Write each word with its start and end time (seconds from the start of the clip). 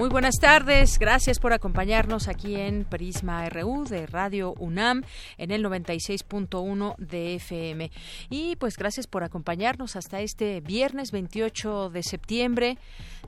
Muy 0.00 0.08
buenas 0.08 0.36
tardes, 0.40 0.98
gracias 0.98 1.38
por 1.38 1.52
acompañarnos 1.52 2.26
aquí 2.26 2.56
en 2.56 2.86
Prisma 2.86 3.46
RU 3.50 3.84
de 3.84 4.06
Radio 4.06 4.54
UNAM 4.54 5.02
en 5.36 5.50
el 5.50 5.62
96.1 5.62 6.96
de 6.96 7.34
FM. 7.34 7.90
Y 8.30 8.56
pues 8.56 8.78
gracias 8.78 9.06
por 9.06 9.24
acompañarnos 9.24 9.96
hasta 9.96 10.22
este 10.22 10.62
viernes 10.62 11.10
28 11.12 11.90
de 11.90 12.02
septiembre 12.02 12.78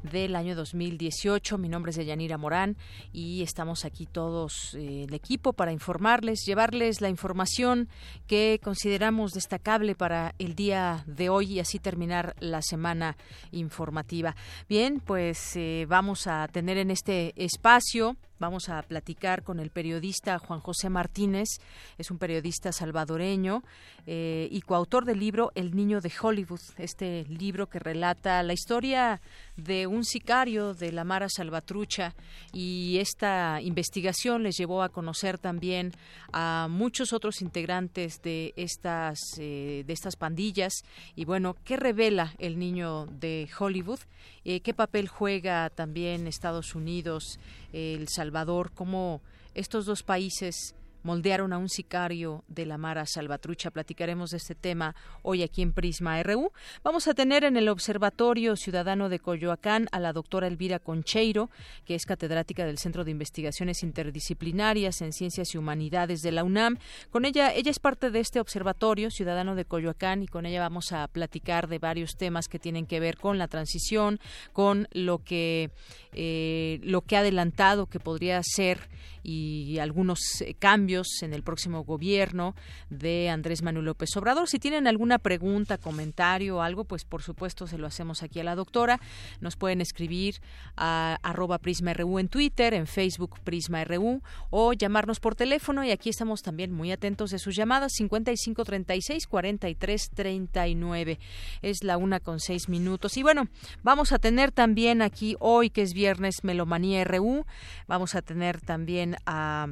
del 0.03 0.35
año 0.35 0.57
2018. 0.57 1.59
Mi 1.59 1.69
nombre 1.69 1.91
es 1.91 1.97
Deyanira 1.99 2.39
Morán 2.39 2.79
y 3.13 3.43
estamos 3.43 3.85
aquí 3.85 4.07
todos 4.07 4.75
eh, 4.75 5.05
el 5.07 5.13
equipo 5.13 5.53
para 5.53 5.73
informarles, 5.73 6.47
llevarles 6.47 7.03
la 7.03 7.11
información 7.11 7.91
que 8.27 8.59
consideramos 8.65 9.33
destacable 9.33 9.95
para 9.95 10.35
el 10.39 10.55
día 10.55 11.05
de 11.07 11.29
hoy 11.29 11.53
y 11.53 11.61
así 11.61 11.79
terminar 11.79 12.35
la 12.41 12.63
semana 12.63 13.19
informativa. 13.51 14.35
Bien, 14.71 15.01
pues 15.01 15.55
eh, 15.57 15.85
vamos 15.87 16.27
a 16.27 16.49
tener 16.49 16.62
en 16.69 16.91
este 16.91 17.33
espacio 17.37 18.17
Vamos 18.43 18.69
a 18.71 18.83
platicar 18.83 19.45
con 19.45 19.61
el 19.61 19.71
periodista 19.71 20.37
Juan 20.41 20.59
José 20.59 20.91
Martínez, 20.91 21.61
es 21.97 22.11
un 22.11 22.19
periodista 22.19 22.73
salvadoreño 22.73 23.63
eh, 24.05 24.49
y 24.51 24.63
coautor 24.63 25.05
del 25.05 25.21
libro 25.21 25.53
El 25.55 25.77
Niño 25.77 26.01
de 26.01 26.11
Hollywood, 26.21 26.59
este 26.77 27.25
libro 27.29 27.69
que 27.69 27.79
relata 27.79 28.43
la 28.43 28.53
historia 28.53 29.21
de 29.57 29.87
un 29.87 30.05
sicario 30.05 30.75
de 30.75 30.91
la 30.91 31.05
Mara 31.05 31.29
Salvatrucha 31.29 32.17
y 32.53 32.99
esta 32.99 33.61
investigación 33.63 34.43
les 34.43 34.57
llevó 34.57 34.83
a 34.83 34.89
conocer 34.89 35.39
también 35.39 35.93
a 36.33 36.67
muchos 36.69 37.13
otros 37.13 37.43
integrantes 37.43 38.23
de 38.23 38.55
estas 38.57 39.21
eh, 39.39 39.85
de 39.87 39.93
estas 39.93 40.17
pandillas 40.17 40.73
y 41.15 41.27
bueno 41.27 41.55
qué 41.65 41.77
revela 41.77 42.35
el 42.39 42.59
Niño 42.59 43.07
de 43.07 43.49
Hollywood 43.57 44.01
eh, 44.45 44.59
qué 44.63 44.75
papel 44.75 45.07
juega 45.07 45.71
también 45.71 46.27
Estados 46.27 46.75
Unidos 46.75 47.39
el 47.73 48.09
Salvador, 48.09 48.73
cómo 48.75 49.23
estos 49.55 49.87
dos 49.87 50.03
países 50.03 50.75
moldearon 51.03 51.53
a 51.53 51.59
un 51.59 51.69
sicario 51.69 52.45
de 52.49 52.67
la 52.67 52.79
Mara 52.79 53.07
Salvatrucha. 53.07 53.71
Platicaremos 53.71 54.31
de 54.31 54.37
este 54.39 54.55
tema 54.55 54.95
hoy 55.23 55.43
aquí 55.43 55.63
en 55.63 55.73
Prisma 55.73 56.23
RU. 56.23 56.53
Vamos 56.83 57.09
a 57.09 57.15
tener 57.15 57.45
en 57.45 57.57
el 57.57 57.69
Observatorio 57.69 58.57
Ciudadano 58.57 59.09
de 59.09 59.19
Coyoacán 59.19 59.89
a 59.93 60.01
la 60.01 60.13
doctora 60.13 60.47
Elvira 60.47 60.79
Concheiro, 60.79 61.51
que 61.85 61.95
es 61.95 62.07
catedrática 62.07 62.65
del 62.65 62.79
Centro 62.79 63.05
de 63.05 63.11
Investigaciones 63.11 63.83
Interdisciplinarias 63.83 65.03
en 65.03 65.13
Ciencias 65.13 65.55
y 65.55 65.59
Humanidades 65.59 66.23
de 66.23 66.33
la 66.33 66.45
UNAM. 66.45 66.79
Con 67.11 67.25
ella, 67.25 67.53
ella 67.53 67.71
es 67.71 67.79
parte 67.79 68.11
de 68.11 68.21
este 68.21 68.41
Observatorio 68.41 69.11
Ciudadano 69.11 69.55
de 69.55 69.65
Coyoacán 69.65 70.23
y 70.23 70.27
con 70.27 70.47
ella 70.47 70.61
vamos 70.61 70.93
a 70.93 71.09
platicar 71.09 71.69
de 71.69 71.79
varios 71.79 72.17
temas 72.17 72.49
que 72.49 72.59
tienen 72.59 72.87
que 72.87 73.01
ver 73.01 73.17
con 73.17 73.39
la 73.39 73.49
transición, 73.49 74.21
con 74.53 74.89
lo 74.93 75.19
que, 75.19 75.71
eh, 76.13 76.81
lo 76.83 77.03
que 77.03 77.17
ha 77.17 77.21
adelantado 77.21 77.87
que 77.87 78.01
podría 78.01 78.41
ser 78.43 78.89
y 79.23 79.79
algunos 79.79 80.41
eh, 80.41 80.55
cambios 80.59 81.23
en 81.23 81.33
el 81.33 81.43
próximo 81.43 81.85
gobierno 81.85 82.55
de 82.91 83.29
Andrés 83.31 83.63
Manuel 83.63 83.87
López 83.87 84.17
Obrador. 84.17 84.49
Si 84.49 84.59
tienen 84.59 84.87
alguna 84.87 85.19
pregunta, 85.19 85.79
comentario 85.79 86.57
o 86.57 86.61
algo, 86.63 86.85
pues 86.85 87.05
por 87.05 87.23
supuesto 87.23 87.67
se 87.67 87.79
lo 87.79 87.87
hacemos 87.87 88.23
aquí 88.23 88.41
a 88.41 88.45
la 88.45 88.55
doctora. 88.55 89.01
Nos 89.41 89.57
pueden 89.57 89.81
escribir 89.81 90.41
a 90.77 91.19
arroba 91.23 91.59
PrismaRU 91.59 92.19
en 92.19 92.29
Twitter, 92.29 92.75
en 92.75 92.87
Facebook 92.87 93.39
PrismaRU 93.41 94.23
o 94.51 94.73
llamarnos 94.73 95.21
por 95.21 95.35
teléfono 95.35 95.85
y 95.85 95.91
aquí 95.91 96.11
estamos 96.11 96.43
también 96.43 96.73
muy 96.73 96.93
atentos 96.93 97.31
de 97.31 97.39
sus 97.39 97.55
llamadas 97.55 97.93
5536 97.93 99.27
4339. 99.27 101.19
Es 101.63 101.85
la 101.85 101.97
una 101.97 102.21
con 102.21 102.41
seis 102.41 102.69
minutos. 102.69 103.17
Y 103.17 103.23
bueno, 103.23 103.49
vamos 103.83 104.13
a 104.13 104.19
tener 104.19 104.53
también 104.53 105.03
aquí 105.03 105.37
hoy, 105.41 105.71
que 105.71 105.83
es 105.83 105.93
viernes, 105.93 106.43
Melomanía 106.43 107.05
RU. 107.05 107.45
Vamos 107.87 108.15
a 108.15 108.23
tener 108.23 108.61
también 108.61 109.12
a 109.27 109.69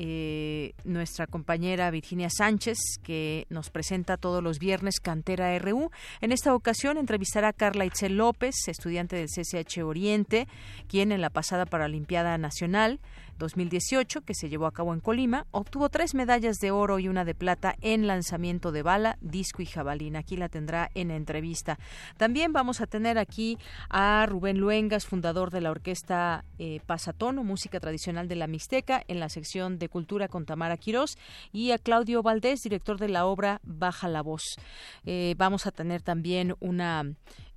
eh, 0.00 0.74
nuestra 0.84 1.26
compañera 1.26 1.90
Virginia 1.90 2.28
Sánchez, 2.30 2.78
que 3.02 3.46
nos 3.50 3.68
presenta 3.70 4.16
todos 4.16 4.44
los 4.44 4.60
viernes 4.60 5.00
Cantera 5.00 5.58
RU. 5.58 5.90
En 6.20 6.30
esta 6.30 6.54
ocasión 6.54 6.98
entrevistará 6.98 7.48
a 7.48 7.52
Carla 7.52 7.84
Itzel 7.84 8.16
López, 8.16 8.54
estudiante 8.68 9.16
del 9.16 9.26
CCH 9.26 9.82
Oriente, 9.82 10.46
quien 10.86 11.10
en 11.10 11.20
la 11.20 11.30
pasada 11.30 11.66
Paralimpiada 11.66 12.38
Nacional 12.38 13.00
2018, 13.38 14.22
que 14.22 14.34
se 14.34 14.48
llevó 14.48 14.66
a 14.66 14.72
cabo 14.72 14.92
en 14.92 15.00
Colima, 15.00 15.46
obtuvo 15.50 15.88
tres 15.88 16.14
medallas 16.14 16.58
de 16.58 16.70
oro 16.70 16.98
y 16.98 17.08
una 17.08 17.24
de 17.24 17.34
plata 17.34 17.76
en 17.80 18.06
lanzamiento 18.06 18.72
de 18.72 18.82
bala, 18.82 19.16
disco 19.20 19.62
y 19.62 19.66
jabalina. 19.66 20.20
Aquí 20.20 20.36
la 20.36 20.48
tendrá 20.48 20.90
en 20.94 21.10
entrevista. 21.10 21.78
También 22.16 22.52
vamos 22.52 22.80
a 22.80 22.86
tener 22.86 23.18
aquí 23.18 23.58
a 23.88 24.26
Rubén 24.26 24.58
Luengas, 24.58 25.06
fundador 25.06 25.50
de 25.50 25.60
la 25.60 25.70
orquesta 25.70 26.44
eh, 26.58 26.80
Pasatono, 26.86 27.44
música 27.44 27.80
tradicional 27.80 28.28
de 28.28 28.36
la 28.36 28.46
Mixteca, 28.46 29.02
en 29.08 29.20
la 29.20 29.28
sección 29.28 29.78
de 29.78 29.88
Cultura 29.88 30.28
con 30.28 30.44
Tamara 30.44 30.76
Quirós, 30.76 31.16
y 31.52 31.70
a 31.70 31.78
Claudio 31.78 32.22
Valdés, 32.22 32.62
director 32.62 32.98
de 32.98 33.08
la 33.08 33.26
obra 33.26 33.60
Baja 33.62 34.08
la 34.08 34.22
Voz. 34.22 34.56
Eh, 35.04 35.34
vamos 35.38 35.66
a 35.66 35.70
tener 35.70 36.02
también 36.02 36.54
una 36.60 37.04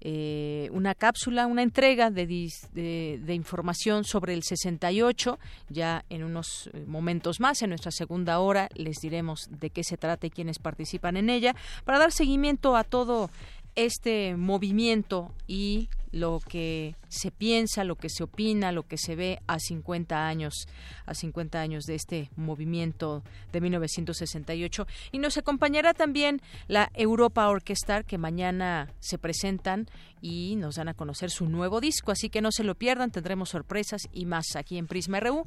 eh, 0.04 0.68
una 0.72 0.96
cápsula, 0.96 1.46
una 1.46 1.62
entrega 1.62 2.10
de, 2.10 2.26
de, 2.74 3.34
información 3.36 4.04
sobre 4.04 4.34
el 4.34 4.42
68. 4.44 5.38
Ya 5.70 6.04
en 6.10 6.24
unos 6.24 6.70
eh, 6.74 6.84
momentos 6.88 7.40
más, 7.40 7.62
en 7.62 7.70
nuestra 7.70 7.92
segunda 7.92 8.40
hora, 8.40 8.68
les 8.74 8.98
diremos 8.98 9.48
de 9.52 9.70
qué 9.70 9.84
se 9.84 9.98
trata 9.98 10.26
y 10.26 10.32
quiénes 10.32 10.58
participan 10.58 11.18
en 11.18 11.30
ella, 11.30 11.56
para 11.86 12.00
dar 12.00 12.12
seguimiento 12.12 12.76
a 12.76 12.84
todo 12.84 13.30
este 13.76 14.36
movimiento 14.36 15.32
y 15.48 15.88
lo 16.12 16.40
que 16.40 16.96
se 17.08 17.32
piensa, 17.32 17.84
lo 17.84 17.96
que 17.96 18.10
se 18.10 18.24
opina, 18.24 18.72
lo 18.72 18.84
que 18.84 18.98
se 18.98 19.16
ve 19.16 19.40
a 19.48 19.60
50 19.60 20.28
años, 20.28 20.68
a 21.06 21.14
50 21.14 21.60
años 21.60 21.86
de 21.86 21.96
este 21.96 22.30
movimiento 22.36 23.24
de 23.52 23.62
1968. 23.62 24.88
Y 25.12 25.20
nos 25.20 25.38
acompañará 25.38 25.94
también 25.94 26.42
la 26.68 26.92
Europa 26.94 27.48
Orchestra, 27.48 28.04
que 28.04 28.18
mañana 28.18 28.90
se 29.00 29.18
presentan 29.18 29.88
y 30.22 30.56
nos 30.58 30.76
dan 30.76 30.90
a 30.90 30.94
conocer 30.94 31.32
su 31.32 31.48
nuevo 31.48 31.82
disco, 31.82 32.12
así 32.12 32.30
que 32.30 32.42
no 32.42 32.52
se 32.52 32.64
lo 32.64 32.76
pierdan, 32.76 33.12
tendremos 33.12 33.50
sorpresas 33.50 34.08
y 34.12 34.26
más 34.26 34.56
aquí 34.56 34.78
en 34.78 34.88
Prisma 34.88 35.20
RU 35.20 35.46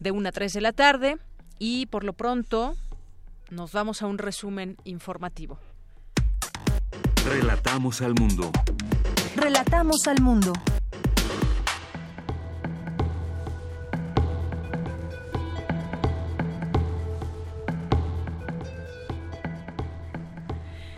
de 0.00 0.10
1 0.10 0.28
a 0.28 0.32
3 0.32 0.52
de 0.52 0.60
la 0.60 0.72
tarde 0.72 1.18
y 1.58 1.86
por 1.86 2.04
lo 2.04 2.12
pronto 2.12 2.76
nos 3.50 3.72
vamos 3.72 4.02
a 4.02 4.06
un 4.06 4.18
resumen 4.18 4.76
informativo. 4.84 5.58
Relatamos 7.24 8.02
al 8.02 8.14
mundo. 8.14 8.50
Relatamos 9.36 10.06
al 10.06 10.22
mundo. 10.22 10.54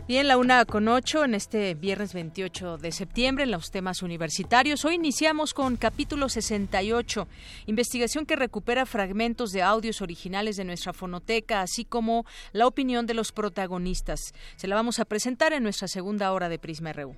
Bien, 0.06 0.29
la 0.29 0.38
una 0.38 0.64
con 0.64 0.87
ocho 0.87 1.25
en 1.25 1.35
este 1.35 1.75
viernes 1.75 2.14
28 2.14 2.79
de 2.79 2.93
septiembre 2.93 3.43
en 3.43 3.50
los 3.50 3.73
temas 3.73 4.02
universitarios. 4.02 4.85
Hoy 4.85 4.94
iniciamos 4.94 5.52
con 5.52 5.76
capítulo 5.76 6.29
68, 6.29 7.26
investigación 7.67 8.25
que 8.25 8.37
recupera 8.37 8.87
fragmentos 8.87 9.50
de 9.50 9.62
audios 9.62 10.00
originales 10.00 10.56
de 10.56 10.64
nuestra 10.64 10.93
fonoteca, 10.93 11.61
así 11.61 11.85
como 11.85 12.25
la 12.52 12.69
opinión 12.69 13.05
de 13.05 13.14
los 13.14 13.32
protagonistas. 13.32 14.32
Se 14.55 14.69
la 14.69 14.76
vamos 14.76 15.00
a 15.00 15.05
presentar 15.05 15.52
en 15.52 15.64
nuestra 15.64 15.88
segunda 15.88 16.32
hora 16.32 16.49
de 16.49 16.61
Prisma 16.61 16.93
RU. 16.93 17.17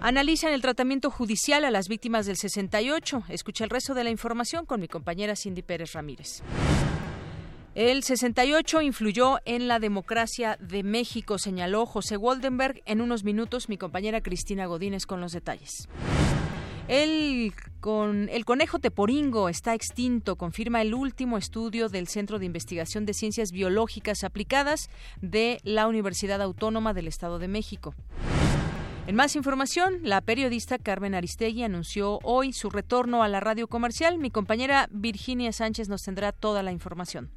Analizan 0.00 0.52
el 0.52 0.62
tratamiento 0.62 1.10
judicial 1.10 1.64
a 1.64 1.72
las 1.72 1.88
víctimas 1.88 2.24
del 2.24 2.36
68. 2.36 3.24
Escucha 3.28 3.64
el 3.64 3.70
resto 3.70 3.94
de 3.94 4.04
la 4.04 4.10
información 4.10 4.64
con 4.64 4.80
mi 4.80 4.86
compañera 4.86 5.34
Cindy 5.34 5.62
Pérez 5.62 5.92
Ramírez. 5.92 6.42
El 7.74 8.04
68 8.04 8.80
influyó 8.82 9.38
en 9.44 9.66
la 9.66 9.80
democracia 9.80 10.56
de 10.60 10.84
México, 10.84 11.38
señaló 11.38 11.84
José 11.84 12.16
Waldenberg. 12.16 12.80
En 12.86 13.00
unos 13.00 13.24
minutos, 13.24 13.68
mi 13.68 13.76
compañera 13.76 14.20
Cristina 14.20 14.66
Godínez 14.66 15.04
con 15.04 15.20
los 15.20 15.32
detalles. 15.32 15.88
El 16.86 17.52
con 17.80 18.28
el 18.30 18.44
conejo 18.44 18.78
teporingo 18.78 19.48
está 19.48 19.74
extinto, 19.74 20.36
confirma 20.36 20.80
el 20.80 20.94
último 20.94 21.38
estudio 21.38 21.88
del 21.88 22.08
Centro 22.08 22.38
de 22.38 22.46
Investigación 22.46 23.04
de 23.04 23.14
Ciencias 23.14 23.50
Biológicas 23.50 24.24
Aplicadas 24.24 24.90
de 25.20 25.60
la 25.64 25.86
Universidad 25.86 26.40
Autónoma 26.40 26.94
del 26.94 27.08
Estado 27.08 27.38
de 27.38 27.48
México. 27.48 27.94
En 29.08 29.16
más 29.16 29.36
información, 29.36 30.00
la 30.02 30.20
periodista 30.20 30.76
Carmen 30.76 31.14
Aristegui 31.14 31.62
anunció 31.62 32.18
hoy 32.24 32.52
su 32.52 32.68
retorno 32.68 33.22
a 33.22 33.28
la 33.28 33.40
radio 33.40 33.66
comercial. 33.66 34.18
Mi 34.18 34.30
compañera 34.30 34.86
Virginia 34.90 35.50
Sánchez 35.50 35.88
nos 35.88 36.02
tendrá 36.02 36.30
toda 36.30 36.62
la 36.62 36.72
información. 36.72 37.30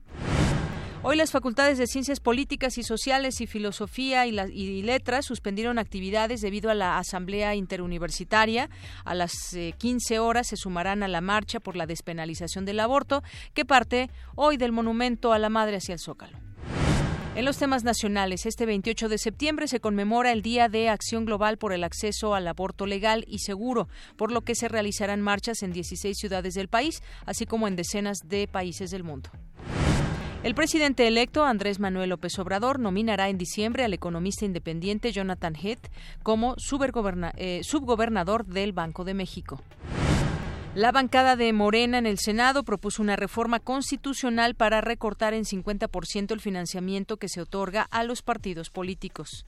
Hoy 1.02 1.16
las 1.16 1.32
facultades 1.32 1.78
de 1.78 1.88
Ciencias 1.88 2.20
Políticas 2.20 2.78
y 2.78 2.84
Sociales 2.84 3.40
y 3.40 3.48
Filosofía 3.48 4.28
y, 4.28 4.82
Letras 4.82 5.26
suspendieron 5.26 5.80
actividades 5.80 6.42
debido 6.42 6.70
a 6.70 6.76
la 6.76 6.98
Asamblea 6.98 7.56
Interuniversitaria. 7.56 8.70
A 9.06 9.16
las 9.16 9.32
15 9.78 10.14
eh, 10.14 10.20
horas 10.20 10.48
se 10.48 10.58
sumarán 10.58 11.04
a 11.04 11.08
la 11.08 11.22
marcha 11.22 11.62
por 11.62 11.78
la 11.78 11.86
despenalización 11.86 12.66
del 12.66 12.82
aborto 12.82 13.24
que 13.54 13.64
parte 13.64 14.10
hoy 14.36 14.58
del 14.58 14.74
Monumento 14.74 15.32
a 15.32 15.40
la 15.40 15.48
Madre 15.48 15.78
hacia 15.78 15.94
el 15.94 16.00
Zócalo. 16.00 16.50
En 17.33 17.45
los 17.45 17.57
temas 17.57 17.86
nacionales, 17.86 18.45
este 18.45 18.66
28 18.66 19.07
de 19.07 19.18
septiembre 19.18 19.69
se 19.69 19.80
conmemora 19.80 20.33
el 20.33 20.42
Día 20.42 20.68
de 20.68 20.89
Acción 20.89 21.24
Global 21.24 21.57
por 21.57 21.72
el 21.72 21.86
Acceso 21.86 22.36
al 22.36 22.45
Aborto 22.45 22.86
Legal 22.86 23.24
y 23.25 23.39
Seguro, 23.39 23.88
por 24.18 24.33
lo 24.33 24.42
que 24.42 24.54
se 24.54 24.68
realizarán 24.68 25.22
marchas 25.22 25.63
en 25.63 25.72
16 25.72 26.18
ciudades 26.18 26.56
del 26.56 26.68
país, 26.68 27.01
así 27.25 27.45
como 27.45 27.69
en 27.69 27.78
decenas 27.78 28.18
de 28.25 28.50
países 28.50 28.92
del 28.92 29.06
mundo. 29.06 29.30
El 30.44 30.56
presidente 30.56 31.07
electo, 31.07 31.45
Andrés 31.45 31.80
Manuel 31.80 32.10
López 32.10 32.38
Obrador, 32.38 32.80
nominará 32.80 33.30
en 33.30 33.38
diciembre 33.38 33.86
al 33.86 33.94
economista 33.94 34.44
independiente 34.44 35.13
Jonathan 35.13 35.56
Heath 35.56 35.88
como 36.24 36.56
eh, 37.38 37.62
subgobernador 37.63 38.45
del 38.45 38.74
Banco 38.74 39.06
de 39.06 39.13
México. 39.13 39.62
La 40.74 40.94
bancada 40.94 41.36
de 41.36 41.52
Morena 41.52 41.98
en 41.98 42.06
el 42.06 42.18
Senado 42.18 42.64
propuso 42.64 43.02
una 43.02 43.18
reforma 43.18 43.60
constitucional 43.60 44.56
para 44.56 44.80
recortar 44.80 45.34
en 45.34 45.44
50% 45.44 46.32
el 46.32 46.40
financiamiento 46.40 47.18
que 47.18 47.28
se 47.28 47.42
otorga 47.42 47.90
a 47.92 48.06
los 48.06 48.22
partidos 48.22 48.70
políticos. 48.70 49.46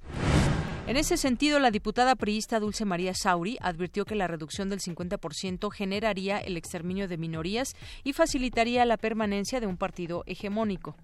En 0.86 0.98
ese 0.98 1.16
sentido, 1.16 1.60
la 1.60 1.72
diputada 1.72 2.18
priista 2.18 2.60
Dulce 2.60 2.84
María 2.84 3.14
Sauri 3.14 3.58
advirtió 3.62 4.04
que 4.04 4.16
la 4.16 4.28
reducción 4.28 4.70
del 4.70 4.82
50% 4.82 5.72
generaría 5.72 6.40
el 6.40 6.58
exterminio 6.58 7.08
de 7.08 7.18
minorías 7.18 7.74
y 8.04 8.12
facilitaría 8.12 8.84
la 8.84 8.98
permanencia 8.98 9.62
de 9.62 9.68
un 9.68 9.78
partido 9.78 10.24
hegemónico. 10.26 10.98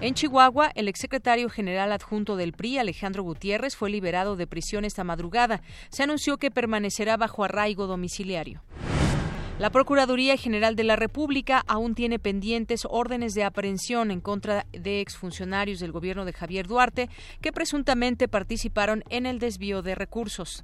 En 0.00 0.14
Chihuahua, 0.14 0.70
el 0.76 0.86
exsecretario 0.86 1.48
general 1.48 1.90
adjunto 1.90 2.36
del 2.36 2.52
PRI, 2.52 2.78
Alejandro 2.78 3.24
Gutiérrez, 3.24 3.74
fue 3.74 3.90
liberado 3.90 4.36
de 4.36 4.46
prisión 4.46 4.84
esta 4.84 5.02
madrugada. 5.02 5.62
Se 5.88 6.04
anunció 6.04 6.36
que 6.36 6.52
permanecerá 6.52 7.16
bajo 7.16 7.42
arraigo 7.42 7.88
domiciliario. 7.88 8.62
La 9.58 9.70
Procuraduría 9.70 10.36
General 10.36 10.76
de 10.76 10.84
la 10.84 10.96
República 10.96 11.64
aún 11.66 11.94
tiene 11.94 12.18
pendientes 12.18 12.86
órdenes 12.90 13.32
de 13.32 13.42
aprehensión 13.42 14.10
en 14.10 14.20
contra 14.20 14.66
de 14.70 15.00
exfuncionarios 15.00 15.80
del 15.80 15.92
gobierno 15.92 16.26
de 16.26 16.34
Javier 16.34 16.66
Duarte 16.66 17.08
que 17.40 17.52
presuntamente 17.52 18.28
participaron 18.28 19.02
en 19.08 19.24
el 19.24 19.38
desvío 19.38 19.80
de 19.80 19.94
recursos. 19.94 20.62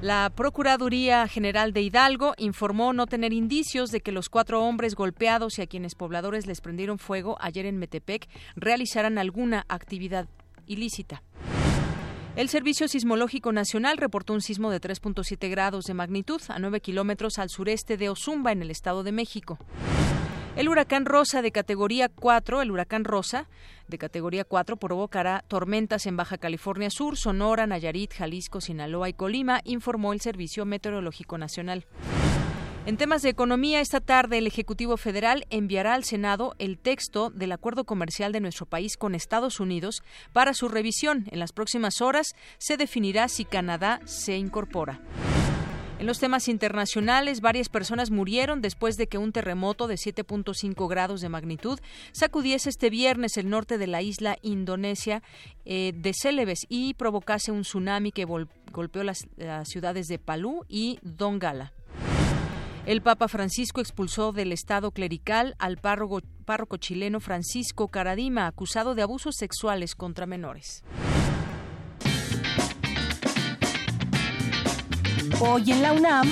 La 0.00 0.32
Procuraduría 0.34 1.28
General 1.28 1.74
de 1.74 1.82
Hidalgo 1.82 2.32
informó 2.38 2.94
no 2.94 3.06
tener 3.06 3.34
indicios 3.34 3.90
de 3.90 4.00
que 4.00 4.12
los 4.12 4.30
cuatro 4.30 4.64
hombres 4.64 4.94
golpeados 4.94 5.58
y 5.58 5.62
a 5.62 5.66
quienes 5.66 5.94
pobladores 5.94 6.46
les 6.46 6.62
prendieron 6.62 6.98
fuego 6.98 7.36
ayer 7.40 7.66
en 7.66 7.76
Metepec 7.76 8.26
realizaran 8.56 9.18
alguna 9.18 9.66
actividad 9.68 10.26
ilícita. 10.66 11.22
El 12.36 12.48
Servicio 12.48 12.86
Sismológico 12.86 13.50
Nacional 13.50 13.98
reportó 13.98 14.32
un 14.32 14.40
sismo 14.40 14.70
de 14.70 14.80
3.7 14.80 15.50
grados 15.50 15.84
de 15.84 15.94
magnitud 15.94 16.40
a 16.48 16.60
9 16.60 16.80
kilómetros 16.80 17.38
al 17.38 17.50
sureste 17.50 17.96
de 17.96 18.08
Ozumba, 18.08 18.52
en 18.52 18.62
el 18.62 18.70
Estado 18.70 19.02
de 19.02 19.10
México. 19.10 19.58
El 20.56 20.68
huracán 20.68 21.06
Rosa 21.06 21.42
de 21.42 21.50
categoría 21.50 22.08
4, 22.08 22.62
el 22.62 22.70
huracán 22.70 23.04
Rosa 23.04 23.48
de 23.88 23.98
categoría 23.98 24.44
4 24.44 24.76
provocará 24.76 25.44
tormentas 25.48 26.06
en 26.06 26.16
Baja 26.16 26.38
California 26.38 26.90
Sur, 26.90 27.16
Sonora, 27.16 27.66
Nayarit, 27.66 28.12
Jalisco, 28.12 28.60
Sinaloa 28.60 29.08
y 29.08 29.12
Colima, 29.12 29.60
informó 29.64 30.12
el 30.12 30.20
Servicio 30.20 30.64
Meteorológico 30.64 31.36
Nacional. 31.36 31.84
En 32.86 32.96
temas 32.96 33.20
de 33.20 33.28
economía, 33.28 33.80
esta 33.80 34.00
tarde 34.00 34.38
el 34.38 34.46
Ejecutivo 34.46 34.96
Federal 34.96 35.44
enviará 35.50 35.92
al 35.94 36.04
Senado 36.04 36.54
el 36.58 36.78
texto 36.78 37.28
del 37.28 37.52
acuerdo 37.52 37.84
comercial 37.84 38.32
de 38.32 38.40
nuestro 38.40 38.64
país 38.64 38.96
con 38.96 39.14
Estados 39.14 39.60
Unidos 39.60 40.02
para 40.32 40.54
su 40.54 40.66
revisión. 40.68 41.26
En 41.30 41.40
las 41.40 41.52
próximas 41.52 42.00
horas 42.00 42.34
se 42.56 42.78
definirá 42.78 43.28
si 43.28 43.44
Canadá 43.44 44.00
se 44.06 44.38
incorpora. 44.38 44.98
En 45.98 46.06
los 46.06 46.18
temas 46.18 46.48
internacionales, 46.48 47.42
varias 47.42 47.68
personas 47.68 48.10
murieron 48.10 48.62
después 48.62 48.96
de 48.96 49.06
que 49.06 49.18
un 49.18 49.32
terremoto 49.32 49.86
de 49.86 49.96
7.5 49.96 50.88
grados 50.88 51.20
de 51.20 51.28
magnitud 51.28 51.78
sacudiese 52.12 52.70
este 52.70 52.88
viernes 52.88 53.36
el 53.36 53.50
norte 53.50 53.76
de 53.76 53.88
la 53.88 54.00
isla 54.00 54.38
indonesia 54.40 55.22
eh, 55.66 55.92
de 55.94 56.14
Celebes 56.14 56.60
y 56.70 56.94
provocase 56.94 57.52
un 57.52 57.60
tsunami 57.60 58.10
que 58.12 58.24
golpeó 58.24 59.04
las, 59.04 59.28
las 59.36 59.68
ciudades 59.68 60.08
de 60.08 60.18
Palú 60.18 60.64
y 60.66 60.98
Dongala. 61.02 61.74
El 62.86 63.02
Papa 63.02 63.28
Francisco 63.28 63.80
expulsó 63.80 64.32
del 64.32 64.52
Estado 64.52 64.90
clerical 64.90 65.54
al 65.58 65.76
párroco, 65.76 66.22
chileno 66.78 67.20
Francisco 67.20 67.88
Caradima, 67.88 68.46
acusado 68.46 68.94
de 68.94 69.02
abusos 69.02 69.36
sexuales 69.36 69.94
contra 69.94 70.26
menores. 70.26 70.82
Hoy 75.40 75.72
en 75.72 75.82
la 75.82 75.92
UNAM, 75.92 76.28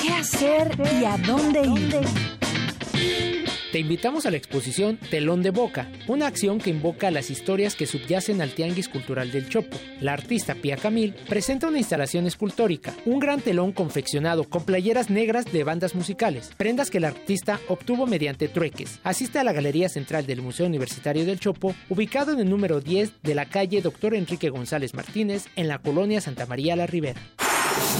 ¿qué 0.00 0.10
hacer 0.10 0.72
y 1.00 1.04
a 1.04 1.16
dónde 1.18 1.62
ir? 1.62 3.33
Te 3.74 3.80
invitamos 3.80 4.24
a 4.24 4.30
la 4.30 4.36
exposición 4.36 4.98
Telón 5.10 5.42
de 5.42 5.50
Boca, 5.50 5.90
una 6.06 6.28
acción 6.28 6.60
que 6.60 6.70
invoca 6.70 7.10
las 7.10 7.28
historias 7.28 7.74
que 7.74 7.88
subyacen 7.88 8.40
al 8.40 8.52
Tianguis 8.52 8.88
Cultural 8.88 9.32
del 9.32 9.48
Chopo. 9.48 9.76
La 10.00 10.12
artista 10.12 10.54
Pia 10.54 10.76
Camil 10.76 11.12
presenta 11.28 11.66
una 11.66 11.78
instalación 11.78 12.28
escultórica, 12.28 12.94
un 13.04 13.18
gran 13.18 13.40
telón 13.40 13.72
confeccionado 13.72 14.44
con 14.44 14.64
playeras 14.64 15.10
negras 15.10 15.46
de 15.46 15.64
bandas 15.64 15.96
musicales, 15.96 16.52
prendas 16.56 16.88
que 16.88 16.98
el 16.98 17.04
artista 17.04 17.58
obtuvo 17.66 18.06
mediante 18.06 18.46
trueques. 18.46 19.00
Asiste 19.02 19.40
a 19.40 19.44
la 19.44 19.52
Galería 19.52 19.88
Central 19.88 20.24
del 20.24 20.40
Museo 20.40 20.66
Universitario 20.66 21.26
del 21.26 21.40
Chopo, 21.40 21.74
ubicado 21.88 22.30
en 22.30 22.38
el 22.38 22.48
número 22.48 22.80
10 22.80 23.22
de 23.24 23.34
la 23.34 23.46
calle 23.46 23.82
Dr. 23.82 24.14
Enrique 24.14 24.50
González 24.50 24.94
Martínez, 24.94 25.46
en 25.56 25.66
la 25.66 25.80
colonia 25.80 26.20
Santa 26.20 26.46
María 26.46 26.76
la 26.76 26.86
Ribera. 26.86 27.20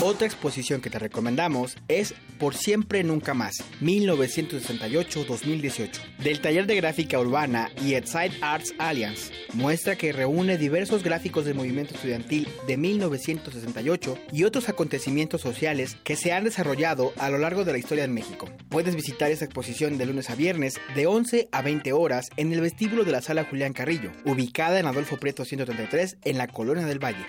Otra 0.01 0.27
exposición 0.27 0.81
que 0.81 0.91
te 0.91 0.99
recomendamos 0.99 1.77
es 1.89 2.15
Por 2.39 2.57
siempre 2.57 3.05
nunca 3.05 3.33
más, 3.33 3.63
1968-2018, 3.81 5.89
del 6.19 6.41
taller 6.41 6.67
de 6.67 6.75
gráfica 6.77 7.19
urbana 7.19 7.71
y 7.77 7.95
Side 7.95 8.33
Arts 8.43 8.75
Alliance. 8.79 9.33
Muestra 9.55 9.97
que 9.97 10.13
reúne 10.13 10.59
diversos 10.59 11.03
gráficos 11.03 11.47
del 11.47 11.55
movimiento 11.55 11.95
estudiantil 11.95 12.47
de 12.67 12.77
1968 12.77 14.19
y 14.33 14.45
otros 14.45 14.69
acontecimientos 14.69 15.41
sociales 15.41 15.97
que 16.05 16.17
se 16.17 16.33
han 16.33 16.45
desarrollado 16.45 17.15
a 17.19 17.31
lo 17.31 17.39
largo 17.39 17.65
de 17.65 17.73
la 17.73 17.79
historia 17.79 18.03
de 18.03 18.13
México. 18.13 18.51
Puedes 18.69 18.97
visitar 18.97 19.31
esta 19.31 19.47
exposición 19.47 19.97
de 19.97 20.07
lunes 20.07 20.29
a 20.29 20.35
viernes 20.35 20.81
de 20.95 21.07
11 21.07 21.49
a 21.51 21.63
20 21.63 21.93
horas 21.93 22.29
en 22.37 22.53
el 22.53 22.61
vestíbulo 22.61 23.05
de 23.05 23.13
la 23.13 23.23
sala 23.23 23.45
Julián 23.45 23.73
Carrillo, 23.73 24.11
ubicada 24.25 24.81
en 24.81 24.87
Adolfo 24.87 25.17
Prieto 25.17 25.45
133 25.45 26.19
en 26.25 26.37
la 26.37 26.49
Colonia 26.49 26.85
del 26.85 27.03
Valle. 27.03 27.25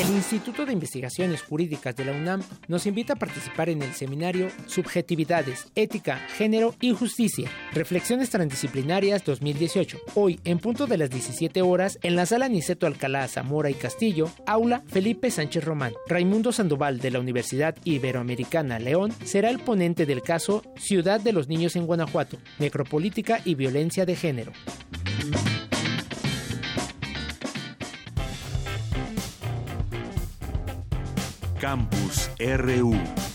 El 0.00 0.08
Instituto 0.08 0.66
de 0.66 0.72
Investigaciones 0.72 1.42
Jurídicas 1.42 1.73
de 1.74 2.04
la 2.04 2.12
UNAM 2.12 2.42
nos 2.68 2.86
invita 2.86 3.14
a 3.14 3.16
participar 3.16 3.68
en 3.68 3.82
el 3.82 3.92
seminario 3.94 4.48
Subjetividades, 4.66 5.66
Ética, 5.74 6.18
Género 6.36 6.74
y 6.80 6.92
Justicia, 6.92 7.50
Reflexiones 7.72 8.30
Transdisciplinarias 8.30 9.24
2018. 9.24 9.98
Hoy, 10.14 10.38
en 10.44 10.58
punto 10.58 10.86
de 10.86 10.98
las 10.98 11.10
17 11.10 11.62
horas, 11.62 11.98
en 12.02 12.14
la 12.14 12.26
sala 12.26 12.48
Niceto 12.48 12.86
Alcalá, 12.86 13.26
Zamora 13.26 13.70
y 13.70 13.74
Castillo, 13.74 14.30
aula 14.46 14.82
Felipe 14.86 15.30
Sánchez 15.32 15.64
Román. 15.64 15.94
Raimundo 16.06 16.52
Sandoval 16.52 17.00
de 17.00 17.10
la 17.10 17.18
Universidad 17.18 17.74
Iberoamericana 17.82 18.78
León 18.78 19.12
será 19.24 19.50
el 19.50 19.58
ponente 19.58 20.06
del 20.06 20.22
caso 20.22 20.62
Ciudad 20.76 21.20
de 21.20 21.32
los 21.32 21.48
Niños 21.48 21.74
en 21.74 21.86
Guanajuato, 21.86 22.38
Necropolítica 22.60 23.40
y 23.44 23.56
Violencia 23.56 24.06
de 24.06 24.14
Género. 24.14 24.52
Campus 31.60 32.30
RU. 32.38 33.33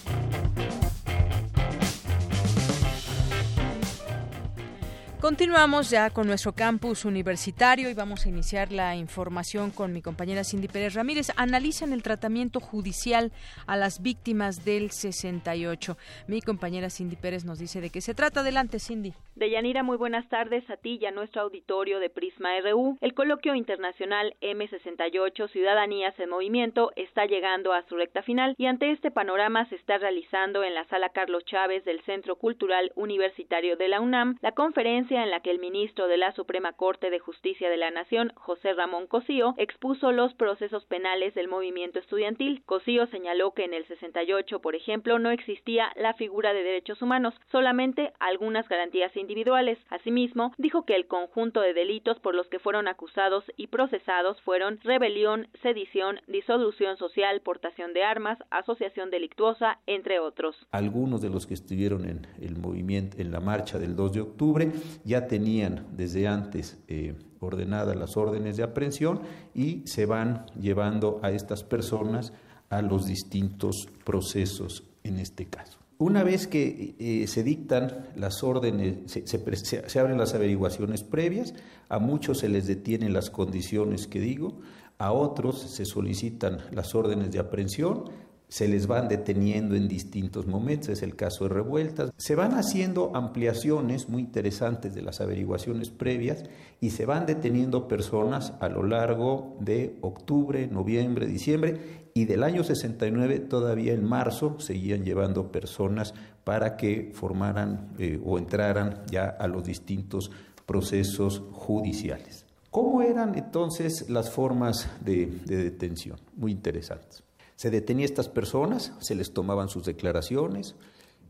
Continuamos 5.19 5.89
ya 5.89 6.11
con 6.11 6.27
nuestro 6.27 6.53
campus 6.53 7.03
universitario 7.03 7.89
y 7.89 7.93
vamos 7.93 8.25
a 8.25 8.29
iniciar 8.29 8.71
la 8.71 8.95
información 8.95 9.69
con 9.69 9.91
mi 9.91 10.01
compañera 10.01 10.45
Cindy 10.45 10.69
Pérez 10.69 10.93
Ramírez. 10.93 11.33
Analizan 11.35 11.91
el 11.91 12.03
tratamiento 12.03 12.61
judicial 12.61 13.33
a 13.67 13.75
las 13.75 14.01
víctimas 14.01 14.63
del 14.63 14.91
68. 14.91 15.97
Mi 16.29 16.41
compañera 16.41 16.89
Cindy 16.89 17.17
Pérez 17.17 17.43
nos 17.43 17.59
dice 17.59 17.81
de 17.81 17.89
qué 17.89 17.99
se 17.99 18.13
trata. 18.13 18.39
Adelante, 18.39 18.79
Cindy. 18.79 19.13
Deyanira, 19.35 19.83
muy 19.83 19.97
buenas 19.97 20.27
tardes 20.29 20.69
a 20.69 20.77
ti 20.77 20.99
y 21.01 21.05
a 21.05 21.11
nuestro 21.11 21.41
auditorio 21.41 21.99
de 21.99 22.09
Prisma 22.09 22.49
RU. 22.61 22.97
El 23.01 23.13
coloquio 23.13 23.55
internacional 23.55 24.35
M68 24.41 25.49
Ciudadanías 25.51 26.17
en 26.19 26.29
Movimiento 26.29 26.91
está 26.95 27.25
llegando 27.25 27.73
a 27.73 27.85
su 27.87 27.95
recta 27.95 28.21
final 28.21 28.55
y 28.57 28.67
ante 28.67 28.91
este 28.91 29.11
panorama 29.11 29.67
se 29.67 29.75
está 29.75 29.97
realizando 29.97 30.63
en 30.63 30.75
la 30.75 30.85
sala 30.87 31.09
Carlos 31.09 31.43
Chávez 31.45 31.83
del 31.83 32.01
Centro 32.03 32.37
Cultural 32.37 32.91
Universitario 32.95 33.75
de 33.75 33.87
la 33.89 34.01
UNAM 34.01 34.37
la 34.41 34.51
conferencia 34.53 35.08
en 35.11 35.31
la 35.31 35.39
que 35.39 35.51
el 35.51 35.59
ministro 35.59 36.07
de 36.07 36.17
la 36.17 36.31
Suprema 36.33 36.73
Corte 36.73 37.09
de 37.09 37.19
Justicia 37.19 37.69
de 37.69 37.77
la 37.77 37.89
Nación, 37.89 38.31
José 38.35 38.73
Ramón 38.73 39.07
Cosío, 39.07 39.55
expuso 39.57 40.11
los 40.11 40.33
procesos 40.35 40.85
penales 40.85 41.33
del 41.33 41.47
movimiento 41.47 41.99
estudiantil. 41.99 42.61
Cosío 42.65 43.07
señaló 43.07 43.53
que 43.53 43.65
en 43.65 43.73
el 43.73 43.87
68, 43.87 44.59
por 44.59 44.75
ejemplo, 44.75 45.17
no 45.17 45.31
existía 45.31 45.91
la 45.95 46.13
figura 46.13 46.53
de 46.53 46.63
derechos 46.63 47.01
humanos, 47.01 47.33
solamente 47.51 48.13
algunas 48.19 48.67
garantías 48.69 49.15
individuales. 49.17 49.79
Asimismo, 49.89 50.53
dijo 50.57 50.85
que 50.85 50.95
el 50.95 51.07
conjunto 51.07 51.61
de 51.61 51.73
delitos 51.73 52.19
por 52.19 52.35
los 52.35 52.47
que 52.47 52.59
fueron 52.59 52.87
acusados 52.87 53.43
y 53.57 53.67
procesados 53.67 54.39
fueron 54.41 54.79
rebelión, 54.83 55.47
sedición, 55.61 56.19
disolución 56.27 56.97
social, 56.97 57.41
portación 57.41 57.93
de 57.93 58.03
armas, 58.03 58.37
asociación 58.51 59.09
delictuosa, 59.09 59.79
entre 59.87 60.19
otros. 60.19 60.55
Algunos 60.71 61.21
de 61.21 61.29
los 61.29 61.47
que 61.47 61.55
estuvieron 61.55 62.05
en 62.05 62.27
el 62.41 62.57
movimiento, 62.57 63.17
en 63.19 63.31
la 63.31 63.39
marcha 63.39 63.79
del 63.79 63.95
2 63.95 64.13
de 64.13 64.21
octubre, 64.21 64.71
ya 65.03 65.27
tenían 65.27 65.87
desde 65.95 66.27
antes 66.27 66.77
eh, 66.87 67.15
ordenadas 67.39 67.95
las 67.95 68.17
órdenes 68.17 68.57
de 68.57 68.63
aprehensión 68.63 69.21
y 69.53 69.83
se 69.85 70.05
van 70.05 70.45
llevando 70.59 71.19
a 71.23 71.31
estas 71.31 71.63
personas 71.63 72.33
a 72.69 72.81
los 72.81 73.05
distintos 73.05 73.87
procesos 74.03 74.83
en 75.03 75.19
este 75.19 75.45
caso. 75.45 75.79
Una 75.97 76.23
vez 76.23 76.47
que 76.47 76.95
eh, 76.97 77.27
se 77.27 77.43
dictan 77.43 78.07
las 78.15 78.41
órdenes, 78.41 79.11
se, 79.11 79.27
se, 79.27 79.99
abren 79.99 80.17
las 80.17 80.33
averiguaciones 80.33 81.03
previas, 81.03 81.53
a 81.89 81.99
muchos 81.99 82.39
se 82.39 82.47
les 82.47 82.67
detienen 82.67 83.11
las 83.11 83.29
condiciones 83.29 84.07
que 84.07 84.21
digo, 84.21 84.59
a 84.97 85.11
otros 85.11 85.59
se 85.61 85.85
solicitan 85.85 86.59
las 86.71 86.95
órdenes 86.95 87.31
de 87.31 87.39
aprehensión, 87.39 88.05
se 88.49 88.67
les 88.67 88.87
van 88.87 89.07
deteniendo 89.07 89.75
en 89.75 89.87
distintos 89.87 90.47
momentos, 90.47 90.89
es 90.89 91.03
el 91.03 91.15
caso 91.15 91.43
de 91.45 91.51
revueltas. 91.53 92.11
Se 92.17 92.35
van 92.35 92.53
haciendo 92.53 93.15
ampliaciones 93.15 94.09
muy 94.09 94.23
interesantes 94.23 94.95
de 94.95 95.03
las 95.03 95.21
averiguaciones 95.21 95.91
previas 95.91 96.43
y 96.81 96.89
se 96.89 97.05
van 97.05 97.27
deteniendo 97.27 97.87
personas 97.87 98.53
a 98.59 98.67
lo 98.67 98.83
largo 98.83 99.55
de 99.59 99.97
octubre, 100.01 100.67
noviembre, 100.67 101.27
diciembre 101.27 102.09
y 102.15 102.25
del 102.25 102.43
año 102.43 102.63
69 102.63 103.39
todavía 103.39 103.93
en 103.93 104.03
marzo 104.03 104.59
seguían 104.59 105.05
llevando 105.05 105.51
personas 105.51 106.15
para 106.43 106.75
que 106.75 107.11
formaran 107.13 107.89
eh, 107.99 108.19
o 108.25 108.39
entraran 108.39 109.03
ya 109.11 109.25
a 109.25 109.47
los 109.47 109.63
distintos 109.63 110.31
procesos 110.65 111.43
judiciales. 111.51 112.47
¿Cómo 112.71 113.03
eran 113.03 113.35
entonces 113.35 114.09
las 114.09 114.31
formas 114.31 114.89
de 115.01 115.27
detención? 115.45 116.17
Muy 116.35 116.51
interesantes. 116.51 117.28
Se 117.59 117.69
detenía 117.69 118.05
a 118.05 118.05
estas 118.05 118.29
personas, 118.29 118.93
se 119.01 119.15
les 119.15 119.33
tomaban 119.33 119.67
sus 119.67 119.83
declaraciones, 119.83 120.75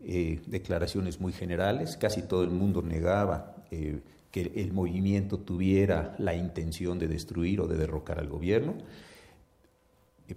eh, 0.03 0.43
declaraciones 0.45 1.19
muy 1.19 1.33
generales, 1.33 1.97
casi 1.97 2.21
todo 2.21 2.43
el 2.43 2.51
mundo 2.51 2.83
negaba 2.83 3.55
eh, 3.71 4.01
que 4.29 4.51
el 4.57 4.71
movimiento 4.71 5.39
tuviera 5.39 6.13
la 6.19 6.35
intención 6.35 6.99
de 6.99 7.07
destruir 7.07 7.61
o 7.61 7.67
de 7.67 7.77
derrocar 7.77 8.19
al 8.19 8.27
gobierno, 8.27 8.75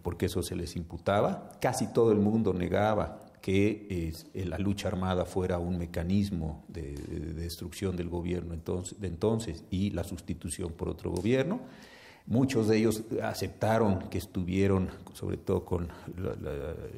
porque 0.01 0.25
eso 0.25 0.43
se 0.43 0.57
les 0.57 0.77
imputaba. 0.77 1.53
Casi 1.61 1.93
todo 1.93 2.11
el 2.11 2.21
mundo 2.21 2.55
negaba 2.55 3.21
que 3.43 4.15
eh, 4.33 4.47
la 4.47 4.57
lucha 4.57 4.89
armada 4.89 5.27
fuera 5.27 5.59
un 5.59 5.77
mecanismo 5.77 6.65
de, 6.69 6.95
destrucción 7.35 7.97
del 7.97 8.09
gobierno 8.09 8.55
entonces, 8.55 8.99
de 8.99 9.09
entonces 9.09 9.63
y 9.71 9.91
la 9.91 10.05
sustitución 10.05 10.73
por 10.73 10.89
otro 10.89 11.11
gobierno. 11.11 11.61
Muchos 12.27 12.69
de 12.69 12.79
ellos 12.79 13.05
aceptaron 13.23 14.09
que 14.09 14.19
estuvieron, 14.19 14.91
sobre 15.13 15.37
todo 15.37 15.65
con, 15.65 15.89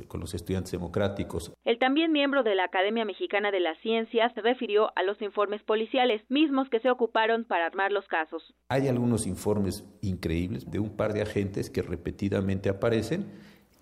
con, 0.09 0.21
los 0.21 0.35
estudiantes 0.35 0.73
democráticos. 0.73 1.53
El 1.65 1.79
también 1.79 2.13
miembro 2.13 2.43
de 2.43 2.55
la 2.55 2.65
Academia 2.65 3.05
Mexicana 3.05 3.51
de 3.51 3.61
las 3.61 3.79
Ciencias 3.79 4.33
se 4.35 4.43
refirió 4.43 4.91
a 4.97 5.03
los 5.03 5.21
informes 5.23 5.63
policiales, 5.63 6.23
mismos 6.29 6.69
que 6.69 6.81
se 6.81 6.91
ocuparon 6.91 7.45
para 7.45 7.67
armar 7.67 7.93
los 7.93 8.07
casos. 8.07 8.55
Hay 8.69 8.89
algunos 8.89 9.27
informes 9.27 9.85
increíbles 10.03 10.71
de 10.71 10.79
un 10.79 10.91
par 10.97 11.13
de 11.13 11.23
agentes 11.23 11.71
que 11.71 11.83
repetidamente 11.83 12.69
aparecen 12.69 13.27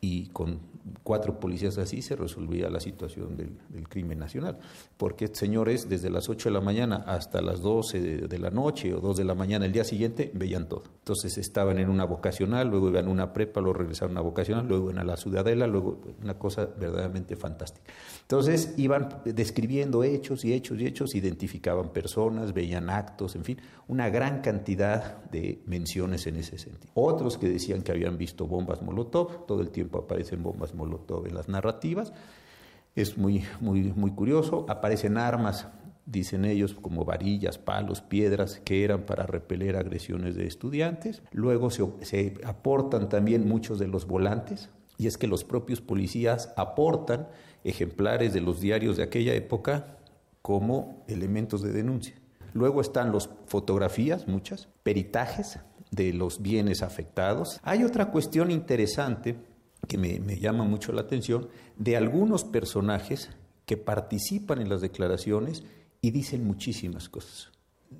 y 0.04 0.26
con 0.26 0.58
cuatro 1.04 1.38
policías 1.38 1.78
así 1.78 2.02
se 2.02 2.16
resolvía 2.16 2.68
la 2.68 2.80
situación 2.80 3.36
del, 3.36 3.52
crimen 3.88 4.18
nacional. 4.18 4.58
Porque 4.96 5.28
señores, 5.28 5.88
desde 5.88 6.10
las 6.10 6.28
8 6.28 6.48
de 6.48 6.52
la 6.52 6.60
mañana 6.60 7.04
hasta 7.06 7.40
las 7.40 7.60
12 7.60 8.26
de, 8.26 8.38
la 8.38 8.50
noche 8.50 8.94
o 8.94 9.00
2 9.00 9.18
de 9.18 9.24
la 9.24 9.34
mañana 9.34 9.66
el 9.66 9.72
día 9.72 9.84
siguiente, 9.84 10.30
veían 10.34 10.68
todo. 10.68 10.84
Entonces 10.98 11.38
estaban 11.38 11.78
en 11.78 11.88
una 11.88 12.04
vocacional, 12.04 12.68
luego 12.68 12.88
iban 12.88 13.06
a 13.06 13.10
una 13.10 13.32
prepa, 13.32 13.60
luego 13.60 13.78
regresaron 13.78 14.16
a 14.16 14.20
una 14.20 14.28
vocacional, 14.28 14.66
luego 14.66 14.90
iban 14.90 14.98
a 14.98 15.04
la 15.04 15.16
ciudadela, 15.16 15.66
luego 15.66 16.00
una 16.22 16.38
cosa 16.38 16.66
verdaderamente 16.66 17.36
fantástica. 17.36 17.92
Entonces 18.22 18.74
iban 18.76 19.20
describiendo 19.24 20.02
hechos 20.04 20.44
y 20.44 20.52
hechos 20.52 20.80
y 20.80 20.86
hechos, 20.86 21.14
identificaban 21.14 21.90
personas, 21.90 22.52
veían 22.52 22.90
actos, 22.90 23.36
en 23.36 23.44
fin, 23.44 23.58
una 23.88 24.08
gran 24.08 24.40
cantidad 24.40 25.22
de 25.24 25.62
menciones 25.66 26.26
en 26.26 26.36
ese 26.36 26.58
sentido. 26.58 26.90
Otros 26.94 27.36
que 27.36 27.48
decían 27.48 27.82
que 27.82 27.92
habían 27.92 28.16
visto 28.16 28.46
bombas 28.46 28.80
Molotov, 28.80 29.46
todo 29.46 29.60
el 29.60 29.70
tiempo 29.70 29.91
aparecen 30.00 30.42
bombas 30.42 30.74
Molotov 30.74 31.26
en 31.26 31.34
las 31.34 31.48
narrativas. 31.48 32.12
Es 32.94 33.16
muy, 33.16 33.44
muy, 33.60 33.92
muy 33.94 34.10
curioso. 34.10 34.66
Aparecen 34.68 35.16
armas, 35.16 35.68
dicen 36.06 36.44
ellos, 36.44 36.74
como 36.74 37.04
varillas, 37.04 37.58
palos, 37.58 38.02
piedras, 38.02 38.60
que 38.64 38.84
eran 38.84 39.02
para 39.02 39.24
repeler 39.26 39.76
agresiones 39.76 40.34
de 40.34 40.46
estudiantes. 40.46 41.22
Luego 41.32 41.70
se, 41.70 41.84
se 42.02 42.34
aportan 42.44 43.08
también 43.08 43.48
muchos 43.48 43.78
de 43.78 43.88
los 43.88 44.06
volantes, 44.06 44.70
y 44.98 45.06
es 45.06 45.16
que 45.16 45.26
los 45.26 45.44
propios 45.44 45.80
policías 45.80 46.52
aportan 46.56 47.28
ejemplares 47.64 48.32
de 48.32 48.40
los 48.40 48.60
diarios 48.60 48.96
de 48.96 49.04
aquella 49.04 49.34
época 49.34 49.96
como 50.42 51.04
elementos 51.08 51.62
de 51.62 51.72
denuncia. 51.72 52.14
Luego 52.52 52.80
están 52.80 53.12
las 53.12 53.30
fotografías, 53.46 54.28
muchas, 54.28 54.68
peritajes 54.82 55.60
de 55.90 56.12
los 56.12 56.42
bienes 56.42 56.82
afectados. 56.82 57.60
Hay 57.62 57.84
otra 57.84 58.10
cuestión 58.10 58.50
interesante 58.50 59.36
que 59.88 59.98
me, 59.98 60.38
llama 60.38 60.64
mucho 60.64 60.92
la 60.92 61.02
atención 61.02 61.48
de 61.76 61.96
algunos 61.96 62.44
personajes 62.44 63.30
que 63.66 63.76
participan 63.76 64.60
en 64.60 64.68
las 64.68 64.80
declaraciones 64.80 65.64
y 66.00 66.10
dicen 66.10 66.46
muchísimas 66.46 67.08
cosas. 67.08 67.50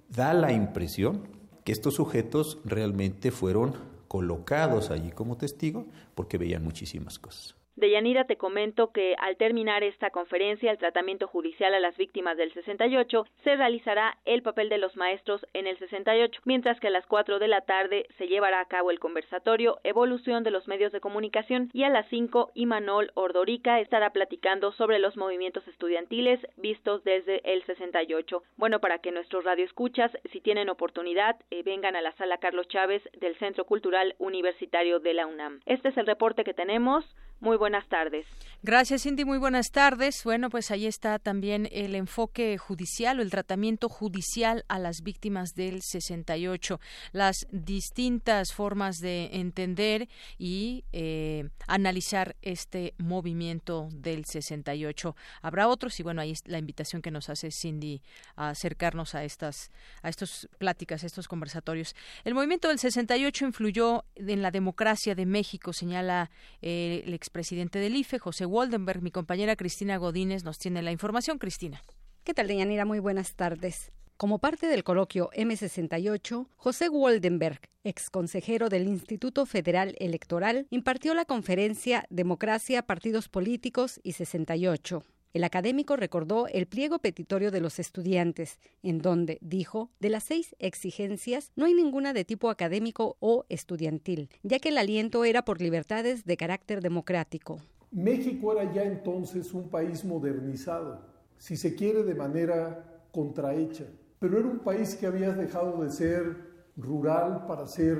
Da 0.09 0.33
la 0.35 0.53
impresión 0.53 1.29
que 1.65 1.73
estos 1.73 1.95
sujetos 1.95 2.59
realmente 2.65 3.31
fueron 3.31 3.75
colocados 4.09 4.91
allí 4.91 5.11
como 5.11 5.37
testigo 5.37 5.87
porque 6.15 6.39
veían 6.39 6.65
muchísimas 6.65 7.19
cosas. 7.19 7.55
Deyanira, 7.77 8.25
te 8.25 8.37
comento 8.37 8.93
que 8.93 9.15
al 9.19 9.37
terminar 9.37 9.83
esta 9.83 10.11
conferencia, 10.11 10.71
el 10.71 10.79
tratamiento 10.79 11.27
judicial 11.27 11.75
a 11.75 11.81
las 11.81 11.97
víctimas 11.97 12.37
del 12.37 12.53
68, 12.53 13.27
se 13.45 13.57
realizará 13.57 14.19
el 14.25 14.43
papel 14.43 14.69
de 14.69 14.79
los 14.79 14.97
maestros 14.97 15.47
en 15.55 15.67
el 15.67 15.79
68, 15.79 16.43
mientras 16.45 16.79
que 16.81 16.89
a 16.89 16.91
las 16.91 17.07
4 17.07 17.39
de 17.39 17.49
la 17.49 17.63
tarde 17.63 18.07
se 18.19 18.29
llevará 18.29 18.61
a 18.61 18.69
cabo 18.69 18.91
el 18.91 19.01
conversatorio 19.01 19.79
Evolución 19.85 20.45
de 20.45 20.51
los 20.51 20.69
medios 20.69 20.93
de 20.93 21.01
comunicación 21.01 21.71
y 21.73 21.85
a 21.85 21.89
las 21.89 22.07
5 22.09 22.53
Imanol 22.55 23.11
Ordorica 23.15 23.81
estará 23.81 24.11
platicando 24.11 24.73
sobre 24.73 24.99
los 24.99 25.17
movimientos 25.17 25.67
estudiantiles 25.67 26.41
vistos 26.57 27.03
desde 27.05 27.41
el 27.53 27.65
68. 27.65 28.43
Bueno, 28.57 28.81
para 28.81 28.99
que 28.99 29.13
nuestros 29.13 29.45
radioescuchas, 29.45 30.13
si 30.31 30.41
tienen 30.41 30.69
oportunidad, 30.69 31.37
eh, 31.51 31.63
vengan 31.63 31.97
a 31.97 32.03
la 32.03 32.13
sala 32.13 32.39
Carlos 32.39 32.69
Chávez 32.69 33.03
del 33.19 33.37
Centro 33.39 33.65
Cultural 33.65 34.15
Universitario 34.19 35.01
de 35.01 35.15
la 35.15 35.27
UNAM. 35.27 35.61
Este 35.67 35.89
es 35.89 35.97
el 35.97 36.07
reporte 36.07 36.45
que 36.45 36.55
tenemos. 36.55 37.05
Muy 37.41 37.57
buenas 37.63 37.87
tardes. 37.87 38.27
Gracias, 38.65 39.03
Cindy. 39.03 39.25
Muy 39.25 39.39
buenas 39.39 39.71
tardes. 39.71 40.23
Bueno, 40.25 40.51
pues 40.51 40.73
ahí 40.73 40.87
está 40.87 41.21
también 41.21 41.69
el 41.71 41.95
enfoque 41.95 42.59
judicial 42.59 43.19
o 43.19 43.23
el 43.23 43.31
tratamiento 43.31 43.89
judicial 43.89 44.65
a 44.69 44.81
las 44.81 45.03
víctimas 45.03 45.55
del 45.55 45.81
68, 45.81 46.81
las 47.13 47.47
distintas 47.53 48.53
formas 48.53 48.99
de 48.99 49.31
entender 49.33 50.09
y 50.39 50.85
eh, 50.93 51.51
analizar 51.69 52.35
este 52.43 52.95
movimiento 52.99 53.89
del 53.93 54.25
68. 54.25 55.15
Habrá 55.41 55.69
otros 55.69 56.01
y 56.01 56.03
bueno, 56.03 56.21
ahí 56.21 56.33
es 56.33 56.43
la 56.47 56.59
invitación 56.59 57.01
que 57.01 57.13
nos 57.13 57.29
hace 57.29 57.51
Cindy 57.53 58.03
a 58.35 58.51
acercarnos 58.51 59.15
a 59.15 59.23
estas 59.23 59.71
a 60.03 60.09
estos 60.09 60.49
pláticas, 60.59 61.05
a 61.05 61.07
estos 61.07 61.29
conversatorios. 61.29 61.95
El 62.25 62.35
movimiento 62.35 62.69
del 62.69 62.81
68 62.81 63.45
influyó 63.45 64.05
en 64.17 64.43
la 64.43 64.51
democracia 64.51 65.15
de 65.15 65.27
México, 65.27 65.73
señala 65.73 66.31
eh, 66.61 67.03
el 67.07 67.15
expresidente 67.15 67.52
del 67.55 67.97
IFE, 67.97 68.19
José 68.19 68.47
Waldenberg. 68.47 69.03
Mi 69.03 69.11
compañera 69.11 69.57
Cristina 69.57 69.99
Godínez 69.99 70.43
nos 70.43 70.59
tiene 70.59 70.81
la 70.81 70.91
información. 70.91 71.39
Cristina. 71.39 71.83
¿Qué 72.25 72.33
tal, 72.33 72.47
Deyanira? 72.47 72.85
Muy 72.87 72.99
buenas 72.99 73.35
tardes. 73.35 73.93
Como 74.17 74.39
parte 74.39 74.69
del 74.69 74.85
coloquio 74.85 75.31
M68, 75.37 76.47
José 76.57 76.89
Waldenberg, 76.89 77.61
ex 77.85 78.09
consejero 78.09 78.69
del 78.69 78.87
Instituto 78.87 79.45
Federal 79.45 79.95
Electoral, 79.99 80.67
impartió 80.71 81.13
la 81.13 81.25
conferencia 81.25 82.07
Democracia, 82.09 82.83
Partidos 82.83 83.29
Políticos 83.29 84.01
y 84.03 84.13
68. 84.13 85.03
El 85.33 85.45
académico 85.45 85.97
recordó 85.97 86.47
el 86.49 86.67
pliego 86.67 86.99
petitorio 86.99 87.51
de 87.51 87.61
los 87.61 87.79
estudiantes, 87.79 88.59
en 88.83 88.99
donde 88.99 89.39
dijo, 89.41 89.91
de 89.99 90.11
las 90.11 90.25
seis 90.25 90.55
exigencias 90.59 91.53
no 91.57 91.67
hay 91.67 91.75
ninguna 91.75 92.13
de 92.13 92.25
tipo 92.25 92.51
académico 92.51 93.17
o 93.21 93.45
estudiantil, 93.49 94.29
ya 94.43 94.59
que 94.59 94.69
el 94.69 94.79
aliento 94.79 95.25
era 95.25 95.45
por 95.45 95.61
libertades 95.61 96.25
de 96.25 96.37
carácter 96.37 96.83
democrático. 96.83 97.61
México 97.91 98.53
era 98.53 98.73
ya 98.73 98.85
entonces 98.85 99.53
un 99.53 99.69
país 99.69 100.05
modernizado, 100.05 101.07
si 101.39 101.57
se 101.57 101.75
quiere 101.75 102.03
de 102.03 102.15
manera 102.15 103.07
contrahecha 103.11 103.87
pero 104.23 104.39
era 104.39 104.47
un 104.47 104.61
país 104.61 104.95
que 104.95 105.05
había 105.05 105.33
dejado 105.33 105.83
de 105.83 105.91
ser 105.91 106.37
rural 106.77 107.45
para 107.49 107.67
ser 107.67 107.99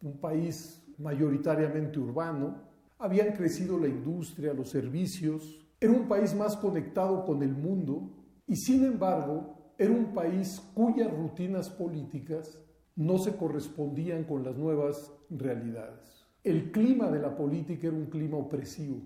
un 0.00 0.18
país 0.18 0.82
mayoritariamente 0.96 1.98
urbano, 1.98 2.62
habían 2.98 3.32
crecido 3.34 3.78
la 3.78 3.86
industria, 3.86 4.54
los 4.54 4.70
servicios, 4.70 5.61
era 5.82 5.92
un 5.92 6.06
país 6.06 6.32
más 6.32 6.56
conectado 6.56 7.24
con 7.24 7.42
el 7.42 7.56
mundo 7.56 8.12
y 8.46 8.54
sin 8.54 8.84
embargo 8.84 9.74
era 9.76 9.90
un 9.90 10.14
país 10.14 10.62
cuyas 10.74 11.10
rutinas 11.10 11.68
políticas 11.70 12.62
no 12.94 13.18
se 13.18 13.34
correspondían 13.36 14.22
con 14.22 14.44
las 14.44 14.56
nuevas 14.56 15.10
realidades. 15.28 16.24
El 16.44 16.70
clima 16.70 17.10
de 17.10 17.18
la 17.18 17.34
política 17.34 17.88
era 17.88 17.96
un 17.96 18.06
clima 18.06 18.36
opresivo. 18.36 19.00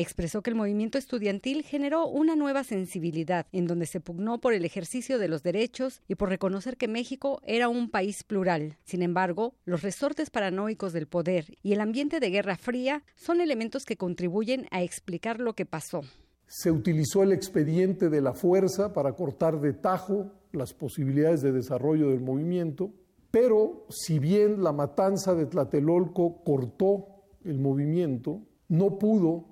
Expresó 0.00 0.40
que 0.40 0.48
el 0.48 0.56
movimiento 0.56 0.96
estudiantil 0.96 1.62
generó 1.62 2.08
una 2.08 2.34
nueva 2.34 2.64
sensibilidad 2.64 3.46
en 3.52 3.66
donde 3.66 3.84
se 3.84 4.00
pugnó 4.00 4.40
por 4.40 4.54
el 4.54 4.64
ejercicio 4.64 5.18
de 5.18 5.28
los 5.28 5.42
derechos 5.42 6.00
y 6.08 6.14
por 6.14 6.30
reconocer 6.30 6.78
que 6.78 6.88
México 6.88 7.42
era 7.44 7.68
un 7.68 7.90
país 7.90 8.24
plural. 8.24 8.78
Sin 8.82 9.02
embargo, 9.02 9.52
los 9.66 9.82
resortes 9.82 10.30
paranoicos 10.30 10.94
del 10.94 11.06
poder 11.06 11.58
y 11.62 11.74
el 11.74 11.82
ambiente 11.82 12.18
de 12.18 12.30
guerra 12.30 12.56
fría 12.56 13.04
son 13.14 13.42
elementos 13.42 13.84
que 13.84 13.98
contribuyen 13.98 14.68
a 14.70 14.82
explicar 14.82 15.38
lo 15.38 15.52
que 15.52 15.66
pasó. 15.66 16.00
Se 16.46 16.70
utilizó 16.70 17.22
el 17.22 17.32
expediente 17.32 18.08
de 18.08 18.22
la 18.22 18.32
fuerza 18.32 18.94
para 18.94 19.12
cortar 19.12 19.60
de 19.60 19.74
tajo 19.74 20.32
las 20.52 20.72
posibilidades 20.72 21.42
de 21.42 21.52
desarrollo 21.52 22.08
del 22.08 22.22
movimiento, 22.22 22.90
pero 23.30 23.84
si 23.90 24.18
bien 24.18 24.64
la 24.64 24.72
matanza 24.72 25.34
de 25.34 25.44
Tlatelolco 25.44 26.42
cortó 26.42 27.04
el 27.44 27.58
movimiento, 27.58 28.40
no 28.68 28.98
pudo 28.98 29.49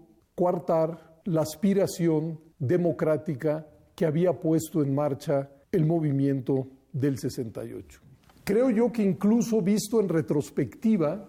la 1.24 1.42
aspiración 1.42 2.40
democrática 2.58 3.66
que 3.94 4.06
había 4.06 4.32
puesto 4.32 4.82
en 4.82 4.94
marcha 4.94 5.50
el 5.72 5.84
movimiento 5.84 6.68
del 6.92 7.18
68. 7.18 8.00
Creo 8.44 8.70
yo 8.70 8.90
que 8.92 9.02
incluso 9.02 9.60
visto 9.60 10.00
en 10.00 10.08
retrospectiva, 10.08 11.28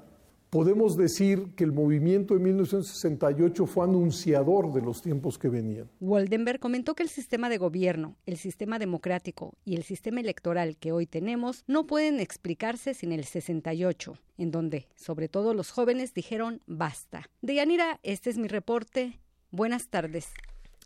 podemos 0.49 0.97
decir 0.97 1.53
que 1.55 1.63
el 1.63 1.71
movimiento 1.71 2.33
de 2.33 2.39
1968 2.41 3.65
fue 3.65 3.85
anunciador 3.85 4.73
de 4.73 4.81
los 4.81 5.01
tiempos 5.01 5.37
que 5.37 5.49
venían. 5.49 5.89
Waldenberg 5.99 6.59
comentó 6.59 6.95
que 6.95 7.03
el 7.03 7.09
sistema 7.09 7.49
de 7.49 7.57
gobierno, 7.57 8.15
el 8.25 8.37
sistema 8.37 8.79
democrático 8.79 9.53
y 9.65 9.75
el 9.75 9.83
sistema 9.83 10.19
electoral 10.19 10.77
que 10.77 10.91
hoy 10.91 11.05
tenemos 11.05 11.63
no 11.67 11.85
pueden 11.85 12.19
explicarse 12.19 12.93
sin 12.93 13.11
el 13.11 13.25
68, 13.25 14.17
en 14.37 14.51
donde, 14.51 14.87
sobre 14.95 15.29
todo 15.29 15.53
los 15.53 15.71
jóvenes, 15.71 16.13
dijeron 16.13 16.61
basta. 16.65 17.29
Deyanira, 17.41 17.99
este 18.03 18.29
es 18.29 18.37
mi 18.37 18.47
reporte. 18.47 19.19
Buenas 19.51 19.89
tardes. 19.89 20.27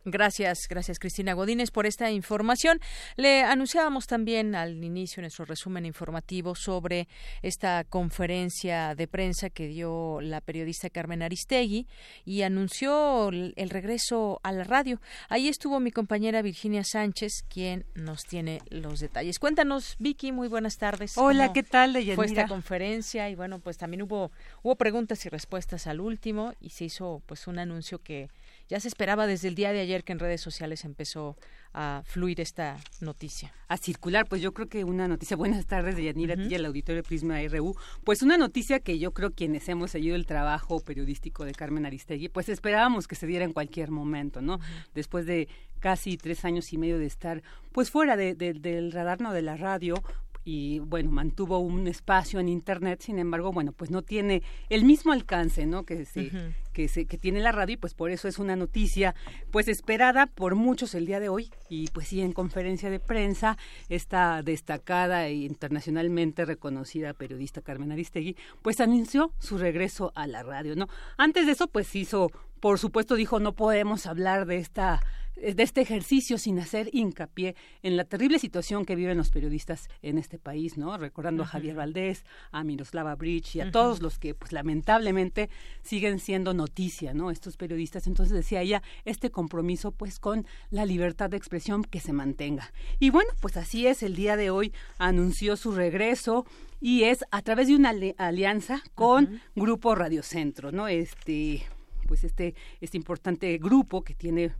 Gracias, 0.05 0.67
gracias 0.69 0.99
Cristina 0.99 1.33
Godínez 1.33 1.71
por 1.71 1.85
esta 1.85 2.11
información. 2.11 2.79
Le 3.15 3.43
anunciábamos 3.43 4.05
también 4.05 4.53
al 4.53 4.83
inicio 4.83 5.21
nuestro 5.21 5.45
resumen 5.45 5.85
informativo 5.85 6.55
sobre 6.55 7.07
esta 7.41 7.85
conferencia 7.85 8.95
de 8.95 9.07
prensa 9.07 9.49
que 9.49 9.67
dio 9.67 10.19
la 10.19 10.41
periodista 10.41 10.89
Carmen 10.89 11.21
Aristegui 11.21 11.87
y 12.25 12.41
anunció 12.41 13.29
el 13.29 13.69
regreso 13.69 14.41
a 14.43 14.51
la 14.51 14.65
radio. 14.65 14.99
Ahí 15.29 15.47
estuvo 15.47 15.79
mi 15.79 15.91
compañera 15.91 16.41
Virginia 16.41 16.83
Sánchez, 16.83 17.45
quien 17.47 17.85
nos 17.95 18.23
tiene 18.23 18.61
los 18.69 18.99
detalles. 18.99 19.39
Cuéntanos, 19.39 19.95
Vicky, 19.99 20.33
muy 20.33 20.49
buenas 20.49 20.77
tardes. 20.77 21.17
Hola, 21.17 21.53
¿qué 21.53 21.63
tal? 21.63 21.97
Fue 22.15 22.25
esta 22.25 22.47
conferencia 22.47 23.29
y 23.29 23.35
bueno, 23.35 23.59
pues 23.59 23.77
también 23.77 24.01
hubo 24.01 24.31
hubo 24.63 24.75
preguntas 24.75 25.25
y 25.25 25.29
respuestas 25.29 25.87
al 25.87 26.01
último 26.01 26.53
y 26.59 26.69
se 26.69 26.85
hizo 26.85 27.21
pues 27.25 27.47
un 27.47 27.59
anuncio 27.59 27.99
que 27.99 28.29
ya 28.73 28.79
se 28.79 28.87
esperaba 28.87 29.27
desde 29.27 29.49
el 29.49 29.53
día 29.53 29.71
de 29.71 29.81
ayer 29.81 30.03
que 30.03 30.13
en 30.13 30.17
redes 30.17 30.41
sociales 30.41 30.83
empezó 30.83 31.37
a 31.75 32.01
fluir 32.07 32.41
esta 32.41 32.79
noticia. 33.01 33.53
A 33.67 33.77
circular, 33.77 34.27
pues 34.27 34.41
yo 34.41 34.51
creo 34.51 34.67
que 34.67 34.83
una 34.83 35.07
noticia, 35.07 35.37
buenas 35.43 35.67
tardes 35.67 35.95
de 35.95 36.05
Yanira, 36.05 36.33
uh 36.33 36.51
el 36.51 36.65
auditorio 36.65 37.03
Prisma 37.03 37.37
RU, 37.49 37.75
pues 38.03 38.23
una 38.23 38.35
noticia 38.35 38.79
que 38.79 38.97
yo 38.97 39.11
creo 39.11 39.29
quienes 39.29 39.69
hemos 39.69 39.91
seguido 39.91 40.15
el 40.15 40.25
trabajo 40.25 40.79
periodístico 40.79 41.45
de 41.45 41.53
Carmen 41.53 41.85
Aristegui, 41.85 42.29
pues 42.29 42.49
esperábamos 42.49 43.07
que 43.07 43.13
se 43.13 43.27
diera 43.27 43.45
en 43.45 43.53
cualquier 43.53 43.91
momento, 43.91 44.41
¿no? 44.41 44.59
Después 44.95 45.27
de 45.27 45.47
casi 45.79 46.17
tres 46.17 46.43
años 46.43 46.73
y 46.73 46.79
medio 46.79 46.97
de 46.97 47.05
estar 47.05 47.43
pues 47.73 47.91
fuera 47.91 48.17
del 48.17 48.91
radar, 48.91 49.21
no 49.21 49.33
de 49.33 49.43
la 49.43 49.55
radio, 49.55 50.01
y 50.43 50.79
bueno, 50.79 51.11
mantuvo 51.11 51.59
un 51.59 51.87
espacio 51.87 52.39
en 52.39 52.49
internet, 52.49 53.01
sin 53.01 53.19
embargo, 53.19 53.51
bueno, 53.51 53.71
pues 53.71 53.91
no 53.91 54.01
tiene 54.01 54.43
el 54.69 54.83
mismo 54.83 55.13
alcance, 55.13 55.65
¿no? 55.65 55.83
que 55.83 56.05
se, 56.05 56.31
que 56.73 56.87
se 56.87 57.05
que 57.05 57.17
tiene 57.17 57.39
la 57.39 57.51
radio 57.51 57.73
y 57.73 57.77
pues 57.77 57.93
por 57.93 58.11
eso 58.11 58.27
es 58.27 58.39
una 58.39 58.55
noticia 58.55 59.15
pues 59.51 59.67
esperada 59.67 60.25
por 60.25 60.55
muchos 60.55 60.95
el 60.95 61.05
día 61.05 61.19
de 61.19 61.29
hoy 61.29 61.51
y 61.69 61.87
pues 61.89 62.07
sí 62.07 62.21
en 62.21 62.33
conferencia 62.33 62.89
de 62.89 62.99
prensa 62.99 63.57
esta 63.89 64.41
destacada 64.43 65.27
e 65.27 65.33
internacionalmente 65.33 66.45
reconocida 66.45 67.13
periodista 67.13 67.61
Carmen 67.61 67.91
Aristegui 67.91 68.35
pues 68.61 68.79
anunció 68.79 69.31
su 69.39 69.57
regreso 69.57 70.11
a 70.15 70.27
la 70.27 70.43
radio, 70.43 70.75
¿no? 70.75 70.87
Antes 71.17 71.45
de 71.45 71.53
eso 71.53 71.67
pues 71.67 71.95
hizo 71.95 72.31
por 72.59 72.79
supuesto 72.79 73.15
dijo 73.15 73.39
no 73.39 73.53
podemos 73.53 74.05
hablar 74.05 74.45
de 74.45 74.57
esta 74.57 75.01
de 75.35 75.63
este 75.63 75.81
ejercicio 75.81 76.37
sin 76.37 76.59
hacer 76.59 76.89
hincapié 76.93 77.55
en 77.81 77.97
la 77.97 78.05
terrible 78.05 78.39
situación 78.39 78.85
que 78.85 78.95
viven 78.95 79.17
los 79.17 79.31
periodistas 79.31 79.89
en 80.01 80.17
este 80.17 80.37
país, 80.37 80.77
¿no? 80.77 80.97
Recordando 80.97 81.43
a 81.43 81.47
Javier 81.47 81.75
Valdés, 81.75 82.23
a 82.51 82.63
Miroslava 82.63 83.15
Bridge 83.15 83.55
y 83.55 83.61
a 83.61 83.71
todos 83.71 84.01
los 84.01 84.19
que, 84.19 84.35
pues 84.35 84.51
lamentablemente, 84.51 85.49
siguen 85.81 86.19
siendo 86.19 86.53
noticia, 86.53 87.13
¿no? 87.13 87.31
Estos 87.31 87.57
periodistas. 87.57 88.07
Entonces 88.07 88.33
decía 88.33 88.61
ella, 88.61 88.83
este 89.05 89.31
compromiso, 89.31 89.91
pues, 89.91 90.19
con 90.19 90.45
la 90.69 90.85
libertad 90.85 91.29
de 91.29 91.37
expresión 91.37 91.83
que 91.83 91.99
se 91.99 92.13
mantenga. 92.13 92.71
Y 92.99 93.09
bueno, 93.09 93.31
pues 93.41 93.57
así 93.57 93.87
es, 93.87 94.03
el 94.03 94.15
día 94.15 94.37
de 94.37 94.49
hoy 94.49 94.73
anunció 94.97 95.57
su 95.57 95.71
regreso 95.71 96.45
y 96.79 97.03
es 97.03 97.23
a 97.31 97.41
través 97.41 97.67
de 97.67 97.75
una 97.75 97.93
alianza 98.17 98.83
con 98.93 99.41
Grupo 99.55 99.95
Radio 99.95 100.21
Centro, 100.21 100.71
¿no? 100.71 100.87
Este, 100.87 101.63
pues 102.07 102.23
este, 102.23 102.55
este 102.81 102.97
importante 102.97 103.57
grupo 103.57 104.03
que 104.03 104.13
tiene 104.13 104.51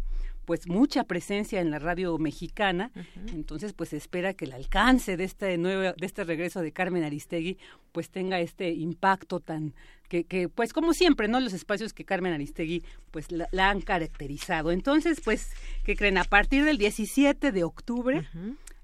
pues 0.46 0.68
mucha 0.68 1.04
presencia 1.04 1.62
en 1.62 1.72
la 1.72 1.80
radio 1.80 2.18
mexicana, 2.18 2.92
entonces 3.34 3.74
pues 3.74 3.90
se 3.90 3.98
espera 3.98 4.34
que 4.34 4.46
el 4.46 4.54
alcance 4.54 5.18
de 5.18 5.24
este 5.24 5.58
nuevo, 5.58 5.94
de 5.98 6.06
este 6.06 6.24
regreso 6.24 6.62
de 6.62 6.72
Carmen 6.72 7.04
Aristegui 7.04 7.58
pues 7.92 8.10
tenga 8.10 8.40
este 8.40 8.72
impacto 8.72 9.40
tan 9.40 9.74
que, 10.08 10.26
que 10.26 10.50
pues 10.50 10.74
como 10.74 10.94
siempre, 10.94 11.28
¿no? 11.28 11.40
Los 11.40 11.54
espacios 11.54 11.94
que 11.94 12.06
Carmen 12.06 12.34
Aristegui 12.34 12.84
pues 13.12 13.28
la, 13.32 13.70
han 13.70 13.82
caracterizado. 13.82 14.72
Entonces, 14.72 15.22
pues, 15.24 15.52
¿qué 15.84 15.96
creen? 15.96 16.18
A 16.18 16.24
partir 16.24 16.66
del 16.66 16.78
17 16.78 17.52
de 17.52 17.64
octubre, 17.64 18.28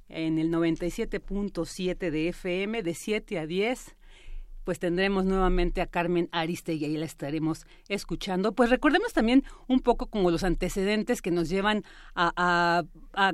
en 0.07 0.39
el 0.39 0.49
97.7 0.51 2.09
de 2.09 2.29
FM, 2.29 2.81
de 2.81 2.93
7 2.95 3.39
a 3.39 3.45
10, 3.45 3.95
pues 4.63 4.79
tendremos 4.79 5.25
nuevamente 5.25 5.81
a 5.81 5.87
Carmen 5.87 6.29
Aristegui 6.31 6.85
y 6.85 6.97
la 6.97 7.05
estaremos 7.05 7.65
escuchando. 7.87 8.53
Pues 8.53 8.69
recordemos 8.69 9.13
también 9.13 9.43
un 9.67 9.79
poco 9.79 10.07
como 10.07 10.31
los 10.31 10.43
antecedentes 10.43 11.21
que 11.21 11.31
nos 11.31 11.49
llevan 11.49 11.83
a, 12.15 12.83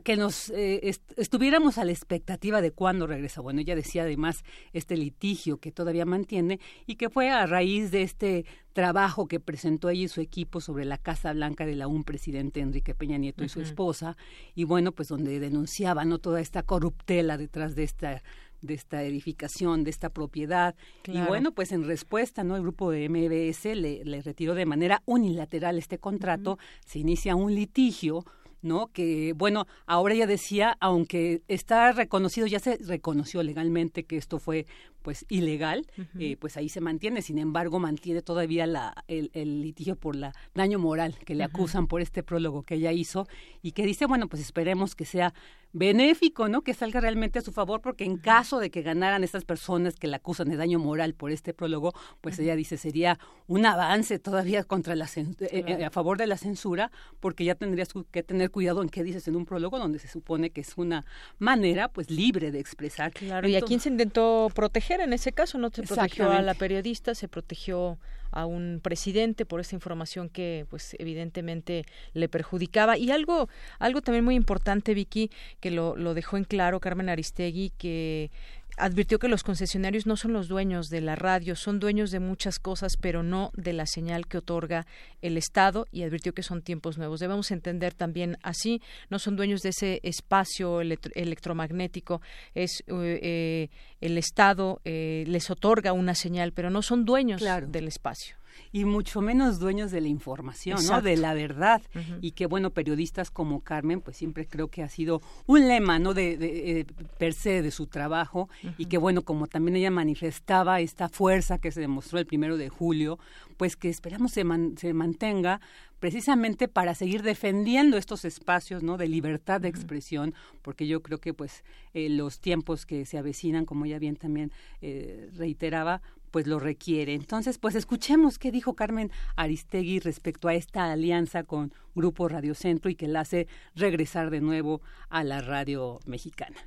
que 0.03 0.15
nos 0.17 0.49
eh, 0.51 0.95
estuviéramos 1.17 1.77
a 1.77 1.85
la 1.85 1.91
expectativa 1.91 2.61
de 2.61 2.71
cuándo 2.71 3.07
regresa. 3.07 3.41
Bueno, 3.41 3.61
ella 3.61 3.75
decía 3.75 4.03
además 4.03 4.43
este 4.73 4.97
litigio 4.97 5.57
que 5.57 5.71
todavía 5.71 6.05
mantiene 6.05 6.59
y 6.85 6.95
que 6.95 7.09
fue 7.09 7.29
a 7.29 7.45
raíz 7.45 7.91
de 7.91 8.01
este 8.03 8.45
trabajo 8.75 9.27
que 9.27 9.39
presentó 9.39 9.89
ella 9.89 10.03
y 10.03 10.07
su 10.09 10.19
equipo 10.19 10.59
sobre 10.59 10.83
la 10.83 10.97
Casa 10.97 11.31
Blanca 11.31 11.65
de 11.65 11.75
la 11.75 11.87
un 11.87 12.03
presidente 12.03 12.59
Enrique 12.59 12.93
Peña 12.93 13.17
Nieto 13.17 13.45
y 13.45 13.49
su 13.49 13.61
esposa, 13.61 14.17
y 14.53 14.65
bueno, 14.65 14.91
pues 14.91 15.07
donde 15.07 15.39
denunciaban 15.39 16.09
¿no? 16.09 16.19
toda 16.19 16.41
esta 16.41 16.61
corruptela 16.61 17.37
detrás 17.37 17.75
de 17.75 17.83
esta 17.83 18.21
de 18.65 18.73
esta 18.73 19.03
edificación, 19.03 19.83
de 19.83 19.91
esta 19.91 20.09
propiedad. 20.09 20.75
Y 21.05 21.21
bueno, 21.21 21.51
pues 21.51 21.71
en 21.71 21.85
respuesta, 21.85 22.43
¿no? 22.43 22.55
El 22.55 22.61
grupo 22.61 22.91
de 22.91 23.09
MBS 23.09 23.65
le, 23.75 24.03
le 24.03 24.21
retiró 24.21 24.55
de 24.55 24.65
manera 24.65 25.01
unilateral 25.05 25.77
este 25.77 25.97
contrato, 25.97 26.57
se 26.85 26.99
inicia 26.99 27.35
un 27.35 27.53
litigio 27.53 28.25
¿no? 28.65 28.87
Que, 28.87 29.33
bueno, 29.33 29.67
ahora 29.85 30.15
ya 30.15 30.27
decía, 30.27 30.75
aunque 30.79 31.43
está 31.47 31.91
reconocido, 31.91 32.47
ya 32.47 32.59
se 32.59 32.77
reconoció 32.77 33.43
legalmente 33.43 34.03
que 34.03 34.17
esto 34.17 34.39
fue 34.39 34.65
pues 35.05 35.23
ilegal, 35.29 35.85
eh, 36.17 36.35
pues 36.35 36.57
ahí 36.57 36.67
se 36.67 36.81
mantiene. 36.81 37.21
Sin 37.21 37.37
embargo, 37.37 37.77
mantiene 37.77 38.23
todavía 38.23 38.65
la, 38.65 39.03
el, 39.07 39.29
litigio 39.61 39.95
por 39.95 40.15
la 40.15 40.33
daño 40.55 40.79
moral 40.79 41.15
que 41.23 41.35
le 41.35 41.43
acusan 41.43 41.85
por 41.85 42.01
este 42.01 42.23
prólogo 42.23 42.63
que 42.63 42.73
ella 42.73 42.91
hizo 42.91 43.27
y 43.61 43.73
que 43.73 43.85
dice, 43.85 44.07
bueno, 44.07 44.27
pues 44.27 44.41
esperemos 44.41 44.95
que 44.95 45.05
sea 45.05 45.31
benéfico, 45.75 46.47
¿no? 46.47 46.61
Que 46.61 46.73
salga 46.73 47.01
realmente 47.01 47.37
a 47.37 47.41
su 47.41 47.51
favor, 47.51 47.81
porque 47.81 48.05
en 48.05 48.15
caso 48.15 48.59
de 48.59 48.71
que 48.71 48.81
ganaran 48.81 49.25
estas 49.25 49.43
personas 49.43 49.95
que 49.95 50.07
la 50.07 50.17
acusan 50.17 50.47
de 50.47 50.55
daño 50.55 50.79
moral 50.79 51.13
por 51.13 51.31
este 51.31 51.53
prólogo, 51.53 51.93
pues 52.21 52.39
ella 52.39 52.55
dice 52.55 52.77
sería 52.77 53.19
un 53.47 53.65
avance 53.65 54.17
todavía 54.17 54.63
contra 54.63 54.95
la 54.95 55.05
eh, 55.15 55.27
eh, 55.41 55.83
a 55.83 55.89
favor 55.89 56.17
de 56.17 56.27
la 56.27 56.37
censura, 56.37 56.91
porque 57.19 57.43
ya 57.43 57.55
tendrías 57.55 57.89
que 58.09 58.23
tener 58.23 58.51
cuidado 58.51 58.81
en 58.81 58.89
qué 58.89 59.03
dices 59.03 59.27
en 59.27 59.35
un 59.35 59.45
prólogo 59.45 59.77
donde 59.77 59.99
se 59.99 60.07
supone 60.07 60.49
que 60.49 60.61
es 60.61 60.77
una 60.77 61.03
manera, 61.39 61.89
pues 61.89 62.09
libre 62.09 62.51
de 62.51 62.59
expresar. 62.59 63.11
Claro. 63.11 63.47
y 63.47 63.57
a 63.57 63.61
quién 63.61 63.81
se 63.81 63.89
intentó 63.89 64.47
proteger 64.55 64.94
en 65.03 65.13
ese 65.13 65.31
caso, 65.31 65.57
no 65.57 65.69
se 65.69 65.83
protegió 65.83 66.31
a 66.31 66.41
la 66.41 66.53
periodista, 66.53 67.13
se 67.15 67.27
protegió 67.27 67.97
a 68.31 68.45
un 68.45 68.79
presidente 68.83 69.45
por 69.45 69.59
esta 69.61 69.75
información 69.75 70.29
que 70.29 70.65
pues 70.69 70.95
evidentemente 70.99 71.85
le 72.13 72.27
perjudicaba. 72.27 72.97
Y 72.97 73.11
algo 73.11 73.49
algo 73.79 74.01
también 74.01 74.25
muy 74.25 74.35
importante 74.35 74.93
Vicky 74.93 75.31
que 75.59 75.71
lo, 75.71 75.95
lo 75.95 76.13
dejó 76.13 76.37
en 76.37 76.43
claro 76.43 76.79
Carmen 76.79 77.09
Aristegui 77.09 77.71
que 77.77 78.31
advirtió 78.77 79.19
que 79.19 79.27
los 79.27 79.43
concesionarios 79.43 80.05
no 80.05 80.17
son 80.17 80.33
los 80.33 80.47
dueños 80.47 80.89
de 80.89 81.01
la 81.01 81.15
radio, 81.15 81.55
son 81.55 81.79
dueños 81.79 82.11
de 82.11 82.19
muchas 82.19 82.59
cosas, 82.59 82.97
pero 82.99 83.23
no 83.23 83.51
de 83.55 83.73
la 83.73 83.85
señal 83.85 84.27
que 84.27 84.37
otorga 84.37 84.85
el 85.21 85.37
Estado 85.37 85.87
y 85.91 86.03
advirtió 86.03 86.33
que 86.33 86.43
son 86.43 86.61
tiempos 86.61 86.97
nuevos. 86.97 87.19
Debemos 87.19 87.51
entender 87.51 87.93
también 87.93 88.37
así, 88.43 88.81
no 89.09 89.19
son 89.19 89.35
dueños 89.35 89.61
de 89.61 89.69
ese 89.69 89.99
espacio 90.03 90.81
electromagnético, 90.81 92.21
es 92.53 92.83
eh, 92.87 93.19
eh, 93.21 93.69
el 94.01 94.17
Estado 94.17 94.81
eh, 94.85 95.23
les 95.27 95.49
otorga 95.49 95.93
una 95.93 96.15
señal, 96.15 96.51
pero 96.51 96.69
no 96.69 96.81
son 96.81 97.05
dueños 97.05 97.41
del 97.67 97.87
espacio 97.87 98.37
y 98.71 98.85
mucho 98.85 99.21
menos 99.21 99.59
dueños 99.59 99.91
de 99.91 100.01
la 100.01 100.07
información, 100.07 100.79
¿no? 100.85 101.01
De 101.01 101.17
la 101.17 101.33
verdad. 101.33 101.81
Y 102.21 102.31
que, 102.31 102.45
bueno, 102.45 102.71
periodistas 102.71 103.31
como 103.31 103.61
Carmen, 103.61 104.01
pues 104.01 104.17
siempre 104.17 104.47
creo 104.47 104.69
que 104.69 104.83
ha 104.83 104.89
sido 104.89 105.21
un 105.45 105.67
lema, 105.67 105.99
¿no? 105.99 106.13
De, 106.13 106.37
de, 106.37 106.85
per 107.17 107.33
se 107.33 107.61
de 107.61 107.71
su 107.71 107.87
trabajo 107.87 108.49
y 108.77 108.85
que, 108.85 108.97
bueno, 108.97 109.23
como 109.23 109.47
también 109.47 109.77
ella 109.77 109.91
manifestaba 109.91 110.79
esta 110.81 111.09
fuerza 111.09 111.57
que 111.57 111.71
se 111.71 111.81
demostró 111.81 112.19
el 112.19 112.25
primero 112.25 112.57
de 112.57 112.69
julio, 112.69 113.19
pues 113.57 113.75
que 113.75 113.89
esperamos 113.89 114.31
se, 114.31 114.43
se 114.77 114.93
mantenga 114.93 115.61
precisamente 115.99 116.67
para 116.67 116.93
seguir 116.93 117.23
defendiendo 117.23 117.97
estos 117.97 118.25
espacios 118.25 118.83
no 118.83 118.97
de 118.97 119.07
libertad 119.07 119.61
de 119.61 119.69
expresión 119.69 120.33
porque 120.61 120.87
yo 120.87 121.01
creo 121.01 121.19
que 121.19 121.33
pues 121.33 121.63
eh, 121.93 122.09
los 122.09 122.39
tiempos 122.39 122.85
que 122.85 123.05
se 123.05 123.17
avecinan 123.17 123.65
como 123.65 123.85
ella 123.85 123.99
bien 123.99 124.15
también 124.15 124.51
eh, 124.81 125.29
reiteraba 125.35 126.01
pues 126.31 126.47
lo 126.47 126.59
requiere. 126.59 127.13
Entonces, 127.13 127.57
pues 127.57 127.75
escuchemos 127.75 128.39
qué 128.39 128.51
dijo 128.51 128.75
Carmen 128.75 129.11
Aristegui 129.35 129.99
respecto 129.99 130.47
a 130.47 130.53
esta 130.53 130.91
alianza 130.91 131.43
con 131.43 131.73
Grupo 131.93 132.27
Radio 132.27 132.55
Centro 132.55 132.89
y 132.89 132.95
que 132.95 133.07
la 133.07 133.21
hace 133.21 133.47
regresar 133.75 134.29
de 134.29 134.41
nuevo 134.41 134.81
a 135.09 135.23
la 135.23 135.41
radio 135.41 135.99
mexicana. 136.05 136.57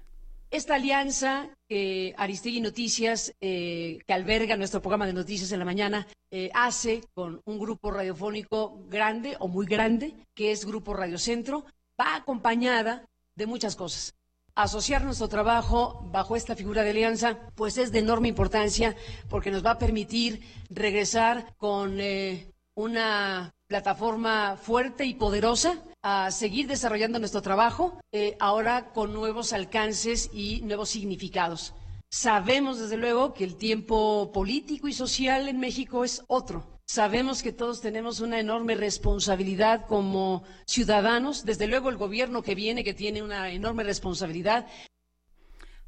Esta 0.51 0.77
alianza 0.77 1.51
que 1.69 2.15
Aristegui 2.17 2.61
Noticias, 2.61 3.35
eh, 3.41 3.99
que 4.07 4.13
alberga 4.15 4.57
nuestro 4.57 4.81
programa 4.81 5.07
de 5.07 5.13
noticias 5.13 5.53
en 5.53 5.59
la 5.59 5.67
mañana, 5.67 6.07
eh, 6.31 6.51
hace 6.55 7.03
con 7.13 7.43
un 7.45 7.59
grupo 7.59 7.91
radiofónico 7.91 8.83
grande 8.89 9.37
o 9.41 9.49
muy 9.49 9.67
grande, 9.67 10.15
que 10.35 10.51
es 10.51 10.65
Grupo 10.65 10.95
Radio 10.95 11.19
Centro, 11.19 11.67
va 12.01 12.17
acompañada 12.17 13.07
de 13.35 13.47
muchas 13.47 13.77
cosas 13.77 14.18
asociar 14.59 15.05
nuestro 15.05 15.29
trabajo 15.29 16.05
bajo 16.11 16.35
esta 16.35 16.57
figura 16.57 16.83
de 16.83 16.91
alianza, 16.91 17.39
pues 17.55 17.79
es 17.79 17.93
de 17.93 18.01
enorme 18.01 18.27
importancia 18.27 18.97
porque 19.29 19.53
nos 19.53 19.65
va 19.65 19.73
a 19.73 19.79
permitir 19.79 20.43
regresar 20.69 21.55
con 21.59 22.01
eh, 22.01 22.51
una 22.75 23.55
plataforma 23.69 24.57
fuerte 24.61 25.05
y 25.05 25.15
poderosa 25.15 25.85
a 26.03 26.33
seguir 26.33 26.67
desarrollando 26.67 27.21
nuestro 27.21 27.41
trabajo, 27.41 28.01
eh, 28.11 28.37
ahora 28.41 28.93
con 28.93 29.15
nuevos 29.15 29.53
alcances 29.53 30.29
y 30.33 30.61
nuevos 30.63 30.89
significados. 30.89 31.73
Sabemos, 32.11 32.81
desde 32.81 32.97
luego, 32.97 33.35
que 33.35 33.45
el 33.45 33.55
tiempo 33.57 34.33
político 34.33 34.89
y 34.89 34.93
social 34.93 35.49
en 35.49 35.61
México 35.61 36.03
es 36.03 36.25
otro 36.27 36.78
Sabemos 36.91 37.43
que 37.43 37.53
todos 37.53 37.83
tenemos 37.83 38.21
una 38.21 38.41
enorme 38.41 38.75
responsabilidad 38.75 39.85
como 39.87 40.43
ciudadanos, 40.65 41.45
desde 41.45 41.67
luego 41.67 41.91
el 41.91 41.99
gobierno 41.99 42.43
que 42.43 42.55
viene, 42.55 42.83
que 42.83 42.95
tiene 42.95 43.23
una 43.23 43.51
enorme 43.51 43.85
responsabilidad. 43.85 44.67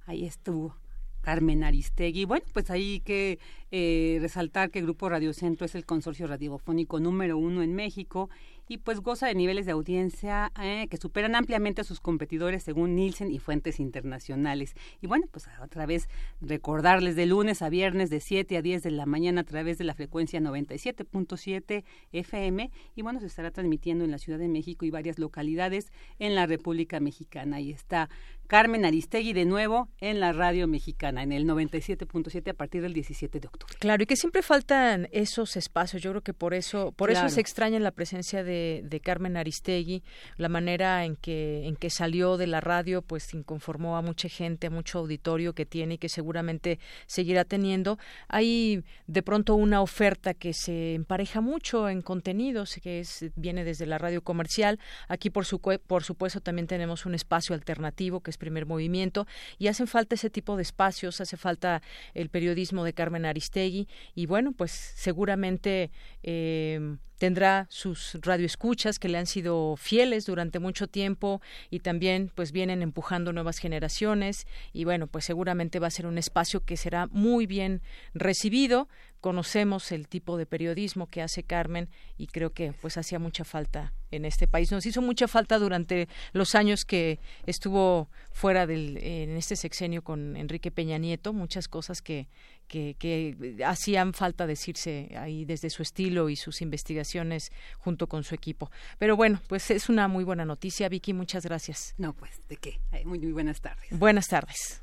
Ahí 0.05 0.27
estuvo 0.27 0.77
Carmen 1.23 1.65
Aristegui. 1.65 2.27
Bueno, 2.27 2.45
pues 2.53 2.71
hay 2.71 3.01
que 3.01 3.39
eh, 3.71 4.19
resaltar 4.21 4.71
que 4.71 4.81
el 4.81 4.85
Grupo 4.85 5.09
Radio 5.09 5.33
Centro 5.33 5.65
es 5.65 5.75
el 5.75 5.87
consorcio 5.87 6.27
radiofónico 6.27 7.01
número 7.01 7.39
uno 7.39 7.63
en 7.63 7.75
México 7.75 8.29
y 8.71 8.79
pues 8.79 9.01
goza 9.01 9.27
de 9.27 9.35
niveles 9.35 9.67
de 9.67 9.73
audiencia 9.73 10.53
eh, 10.63 10.87
que 10.89 10.97
superan 10.97 11.35
ampliamente 11.35 11.81
a 11.81 11.85
sus 11.85 11.99
competidores 11.99 12.63
según 12.63 12.95
Nielsen 12.95 13.33
y 13.33 13.41
fuentes 13.41 13.81
internacionales. 13.81 14.75
Y 15.01 15.09
bueno, 15.09 15.27
pues 15.29 15.49
otra 15.61 15.87
vez 15.87 16.09
recordarles 16.41 17.17
de 17.17 17.27
lunes 17.27 17.63
a 17.63 17.69
viernes 17.69 18.11
de 18.11 18.21
7 18.21 18.57
a 18.57 18.63
10 18.63 18.85
de 18.85 18.93
la 18.93 19.07
mañana 19.07 19.41
a 19.41 19.45
través 19.45 19.77
de 19.77 19.83
la 19.83 19.95
frecuencia 19.95 20.39
97.7 20.39 21.83
FM 22.13 22.71
y 22.95 23.03
bueno, 23.03 23.19
se 23.19 23.27
estará 23.27 23.51
transmitiendo 23.51 24.05
en 24.05 24.13
la 24.13 24.19
Ciudad 24.19 24.39
de 24.39 24.47
México 24.47 24.85
y 24.85 24.91
varias 24.91 25.19
localidades 25.19 25.91
en 26.21 26.37
la 26.37 26.47
República 26.47 27.01
Mexicana. 27.01 27.57
Ahí 27.57 27.73
está 27.73 28.09
Carmen 28.47 28.85
Aristegui 28.85 29.33
de 29.33 29.47
nuevo 29.47 29.89
en 29.99 30.21
la 30.21 30.33
radio 30.33 30.69
mexicana, 30.69 31.25
en 31.25 31.33
el 31.33 31.45
97.7 31.45 32.51
a 32.51 32.55
partir 32.55 32.83
del 32.83 32.93
17 32.93 33.41
de 33.41 33.47
octubre. 33.49 33.75
Claro, 33.79 34.03
y 34.03 34.07
que 34.07 34.17
siempre 34.17 34.43
faltan 34.43 35.09
esos 35.11 35.57
espacios. 35.57 36.03
Yo 36.03 36.11
creo 36.11 36.23
que 36.23 36.35
por 36.35 36.55
eso, 36.55 36.93
por 36.93 37.11
eso 37.11 37.29
se 37.29 37.41
extraña 37.41 37.79
la 37.81 37.93
presencia 37.93 38.43
de 38.45 38.60
de, 38.83 39.01
Carmen 39.01 39.37
Aristegui, 39.37 40.03
la 40.37 40.49
manera 40.49 41.05
en 41.05 41.17
que, 41.17 41.67
en 41.67 41.77
que 41.77 41.91
salió 41.91 42.37
de 42.37 42.47
la 42.47 42.61
radio, 42.61 43.03
pues 43.03 43.33
inconformó 43.35 43.97
a 43.97 44.03
mucha 44.03 44.29
gente, 44.29 44.67
a 44.67 44.71
mucho 44.71 44.99
auditorio 44.99 45.55
que 45.55 45.67
tiene 45.67 45.95
y 45.95 45.99
que 45.99 46.09
seguramente 46.09 46.79
seguirá 47.07 47.45
teniendo. 47.45 47.99
Hay 48.29 48.85
de 49.07 49.23
pronto 49.23 49.55
una 49.55 49.81
oferta 49.81 50.35
que 50.35 50.53
se 50.53 50.95
empareja 50.95 51.41
mucho 51.41 51.89
en 51.89 52.03
contenidos, 52.03 52.79
que 52.83 53.01
es, 53.01 53.27
viene 53.37 53.65
desde 53.65 53.87
la 53.87 53.99
radio 53.99 54.23
comercial. 54.23 54.79
Aquí, 55.09 55.31
por, 55.31 55.45
su, 55.45 55.61
por 55.61 56.05
supuesto, 56.05 56.41
también 56.41 56.67
tenemos 56.67 57.07
un 57.07 57.15
espacio 57.15 57.55
alternativo, 57.55 58.21
que 58.21 58.31
es 58.31 58.39
primer 58.39 58.67
movimiento, 58.67 59.27
y 59.59 59.69
hacen 59.69 59.87
falta 59.87 60.15
ese 60.15 60.31
tipo 60.31 60.57
de 60.57 60.63
espacios, 60.63 61.21
hace 61.21 61.37
falta 61.37 61.83
el 62.15 62.29
periodismo 62.29 62.85
de 62.85 62.93
Carmen 62.93 63.25
Aristegui, 63.25 63.89
y 64.15 64.27
bueno, 64.27 64.53
pues 64.53 64.71
seguramente 64.97 65.91
eh, 66.23 66.97
tendrá 67.19 67.67
sus 67.69 68.19
radioescuchas 68.51 68.99
que 68.99 69.09
le 69.09 69.19
han 69.19 69.27
sido 69.27 69.77
fieles 69.77 70.27
durante 70.27 70.59
mucho 70.59 70.89
tiempo 70.89 71.41
y 71.71 71.81
también 71.81 72.31
pues 72.35 72.53
vienen 72.53 72.83
empujando 72.83 73.33
nuevas 73.33 73.59
generaciones 73.59 74.47
y 74.73 74.85
bueno 74.85 75.07
pues 75.07 75.25
seguramente 75.25 75.79
va 75.79 75.87
a 75.87 75.91
ser 75.91 76.07
un 76.07 76.19
espacio 76.19 76.65
que 76.65 76.77
será 76.77 77.07
muy 77.13 77.47
bien 77.47 77.81
recibido. 78.15 78.89
Conocemos 79.21 79.93
el 79.93 80.09
tipo 80.09 80.39
de 80.39 80.47
periodismo 80.47 81.07
que 81.07 81.21
hace 81.21 81.43
Carmen 81.43 81.91
y 82.17 82.27
creo 82.27 82.53
que 82.55 82.73
pues 82.73 82.97
hacía 82.97 83.19
mucha 83.19 83.45
falta 83.45 83.93
en 84.11 84.25
este 84.25 84.49
país. 84.49 84.73
Nos 84.73 84.87
hizo 84.87 85.03
mucha 85.03 85.29
falta 85.29 85.59
durante 85.59 86.09
los 86.33 86.55
años 86.55 86.85
que 86.87 87.19
estuvo 87.45 88.09
fuera 88.33 88.67
del 88.67 88.97
en 88.97 89.37
este 89.37 89.57
sexenio 89.57 90.03
con 90.03 90.37
Enrique 90.37 90.71
Peña 90.71 90.99
Nieto 90.99 91.33
muchas 91.33 91.69
cosas 91.69 92.01
que 92.01 92.29
que, 92.71 93.57
hacían 93.67 94.15
falta 94.15 94.47
decirse 94.47 95.13
ahí 95.19 95.45
desde 95.45 95.71
su 95.71 95.83
estilo 95.83 96.29
y 96.29 96.37
sus 96.37 96.63
investigaciones 96.63 97.51
junto 97.79 98.07
con 98.07 98.23
su 98.23 98.35
equipo. 98.35 98.71
Pero 98.99 99.17
bueno, 99.17 99.41
pues 99.49 99.71
es 99.71 99.89
una 99.89 100.09
muy 100.09 100.25
buena 100.25 100.45
noticia, 100.45 100.89
Vicky, 100.89 101.13
muchas 101.13 101.45
gracias. 101.45 101.95
No, 101.99 102.13
pues, 102.13 102.41
¿de 102.49 102.57
qué? 102.57 102.81
Muy, 103.05 103.19
muy 103.19 103.33
buenas 103.33 103.61
tardes. 103.61 103.91
Buenas 103.91 104.29
tardes. 104.29 104.83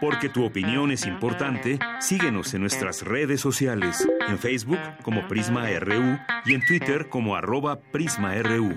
Porque 0.00 0.28
tu 0.28 0.44
opinión 0.44 0.90
es 0.90 1.06
importante, 1.06 1.78
síguenos 2.00 2.52
en 2.54 2.62
nuestras 2.62 3.02
redes 3.02 3.40
sociales, 3.40 4.06
en 4.28 4.38
Facebook 4.38 4.80
como 5.02 5.26
Prisma 5.28 5.68
RU 5.78 6.18
y 6.44 6.54
en 6.54 6.66
Twitter 6.66 7.08
como 7.08 7.36
arroba 7.36 7.80
PrismaRU. 7.80 8.76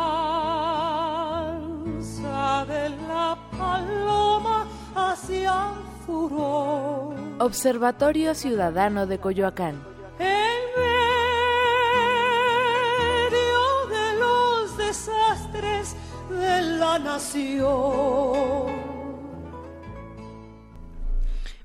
paloma 3.81 4.67
hacia 4.95 5.73
furor 6.05 7.15
Observatorio 7.39 8.35
Ciudadano 8.35 9.07
de 9.07 9.17
Coyoacán. 9.17 9.81
En 10.19 10.59
medio 13.31 13.87
de 13.89 14.19
los 14.19 14.77
desastres 14.77 15.95
de 16.29 16.61
la 16.61 16.99
nación. 16.99 18.81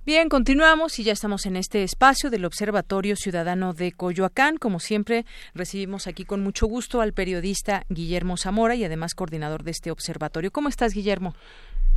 Bien, 0.06 0.28
continuamos 0.28 0.98
y 1.00 1.02
ya 1.02 1.12
estamos 1.12 1.46
en 1.46 1.56
este 1.56 1.82
espacio 1.82 2.30
del 2.30 2.44
Observatorio 2.44 3.16
Ciudadano 3.16 3.74
de 3.74 3.90
Coyoacán. 3.90 4.56
Como 4.56 4.78
siempre, 4.78 5.26
recibimos 5.52 6.06
aquí 6.06 6.24
con 6.24 6.42
mucho 6.42 6.68
gusto 6.68 7.00
al 7.00 7.12
periodista 7.12 7.84
Guillermo 7.88 8.36
Zamora 8.36 8.76
y 8.76 8.84
además 8.84 9.14
coordinador 9.16 9.64
de 9.64 9.72
este 9.72 9.90
observatorio. 9.90 10.52
¿Cómo 10.52 10.68
estás, 10.68 10.94
Guillermo? 10.94 11.34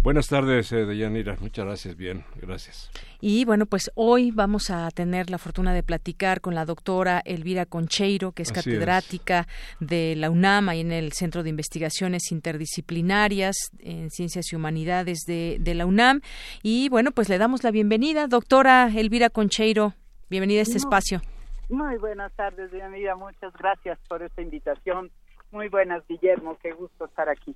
Buenas 0.01 0.29
tardes, 0.29 0.71
eh, 0.71 0.85
Deyanira. 0.85 1.35
Muchas 1.41 1.65
gracias. 1.65 1.97
Bien, 1.97 2.23
gracias. 2.41 2.89
Y 3.19 3.43
bueno, 3.43 3.65
pues 3.65 3.91
hoy 3.95 4.31
vamos 4.31 4.69
a 4.69 4.89
tener 4.91 5.29
la 5.29 5.37
fortuna 5.37 5.73
de 5.73 5.83
platicar 5.83 6.39
con 6.39 6.55
la 6.55 6.63
doctora 6.63 7.21
Elvira 7.25 7.65
Concheiro, 7.65 8.31
que 8.31 8.43
es 8.43 8.53
catedrática 8.53 9.45
de 9.81 10.15
la 10.15 10.29
UNAM 10.29 10.69
y 10.73 10.79
en 10.79 10.93
el 10.93 11.11
Centro 11.11 11.43
de 11.43 11.49
Investigaciones 11.49 12.31
Interdisciplinarias 12.31 13.71
en 13.79 14.09
Ciencias 14.09 14.53
y 14.53 14.55
Humanidades 14.55 15.25
de, 15.27 15.57
de 15.59 15.75
la 15.75 15.85
UNAM. 15.85 16.21
Y 16.63 16.87
bueno, 16.87 17.11
pues 17.11 17.27
le 17.27 17.37
damos 17.37 17.65
la 17.65 17.71
bienvenida, 17.71 18.27
doctora 18.27 18.89
Elvira 18.95 19.29
Concheiro. 19.29 19.95
Bienvenida 20.29 20.59
a 20.59 20.63
este 20.63 20.77
espacio. 20.77 21.21
Muy 21.67 21.97
buenas 21.97 22.31
tardes, 22.37 22.71
Deyanira. 22.71 23.17
Muchas 23.17 23.51
gracias 23.51 23.99
por 24.07 24.23
esta 24.23 24.41
invitación. 24.41 25.11
Muy 25.51 25.67
buenas, 25.67 26.07
Guillermo. 26.07 26.57
Qué 26.63 26.71
gusto 26.71 27.03
estar 27.03 27.27
aquí. 27.27 27.53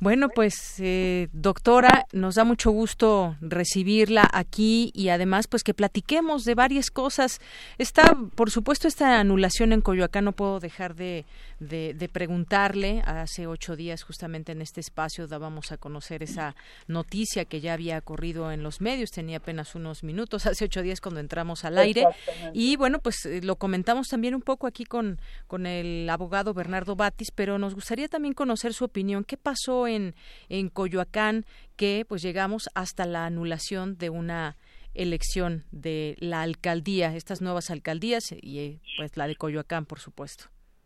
Bueno, 0.00 0.30
pues 0.30 0.76
eh, 0.78 1.28
doctora, 1.34 2.06
nos 2.12 2.36
da 2.36 2.44
mucho 2.44 2.70
gusto 2.70 3.36
recibirla 3.42 4.26
aquí 4.32 4.90
y 4.94 5.10
además 5.10 5.46
pues 5.46 5.62
que 5.62 5.74
platiquemos 5.74 6.46
de 6.46 6.54
varias 6.54 6.90
cosas. 6.90 7.38
Está, 7.76 8.16
por 8.34 8.50
supuesto, 8.50 8.88
esta 8.88 9.20
anulación 9.20 9.74
en 9.74 9.82
Coyoacán, 9.82 10.24
no 10.24 10.32
puedo 10.32 10.58
dejar 10.58 10.94
de, 10.94 11.26
de, 11.58 12.08
preguntarle. 12.10 13.02
Hace 13.04 13.46
ocho 13.46 13.76
días 13.76 14.02
justamente 14.02 14.52
en 14.52 14.62
este 14.62 14.80
espacio 14.80 15.26
dábamos 15.26 15.70
a 15.70 15.76
conocer 15.76 16.22
esa 16.22 16.56
noticia 16.86 17.44
que 17.44 17.60
ya 17.60 17.74
había 17.74 18.00
corrido 18.00 18.52
en 18.52 18.62
los 18.62 18.80
medios, 18.80 19.10
tenía 19.10 19.36
apenas 19.36 19.74
unos 19.74 20.02
minutos, 20.02 20.46
hace 20.46 20.64
ocho 20.64 20.80
días 20.80 21.02
cuando 21.02 21.20
entramos 21.20 21.66
al 21.66 21.76
aire. 21.76 22.06
Y 22.54 22.76
bueno, 22.76 23.00
pues 23.00 23.26
eh, 23.26 23.42
lo 23.42 23.56
comentamos 23.56 24.08
también 24.08 24.34
un 24.34 24.40
poco 24.40 24.66
aquí 24.66 24.86
con, 24.86 25.18
con 25.46 25.66
el 25.66 26.08
abogado 26.08 26.54
Bernardo 26.54 26.96
Batis, 26.96 27.30
pero 27.34 27.58
nos 27.58 27.74
gustaría 27.74 28.08
también 28.08 28.32
conocer 28.32 28.72
su 28.72 28.86
opinión. 28.86 29.24
¿Qué 29.24 29.36
pasó 29.36 29.89
en, 29.90 30.14
en 30.48 30.68
Coyoacán 30.68 31.44
que 31.76 32.04
pues 32.08 32.22
llegamos 32.22 32.70
hasta 32.74 33.04
la 33.06 33.26
anulación 33.26 33.96
de 33.98 34.10
una 34.10 34.56
elección 34.94 35.64
de 35.70 36.16
la 36.18 36.42
alcaldía, 36.42 37.14
estas 37.14 37.40
nuevas 37.40 37.70
alcaldías 37.70 38.32
y 38.32 38.80
pues 38.96 39.16
la 39.16 39.26
de 39.26 39.36
Coyoacán, 39.36 39.86
por 39.86 39.98
supuesto. 39.98 40.44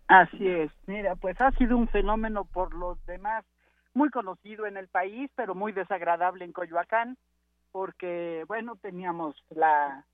Así 0.09 0.47
es, 0.47 0.71
mira, 0.87 1.17
pues 1.17 1.41
ha 1.41 1.51
sido 1.53 1.77
un 1.77 1.89
fenómeno 1.89 2.45
por 2.45 2.75
los 2.75 3.05
demás 3.07 3.45
muy 3.95 4.11
conocido 4.11 4.67
en 4.67 4.77
el 4.77 4.89
país, 4.89 5.31
pero 5.35 5.55
muy 5.55 5.73
desagradable 5.73 6.45
en 6.45 6.53
Coyoacán, 6.53 7.17
porque, 7.73 8.45
bueno, 8.47 8.77
teníamos 8.77 9.35
la, 9.51 10.05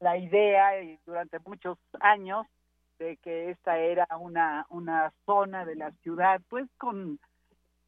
la 0.00 0.16
idea 0.16 0.82
y 0.82 0.98
durante 1.06 1.38
muchos 1.40 1.78
años 2.00 2.46
de 2.98 3.18
que 3.18 3.50
esta 3.50 3.78
era 3.78 4.06
una, 4.18 4.66
una 4.70 5.12
zona 5.26 5.64
de 5.64 5.76
la 5.76 5.92
ciudad, 6.02 6.40
pues 6.48 6.66
con 6.78 7.20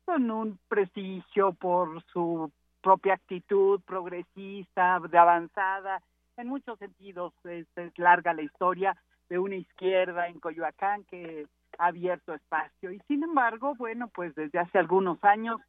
con 0.08 0.30
un 0.30 0.58
prestigio 0.68 1.52
por 1.52 2.02
su 2.04 2.50
propia 2.80 3.12
actitud 3.12 3.78
progresista, 3.82 4.98
de 5.00 5.18
avanzada. 5.18 6.00
En 6.38 6.48
muchos 6.48 6.78
sentidos 6.78 7.34
es, 7.44 7.66
larga 7.98 8.32
la 8.32 8.40
historia 8.40 8.96
de 9.28 9.38
una 9.38 9.56
izquierda 9.56 10.28
en 10.28 10.40
Coyoacán 10.40 11.04
que 11.10 11.46
ha 11.76 11.88
abierto 11.88 12.32
espacio. 12.32 12.90
Y 12.90 13.00
sin 13.00 13.22
embargo, 13.22 13.74
bueno, 13.74 14.08
pues 14.08 14.34
desde 14.34 14.58
hace 14.58 14.78
algunos 14.78 15.22
años 15.22 15.60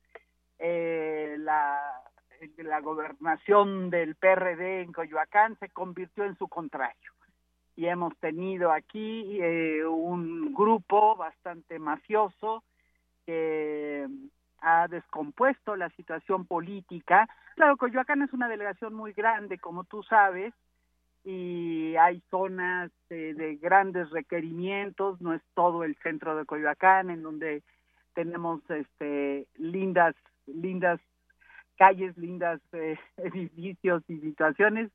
eh, 0.58 1.36
la, 1.40 1.78
la 2.60 2.80
gobernación 2.80 3.90
del 3.90 4.16
PRD 4.16 4.84
en 4.84 4.94
Coyoacán 4.94 5.60
se 5.60 5.68
convirtió 5.68 6.24
en 6.24 6.38
su 6.38 6.48
contrario. 6.48 7.12
Y 7.76 7.88
hemos 7.88 8.18
tenido 8.20 8.72
aquí 8.72 9.38
eh, 9.42 9.84
un 9.84 10.54
grupo 10.54 11.18
bastante 11.18 11.78
mafioso 11.78 12.64
que 13.30 14.08
ha 14.60 14.88
descompuesto 14.88 15.76
la 15.76 15.92
situación 15.92 16.48
política. 16.48 17.30
Claro, 17.54 17.78
Coyoacán 17.78 18.24
es 18.24 18.34
una 18.34 18.50
delegación 18.50 18.96
muy 18.96 19.14
grande, 19.14 19.60
como 19.60 19.84
tú 19.84 20.02
sabes, 20.02 20.52
y 21.24 21.96
hay 21.98 22.24
zonas 22.32 22.90
de, 23.08 23.60
grandes 23.62 24.10
requerimientos, 24.10 25.22
no 25.22 25.36
es 25.36 25.44
todo 25.54 25.84
el 25.84 25.96
centro 25.98 26.36
de 26.36 26.46
Coyoacán, 26.46 27.12
en 27.12 27.22
donde 27.22 27.62
tenemos 28.16 28.68
este 28.68 29.46
lindas, 29.58 30.16
lindas 30.48 31.00
calles, 31.78 32.18
lindas 32.18 32.60
eh, 32.72 32.98
edificios 33.18 34.02
y 34.08 34.20
situaciones, 34.22 34.90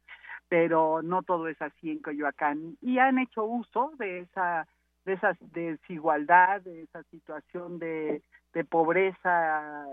pero 0.48 1.02
no 1.02 1.22
todo 1.22 1.46
es 1.46 1.62
así 1.62 1.92
en 1.92 2.00
Coyoacán. 2.00 2.78
Y 2.80 2.98
han 2.98 3.20
hecho 3.20 3.44
uso 3.44 3.92
de 3.96 4.22
esa 4.22 4.66
de 5.04 5.14
esa 5.14 5.36
desigualdad, 5.52 6.62
de 6.62 6.82
esa 6.82 7.02
situación 7.04 7.78
de, 7.78 8.22
pobreza, 8.68 9.84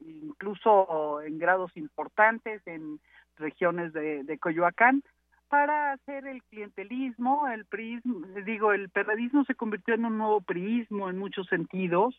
incluso 0.00 1.20
en 1.22 1.38
grados 1.38 1.76
importantes 1.76 2.64
en 2.66 3.00
regiones 3.36 3.92
de, 3.92 4.22
de 4.24 4.38
Coyoacán, 4.38 5.02
para 5.48 5.92
hacer 5.92 6.26
el 6.26 6.42
clientelismo, 6.44 7.48
el 7.48 7.64
prismo, 7.64 8.26
digo, 8.44 8.72
el 8.72 8.90
periodismo 8.90 9.44
se 9.44 9.54
convirtió 9.54 9.94
en 9.94 10.04
un 10.04 10.18
nuevo 10.18 10.40
priismo 10.40 11.08
en 11.08 11.18
muchos 11.18 11.46
sentidos, 11.48 12.14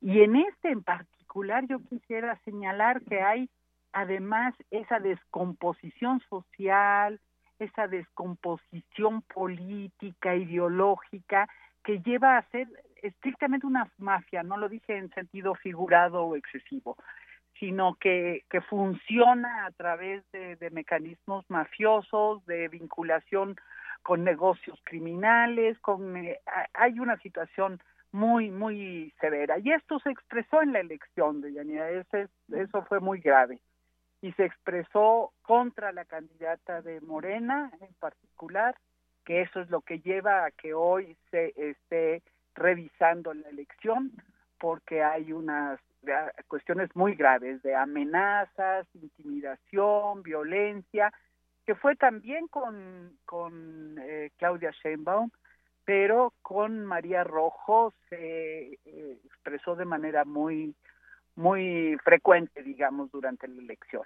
y 0.00 0.20
en 0.20 0.36
este 0.36 0.70
en 0.70 0.82
particular 0.82 1.66
yo 1.66 1.78
quisiera 1.88 2.38
señalar 2.44 3.02
que 3.02 3.20
hay 3.20 3.48
además 3.92 4.54
esa 4.70 5.00
descomposición 5.00 6.20
social, 6.28 7.20
esa 7.58 7.88
descomposición 7.88 9.22
política, 9.22 10.34
ideológica, 10.34 11.48
que 11.84 12.00
lleva 12.00 12.36
a 12.36 12.48
ser 12.50 12.68
estrictamente 13.02 13.66
una 13.66 13.90
mafia, 13.98 14.42
no 14.42 14.56
lo 14.56 14.68
dije 14.68 14.96
en 14.96 15.10
sentido 15.10 15.54
figurado 15.54 16.24
o 16.24 16.36
excesivo, 16.36 16.96
sino 17.58 17.94
que, 17.94 18.44
que 18.50 18.60
funciona 18.60 19.66
a 19.66 19.70
través 19.72 20.22
de, 20.32 20.56
de 20.56 20.70
mecanismos 20.70 21.44
mafiosos, 21.48 22.44
de 22.46 22.68
vinculación 22.68 23.56
con 24.02 24.24
negocios 24.24 24.78
criminales, 24.84 25.78
con 25.80 26.16
eh, 26.16 26.40
hay 26.74 26.98
una 26.98 27.16
situación 27.18 27.80
muy 28.10 28.50
muy 28.50 29.12
severa. 29.20 29.58
Y 29.58 29.72
esto 29.72 29.98
se 30.00 30.10
expresó 30.10 30.62
en 30.62 30.72
la 30.72 30.80
elección 30.80 31.40
de 31.40 31.52
Yanira, 31.52 31.90
eso 31.90 32.82
fue 32.88 33.00
muy 33.00 33.20
grave 33.20 33.60
y 34.20 34.32
se 34.32 34.44
expresó 34.44 35.32
contra 35.42 35.92
la 35.92 36.04
candidata 36.04 36.82
de 36.82 37.00
Morena 37.00 37.70
en 37.80 37.94
particular, 37.94 38.76
que 39.24 39.42
eso 39.42 39.60
es 39.60 39.70
lo 39.70 39.82
que 39.82 40.00
lleva 40.00 40.44
a 40.44 40.50
que 40.50 40.74
hoy 40.74 41.16
se 41.30 41.52
esté 41.56 42.22
revisando 42.54 43.32
la 43.34 43.48
elección, 43.48 44.12
porque 44.58 45.02
hay 45.02 45.32
unas 45.32 45.78
cuestiones 46.48 46.94
muy 46.94 47.14
graves 47.14 47.62
de 47.62 47.74
amenazas, 47.74 48.86
intimidación, 48.94 50.22
violencia, 50.22 51.12
que 51.66 51.74
fue 51.74 51.96
también 51.96 52.48
con, 52.48 53.18
con 53.24 53.96
eh, 54.00 54.30
Claudia 54.38 54.70
Sheinbaum, 54.82 55.30
pero 55.84 56.32
con 56.42 56.84
María 56.84 57.24
Rojo 57.24 57.92
se 58.08 58.78
eh, 58.84 59.18
expresó 59.24 59.76
de 59.76 59.84
manera 59.84 60.24
muy 60.24 60.74
muy 61.38 61.96
frecuente, 62.02 62.64
digamos, 62.64 63.12
durante 63.12 63.46
la 63.46 63.62
elección. 63.62 64.02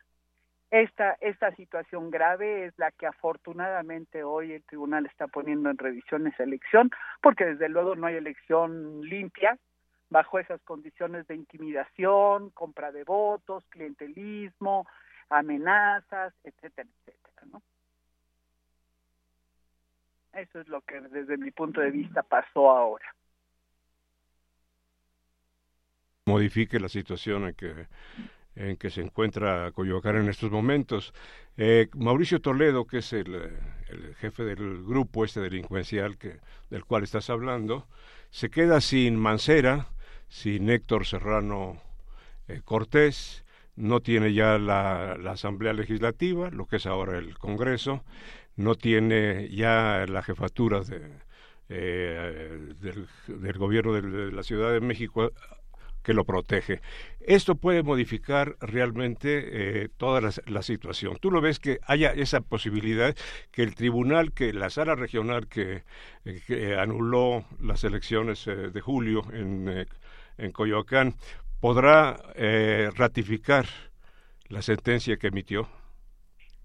Esta, 0.70 1.16
esta 1.20 1.54
situación 1.56 2.10
grave 2.10 2.66
es 2.66 2.78
la 2.78 2.90
que 2.90 3.06
afortunadamente 3.06 4.22
hoy 4.22 4.52
el 4.52 4.62
tribunal 4.64 5.06
está 5.06 5.28
poniendo 5.28 5.70
en 5.70 5.78
revisión 5.78 6.26
esa 6.26 6.42
elección, 6.42 6.90
porque 7.22 7.46
desde 7.46 7.70
luego 7.70 7.96
no 7.96 8.06
hay 8.06 8.16
elección 8.16 9.00
limpia 9.00 9.58
bajo 10.10 10.38
esas 10.38 10.60
condiciones 10.62 11.26
de 11.26 11.34
intimidación, 11.34 12.50
compra 12.50 12.92
de 12.92 13.04
votos, 13.04 13.64
clientelismo, 13.70 14.86
amenazas, 15.30 16.34
etcétera, 16.44 16.86
etcétera, 17.06 17.46
¿no? 17.50 17.62
Eso 20.34 20.60
es 20.60 20.68
lo 20.68 20.82
que 20.82 21.00
desde 21.00 21.38
mi 21.38 21.50
punto 21.50 21.80
de 21.80 21.90
vista 21.90 22.22
pasó 22.22 22.70
ahora. 22.70 23.06
Modifique 26.26 26.78
la 26.78 26.88
situación 26.88 27.48
en 27.48 27.54
que 27.54 27.87
en 28.54 28.76
que 28.76 28.90
se 28.90 29.00
encuentra 29.00 29.72
Coyoacán 29.72 30.16
en 30.16 30.28
estos 30.28 30.50
momentos. 30.50 31.14
Eh, 31.56 31.88
Mauricio 31.94 32.42
Toledo, 32.42 32.87
que 32.87 32.98
es 32.98 33.14
el, 33.14 33.50
jefe 34.18 34.44
del 34.44 34.85
grupo 34.85 35.24
este 35.24 35.40
delincuencial 35.40 36.18
que, 36.18 36.38
del 36.68 36.85
cual 36.85 37.02
estás 37.02 37.30
hablando, 37.30 37.87
se 38.30 38.50
queda 38.50 38.82
sin 38.82 39.16
Mancera, 39.16 39.88
sin 40.28 40.68
Héctor 40.68 41.06
Serrano 41.06 41.80
eh, 42.46 42.61
Cortés, 42.62 43.42
no 43.74 44.00
tiene 44.00 44.35
ya 44.35 44.58
la, 44.58 45.12
Asamblea 45.30 45.72
Legislativa, 45.72 46.50
lo 46.50 46.66
que 46.66 46.76
es 46.76 46.85
ahora 46.85 47.16
el 47.16 47.38
Congreso, 47.38 48.04
no 48.56 48.74
tiene 48.74 49.48
ya 49.48 50.04
la 50.06 50.22
jefatura 50.22 50.82
eh, 51.70 52.74
del, 52.80 53.58
gobierno 53.58 53.94
de, 53.94 54.30
la 54.30 54.42
Ciudad 54.42 54.72
de 54.72 54.80
México 54.82 55.32
que 56.02 56.14
lo 56.14 56.24
protege. 56.24 56.80
Esto 57.20 57.54
puede 57.54 57.82
modificar 57.82 58.56
realmente 58.60 59.84
eh, 59.84 59.88
toda 59.96 60.20
la, 60.20 60.62
situación. 60.62 61.18
Tú 61.20 61.30
lo 61.30 61.40
ves 61.40 61.58
que 61.58 61.78
haya 61.86 62.12
esa 62.12 62.40
posibilidad 62.40 63.14
que 63.50 63.62
el 63.62 63.74
tribunal, 63.74 64.32
que 64.32 64.52
la 64.52 64.70
sala 64.70 64.94
regional 64.94 65.48
que, 65.48 65.82
anuló 66.78 67.44
las 67.60 67.84
elecciones 67.84 68.46
eh, 68.46 68.70
de 68.70 68.80
julio 68.80 69.22
en, 69.32 69.86
en 70.38 70.52
Coyoacán, 70.52 71.14
podrá 71.62 72.16
eh, 72.34 72.90
ratificar 72.96 73.66
la 74.48 74.62
sentencia 74.62 75.16
que 75.16 75.28
emitió? 75.28 75.68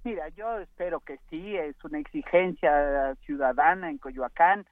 Mira, 0.04 0.28
yo 0.30 0.58
espero 0.60 1.00
que 1.02 1.20
sí, 1.30 1.56
es 1.56 1.76
una 1.84 2.00
exigencia 2.00 3.16
ciudadana 3.26 3.92
en 3.92 4.00
Coyoacán. 4.00 4.66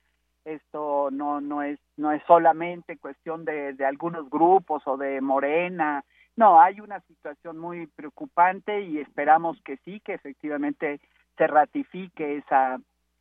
Esto 0.44 1.10
no 1.12 1.42
no 1.42 1.62
es 1.62 1.80
no 1.98 2.12
es 2.12 2.22
solamente 2.28 2.98
cuestión 2.98 3.46
de, 3.46 3.74
de 3.74 3.86
algunos 3.86 4.30
grupos 4.30 4.84
o 4.86 4.98
de 4.98 5.22
Morena. 5.22 6.04
No, 6.36 6.60
hay 6.60 6.82
una 6.82 7.00
situación 7.02 7.58
muy 7.58 7.88
preocupante 7.88 8.82
y 8.82 9.00
esperamos 9.00 9.62
que 9.64 9.78
sí, 9.78 10.00
que 10.02 10.14
efectivamente 10.14 11.00
se 11.38 11.48
ratifique 11.48 12.38
esa 12.38 12.80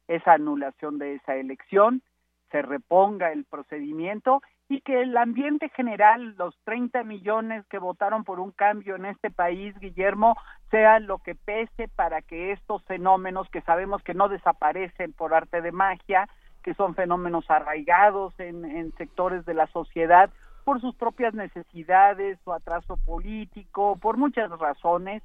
esa 0.09 0.35
anulación 0.35 0.99
de 0.99 1.15
esa 1.15 1.37
elección, 1.37 2.03
se 2.51 2.63
reponga 2.63 3.33
el 3.33 3.45
procedimiento 3.45 4.43
y 4.69 4.81
que 4.81 5.03
el 5.03 5.17
ambiente 5.17 5.69
general, 5.71 6.35
los 6.37 6.57
30 6.65 7.05
millones 7.05 7.67
que 7.67 7.79
votaron 7.79 8.25
por 8.25 8.41
un 8.41 8.51
cambio 8.53 8.97
en 8.97 9.07
este 9.07 9.31
país, 9.31 9.79
Guillermo, 9.79 10.37
sea 10.71 11.01
lo 11.01 11.19
que 11.19 11.35
pese 11.35 11.89
para 11.89 12.23
que 12.23 12.53
estos 12.53 12.83
fenómenos 12.85 13.49
que 13.51 13.61
sabemos 13.63 14.03
que 14.03 14.15
no 14.15 14.29
desaparecen 14.29 15.13
por 15.13 15.35
arte 15.35 15.61
de 15.61 15.73
magia, 15.73 16.29
que 16.65 16.75
son 16.75 16.97
fenómenos 16.97 17.49
arraigados 17.49 18.35
en, 18.39 18.93
sectores 18.97 19.45
de 19.45 19.55
la 19.55 19.69
sociedad 19.69 20.31
por 20.65 20.81
sus 20.81 20.97
propias 20.97 21.35
necesidades 21.35 22.39
o 22.45 22.53
atraso 22.53 22.97
político, 22.97 23.97
por 23.97 24.17
muchas 24.17 24.51
razones, 24.51 25.23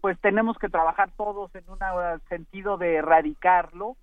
pues 0.00 0.18
tenemos 0.20 0.58
que 0.58 0.68
trabajar 0.68 1.10
todos 1.16 1.54
en 1.54 1.64
un 1.70 1.78
sentido 2.28 2.76
de 2.76 2.96
erradicarlo 2.96 3.96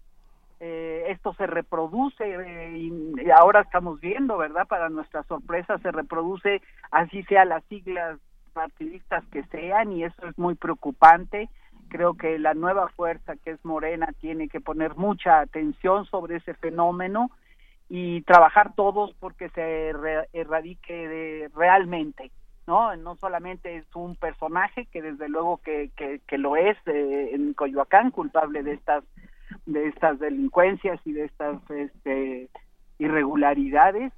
eh, 0.60 1.06
esto 1.10 1.34
se 1.36 1.46
reproduce 1.46 2.24
eh, 2.24 2.78
y 2.78 3.30
ahora 3.30 3.62
estamos 3.62 4.00
viendo, 4.00 4.38
¿verdad? 4.38 4.68
Para 4.68 4.90
nuestra 4.90 5.22
sorpresa 5.24 5.78
se 5.80 5.92
reproduce 5.92 6.62
así 6.90 7.22
sea 7.24 7.46
las 7.46 7.64
siglas 7.66 8.18
partidistas 8.54 9.24
que 9.28 9.44
sean 9.44 9.92
y 9.92 10.04
eso 10.04 10.28
es 10.28 10.36
muy 10.38 10.56
preocupante. 10.56 11.48
Creo 11.90 12.16
que 12.16 12.38
la 12.40 12.54
nueva 12.54 12.90
fuerza 12.90 13.36
que 13.38 13.52
es 13.52 13.66
Morena 13.66 14.08
tiene 14.20 14.50
que 14.50 14.62
poner 14.62 14.96
mucha 14.96 15.40
atención 15.40 16.06
sobre 16.06 16.38
ese 16.38 16.54
fenómeno 16.54 17.30
y 17.90 18.22
trabajar 18.24 18.74
todos 18.76 19.14
porque 19.20 19.50
se 19.50 19.94
erradique 20.34 21.50
realmente. 21.56 22.32
¿no? 22.68 22.96
No 22.98 23.16
solamente 23.16 23.78
es 23.78 23.86
un 23.96 24.16
personaje 24.16 24.86
que 24.88 25.02
desde 25.02 25.30
luego 25.30 25.58
que, 25.64 25.90
que, 25.96 26.38
lo 26.38 26.58
es 26.58 26.78
eh, 26.86 27.30
en 27.34 27.54
Coyoacán, 27.54 28.12
culpable 28.12 28.62
de 28.62 28.74
estas 28.74 29.04
de 29.66 29.88
estas 29.88 30.20
delincuencias 30.20 31.00
y 31.06 31.14
de 31.14 31.26
estas 31.26 31.58
este, 31.72 32.50
irregularidades, 33.00 34.12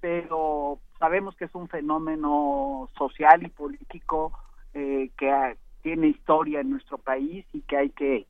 pero 0.00 0.78
sabemos 0.98 1.34
que 1.36 1.46
es 1.46 1.54
un 1.54 1.68
fenómeno 1.68 2.88
social 2.96 3.42
y 3.42 3.48
político 3.48 4.32
eh, 4.74 5.10
que 5.16 5.56
tiene 5.86 6.08
historia 6.08 6.62
en 6.62 6.70
nuestro 6.70 6.98
país 6.98 7.46
y 7.52 7.60
que 7.60 7.76
hay 7.76 7.90
que 7.90 8.26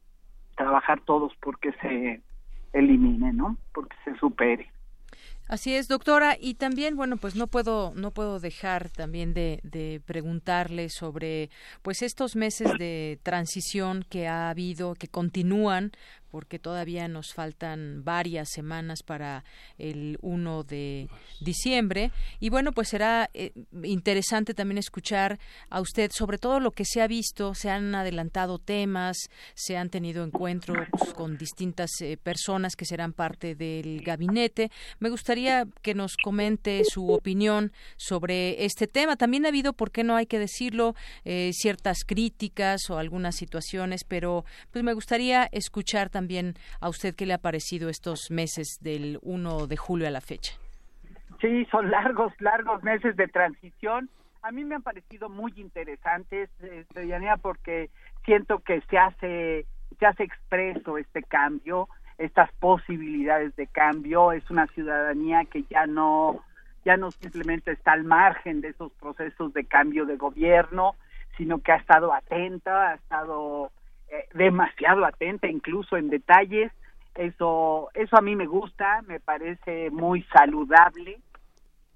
trabajar 0.59 1.01
todos 1.07 1.33
porque 1.41 1.73
se 1.81 2.21
elimine, 2.75 3.33
¿no? 3.33 3.57
Porque 3.73 3.97
se 4.05 4.15
supere. 4.19 4.71
Así 5.49 5.75
es, 5.75 5.89
doctora, 5.89 6.37
y 6.39 6.55
también, 6.55 6.97
bueno, 6.97 7.17
pues 7.17 7.35
no 7.35 7.47
puedo, 7.47 7.95
no 7.95 8.11
puedo 8.11 8.41
dejar 8.41 8.91
también 8.91 9.33
de, 9.33 9.61
de, 9.63 10.03
preguntarle 10.05 10.91
sobre, 10.91 11.49
pues 11.81 12.03
estos 12.03 12.37
meses 12.37 12.77
de 12.79 13.21
transición 13.23 14.05
que 14.11 14.29
ha 14.29 14.51
habido, 14.51 14.95
que 14.95 15.09
continúan, 15.09 15.93
porque 16.31 16.59
todavía 16.59 17.09
nos 17.09 17.33
faltan 17.33 18.05
varias 18.05 18.51
semanas 18.51 19.03
para 19.03 19.45
el 19.79 20.19
1 20.23 20.65
de 20.65 21.09
diciembre. 21.41 22.11
Y 22.41 22.51
bueno, 22.51 22.73
pues 22.73 22.89
será 22.89 23.31
eh, 23.35 23.53
interesante 23.83 24.55
también 24.55 24.79
escuchar 24.79 25.39
a 25.71 25.81
usted 25.81 26.11
sobre 26.13 26.39
todo 26.39 26.61
lo 26.61 26.71
que 26.71 26.85
se 26.85 27.03
ha 27.03 27.07
visto, 27.07 27.55
se 27.55 27.71
han 27.71 27.95
adelantado 27.95 28.59
temas, 28.59 29.17
se 29.55 29.77
han 29.77 29.91
tenido 29.91 30.25
encuentros 30.25 30.89
con 31.15 31.37
distintas 31.39 31.91
eh, 32.01 32.17
personas 32.17 32.77
que 32.77 32.85
serán 32.85 33.13
parte 33.13 33.55
del 33.55 34.03
gabinete. 34.03 34.71
Me 34.99 35.11
gustaría 35.11 35.67
que 35.83 35.95
nos 35.95 36.17
comente 36.17 36.83
su 36.85 37.11
opinión 37.11 37.73
sobre 37.97 38.65
este 38.65 38.87
tema. 38.87 39.17
También 39.17 39.45
ha 39.47 39.49
habido, 39.49 39.73
¿por 39.73 39.91
qué 39.91 40.05
no 40.05 40.17
hay 40.17 40.27
que 40.27 40.39
decirlo?, 40.39 40.95
eh, 41.25 41.51
ciertas 41.53 42.05
críticas 42.05 42.91
o 42.91 42.99
algunas 42.99 43.37
situaciones, 43.37 44.05
pero 44.05 44.45
pues 44.71 44.85
me 44.85 44.93
gustaría 44.93 45.49
escuchar 45.53 46.11
también 46.17 46.55
a 46.81 46.89
usted 46.89 47.15
qué 47.15 47.27
le 47.27 47.35
ha 47.35 47.39
parecido 47.39 47.91
estos 47.91 48.31
meses 48.31 48.79
del 48.81 49.19
1 49.21 49.67
de 49.67 49.77
julio 49.77 50.09
a 50.09 50.11
la 50.11 50.23
fecha. 50.23 50.55
Sí, 51.43 51.67
son 51.71 51.91
largos, 51.91 52.33
largos 52.41 52.83
meses 52.83 53.17
de 53.17 53.29
transición. 53.29 54.09
A 54.41 54.51
mí 54.51 54.65
me 54.65 54.77
han 54.77 54.83
parecido 54.83 55.29
muy 55.29 55.53
interesantes, 55.57 56.49
este, 56.63 57.07
Yanea, 57.07 57.37
porque 57.37 57.91
siento 58.25 58.61
que 58.61 58.81
se 58.89 58.97
hace, 58.97 59.67
se 59.99 60.07
hace 60.07 60.23
expreso 60.23 60.97
este 60.97 61.23
cambio, 61.23 61.87
estas 62.17 62.51
posibilidades 62.61 63.55
de 63.57 63.67
cambio. 63.67 64.33
Es 64.33 64.51
una 64.51 64.67
ciudadanía 64.69 65.45
que 65.45 65.65
ya 65.65 65.87
no, 65.87 66.41
ya 66.87 66.97
no 66.97 67.11
simplemente 67.11 67.73
está 67.73 67.93
al 67.93 68.05
margen 68.05 68.63
de 68.63 68.69
esos 68.69 68.91
procesos 68.93 69.53
de 69.53 69.67
cambio 69.67 70.07
de 70.07 70.17
gobierno, 70.17 70.95
sino 71.37 71.59
que 71.59 71.73
ha 71.73 71.77
estado 71.77 72.15
atenta, 72.15 72.93
ha 72.93 72.95
estado 72.95 73.71
eh, 74.11 74.29
demasiado 74.35 75.05
atenta 75.05 75.49
incluso 75.49 75.97
en 75.97 76.09
detalles 76.09 76.73
eso 77.15 77.89
eso 77.95 78.17
a 78.17 78.21
mí 78.21 78.37
me 78.37 78.47
gusta 78.47 79.03
me 79.07 79.21
parece 79.21 79.91
muy 79.91 80.23
saludable 80.25 81.19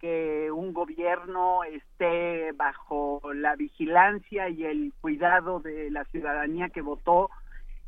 que 0.00 0.50
un 0.50 0.72
gobierno 0.72 1.62
esté 1.64 2.52
bajo 2.52 3.20
la 3.34 3.54
vigilancia 3.54 4.48
y 4.48 4.64
el 4.64 4.92
cuidado 5.00 5.60
de 5.60 5.90
la 5.90 6.04
ciudadanía 6.06 6.70
que 6.70 6.80
votó 6.80 7.30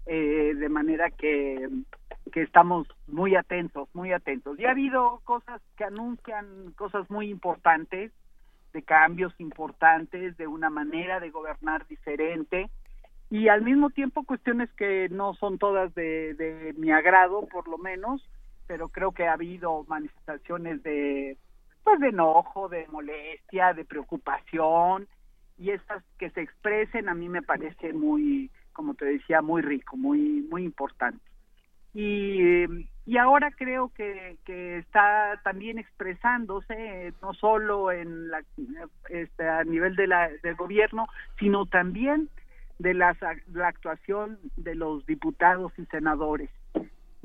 eh, 0.05 0.53
de 0.55 0.69
manera 0.69 1.11
que, 1.11 1.69
que 2.33 2.43
estamos 2.43 2.87
muy 3.07 3.35
atentos, 3.35 3.89
muy 3.95 4.13
atentos. 4.13 4.59
Y 4.59 4.67
ha 4.67 4.73
habido 4.73 5.21
cosas 5.25 5.63
que 5.77 5.85
anuncian 5.85 6.73
cosas 6.77 7.09
muy 7.11 7.31
importantes, 7.31 8.13
de 8.75 8.83
cambios 8.83 9.33
importantes, 9.39 10.37
de 10.37 10.47
una 10.47 10.71
manera 10.71 11.21
de 11.21 11.31
gobernar 11.31 11.87
diferente 11.87 12.69
y 13.33 13.49
al 13.49 13.62
mismo 13.62 13.88
tiempo 13.88 14.25
cuestiones 14.25 14.71
que 14.73 15.09
no 15.09 15.33
son 15.33 15.57
todas 15.57 15.95
de, 15.95 16.75
mi 16.77 16.92
agrado 16.92 17.49
por 17.51 17.66
lo 17.66 17.79
menos 17.79 18.23
pero 18.66 18.90
creo 18.90 19.12
que 19.12 19.27
ha 19.27 19.33
habido 19.33 19.85
manifestaciones 19.88 20.83
de 20.83 21.38
pues 21.83 21.99
de 22.01 22.09
enojo 22.09 22.68
de 22.68 22.87
molestia 22.88 23.73
de 23.73 23.87
preocupación 23.87 25.09
y 25.57 25.71
estas 25.71 26.05
que 26.18 26.29
se 26.29 26.42
expresen 26.42 27.09
a 27.09 27.14
mí 27.14 27.31
me 27.31 27.40
parece 27.40 27.95
muy 27.95 28.51
como 28.75 28.92
te 28.92 29.07
decía 29.07 29.40
muy 29.40 29.62
rico 29.62 29.97
muy 29.97 30.47
muy 30.51 30.64
importante. 30.64 31.25
Y, 31.95 32.64
y 33.05 33.16
ahora 33.18 33.51
creo 33.51 33.90
que, 33.95 34.38
que 34.47 34.79
está 34.79 35.38
también 35.45 35.79
expresándose 35.79 37.12
no 37.21 37.35
solo 37.35 37.92
en 37.92 38.31
la, 38.31 38.42
este, 39.11 39.47
a 39.47 39.62
nivel 39.64 39.95
de 39.97 40.07
la, 40.07 40.31
del 40.42 40.55
gobierno 40.55 41.07
sino 41.38 41.66
también 41.66 42.31
de 42.83 42.95
la, 42.95 43.16
actuación 43.64 44.38
de 44.57 44.75
los 44.75 45.07
diputados 45.07 45.73
y 45.79 45.87
senadores. 45.87 46.51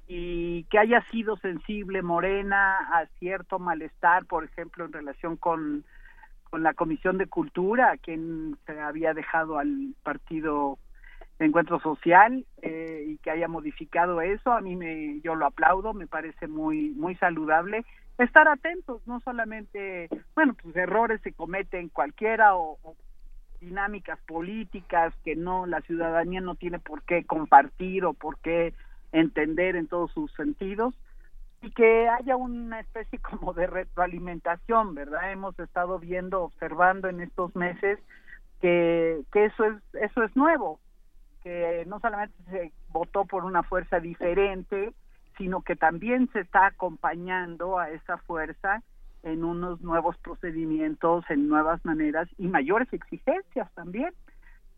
Y 0.08 0.63
que 0.65 0.78
haya 0.78 1.04
sido 1.12 1.36
sensible 1.38 2.02
Morena 2.02 2.78
a 2.93 3.08
cierto 3.20 3.58
malestar, 3.60 4.26
por 4.26 4.46
ejemplo, 4.46 4.86
en 4.86 4.93
relación 4.93 5.36
con, 5.36 5.84
con 6.50 6.62
la 6.62 6.74
Comisión 6.76 7.17
de 7.17 7.26
Cultura, 7.26 7.98
quien 7.98 8.56
se 8.67 8.80
había 8.80 9.13
dejado 9.15 9.58
al 9.58 9.96
Partido 10.04 10.78
de 11.39 11.48
Encuentro 11.48 11.80
Social 11.80 12.46
eh, 12.62 13.06
y 13.08 13.17
que 13.17 13.32
haya 13.32 13.48
modificado 13.48 14.22
eso, 14.22 14.52
a 14.52 14.62
mí 14.62 14.76
me, 14.76 15.20
yo 15.22 15.36
lo 15.36 15.48
aplaudo, 15.48 15.93
me 15.93 16.08
parece 16.08 16.48
muy 16.48 16.91
muy 16.91 17.15
saludable. 17.15 17.84
Estar 18.17 18.48
atentos, 18.48 19.06
no 19.06 19.20
solamente, 19.20 20.10
bueno, 20.36 20.56
pues 20.62 20.76
errores 20.76 21.22
se 21.22 21.34
cometen 21.34 21.89
cualquiera 21.89 22.56
o 22.56 22.80
dinámicas 23.60 24.20
políticas 24.28 25.13
que 25.24 25.36
no 25.36 25.65
la 25.65 25.82
ciudadanía 25.82 26.41
no 26.41 26.56
tiene 26.56 26.80
por 26.80 27.02
qué 27.04 27.26
compartir 27.26 28.06
o 28.06 28.13
por 28.13 28.38
qué 28.39 28.74
entender 29.12 29.76
en 29.76 29.88
todos 29.88 30.12
sus 30.12 30.32
sentidos 30.34 30.94
y 31.62 31.71
que 31.71 32.08
haya 32.08 32.36
una 32.36 32.79
especie 32.79 33.19
como 33.29 33.54
de 33.54 33.67
retroalimentación, 33.67 34.96
¿verdad? 34.96 35.32
Hemos 35.32 35.58
estado 35.60 36.00
viendo, 36.00 36.44
observando 36.44 37.08
en 37.10 37.21
estos 37.21 37.56
meses 37.56 38.00
que, 38.62 39.21
que 39.32 39.46
eso 39.46 39.65
es 39.65 39.75
eso 39.94 40.23
es 40.23 40.36
nuevo, 40.36 40.79
que 41.44 41.84
no 41.88 42.00
solamente 42.00 42.36
se 42.50 42.71
votó 42.90 43.25
por 43.25 43.46
una 43.46 43.63
fuerza 43.63 44.00
diferente, 44.00 44.94
sino 45.38 45.62
que 45.62 45.75
también 45.75 46.29
se 46.34 46.42
está 46.42 46.67
acompañando 46.67 47.77
a 47.77 47.92
esa 47.92 48.17
fuerza 48.17 48.82
en 49.28 49.44
unos 49.44 49.82
nuevos 49.82 50.17
procedimientos, 50.17 51.25
en 51.30 51.48
nuevas 51.48 51.84
maneras 51.86 52.30
y 52.38 52.48
mayores 52.48 52.92
exigencias 52.94 53.71
también, 53.73 54.13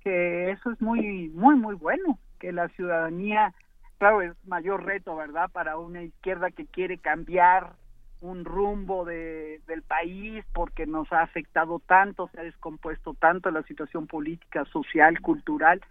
que 0.03 0.51
eso 0.51 0.71
es 0.71 0.81
muy, 0.81 1.29
muy, 1.29 1.55
muy 1.55 1.75
bueno, 1.75 2.17
que 2.39 2.51
la 2.51 2.67
ciudadanía, 2.69 3.53
claro, 3.97 4.21
es 4.21 4.33
mayor 4.45 4.85
reto, 4.85 5.15
¿verdad?, 5.15 5.49
para 5.51 5.77
una 5.77 6.03
izquierda 6.03 6.51
que 6.51 6.65
quiere 6.65 6.97
cambiar 6.97 7.73
un 8.21 8.43
rumbo 8.43 9.05
de, 9.05 9.61
del 9.67 9.81
país 9.81 10.43
porque 10.53 10.85
nos 10.85 11.11
ha 11.13 11.21
afectado 11.21 11.79
tanto, 11.79 12.29
se 12.29 12.39
ha 12.39 12.43
descompuesto 12.43 13.13
tanto 13.13 13.51
la 13.51 13.63
situación 13.63 14.07
política, 14.07 14.65
social, 14.65 15.21
cultural, 15.21 15.81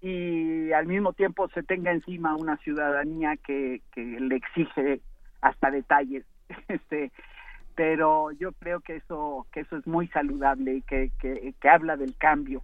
y 0.00 0.72
al 0.72 0.86
mismo 0.86 1.12
tiempo 1.12 1.48
se 1.50 1.62
tenga 1.62 1.92
encima 1.92 2.34
una 2.34 2.56
ciudadanía 2.58 3.36
que, 3.36 3.80
que 3.92 4.00
le 4.02 4.36
exige 4.36 5.00
hasta 5.40 5.70
detalles 5.70 6.24
este 6.68 7.12
pero 7.74 8.30
yo 8.32 8.52
creo 8.52 8.80
que 8.80 8.96
eso 8.96 9.46
que 9.52 9.60
eso 9.60 9.76
es 9.76 9.86
muy 9.86 10.08
saludable 10.08 10.76
y 10.76 10.82
que, 10.82 11.10
que, 11.20 11.54
que 11.60 11.68
habla 11.68 11.96
del 11.96 12.16
cambio 12.16 12.62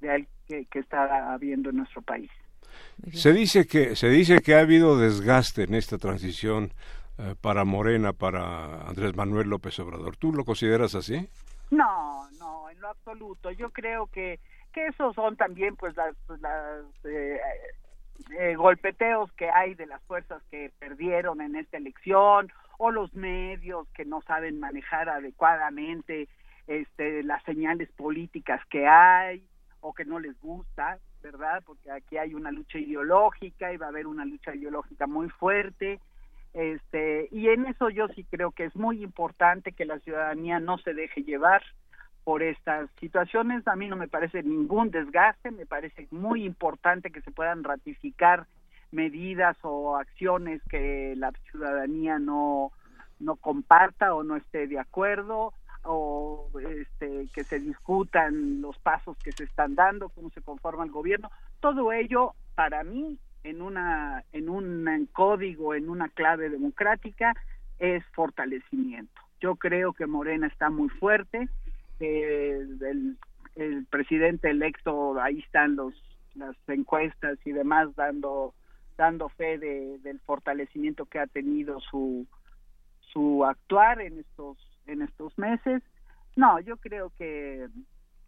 de 0.00 0.26
que, 0.46 0.66
que 0.66 0.78
está 0.78 1.32
habiendo 1.32 1.70
en 1.70 1.76
nuestro 1.76 2.02
país. 2.02 2.30
Se 3.12 3.32
dice 3.32 3.66
que 3.66 3.96
se 3.96 4.08
dice 4.08 4.40
que 4.40 4.54
ha 4.54 4.60
habido 4.60 4.98
desgaste 4.98 5.64
en 5.64 5.74
esta 5.74 5.98
transición 5.98 6.72
eh, 7.18 7.34
para 7.40 7.64
Morena 7.64 8.12
para 8.12 8.82
Andrés 8.82 9.16
Manuel 9.16 9.48
López 9.48 9.78
Obrador. 9.78 10.16
Tú 10.16 10.32
lo 10.32 10.44
consideras 10.44 10.94
así 10.94 11.28
no 11.70 12.28
no 12.38 12.70
en 12.70 12.80
lo 12.80 12.88
absoluto. 12.88 13.50
Yo 13.50 13.70
creo 13.70 14.06
que 14.06 14.40
que 14.72 14.88
esos 14.88 15.14
son 15.14 15.36
también 15.36 15.74
pues 15.76 15.96
las, 15.96 16.14
pues, 16.26 16.38
las 16.42 16.84
eh, 17.04 17.40
eh, 18.38 18.54
golpeteos 18.56 19.32
que 19.32 19.48
hay 19.48 19.74
de 19.74 19.86
las 19.86 20.02
fuerzas 20.02 20.42
que 20.50 20.70
perdieron 20.78 21.40
en 21.40 21.56
esta 21.56 21.78
elección 21.78 22.52
o 22.78 22.90
los 22.90 23.14
medios 23.14 23.88
que 23.94 24.04
no 24.04 24.20
saben 24.22 24.60
manejar 24.60 25.08
adecuadamente 25.08 26.28
este 26.66 27.22
las 27.22 27.42
señales 27.44 27.90
políticas 27.92 28.60
que 28.66 28.86
hay 28.86 29.42
o 29.80 29.92
que 29.94 30.04
no 30.04 30.18
les 30.18 30.38
gusta, 30.40 30.98
¿verdad? 31.22 31.62
Porque 31.64 31.90
aquí 31.90 32.18
hay 32.18 32.34
una 32.34 32.50
lucha 32.50 32.78
ideológica 32.78 33.72
y 33.72 33.76
va 33.76 33.86
a 33.86 33.90
haber 33.90 34.06
una 34.06 34.24
lucha 34.24 34.54
ideológica 34.54 35.06
muy 35.06 35.28
fuerte. 35.28 36.00
Este, 36.54 37.28
y 37.30 37.48
en 37.48 37.66
eso 37.66 37.90
yo 37.90 38.08
sí 38.08 38.24
creo 38.24 38.50
que 38.50 38.64
es 38.64 38.74
muy 38.74 39.02
importante 39.02 39.72
que 39.72 39.84
la 39.84 39.98
ciudadanía 40.00 40.58
no 40.58 40.78
se 40.78 40.94
deje 40.94 41.22
llevar 41.22 41.62
por 42.24 42.42
estas 42.42 42.90
situaciones. 42.98 43.68
A 43.68 43.76
mí 43.76 43.88
no 43.88 43.96
me 43.96 44.08
parece 44.08 44.42
ningún 44.42 44.90
desgaste, 44.90 45.50
me 45.50 45.66
parece 45.66 46.08
muy 46.10 46.44
importante 46.44 47.10
que 47.10 47.20
se 47.20 47.30
puedan 47.30 47.62
ratificar 47.62 48.46
medidas 48.96 49.56
o 49.62 49.96
acciones 49.96 50.62
que 50.70 51.14
la 51.16 51.30
ciudadanía 51.50 52.18
no 52.18 52.72
no 53.20 53.36
comparta 53.36 54.14
o 54.14 54.22
no 54.22 54.36
esté 54.36 54.66
de 54.66 54.78
acuerdo 54.78 55.52
o 55.84 56.50
este, 56.68 57.28
que 57.32 57.44
se 57.44 57.60
discutan 57.60 58.60
los 58.60 58.76
pasos 58.78 59.16
que 59.18 59.32
se 59.32 59.44
están 59.44 59.74
dando, 59.74 60.08
cómo 60.08 60.30
se 60.30 60.42
conforma 60.42 60.84
el 60.84 60.90
gobierno, 60.90 61.30
todo 61.60 61.92
ello 61.92 62.32
para 62.54 62.82
mí 62.82 63.18
en 63.44 63.62
una 63.62 64.24
en 64.32 64.48
un 64.48 65.08
código, 65.12 65.74
en 65.74 65.88
una 65.88 66.08
clave 66.08 66.48
democrática 66.48 67.34
es 67.78 68.04
fortalecimiento. 68.14 69.20
Yo 69.40 69.56
creo 69.56 69.92
que 69.92 70.06
Morena 70.06 70.46
está 70.46 70.70
muy 70.70 70.88
fuerte, 70.88 71.48
el, 72.00 73.16
el, 73.54 73.86
presidente 73.86 74.50
electo, 74.50 75.20
ahí 75.20 75.38
están 75.40 75.76
los 75.76 75.94
las 76.34 76.56
encuestas 76.68 77.38
y 77.46 77.52
demás 77.52 77.94
dando 77.96 78.52
dando 78.96 79.28
fe 79.28 79.58
de, 79.58 79.98
del 79.98 80.20
fortalecimiento 80.20 81.06
que 81.06 81.18
ha 81.18 81.26
tenido 81.26 81.80
su 81.80 82.26
su 83.12 83.44
actuar 83.44 84.00
en 84.00 84.18
estos 84.18 84.58
en 84.86 85.02
estos 85.02 85.36
meses. 85.38 85.82
No 86.34 86.60
yo 86.60 86.76
creo 86.76 87.10
que 87.18 87.68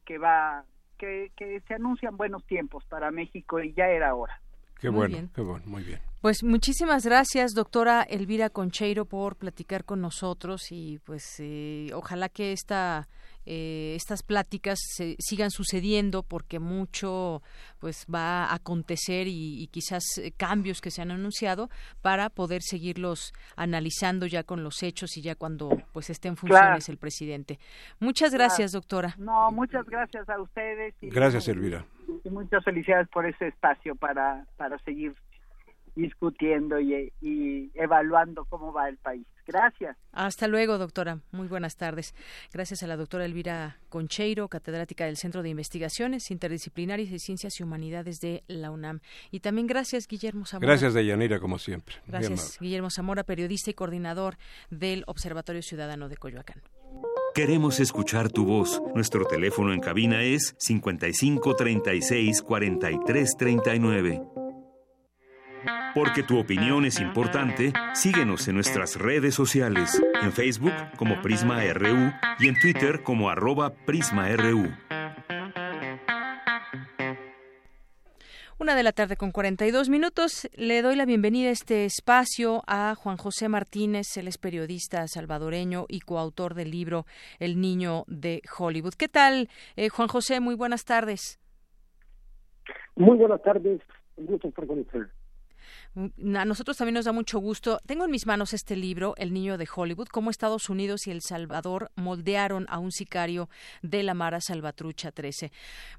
que 0.04 0.18
va 0.18 0.64
que, 0.98 1.30
que 1.36 1.60
se 1.60 1.74
anuncian 1.74 2.16
buenos 2.16 2.44
tiempos 2.46 2.84
para 2.86 3.10
México 3.10 3.60
y 3.60 3.72
ya 3.72 3.86
era 3.86 4.14
hora. 4.14 4.40
Qué 4.80 4.88
bueno 4.88 5.28
qué 5.34 5.40
bueno 5.40 5.64
muy 5.66 5.82
bien. 5.82 6.00
Pues 6.20 6.42
muchísimas 6.42 7.06
gracias, 7.06 7.54
doctora 7.54 8.02
Elvira 8.02 8.50
Concheiro, 8.50 9.04
por 9.04 9.36
platicar 9.36 9.84
con 9.84 10.00
nosotros 10.00 10.72
y 10.72 10.98
pues 11.04 11.36
eh, 11.38 11.90
ojalá 11.94 12.28
que 12.28 12.52
esta 12.52 13.08
eh, 13.46 13.94
estas 13.96 14.22
pláticas 14.22 14.78
se, 14.80 15.16
sigan 15.18 15.50
sucediendo 15.50 16.22
porque 16.22 16.58
mucho 16.58 17.42
pues 17.78 18.06
va 18.12 18.44
a 18.44 18.54
acontecer 18.54 19.26
y, 19.26 19.68
quizás 19.72 20.04
eh, 20.18 20.32
cambios 20.36 20.80
que 20.80 20.90
se 20.90 21.02
han 21.02 21.10
anunciado 21.10 21.70
para 22.02 22.30
poder 22.30 22.62
seguirlos 22.62 23.32
analizando 23.56 24.26
ya 24.26 24.42
con 24.42 24.62
los 24.62 24.82
hechos 24.82 25.16
y 25.16 25.22
ya 25.22 25.34
cuando 25.34 25.70
pues 25.92 26.10
esté 26.10 26.28
en 26.28 26.36
funciones 26.36 26.88
el 26.88 26.98
presidente. 26.98 27.58
Muchas 28.00 28.32
gracias, 28.32 28.72
doctora. 28.72 29.14
No, 29.18 29.50
muchas 29.50 29.86
gracias 29.86 30.28
a 30.28 30.40
ustedes. 30.40 30.94
gracias, 31.00 31.48
Elvira. 31.48 31.84
Y 32.24 32.30
muchas 32.30 32.64
felicidades 32.64 33.08
por 33.08 33.26
ese 33.26 33.48
espacio 33.48 33.94
para, 33.94 34.46
para 34.56 34.78
seguir 34.80 35.14
discutiendo 35.98 36.80
y, 36.80 37.70
evaluando 37.74 38.44
cómo 38.46 38.72
va 38.72 38.88
el 38.88 38.96
país. 38.98 39.26
Gracias. 39.46 39.96
Hasta 40.12 40.46
luego, 40.46 40.78
doctora. 40.78 41.20
Muy 41.32 41.48
buenas 41.48 41.76
tardes. 41.76 42.14
Gracias 42.52 42.82
a 42.82 42.86
la 42.86 42.96
doctora 42.96 43.24
Elvira 43.24 43.78
Concheiro, 43.88 44.48
catedrática 44.48 45.06
del 45.06 45.16
Centro 45.16 45.42
de 45.42 45.48
Investigaciones 45.48 46.30
Interdisciplinarias 46.30 47.10
y 47.10 47.18
Ciencias 47.18 47.58
y 47.58 47.62
Humanidades 47.62 48.20
de 48.20 48.44
la 48.46 48.70
UNAM. 48.70 49.00
Y 49.30 49.40
también 49.40 49.66
gracias, 49.66 50.06
Guillermo 50.06 50.44
Zamora. 50.44 50.68
Gracias, 50.68 50.94
Deyanira, 50.94 51.40
como 51.40 51.58
siempre. 51.58 51.96
Gracias, 52.06 52.58
Guillermo 52.60 52.90
Zamora, 52.90 53.24
periodista 53.24 53.70
y 53.70 53.74
coordinador 53.74 54.36
del 54.70 55.04
Observatorio 55.06 55.62
Ciudadano 55.62 56.08
de 56.08 56.16
Coyoacán. 56.16 56.62
Queremos 57.34 57.80
escuchar 57.80 58.30
tu 58.30 58.44
voz. 58.44 58.82
Nuestro 58.94 59.24
teléfono 59.24 59.72
en 59.72 59.80
cabina 59.80 60.22
es 60.22 60.54
55 60.58 61.56
36 61.56 62.42
43 62.42 63.36
39. 63.36 64.47
Porque 65.94 66.22
tu 66.22 66.38
opinión 66.38 66.84
es 66.84 67.00
importante, 67.00 67.72
síguenos 67.94 68.46
en 68.48 68.54
nuestras 68.54 68.96
redes 68.96 69.34
sociales, 69.34 70.00
en 70.22 70.32
Facebook 70.32 70.74
como 70.96 71.20
Prisma 71.22 71.62
RU 71.72 72.12
y 72.38 72.48
en 72.48 72.58
Twitter 72.60 73.02
como 73.02 73.30
arroba 73.30 73.74
PrismaRU. 73.74 74.68
Una 78.60 78.74
de 78.74 78.82
la 78.82 78.90
tarde 78.90 79.16
con 79.16 79.30
42 79.30 79.88
minutos. 79.88 80.48
Le 80.56 80.82
doy 80.82 80.96
la 80.96 81.06
bienvenida 81.06 81.48
a 81.48 81.52
este 81.52 81.84
espacio 81.84 82.62
a 82.66 82.96
Juan 82.96 83.16
José 83.16 83.48
Martínez, 83.48 84.16
él 84.16 84.26
es 84.26 84.36
periodista 84.36 85.06
salvadoreño 85.06 85.86
y 85.88 86.00
coautor 86.00 86.54
del 86.54 86.72
libro 86.72 87.06
El 87.38 87.60
Niño 87.60 88.02
de 88.08 88.42
Hollywood. 88.58 88.94
¿Qué 88.94 89.06
tal, 89.06 89.48
eh, 89.76 89.90
Juan 89.90 90.08
José? 90.08 90.40
Muy 90.40 90.56
buenas 90.56 90.84
tardes. 90.84 91.38
Muy 92.96 93.16
buenas 93.16 93.40
tardes. 93.42 93.80
Un 94.16 94.26
gusto 94.26 94.48
estar 94.48 94.66
con 94.66 94.80
usted. 94.80 95.02
Mm, 95.94 96.36
a 96.36 96.44
nosotros 96.44 96.76
también 96.76 96.94
nos 96.94 97.04
da 97.04 97.12
mucho 97.12 97.38
gusto. 97.38 97.80
Tengo 97.86 98.04
en 98.04 98.10
mis 98.10 98.26
manos 98.26 98.52
este 98.52 98.76
libro, 98.76 99.14
El 99.16 99.32
Niño 99.32 99.58
de 99.58 99.68
Hollywood, 99.74 100.08
cómo 100.08 100.30
Estados 100.30 100.68
Unidos 100.68 101.06
y 101.06 101.10
El 101.10 101.22
Salvador 101.22 101.90
moldearon 101.96 102.66
a 102.68 102.78
un 102.78 102.92
sicario 102.92 103.48
de 103.82 104.02
la 104.02 104.14
Mara 104.14 104.40
Salvatrucha 104.40 105.12
13. 105.12 105.50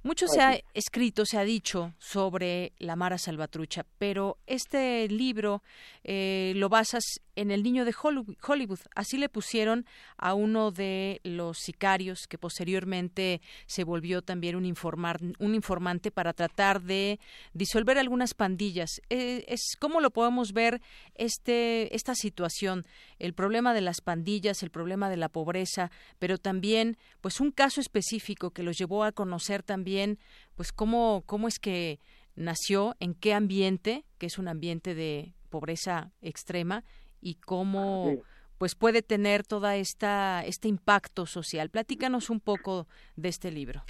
Mucho 0.04 0.28
se 0.28 0.42
ha 0.42 0.60
escrito, 0.74 1.26
se 1.26 1.38
ha 1.38 1.44
dicho 1.44 1.94
sobre 2.00 2.74
la 2.78 2.96
Mara 2.96 3.18
Salvatrucha, 3.18 3.86
pero 3.98 4.38
este 4.48 5.08
libro 5.10 5.64
eh, 6.04 6.54
lo 6.56 6.70
basas 6.70 7.04
en 7.36 7.52
El 7.52 7.64
Niño 7.64 7.86
de 7.86 7.96
Hollywood. 8.02 8.80
Así 8.96 9.18
le 9.18 9.30
pusieron 9.30 9.86
a 10.18 10.34
uno 10.34 10.72
de 10.72 11.22
los 11.24 11.58
sicarios 11.58 12.28
que 12.28 12.38
posteriormente 12.38 13.42
se 13.66 13.86
volvió 13.86 14.22
también 14.22 14.56
un, 14.56 14.66
informar, 14.66 15.20
un 15.40 15.56
informante 15.56 16.12
para 16.12 16.34
tratar 16.34 16.82
de 16.82 17.20
disolver 17.54 17.98
algunas 17.98 18.34
pandillas. 18.34 18.90
Eh, 19.10 19.46
es 19.48 19.78
cómo 19.80 20.02
lo 20.02 20.12
podemos 20.12 20.54
ver 20.54 20.82
este 21.16 21.96
esta 21.96 22.14
situación, 22.16 22.86
el 23.18 23.34
problema 23.34 23.74
de 23.74 23.82
las 23.82 24.02
pandillas, 24.02 24.62
el 24.62 24.70
problema 24.70 25.10
de 25.10 25.18
la 25.18 25.30
pobreza, 25.30 25.92
pero 26.20 26.38
también 26.38 26.98
pues 27.22 27.40
un 27.40 27.52
caso 27.52 27.82
específico 27.82 28.52
que 28.52 28.64
los 28.64 28.78
llevó 28.78 29.04
a 29.04 29.12
conocer 29.12 29.64
también 29.64 30.20
pues 30.56 30.72
cómo 30.72 31.24
cómo 31.26 31.48
es 31.48 31.60
que 31.60 32.00
nació, 32.36 32.96
en 33.00 33.14
qué 33.14 33.34
ambiente, 33.34 34.06
que 34.18 34.28
es 34.28 34.38
un 34.38 34.48
ambiente 34.48 34.96
de 34.96 35.34
pobreza 35.50 36.12
extrema 36.22 36.84
y 37.22 37.36
cómo 37.36 38.18
pues 38.58 38.76
puede 38.76 39.02
tener 39.02 39.44
toda 39.44 39.78
esta 39.78 40.44
este 40.46 40.68
impacto 40.68 41.26
social. 41.26 41.70
Platícanos 41.70 42.30
un 42.30 42.40
poco 42.40 42.88
de 43.16 43.30
este 43.30 43.52
libro. 43.52 43.84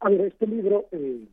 A 0.00 0.08
ver, 0.08 0.22
este 0.22 0.46
libro 0.46 0.86
eh, 0.92 1.28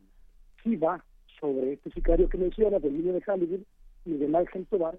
sí 0.62 0.76
va 0.76 1.02
sobre 1.40 1.74
este 1.74 1.90
sicario 1.90 2.28
que 2.28 2.38
menciona, 2.38 2.78
del 2.78 2.96
niño 2.96 3.12
de 3.12 3.22
Hollywood, 3.26 3.60
Miguel 4.04 4.34
Ángel 4.34 4.66
Tobar. 4.66 4.98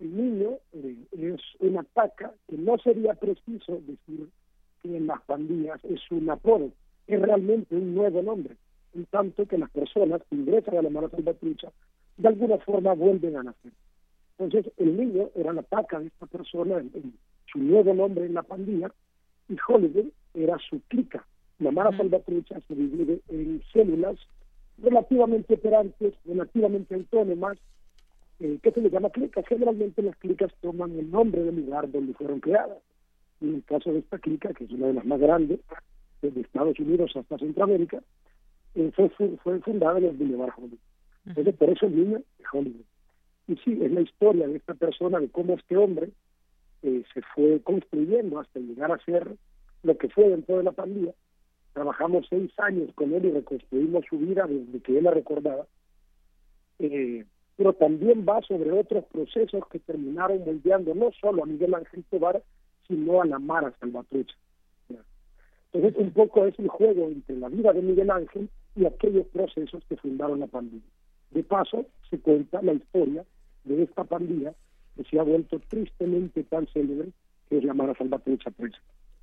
El 0.00 0.16
niño 0.16 0.58
eh, 0.72 0.96
es 1.12 1.40
una 1.58 1.82
paca 1.82 2.32
que 2.48 2.56
no 2.56 2.78
sería 2.78 3.14
preciso 3.14 3.80
decir 3.86 4.28
que 4.82 4.96
en 4.96 5.06
las 5.06 5.20
pandillas 5.22 5.78
es 5.84 6.00
un 6.10 6.30
apodo. 6.30 6.70
es 7.06 7.20
realmente 7.20 7.74
un 7.74 7.94
nuevo 7.94 8.22
nombre, 8.22 8.56
en 8.94 9.04
tanto 9.06 9.46
que 9.46 9.58
las 9.58 9.70
personas 9.70 10.22
que 10.28 10.36
ingresan 10.36 10.76
a 10.76 10.82
la 10.82 10.90
Mara 10.90 11.10
Salvatrucha 11.10 11.70
de 12.16 12.28
alguna 12.28 12.58
forma 12.58 12.92
vuelven 12.94 13.36
a 13.36 13.42
nacer. 13.42 13.72
Entonces, 14.38 14.72
el 14.78 14.96
niño 14.96 15.30
era 15.34 15.52
la 15.52 15.62
paca 15.62 15.98
de 15.98 16.06
esta 16.06 16.26
persona, 16.26 16.78
en, 16.78 17.14
su 17.50 17.58
nuevo 17.58 17.92
nombre 17.92 18.26
en 18.26 18.34
la 18.34 18.42
pandilla, 18.42 18.92
y 19.48 19.56
Hollywood 19.66 20.06
era 20.34 20.56
su 20.58 20.80
clica. 20.88 21.26
La 21.58 21.70
Mara 21.72 21.94
Salvatrucha 21.96 22.60
se 22.66 22.74
divide 22.74 23.20
en 23.28 23.62
células 23.72 24.16
relativamente 24.82 25.54
operantes, 25.54 26.14
relativamente 26.24 26.94
autónomas, 26.94 27.58
eh, 28.40 28.58
que 28.62 28.70
se 28.70 28.80
le 28.80 28.90
llama 28.90 29.10
clica. 29.10 29.42
Generalmente 29.46 30.02
las 30.02 30.16
clicas 30.16 30.52
toman 30.60 30.98
el 30.98 31.10
nombre 31.10 31.42
del 31.42 31.56
lugar 31.56 31.90
donde 31.90 32.14
fueron 32.14 32.40
creadas. 32.40 32.78
Y 33.40 33.48
en 33.48 33.54
el 33.56 33.64
caso 33.64 33.92
de 33.92 34.00
esta 34.00 34.18
clica, 34.18 34.52
que 34.54 34.64
es 34.64 34.70
una 34.70 34.88
de 34.88 34.94
las 34.94 35.04
más 35.04 35.20
grandes, 35.20 35.60
desde 36.22 36.40
Estados 36.40 36.78
Unidos 36.78 37.12
hasta 37.16 37.38
Centroamérica, 37.38 38.02
eh, 38.74 38.90
fue, 38.94 39.08
fue, 39.42 39.60
fundada 39.60 39.98
en 39.98 40.06
el 40.06 40.16
Boulevard 40.16 40.52
Hollywood. 40.56 40.78
Entonces, 41.26 41.54
por 41.56 41.70
eso 41.70 41.86
el 41.86 41.96
niño 41.96 42.18
de 42.18 42.44
Hollywood. 42.52 42.84
Y 43.48 43.56
sí, 43.56 43.78
es 43.82 43.92
la 43.92 44.00
historia 44.00 44.46
de 44.46 44.56
esta 44.56 44.74
persona, 44.74 45.18
de 45.18 45.28
cómo 45.28 45.54
este 45.54 45.76
hombre 45.76 46.10
eh, 46.82 47.02
se 47.12 47.20
fue 47.34 47.60
construyendo 47.62 48.38
hasta 48.38 48.60
llegar 48.60 48.92
a 48.92 49.04
ser 49.04 49.36
lo 49.82 49.98
que 49.98 50.08
fue 50.08 50.28
dentro 50.28 50.58
de 50.58 50.64
la 50.64 50.72
pandilla. 50.72 51.12
Trabajamos 51.72 52.26
seis 52.28 52.50
años 52.58 52.90
con 52.94 53.12
él 53.14 53.24
y 53.24 53.30
reconstruimos 53.30 54.04
su 54.08 54.18
vida 54.18 54.46
desde 54.46 54.80
que 54.80 54.98
él 54.98 55.04
la 55.04 55.12
recordaba. 55.12 55.66
Eh, 56.78 57.24
pero 57.56 57.74
también 57.74 58.24
va 58.26 58.40
sobre 58.42 58.72
otros 58.72 59.04
procesos 59.12 59.62
que 59.70 59.78
terminaron 59.80 60.40
moldeando 60.40 60.94
no 60.94 61.10
solo 61.20 61.42
a 61.42 61.46
Miguel 61.46 61.74
Ángel 61.74 62.04
Tobar, 62.10 62.42
sino 62.88 63.20
a 63.20 63.26
la 63.26 63.38
Mara 63.38 63.72
Salvatrucha. 63.78 64.34
Entonces, 65.72 66.00
un 66.00 66.10
poco 66.10 66.46
es 66.46 66.58
el 66.58 66.68
juego 66.68 67.08
entre 67.08 67.36
la 67.36 67.48
vida 67.48 67.72
de 67.72 67.82
Miguel 67.82 68.10
Ángel 68.10 68.48
y 68.74 68.86
aquellos 68.86 69.26
procesos 69.28 69.84
que 69.88 69.96
fundaron 69.96 70.40
la 70.40 70.48
pandilla. 70.48 70.86
De 71.30 71.44
paso, 71.44 71.86
se 72.08 72.18
cuenta 72.18 72.60
la 72.62 72.72
historia 72.72 73.24
de 73.64 73.82
esta 73.84 74.04
pandilla 74.04 74.52
que 74.96 75.04
se 75.04 75.18
ha 75.18 75.22
vuelto 75.22 75.60
tristemente 75.68 76.42
tan 76.44 76.66
célebre 76.68 77.10
que 77.48 77.58
es 77.58 77.64
la 77.64 77.74
Mara 77.74 77.94
Salvatrucha 77.94 78.50
Presa. 78.50 78.78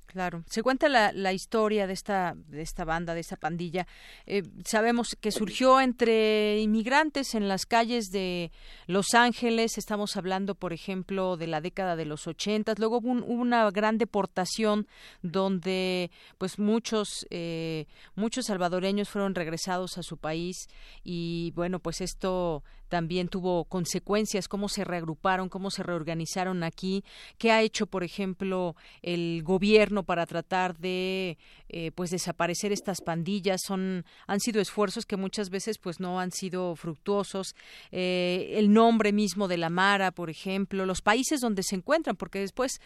Claro, 0.08 0.42
se 0.48 0.62
cuenta 0.62 0.88
la, 0.88 1.12
la, 1.12 1.34
historia 1.34 1.86
de 1.86 1.92
esta 1.92 2.34
de 2.34 2.62
esta 2.62 2.86
banda, 2.86 3.12
de 3.12 3.20
esta 3.20 3.36
pandilla. 3.36 3.86
Eh, 4.24 4.42
sabemos 4.64 5.14
que 5.20 5.30
surgió 5.30 5.82
entre 5.82 6.60
inmigrantes 6.60 7.34
en 7.34 7.46
las 7.46 7.66
calles 7.66 8.06
de 8.06 8.50
Los 8.86 9.12
Ángeles. 9.12 9.76
Estamos 9.76 10.16
hablando, 10.16 10.54
por 10.54 10.72
ejemplo, 10.72 11.36
de 11.36 11.46
la 11.46 11.60
década 11.60 11.94
de 11.94 12.06
los 12.06 12.26
ochentas. 12.26 12.78
Luego 12.78 12.98
hubo, 12.98 13.10
una 13.10 13.70
gran 13.70 13.98
deportación 13.98 14.88
donde, 15.20 16.10
pues, 16.38 16.58
muchos 16.58 17.26
eh, 17.28 17.84
muchos 18.14 18.46
salvadoreños 18.46 19.10
fueron 19.10 19.34
regresados 19.34 19.98
a 19.98 20.02
su 20.02 20.16
país 20.16 20.68
y 21.04 21.52
bueno, 21.54 21.80
pues 21.80 22.00
esto 22.00 22.64
también 22.88 23.28
tuvo 23.28 23.64
consecuencias, 23.64 24.48
cómo 24.48 24.68
se 24.68 24.84
reagruparon, 24.84 25.48
cómo 25.48 25.70
se 25.70 25.82
reorganizaron 25.82 26.62
aquí, 26.62 27.04
qué 27.38 27.52
ha 27.52 27.62
hecho, 27.62 27.86
por 27.86 28.04
ejemplo, 28.04 28.76
el 29.02 29.42
gobierno 29.42 30.02
para 30.02 30.26
tratar 30.26 30.76
de 30.78 31.38
eh, 31.68 31.92
pues 31.94 32.10
desaparecer 32.10 32.72
estas 32.72 33.00
pandillas. 33.00 33.60
Son 33.64 34.04
han 34.26 34.40
sido 34.40 34.60
esfuerzos 34.60 35.06
que 35.06 35.16
muchas 35.16 35.50
veces 35.50 35.78
pues 35.78 36.00
no 36.00 36.20
han 36.20 36.32
sido 36.32 36.74
fructuosos. 36.76 37.54
Eh, 37.92 38.54
el 38.56 38.72
nombre 38.72 39.12
mismo 39.12 39.48
de 39.48 39.58
la 39.58 39.70
Mara, 39.70 40.10
por 40.10 40.30
ejemplo, 40.30 40.86
los 40.86 41.02
países 41.02 41.40
donde 41.40 41.62
se 41.62 41.76
encuentran, 41.76 42.16
porque 42.16 42.40
después 42.40 42.80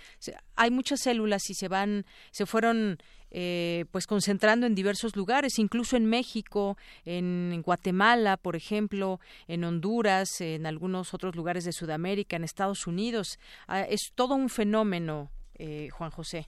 hay 0.56 0.70
muchas 0.70 1.00
células 1.00 1.48
y 1.50 1.54
se 1.54 1.68
van, 1.68 2.04
se 2.30 2.46
fueron 2.46 2.98
eh, 3.34 3.86
pues 3.90 4.06
concentrando 4.06 4.66
en 4.66 4.74
diversos 4.74 5.16
lugares, 5.16 5.58
incluso 5.58 5.96
en 5.96 6.04
México, 6.04 6.76
en, 7.06 7.62
Guatemala, 7.62 8.36
por 8.36 8.56
ejemplo, 8.56 9.20
en 9.48 9.64
Honduras, 9.64 10.40
en 10.42 10.66
algunos 10.66 11.14
otros 11.14 11.34
lugares 11.34 11.64
de 11.64 11.72
Sudamérica, 11.72 12.36
en 12.36 12.44
Estados 12.44 12.86
Unidos. 12.86 13.38
Ah, 13.66 13.82
es 13.82 14.12
todo 14.14 14.34
un 14.34 14.50
fenómeno, 14.50 15.30
eh, 15.58 15.88
Juan 15.90 16.10
José. 16.10 16.46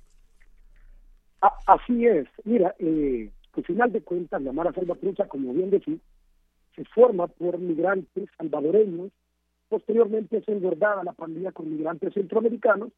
así 1.67 2.07
es. 2.07 2.29
Mira, 2.45 2.75
eh, 2.79 3.31
al 3.57 3.65
final 3.65 3.91
de 3.91 4.03
cuentas, 4.03 4.43
la 4.43 4.53
Mara 4.53 4.73
Salvatrucha, 4.73 5.27
como 5.27 5.55
bien 5.55 5.71
decís, 5.71 6.01
se 6.77 6.85
forma 6.85 7.29
por 7.29 7.59
migrantes 7.59 8.29
salvadoreños. 8.37 9.11
Posteriormente 9.71 10.43
se 10.43 10.53
engordaba 10.53 11.03
la 11.03 11.13
pandilla 11.13 11.51
con 11.53 11.75
migrantes 11.75 12.13
centroamericanos 12.13 12.91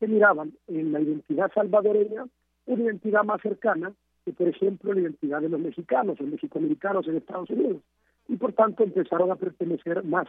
que 0.00 0.06
miraban 0.06 0.54
en 0.68 0.92
la 0.92 1.00
identidad 1.00 1.52
salvadoreña 1.54 2.24
una 2.66 2.84
identidad 2.84 3.24
más 3.24 3.40
cercana 3.40 3.92
que, 4.24 4.32
por 4.32 4.48
ejemplo, 4.48 4.92
la 4.92 5.00
identidad 5.00 5.40
de 5.40 5.48
los 5.48 5.60
mexicanos, 5.60 6.20
los 6.20 6.28
mexicoamericanos 6.28 7.06
en 7.06 7.16
Estados 7.16 7.50
Unidos. 7.50 7.82
Y 8.28 8.36
por 8.36 8.52
tanto 8.52 8.82
empezaron 8.82 9.30
a 9.30 9.36
pertenecer 9.36 10.02
más 10.04 10.26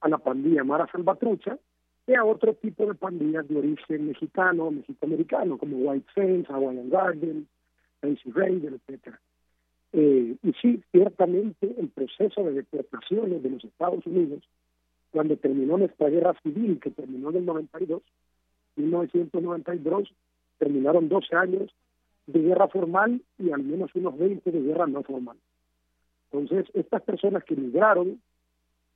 a 0.00 0.08
la 0.08 0.18
pandilla 0.18 0.64
Mara 0.64 0.86
Salvatrucha 0.92 1.58
que 2.06 2.14
a 2.14 2.24
otro 2.24 2.54
tipo 2.54 2.86
de 2.86 2.94
pandillas 2.94 3.48
de 3.48 3.58
origen 3.58 4.06
mexicano, 4.06 4.70
mexicoamericano, 4.70 5.58
como 5.58 5.76
White 5.78 6.06
Fence, 6.14 6.52
Hawaiian 6.52 6.88
Garden, 6.88 7.48
Fancy 8.00 8.30
Raider, 8.30 8.74
etc. 8.74 9.16
Eh, 9.92 10.36
y 10.40 10.52
sí, 10.60 10.82
ciertamente 10.92 11.74
el 11.78 11.88
proceso 11.88 12.44
de 12.44 12.52
deportaciones 12.52 13.42
de 13.42 13.50
los 13.50 13.64
Estados 13.64 14.06
Unidos, 14.06 14.44
cuando 15.10 15.36
terminó 15.36 15.78
nuestra 15.78 16.08
guerra 16.08 16.34
civil, 16.42 16.78
que 16.80 16.90
terminó 16.90 17.30
en 17.30 17.36
el 17.36 17.46
92, 17.46 18.02
1992, 18.76 20.12
terminaron 20.58 21.08
12 21.08 21.34
años 21.36 21.74
de 22.26 22.40
guerra 22.40 22.68
formal 22.68 23.20
y 23.38 23.50
al 23.50 23.62
menos 23.62 23.90
unos 23.94 24.18
20 24.18 24.50
de 24.50 24.60
guerra 24.60 24.86
no 24.86 25.02
formal. 25.02 25.36
Entonces, 26.30 26.66
estas 26.74 27.02
personas 27.02 27.44
que 27.44 27.56
migraron, 27.56 28.20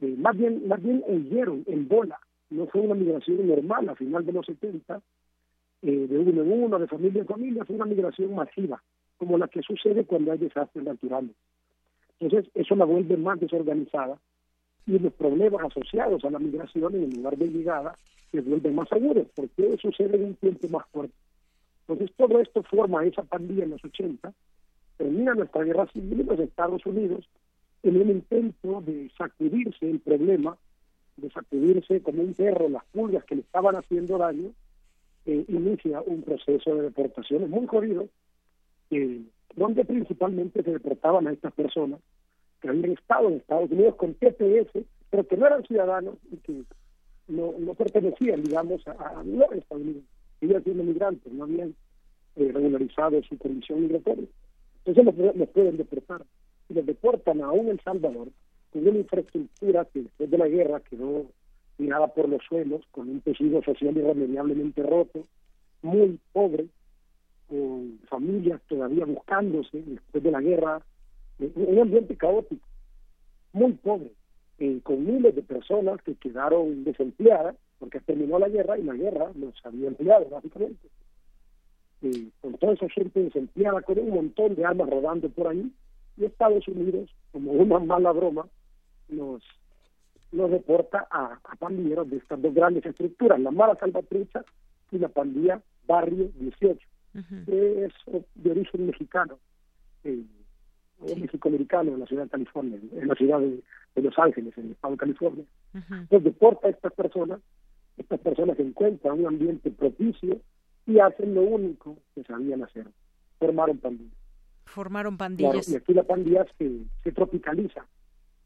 eh, 0.00 0.14
más 0.18 0.36
bien 0.36 0.66
más 0.66 0.82
bien 0.82 1.02
huyeron 1.06 1.64
en 1.66 1.86
bola, 1.88 2.18
no 2.50 2.66
fue 2.66 2.80
una 2.80 2.94
migración 2.94 3.46
normal 3.46 3.88
a 3.88 3.94
final 3.94 4.26
de 4.26 4.32
los 4.32 4.46
70, 4.46 5.00
eh, 5.82 6.06
de 6.08 6.18
uno 6.18 6.42
en 6.42 6.62
uno, 6.64 6.78
de 6.78 6.88
familia 6.88 7.22
en 7.22 7.28
familia, 7.28 7.64
fue 7.64 7.76
una 7.76 7.86
migración 7.86 8.34
masiva, 8.34 8.82
como 9.16 9.38
la 9.38 9.48
que 9.48 9.62
sucede 9.62 10.04
cuando 10.04 10.32
hay 10.32 10.38
desastres 10.38 10.84
naturales. 10.84 11.34
Entonces, 12.18 12.50
eso 12.54 12.74
la 12.76 12.84
vuelve 12.84 13.16
más 13.16 13.40
desorganizada 13.40 14.18
y 14.86 14.98
los 14.98 15.12
problemas 15.14 15.64
asociados 15.64 16.24
a 16.24 16.30
la 16.30 16.38
migración 16.38 16.94
en 16.94 17.04
el 17.04 17.16
lugar 17.16 17.36
de 17.36 17.48
llegada 17.48 17.94
se 18.30 18.40
vuelven 18.40 18.74
más 18.74 18.92
agudos, 18.92 19.26
porque 19.34 19.76
sucede 19.80 20.16
en 20.16 20.24
un 20.24 20.34
tiempo 20.34 20.68
más 20.68 20.86
fuerte. 20.88 21.14
Entonces 21.90 22.16
todo 22.16 22.40
esto 22.40 22.62
forma 22.62 23.04
esa 23.04 23.24
pandilla 23.24 23.64
en 23.64 23.70
los 23.70 23.84
80, 23.84 24.32
termina 24.96 25.34
nuestra 25.34 25.64
guerra 25.64 25.88
civil 25.92 26.20
en 26.20 26.26
los 26.28 26.38
Estados 26.38 26.86
Unidos 26.86 27.28
en 27.82 28.00
un 28.00 28.10
intento 28.10 28.80
de 28.82 29.10
sacudirse 29.18 29.90
el 29.90 29.98
problema, 29.98 30.56
de 31.16 31.30
sacudirse 31.30 32.00
como 32.00 32.22
un 32.22 32.34
perro 32.34 32.68
las 32.68 32.84
pulgas 32.92 33.24
que 33.24 33.34
le 33.34 33.40
estaban 33.40 33.74
haciendo 33.74 34.18
daño, 34.18 34.52
eh, 35.26 35.44
inicia 35.48 36.00
un 36.02 36.22
proceso 36.22 36.76
de 36.76 36.82
deportaciones 36.82 37.48
muy 37.48 37.66
jodido, 37.66 38.06
eh, 38.90 39.22
donde 39.56 39.84
principalmente 39.84 40.62
se 40.62 40.70
deportaban 40.70 41.26
a 41.26 41.32
estas 41.32 41.52
personas 41.54 41.98
que 42.60 42.68
habían 42.68 42.92
estado 42.92 43.30
en 43.30 43.34
Estados 43.38 43.68
Unidos 43.68 43.96
con 43.96 44.14
TPS, 44.14 44.84
pero 45.10 45.26
que 45.26 45.36
no 45.36 45.46
eran 45.46 45.64
ciudadanos 45.64 46.14
y 46.30 46.36
que 46.36 46.62
no, 47.26 47.74
pertenecían, 47.74 48.44
digamos, 48.44 48.86
a, 48.86 48.92
a 48.92 49.24
los 49.24 49.50
Estados 49.52 49.82
Unidos 49.82 50.04
seguían 50.40 50.64
siendo 50.64 50.82
migrantes, 50.82 51.32
no 51.32 51.44
habían 51.44 51.74
eh, 52.36 52.50
regularizado 52.52 53.22
su 53.22 53.38
condición 53.38 53.82
migratoria. 53.82 54.26
Entonces 54.84 55.34
los, 55.36 55.48
pueden 55.50 55.76
deportar. 55.76 56.24
Y 56.68 56.74
los 56.74 56.86
deportan 56.86 57.42
aún 57.42 57.68
El 57.68 57.80
Salvador, 57.80 58.28
con 58.72 58.86
una 58.86 58.98
infraestructura 58.98 59.84
que 59.86 60.02
después 60.02 60.30
de 60.30 60.38
la 60.38 60.48
guerra 60.48 60.80
quedó 60.80 61.26
tirada 61.76 62.06
por 62.08 62.28
los 62.28 62.42
suelos, 62.44 62.82
con 62.90 63.08
un 63.08 63.20
tejido 63.20 63.62
social 63.62 63.96
irremediablemente 63.96 64.82
roto, 64.82 65.24
muy 65.82 66.18
pobre, 66.32 66.66
con 67.48 67.98
familias 68.08 68.60
todavía 68.68 69.04
buscándose 69.04 69.82
después 69.82 70.22
de 70.22 70.30
la 70.30 70.40
guerra, 70.40 70.82
un 71.38 71.78
ambiente 71.78 72.16
caótico, 72.16 72.66
muy 73.52 73.72
pobre, 73.72 74.12
eh, 74.60 74.80
con 74.82 75.04
miles 75.04 75.34
de 75.34 75.42
personas 75.42 76.00
que 76.02 76.14
quedaron 76.14 76.84
desempleadas 76.84 77.56
porque 77.78 77.98
terminó 78.00 78.38
la 78.38 78.48
guerra 78.48 78.78
y 78.78 78.82
la 78.82 78.92
guerra 78.92 79.30
los 79.34 79.54
había 79.64 79.88
empleado, 79.88 80.28
básicamente. 80.28 80.86
Y 82.02 82.30
con 82.42 82.54
toda 82.58 82.74
esa 82.74 82.88
gente 82.90 83.22
desempleada, 83.22 83.80
con 83.80 83.98
un 83.98 84.10
montón 84.10 84.54
de 84.54 84.64
armas 84.64 84.90
rodando 84.90 85.30
por 85.30 85.48
ahí, 85.48 85.72
y 86.18 86.24
Estados 86.26 86.68
Unidos, 86.68 87.08
como 87.32 87.52
una 87.52 87.78
mala 87.78 88.12
broma, 88.12 88.46
nos, 89.08 89.42
nos 90.30 90.50
deporta 90.50 91.08
a, 91.10 91.38
a 91.42 91.56
pandilleros 91.56 92.10
de 92.10 92.18
estas 92.18 92.40
dos 92.42 92.52
grandes 92.52 92.84
estructuras, 92.84 93.40
la 93.40 93.50
Mala 93.50 93.76
Salvatrucha 93.76 94.44
y 94.92 94.98
la 94.98 95.08
pandilla 95.08 95.62
Barrio 95.86 96.30
18, 96.36 96.86
que 97.46 97.84
es 97.86 97.92
de 98.34 98.50
origen 98.50 98.86
mexicano, 98.86 99.38
eh, 100.04 100.22
mexicoamericano 101.00 101.92
en 101.92 102.00
la 102.00 102.06
ciudad 102.06 102.24
de 102.24 102.30
California, 102.30 102.78
en 102.92 103.08
la 103.08 103.14
ciudad 103.14 103.40
de, 103.40 104.02
Los 104.02 104.18
Ángeles, 104.18 104.56
en 104.56 104.66
el 104.66 104.72
estado 104.72 104.92
de 104.92 104.98
California. 104.98 105.44
Entonces 105.74 106.24
deporta 106.24 106.68
a 106.68 106.70
estas 106.70 106.92
personas 106.92 107.40
estas 108.00 108.20
personas 108.20 108.58
encuentran 108.58 109.20
un 109.20 109.26
ambiente 109.26 109.70
propicio 109.70 110.40
y 110.86 110.98
hacen 110.98 111.34
lo 111.34 111.42
único 111.42 111.98
que 112.14 112.24
sabían 112.24 112.62
hacer, 112.62 112.86
formaron 113.38 113.78
pandillas. 113.78 114.16
Formaron 114.64 115.18
pandillas. 115.18 115.68
y 115.68 115.76
aquí 115.76 115.92
la 115.92 116.04
pandilla 116.04 116.46
se, 116.56 116.70
se 117.04 117.12
tropicaliza, 117.12 117.84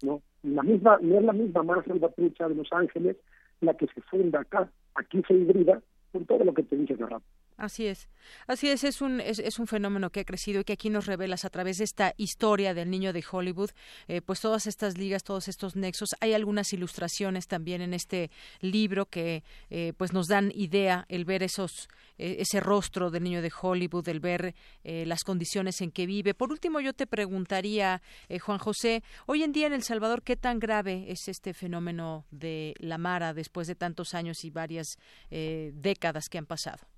¿no? 0.03 0.23
La 0.43 0.63
misma, 0.63 0.99
no 1.01 1.19
es 1.19 1.25
la 1.25 1.33
misma 1.33 1.63
Mara 1.63 1.85
Salvatrucha 1.85 2.49
de 2.49 2.57
Los 2.57 2.73
Ángeles 2.73 3.17
la 3.61 3.75
que 3.75 3.87
se 3.87 4.01
funda 4.03 4.41
acá, 4.41 4.69
aquí 4.95 5.23
se 5.27 5.35
hibrida 5.35 5.81
con 6.13 6.25
todo 6.27 6.45
lo 6.45 6.53
que 6.53 6.65
te 6.65 6.77
dije 6.77 6.97
de 6.97 7.07
rato. 7.07 7.25
Así 7.57 7.87
es, 7.87 8.09
así 8.49 8.69
es, 8.69 8.83
es 8.83 9.01
un, 9.01 9.21
es, 9.21 9.61
un 9.61 9.69
fenómeno 9.69 10.11
que 10.11 10.21
ha 10.21 10.25
crecido 10.25 10.61
y 10.61 10.65
que 10.65 10.73
aquí 10.73 10.91
nos 10.91 11.07
revelas 11.07 11.45
a 11.45 11.51
través 11.51 11.79
de 11.79 11.85
esta 11.85 12.13
historia 12.17 12.75
del 12.75 12.91
niño 12.91 13.13
de 13.13 13.25
Hollywood, 13.31 13.71
eh, 14.09 14.23
pues 14.23 14.41
todas 14.41 14.67
estas 14.67 14.99
ligas, 14.99 15.23
todos 15.23 15.47
estos 15.47 15.77
nexos. 15.77 16.17
Hay 16.19 16.33
algunas 16.33 16.73
ilustraciones 16.73 17.47
también 17.47 17.81
en 17.81 17.95
este 17.95 18.33
libro 18.61 19.07
que 19.07 19.45
eh, 19.71 19.93
pues 19.97 20.13
nos 20.13 20.27
dan 20.27 20.51
idea 20.53 21.07
el 21.09 21.25
ver 21.25 21.45
esos, 21.45 21.89
eh, 22.19 22.39
ese 22.41 22.59
rostro 22.59 23.13
del 23.13 23.23
niño 23.23 23.41
de 23.41 23.53
Hollywood, 23.63 24.09
el 24.09 24.19
ver 24.19 24.55
las 24.83 25.23
condiciones 25.23 25.81
en 25.81 25.93
que 25.93 26.07
vive. 26.07 26.35
Por 26.35 26.51
último, 26.51 26.81
yo 26.81 26.93
te 26.93 27.07
preguntaría, 27.07 28.03
Juan 28.41 28.59
José, 28.59 29.03
hoy 29.27 29.43
en 29.43 29.53
día 29.53 29.67
en 29.67 29.73
El 29.73 29.83
Salvador, 29.83 30.23
¿qué 30.23 30.37
tan 30.37 30.59
grave 30.59 31.07
es 31.09 31.29
este 31.29 31.55
fenómeno 31.55 32.27
de 32.31 32.75
la 32.79 32.99
Mara 32.99 33.33
después 33.33 33.67
de 33.67 33.75
tantos 33.75 34.15
años 34.15 34.45
y 34.45 34.51
varias 34.51 34.99
décadas 35.31 36.29
que 36.29 36.39
han 36.39 36.47
pasado? 36.47 36.94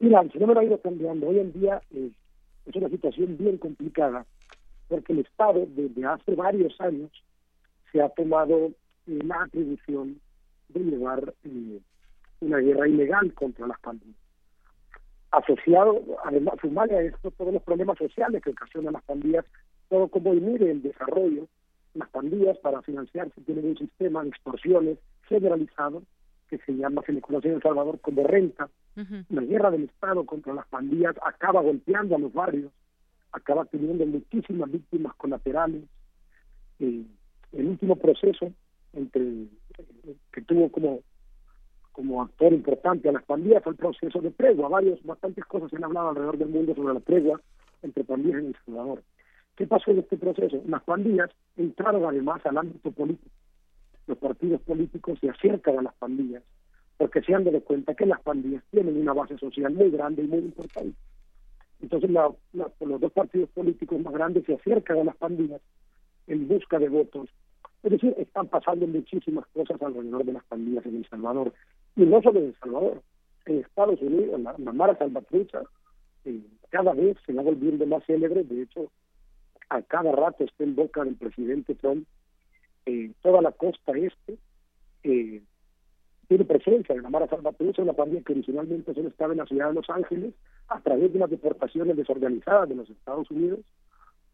Mira, 0.00 0.20
el 0.20 0.30
fenómeno 0.30 0.60
ha 0.60 0.64
ido 0.64 0.80
cambiando. 0.80 1.28
Hoy 1.28 1.40
en 1.40 1.52
día 1.52 1.82
eh, 1.92 2.10
es 2.66 2.76
una 2.76 2.88
situación 2.88 3.36
bien 3.36 3.58
complicada 3.58 4.24
porque 4.88 5.12
el 5.12 5.20
Estado 5.20 5.66
desde 5.68 6.04
hace 6.06 6.34
varios 6.34 6.80
años 6.80 7.10
se 7.90 8.00
ha 8.00 8.08
tomado 8.10 8.70
la 9.06 9.42
atribución 9.42 10.20
de 10.68 10.80
llevar 10.80 11.34
eh, 11.44 11.80
una 12.40 12.58
guerra 12.58 12.88
ilegal 12.88 13.32
contra 13.34 13.66
las 13.66 13.80
pandillas. 13.80 14.16
Asociado, 15.30 16.00
además, 16.24 16.54
sumarle 16.60 16.96
a 16.96 17.02
esto 17.02 17.30
todos 17.32 17.52
los 17.52 17.62
problemas 17.62 17.98
sociales 17.98 18.42
que 18.42 18.50
ocasionan 18.50 18.94
las 18.94 19.02
pandillas, 19.02 19.44
todo 19.88 20.08
como 20.08 20.32
mire 20.32 20.70
el 20.70 20.82
desarrollo, 20.82 21.48
las 21.94 22.08
pandillas 22.10 22.56
para 22.58 22.82
financiarse 22.82 23.40
tienen 23.42 23.66
un 23.66 23.76
sistema 23.76 24.22
de 24.22 24.28
extorsiones 24.28 24.98
generalizado 25.28 26.02
que 26.48 26.58
se 26.58 26.72
llama, 26.72 27.02
se 27.06 27.12
le 27.12 27.20
conoce 27.20 27.48
en 27.48 27.54
El 27.54 27.62
Salvador 27.62 28.00
como 28.00 28.26
renta, 28.26 28.68
la 29.28 29.42
guerra 29.42 29.70
del 29.70 29.84
Estado 29.84 30.26
contra 30.26 30.54
las 30.54 30.66
pandillas 30.66 31.14
acaba 31.24 31.62
golpeando 31.62 32.16
a 32.16 32.18
los 32.18 32.32
barrios, 32.32 32.72
acaba 33.32 33.64
teniendo 33.66 34.04
muchísimas 34.06 34.70
víctimas 34.70 35.14
colaterales. 35.14 35.84
Eh, 36.80 37.04
el 37.52 37.66
último 37.66 37.96
proceso 37.96 38.52
entre 38.92 39.46
que 40.32 40.42
tuvo 40.42 40.70
como 40.70 41.00
como 41.98 42.22
actor 42.22 42.52
importante 42.52 43.08
a 43.08 43.12
las 43.12 43.24
pandillas 43.24 43.60
fue 43.64 43.72
el 43.72 43.78
proceso 43.78 44.20
de 44.20 44.30
tregua. 44.30 44.68
Varios, 44.68 45.02
bastantes 45.02 45.44
cosas 45.46 45.68
se 45.68 45.76
han 45.76 45.84
hablado 45.84 46.10
alrededor 46.10 46.38
del 46.38 46.48
mundo 46.48 46.72
sobre 46.72 46.94
la 46.94 47.00
tregua 47.00 47.40
entre 47.82 48.04
pandillas 48.04 48.40
y 48.40 48.46
El 48.46 48.56
Salvador. 48.64 49.02
¿Qué 49.56 49.66
pasó 49.66 49.90
en 49.90 49.98
este 49.98 50.16
proceso? 50.16 50.62
Las 50.68 50.84
pandillas 50.84 51.28
entraron 51.56 52.04
además 52.04 52.40
al 52.46 52.58
ámbito 52.58 52.92
político. 52.92 53.28
Los 54.08 54.16
partidos 54.18 54.62
políticos 54.62 55.18
se 55.20 55.28
acercan 55.28 55.78
a 55.78 55.82
las 55.82 55.94
pandillas 55.94 56.42
porque 56.96 57.22
se 57.22 57.34
han 57.34 57.44
dado 57.44 57.60
cuenta 57.60 57.94
que 57.94 58.06
las 58.06 58.20
pandillas 58.22 58.64
tienen 58.70 58.96
una 58.96 59.12
base 59.12 59.36
social 59.38 59.72
muy 59.72 59.90
grande 59.90 60.22
y 60.22 60.26
muy 60.26 60.38
importante. 60.38 60.98
Entonces 61.80 62.10
la, 62.10 62.32
los 62.52 63.00
dos 63.00 63.12
partidos 63.12 63.50
políticos 63.50 64.00
más 64.00 64.14
grandes 64.14 64.44
se 64.46 64.54
acercan 64.54 64.98
a 64.98 65.04
las 65.04 65.16
pandillas 65.16 65.60
en 66.26 66.48
busca 66.48 66.78
de 66.78 66.88
votos. 66.88 67.28
Es 67.82 67.92
decir, 67.92 68.14
están 68.18 68.48
pasando 68.48 68.86
muchísimas 68.86 69.46
cosas 69.48 69.80
alrededor 69.80 70.24
de 70.24 70.32
las 70.32 70.44
pandillas 70.44 70.86
en 70.86 70.96
El 70.96 71.08
Salvador. 71.08 71.52
Y 71.94 72.02
no 72.04 72.22
solo 72.22 72.40
en 72.40 72.46
El 72.46 72.56
Salvador, 72.58 73.02
en 73.44 73.58
Estados 73.58 74.00
Unidos, 74.00 74.40
la, 74.40 74.54
la 74.56 74.72
Mara 74.72 74.96
Salvatrucha 74.96 75.62
eh, 76.24 76.40
cada 76.70 76.94
vez 76.94 77.18
se 77.26 77.34
va 77.34 77.42
volviendo 77.42 77.86
más 77.86 78.04
célebre. 78.06 78.42
De 78.42 78.62
hecho, 78.62 78.90
a 79.68 79.82
cada 79.82 80.12
rato 80.12 80.44
está 80.44 80.64
en 80.64 80.74
boca 80.74 81.04
del 81.04 81.14
presidente 81.14 81.74
Trump 81.74 82.06
eh, 82.88 83.12
toda 83.22 83.42
la 83.42 83.52
costa 83.52 83.92
este. 83.92 84.38
Eh, 85.04 85.42
tiene 86.26 86.44
presencia 86.44 86.94
en 86.94 87.02
la 87.02 87.10
Mara 87.10 87.28
Salvatrucha, 87.28 87.82
una 87.82 87.92
pandilla 87.92 88.22
que 88.22 88.32
originalmente 88.32 88.94
solo 88.94 89.08
estaba 89.08 89.32
en 89.32 89.38
la 89.38 89.46
ciudad 89.46 89.68
de 89.68 89.74
Los 89.74 89.90
Ángeles, 89.90 90.34
a 90.68 90.80
través 90.80 91.12
de 91.12 91.18
unas 91.18 91.30
deportaciones 91.30 91.96
desorganizadas 91.96 92.68
de 92.68 92.74
los 92.76 92.88
Estados 92.90 93.30
Unidos, 93.30 93.60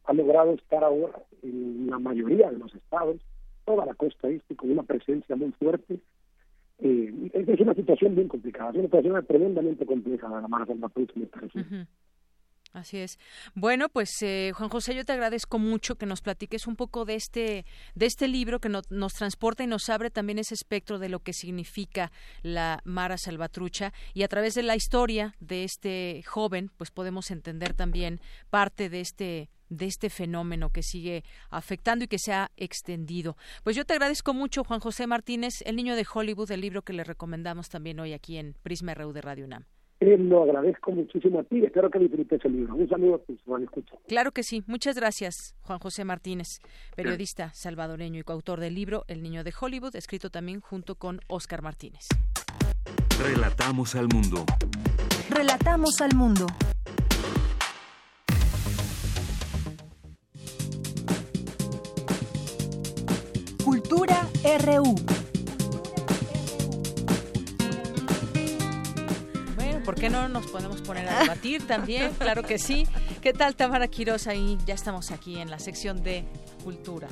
ha 0.04 0.12
logrado 0.12 0.52
estar 0.52 0.84
ahora 0.84 1.20
en 1.42 1.88
la 1.88 1.98
mayoría 1.98 2.50
de 2.50 2.58
los 2.58 2.74
estados, 2.74 3.16
toda 3.64 3.86
la 3.86 3.94
costa 3.94 4.28
este, 4.28 4.54
con 4.54 4.70
una 4.70 4.82
presencia 4.82 5.34
muy 5.36 5.52
fuerte. 5.52 5.98
Eh, 6.80 7.30
es 7.32 7.60
una 7.60 7.74
situación 7.74 8.14
bien 8.14 8.28
complicada, 8.28 8.70
es 8.70 8.76
una 8.76 8.84
situación 8.86 9.26
tremendamente 9.26 9.86
compleja 9.86 10.28
la 10.28 10.48
Mara 10.48 10.66
Salvatrucha, 10.66 11.14
me 11.16 11.26
parece. 11.26 11.64
Así 12.74 12.98
es. 12.98 13.20
Bueno, 13.54 13.88
pues 13.88 14.10
eh, 14.22 14.50
Juan 14.52 14.68
José, 14.68 14.96
yo 14.96 15.04
te 15.04 15.12
agradezco 15.12 15.60
mucho 15.60 15.94
que 15.94 16.06
nos 16.06 16.20
platiques 16.20 16.66
un 16.66 16.74
poco 16.74 17.04
de 17.04 17.14
este 17.14 17.64
de 17.94 18.06
este 18.06 18.26
libro 18.26 18.58
que 18.58 18.68
nos 18.68 19.14
transporta 19.14 19.62
y 19.62 19.68
nos 19.68 19.88
abre 19.88 20.10
también 20.10 20.40
ese 20.40 20.54
espectro 20.54 20.98
de 20.98 21.08
lo 21.08 21.20
que 21.20 21.32
significa 21.32 22.10
la 22.42 22.80
Mara 22.84 23.16
Salvatrucha 23.16 23.92
y 24.12 24.24
a 24.24 24.28
través 24.28 24.54
de 24.54 24.64
la 24.64 24.74
historia 24.74 25.36
de 25.38 25.62
este 25.62 26.24
joven, 26.26 26.72
pues 26.76 26.90
podemos 26.90 27.30
entender 27.30 27.74
también 27.74 28.20
parte 28.50 28.90
de 28.90 29.00
este 29.00 29.50
de 29.68 29.86
este 29.86 30.10
fenómeno 30.10 30.70
que 30.70 30.82
sigue 30.82 31.22
afectando 31.50 32.04
y 32.04 32.08
que 32.08 32.18
se 32.18 32.32
ha 32.32 32.50
extendido. 32.56 33.36
Pues 33.62 33.76
yo 33.76 33.84
te 33.84 33.92
agradezco 33.92 34.34
mucho, 34.34 34.64
Juan 34.64 34.80
José 34.80 35.06
Martínez, 35.06 35.62
el 35.64 35.76
niño 35.76 35.94
de 35.94 36.06
Hollywood, 36.12 36.50
el 36.50 36.62
libro 36.62 36.82
que 36.82 36.92
le 36.92 37.04
recomendamos 37.04 37.68
también 37.68 38.00
hoy 38.00 38.14
aquí 38.14 38.36
en 38.36 38.54
Prisma 38.64 38.94
RU 38.94 39.12
de 39.12 39.20
Radio 39.20 39.44
UNAM. 39.44 39.64
Eh, 40.04 40.18
lo 40.18 40.42
agradezco 40.42 40.92
muchísimo 40.92 41.40
a 41.40 41.44
ti. 41.44 41.64
Espero 41.64 41.90
que 41.90 41.98
disfrutes 41.98 42.44
el 42.44 42.52
libro. 42.52 42.74
Un 42.74 42.86
saludo 42.86 43.14
a 43.14 43.18
tus 43.20 43.38
escucha. 43.62 43.96
Claro 44.06 44.32
que 44.32 44.42
sí. 44.42 44.62
Muchas 44.66 44.96
gracias, 44.96 45.54
Juan 45.62 45.78
José 45.78 46.04
Martínez, 46.04 46.60
periodista 46.94 47.54
salvadoreño 47.54 48.20
y 48.20 48.22
coautor 48.22 48.60
del 48.60 48.74
libro 48.74 49.04
El 49.08 49.22
Niño 49.22 49.44
de 49.44 49.54
Hollywood, 49.58 49.96
escrito 49.96 50.28
también 50.28 50.60
junto 50.60 50.96
con 50.96 51.20
Oscar 51.26 51.62
Martínez. 51.62 52.08
Relatamos 53.18 53.94
al 53.94 54.08
mundo. 54.08 54.44
Relatamos 55.30 55.98
al 56.02 56.14
mundo. 56.14 56.46
Cultura 63.64 64.28
RU. 64.66 65.23
¿Por 69.94 70.00
qué 70.00 70.10
no 70.10 70.28
nos 70.28 70.48
podemos 70.48 70.80
poner 70.80 71.08
a 71.08 71.20
debatir 71.20 71.64
también? 71.68 72.12
Claro 72.18 72.42
que 72.42 72.58
sí. 72.58 72.84
¿Qué 73.22 73.32
tal, 73.32 73.54
Tamara 73.54 73.86
Quiroz? 73.86 74.26
Ahí 74.26 74.58
ya 74.66 74.74
estamos 74.74 75.12
aquí 75.12 75.38
en 75.38 75.50
la 75.50 75.60
sección 75.60 76.02
de 76.02 76.24
cultura. 76.64 77.06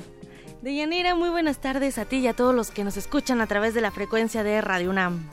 Deyanira, 0.63 1.15
muy 1.15 1.29
buenas 1.29 1.61
tardes 1.61 1.97
a 1.99 2.07
ti 2.07 2.17
y 2.17 2.27
a 2.27 2.35
todos 2.35 2.53
los 2.53 2.73
que 2.73 2.83
nos 2.83 2.97
escuchan 2.97 3.41
a 3.41 3.47
través 3.47 3.75
de 3.75 3.83
la 3.83 3.93
frecuencia 3.93 4.43
de 4.43 4.61
Radio 4.61 4.91
UNAM. 4.91 5.31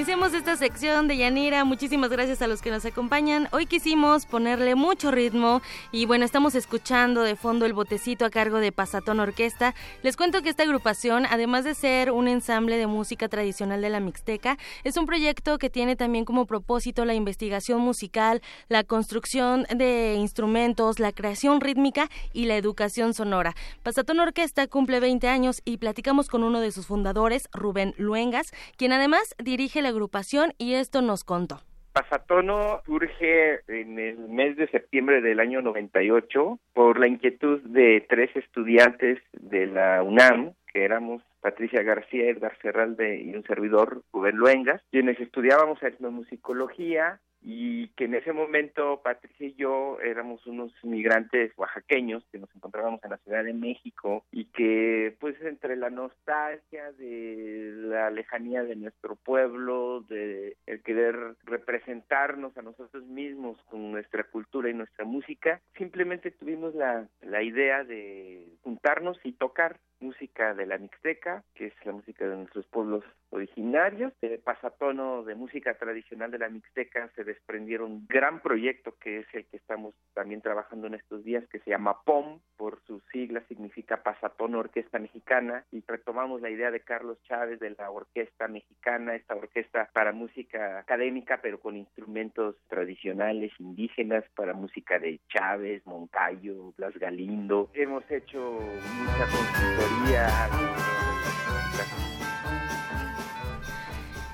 Iniciamos 0.00 0.32
esta 0.32 0.56
sección 0.56 1.08
de 1.08 1.18
Yanira. 1.18 1.62
Muchísimas 1.66 2.08
gracias 2.08 2.40
a 2.40 2.46
los 2.46 2.62
que 2.62 2.70
nos 2.70 2.86
acompañan. 2.86 3.48
Hoy 3.52 3.66
quisimos 3.66 4.24
ponerle 4.24 4.74
mucho 4.74 5.10
ritmo 5.10 5.60
y 5.92 6.06
bueno, 6.06 6.24
estamos 6.24 6.54
escuchando 6.54 7.22
de 7.22 7.36
fondo 7.36 7.66
el 7.66 7.74
botecito 7.74 8.24
a 8.24 8.30
cargo 8.30 8.60
de 8.60 8.72
Pasatón 8.72 9.20
Orquesta. 9.20 9.74
Les 10.02 10.16
cuento 10.16 10.40
que 10.40 10.48
esta 10.48 10.62
agrupación, 10.62 11.26
además 11.26 11.64
de 11.64 11.74
ser 11.74 12.12
un 12.12 12.28
ensamble 12.28 12.78
de 12.78 12.86
música 12.86 13.28
tradicional 13.28 13.82
de 13.82 13.90
la 13.90 14.00
Mixteca, 14.00 14.56
es 14.84 14.96
un 14.96 15.04
proyecto 15.04 15.58
que 15.58 15.68
tiene 15.68 15.96
también 15.96 16.24
como 16.24 16.46
propósito 16.46 17.04
la 17.04 17.12
investigación 17.12 17.82
musical, 17.82 18.40
la 18.70 18.84
construcción 18.84 19.66
de 19.68 20.14
instrumentos, 20.14 20.98
la 20.98 21.12
creación 21.12 21.60
rítmica 21.60 22.08
y 22.32 22.46
la 22.46 22.56
educación 22.56 23.12
sonora. 23.12 23.54
Pasatón 23.82 24.18
Orquesta 24.20 24.66
cumple 24.66 24.98
20 24.98 25.28
años 25.28 25.60
y 25.66 25.76
platicamos 25.76 26.28
con 26.28 26.42
uno 26.42 26.60
de 26.60 26.72
sus 26.72 26.86
fundadores, 26.86 27.50
Rubén 27.52 27.92
Luengas, 27.98 28.50
quien 28.78 28.94
además 28.94 29.34
dirige 29.38 29.82
la 29.82 29.89
agrupación 29.90 30.52
y 30.58 30.74
esto 30.74 31.02
nos 31.02 31.24
contó. 31.24 31.58
Pasatono 31.92 32.82
surge 32.86 33.60
en 33.66 33.98
el 33.98 34.18
mes 34.28 34.56
de 34.56 34.68
septiembre 34.68 35.20
del 35.20 35.40
año 35.40 35.60
98 35.60 36.58
por 36.72 36.98
la 36.98 37.08
inquietud 37.08 37.60
de 37.62 38.06
tres 38.08 38.34
estudiantes 38.36 39.18
de 39.32 39.66
la 39.66 40.02
UNAM, 40.02 40.54
que 40.72 40.84
éramos 40.84 41.22
Patricia 41.40 41.82
García, 41.82 42.30
Edgar 42.30 42.56
Ferralde 42.56 43.20
y 43.22 43.34
un 43.34 43.42
servidor, 43.44 44.02
Rubén 44.12 44.36
Luengas, 44.36 44.82
quienes 44.90 45.18
estudiábamos 45.18 45.82
etnomusicología 45.82 47.20
y 47.42 47.88
que 47.88 48.04
en 48.04 48.14
ese 48.14 48.32
momento 48.32 49.00
Patricia 49.02 49.46
y 49.46 49.54
yo 49.54 49.98
éramos 50.00 50.46
unos 50.46 50.72
migrantes 50.82 51.52
oaxaqueños 51.56 52.24
que 52.30 52.38
nos 52.38 52.54
encontrábamos 52.54 53.02
en 53.02 53.10
la 53.10 53.18
Ciudad 53.18 53.44
de 53.44 53.54
México 53.54 54.24
y 54.30 54.46
que 54.46 55.16
pues 55.20 55.40
entre 55.42 55.76
la 55.76 55.90
nostalgia 55.90 56.92
de 56.92 57.72
la 57.76 58.10
lejanía 58.10 58.62
de 58.62 58.76
nuestro 58.76 59.16
pueblo, 59.16 60.02
de 60.08 60.56
el 60.66 60.82
querer 60.82 61.16
representarnos 61.44 62.56
a 62.56 62.62
nosotros 62.62 63.04
mismos 63.06 63.58
con 63.64 63.90
nuestra 63.90 64.24
cultura 64.24 64.68
y 64.68 64.74
nuestra 64.74 65.04
música, 65.04 65.60
simplemente 65.76 66.30
tuvimos 66.30 66.74
la, 66.74 67.08
la 67.22 67.42
idea 67.42 67.84
de 67.84 68.46
juntarnos 68.62 69.18
y 69.24 69.32
tocar 69.32 69.78
música 70.00 70.54
de 70.54 70.66
la 70.66 70.78
Mixteca, 70.78 71.42
que 71.54 71.66
es 71.66 71.74
la 71.84 71.92
música 71.92 72.26
de 72.26 72.36
nuestros 72.36 72.66
pueblos 72.66 73.04
originarios. 73.30 74.12
De 74.20 74.38
pasatono 74.38 75.22
de 75.22 75.34
música 75.34 75.74
tradicional 75.74 76.30
de 76.30 76.38
la 76.38 76.48
Mixteca 76.48 77.10
se 77.14 77.24
desprendieron 77.24 77.92
un 77.92 78.06
gran 78.08 78.40
proyecto 78.40 78.96
que 79.00 79.18
es 79.20 79.26
el 79.32 79.46
que 79.46 79.56
estamos 79.56 79.94
también 80.14 80.40
trabajando 80.40 80.86
en 80.86 80.94
estos 80.94 81.24
días, 81.24 81.46
que 81.48 81.60
se 81.60 81.70
llama 81.70 82.02
POM, 82.02 82.40
por 82.56 82.80
sus 82.82 83.02
siglas 83.12 83.44
significa 83.48 84.02
Pasatono 84.02 84.58
Orquesta 84.58 84.98
Mexicana, 84.98 85.64
y 85.70 85.82
retomamos 85.86 86.40
la 86.40 86.50
idea 86.50 86.70
de 86.70 86.80
Carlos 86.80 87.18
Chávez 87.22 87.60
de 87.60 87.70
la 87.70 87.90
Orquesta 87.90 88.48
Mexicana, 88.48 89.14
esta 89.14 89.34
orquesta 89.34 89.90
para 89.92 90.12
música 90.12 90.78
académica, 90.78 91.40
pero 91.42 91.60
con 91.60 91.76
instrumentos 91.76 92.56
tradicionales 92.68 93.52
indígenas, 93.58 94.24
para 94.34 94.54
música 94.54 94.98
de 94.98 95.20
Chávez, 95.28 95.84
Moncayo, 95.86 96.72
Blas 96.76 96.96
Galindo. 96.98 97.70
Hemos 97.74 98.08
hecho 98.10 98.38
mucha 98.40 99.26
consultoría. 99.26 99.89
yeah. 100.10 100.70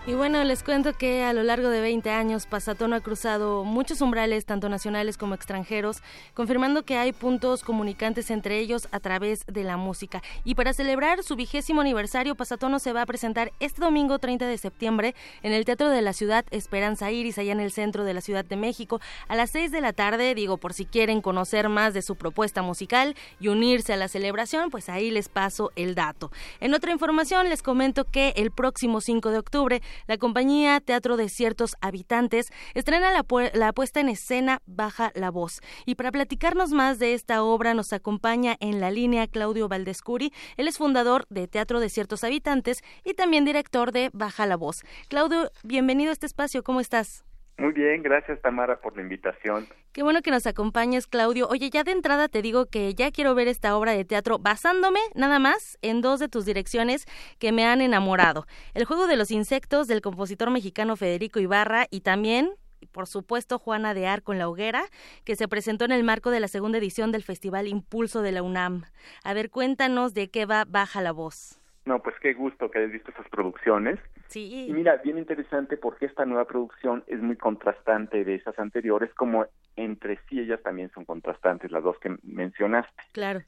Y 0.09 0.15
bueno, 0.15 0.45
les 0.45 0.63
cuento 0.63 0.93
que 0.93 1.25
a 1.25 1.33
lo 1.33 1.43
largo 1.43 1.69
de 1.69 1.81
20 1.81 2.11
años 2.11 2.47
Pasatono 2.47 2.95
ha 2.95 3.01
cruzado 3.01 3.65
muchos 3.65 4.01
umbrales, 4.01 4.45
tanto 4.45 4.69
nacionales 4.69 5.19
como 5.19 5.35
extranjeros, 5.35 6.01
confirmando 6.33 6.85
que 6.85 6.97
hay 6.97 7.13
puntos 7.13 7.65
comunicantes 7.65 8.31
entre 8.31 8.61
ellos 8.61 8.87
a 8.93 9.01
través 9.01 9.45
de 9.47 9.65
la 9.65 9.77
música. 9.77 10.23
Y 10.45 10.55
para 10.55 10.75
celebrar 10.75 11.25
su 11.25 11.35
vigésimo 11.35 11.81
aniversario, 11.81 12.37
Pasatono 12.37 12.79
se 12.79 12.93
va 12.93 13.03
a 13.03 13.07
presentar 13.07 13.51
este 13.59 13.81
domingo 13.81 14.21
30 14.21 14.47
de 14.47 14.57
septiembre 14.59 15.17
en 15.43 15.53
el 15.53 15.65
Teatro 15.65 15.91
de 15.91 16.03
la 16.03 16.13
Ciudad 16.13 16.45
Esperanza 16.53 17.11
Iris, 17.11 17.39
allá 17.39 17.51
en 17.51 17.59
el 17.59 17.73
centro 17.73 18.05
de 18.05 18.15
la 18.15 18.21
Ciudad 18.21 18.45
de 18.45 18.55
México, 18.55 19.01
a 19.27 19.35
las 19.35 19.51
6 19.51 19.73
de 19.73 19.81
la 19.81 19.93
tarde. 19.93 20.37
Digo, 20.37 20.57
por 20.57 20.73
si 20.73 20.85
quieren 20.85 21.21
conocer 21.21 21.69
más 21.69 21.95
de 21.95 22.03
su 22.03 22.15
propuesta 22.15 22.63
musical 22.63 23.17
y 23.41 23.49
unirse 23.49 23.93
a 23.93 23.97
la 23.97 24.07
celebración, 24.07 24.71
pues 24.71 24.89
ahí 24.89 25.11
les 25.11 25.29
paso 25.29 25.73
el 25.75 25.97
dato. 25.97 26.31
En 26.61 26.75
otra 26.75 26.93
información 26.93 27.49
les 27.49 27.61
comento 27.61 28.05
que 28.05 28.35
el 28.37 28.53
próximo 28.53 29.01
5 29.01 29.31
de 29.31 29.39
octubre 29.39 29.83
la 30.07 30.19
compañía 30.19 30.81
Teatro 30.81 31.17
de 31.17 31.29
Ciertos 31.29 31.77
Habitantes 31.81 32.49
estrena 32.75 33.11
la, 33.11 33.25
la 33.55 33.73
puesta 33.73 34.01
en 34.01 34.09
escena 34.09 34.63
Baja 34.67 35.13
la 35.15 35.31
Voz. 35.31 35.61
Y 35.85 35.95
para 35.97 36.13
platicarnos 36.13 36.71
más 36.71 36.99
de 36.99 37.15
esta 37.15 37.43
obra 37.43 37.75
nos 37.75 37.93
acompaña 37.93 38.57
en 38.61 38.81
la 38.81 38.91
línea 38.91 39.27
Claudio 39.27 39.69
Valdescuri. 39.69 40.33
Él 40.57 40.69
es 40.69 40.79
fundador 40.79 41.27
de 41.29 41.49
Teatro 41.49 41.81
de 41.81 41.91
Ciertos 41.91 42.25
Habitantes 42.25 42.83
y 43.05 43.15
también 43.15 43.45
director 43.45 43.93
de 43.93 44.11
Baja 44.13 44.47
la 44.47 44.57
Voz. 44.57 44.83
Claudio, 45.09 45.51
bienvenido 45.63 46.11
a 46.11 46.13
este 46.13 46.27
espacio. 46.27 46.63
¿Cómo 46.63 46.81
estás? 46.81 47.26
Muy 47.59 47.73
bien, 47.73 48.03
gracias 48.03 48.41
Tamara 48.43 48.79
por 48.81 48.95
la 48.97 49.03
invitación. 49.03 49.67
Qué 49.93 50.03
bueno 50.03 50.21
que 50.21 50.31
nos 50.31 50.47
acompañes, 50.47 51.07
Claudio. 51.07 51.49
Oye, 51.49 51.71
ya 51.71 51.85
de 51.85 51.93
entrada 51.93 52.29
te 52.29 52.43
digo 52.43 52.67
que 52.67 52.95
ya 52.95 53.11
quiero 53.11 53.35
ver 53.35 53.49
esta 53.49 53.77
obra 53.77 53.93
de 53.93 54.05
teatro 54.05 54.39
basándome 54.39 55.01
nada 55.15 55.39
más 55.39 55.79
en 55.81 56.03
dos 56.03 56.21
de 56.21 56.29
tus 56.29 56.45
direcciones 56.45 57.07
que 57.39 57.53
me 57.53 57.65
han 57.65 57.81
enamorado. 57.81 58.47
El 58.75 58.85
juego 58.85 59.07
de 59.07 59.17
los 59.17 59.31
insectos 59.31 59.89
del 59.89 60.03
compositor 60.03 60.51
mexicano 60.51 60.97
Federico 60.97 61.41
Ibarra 61.41 61.87
y 61.91 62.03
también 62.03 62.51
por 62.93 63.07
supuesto 63.07 63.59
Juana 63.59 63.95
de 63.95 64.07
Arco 64.07 64.33
en 64.33 64.39
la 64.39 64.49
Hoguera, 64.49 64.85
que 65.25 65.37
se 65.37 65.49
presentó 65.49 65.85
en 65.85 65.93
el 65.93 66.05
marco 66.05 66.31
de 66.31 66.41
la 66.41 66.49
segunda 66.49 66.79
edición 66.79 67.11
del 67.11 67.23
Festival 67.23 67.69
Impulso 67.69 68.23
de 68.23 68.33
la 68.33 68.43
UNAM. 68.43 68.85
A 69.25 69.35
ver, 69.35 69.51
cuéntanos 69.51 70.15
de 70.15 70.29
qué 70.29 70.47
va 70.47 70.65
Baja 70.67 71.01
la 71.01 71.13
Voz. 71.13 71.59
No, 71.85 72.03
pues 72.03 72.17
qué 72.21 72.35
gusto 72.35 72.71
que 72.71 72.79
hayas 72.79 72.93
visto 72.93 73.11
esas 73.11 73.29
producciones. 73.29 73.99
Sí. 74.29 74.67
Y 74.69 74.73
mira, 74.73 74.97
bien 74.97 75.19
interesante 75.19 75.77
porque 75.77 76.07
esta 76.07 76.25
nueva 76.25 76.47
producción 76.47 77.05
es 77.07 77.21
muy 77.21 77.37
contrastante 77.37 78.25
de 78.25 78.35
esas 78.35 78.59
anteriores, 78.59 79.13
como 79.15 79.47
entre 79.77 80.19
sí 80.29 80.41
ellas 80.41 80.63
también 80.63 80.91
son 80.91 81.05
contrastantes, 81.05 81.71
las 81.71 81.83
dos 81.83 81.99
que 81.99 82.17
mencionaste. 82.23 83.03
Claro. 83.13 83.43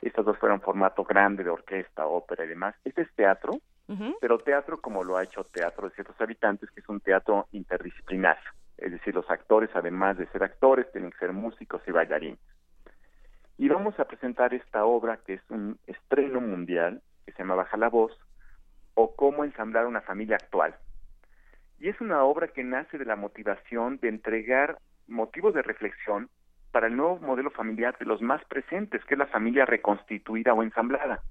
Estas 0.00 0.24
dos 0.24 0.38
fueron 0.38 0.60
formato 0.60 1.04
grande 1.04 1.44
de 1.44 1.50
orquesta, 1.50 2.06
ópera 2.06 2.44
y 2.44 2.48
demás. 2.48 2.74
Este 2.84 3.02
es 3.02 3.12
teatro, 3.14 3.60
pero 4.20 4.38
teatro 4.38 4.80
como 4.80 5.04
lo 5.04 5.16
ha 5.16 5.22
hecho 5.22 5.44
Teatro 5.44 5.88
de 5.88 5.94
Ciertos 5.94 6.20
Habitantes, 6.20 6.70
que 6.70 6.80
es 6.80 6.88
un 6.88 7.00
teatro 7.00 7.46
interdisciplinario. 7.52 8.50
Es 8.78 8.90
decir, 8.90 9.14
los 9.14 9.30
actores, 9.30 9.70
además 9.74 10.18
de 10.18 10.26
ser 10.28 10.42
actores, 10.42 10.90
tienen 10.92 11.12
que 11.12 11.18
ser 11.18 11.32
músicos 11.32 11.82
y 11.86 11.92
bailarines. 11.92 12.40
Y 13.58 13.68
vamos 13.68 13.98
a 14.00 14.06
presentar 14.06 14.54
esta 14.54 14.84
obra 14.84 15.18
que 15.24 15.34
es 15.34 15.42
un 15.50 15.78
estreno 15.86 16.40
mundial 16.40 17.00
que 17.24 17.32
se 17.32 17.38
llama 17.38 17.54
Baja 17.54 17.76
la 17.76 17.88
Voz, 17.88 18.18
o 18.94 19.14
Cómo 19.16 19.44
ensamblar 19.44 19.86
una 19.86 20.00
familia 20.00 20.36
actual. 20.36 20.74
Y 21.78 21.88
es 21.88 22.00
una 22.00 22.22
obra 22.22 22.48
que 22.48 22.62
nace 22.62 22.98
de 22.98 23.04
la 23.04 23.16
motivación 23.16 23.98
de 23.98 24.08
entregar 24.08 24.78
motivos 25.08 25.54
de 25.54 25.62
reflexión 25.62 26.28
para 26.70 26.86
el 26.86 26.96
nuevo 26.96 27.18
modelo 27.18 27.50
familiar 27.50 27.96
de 27.98 28.06
los 28.06 28.22
más 28.22 28.44
presentes, 28.46 29.04
que 29.04 29.14
es 29.14 29.18
la 29.18 29.26
familia 29.26 29.66
reconstituida 29.66 30.54
o 30.54 30.62
ensamblada, 30.62 31.22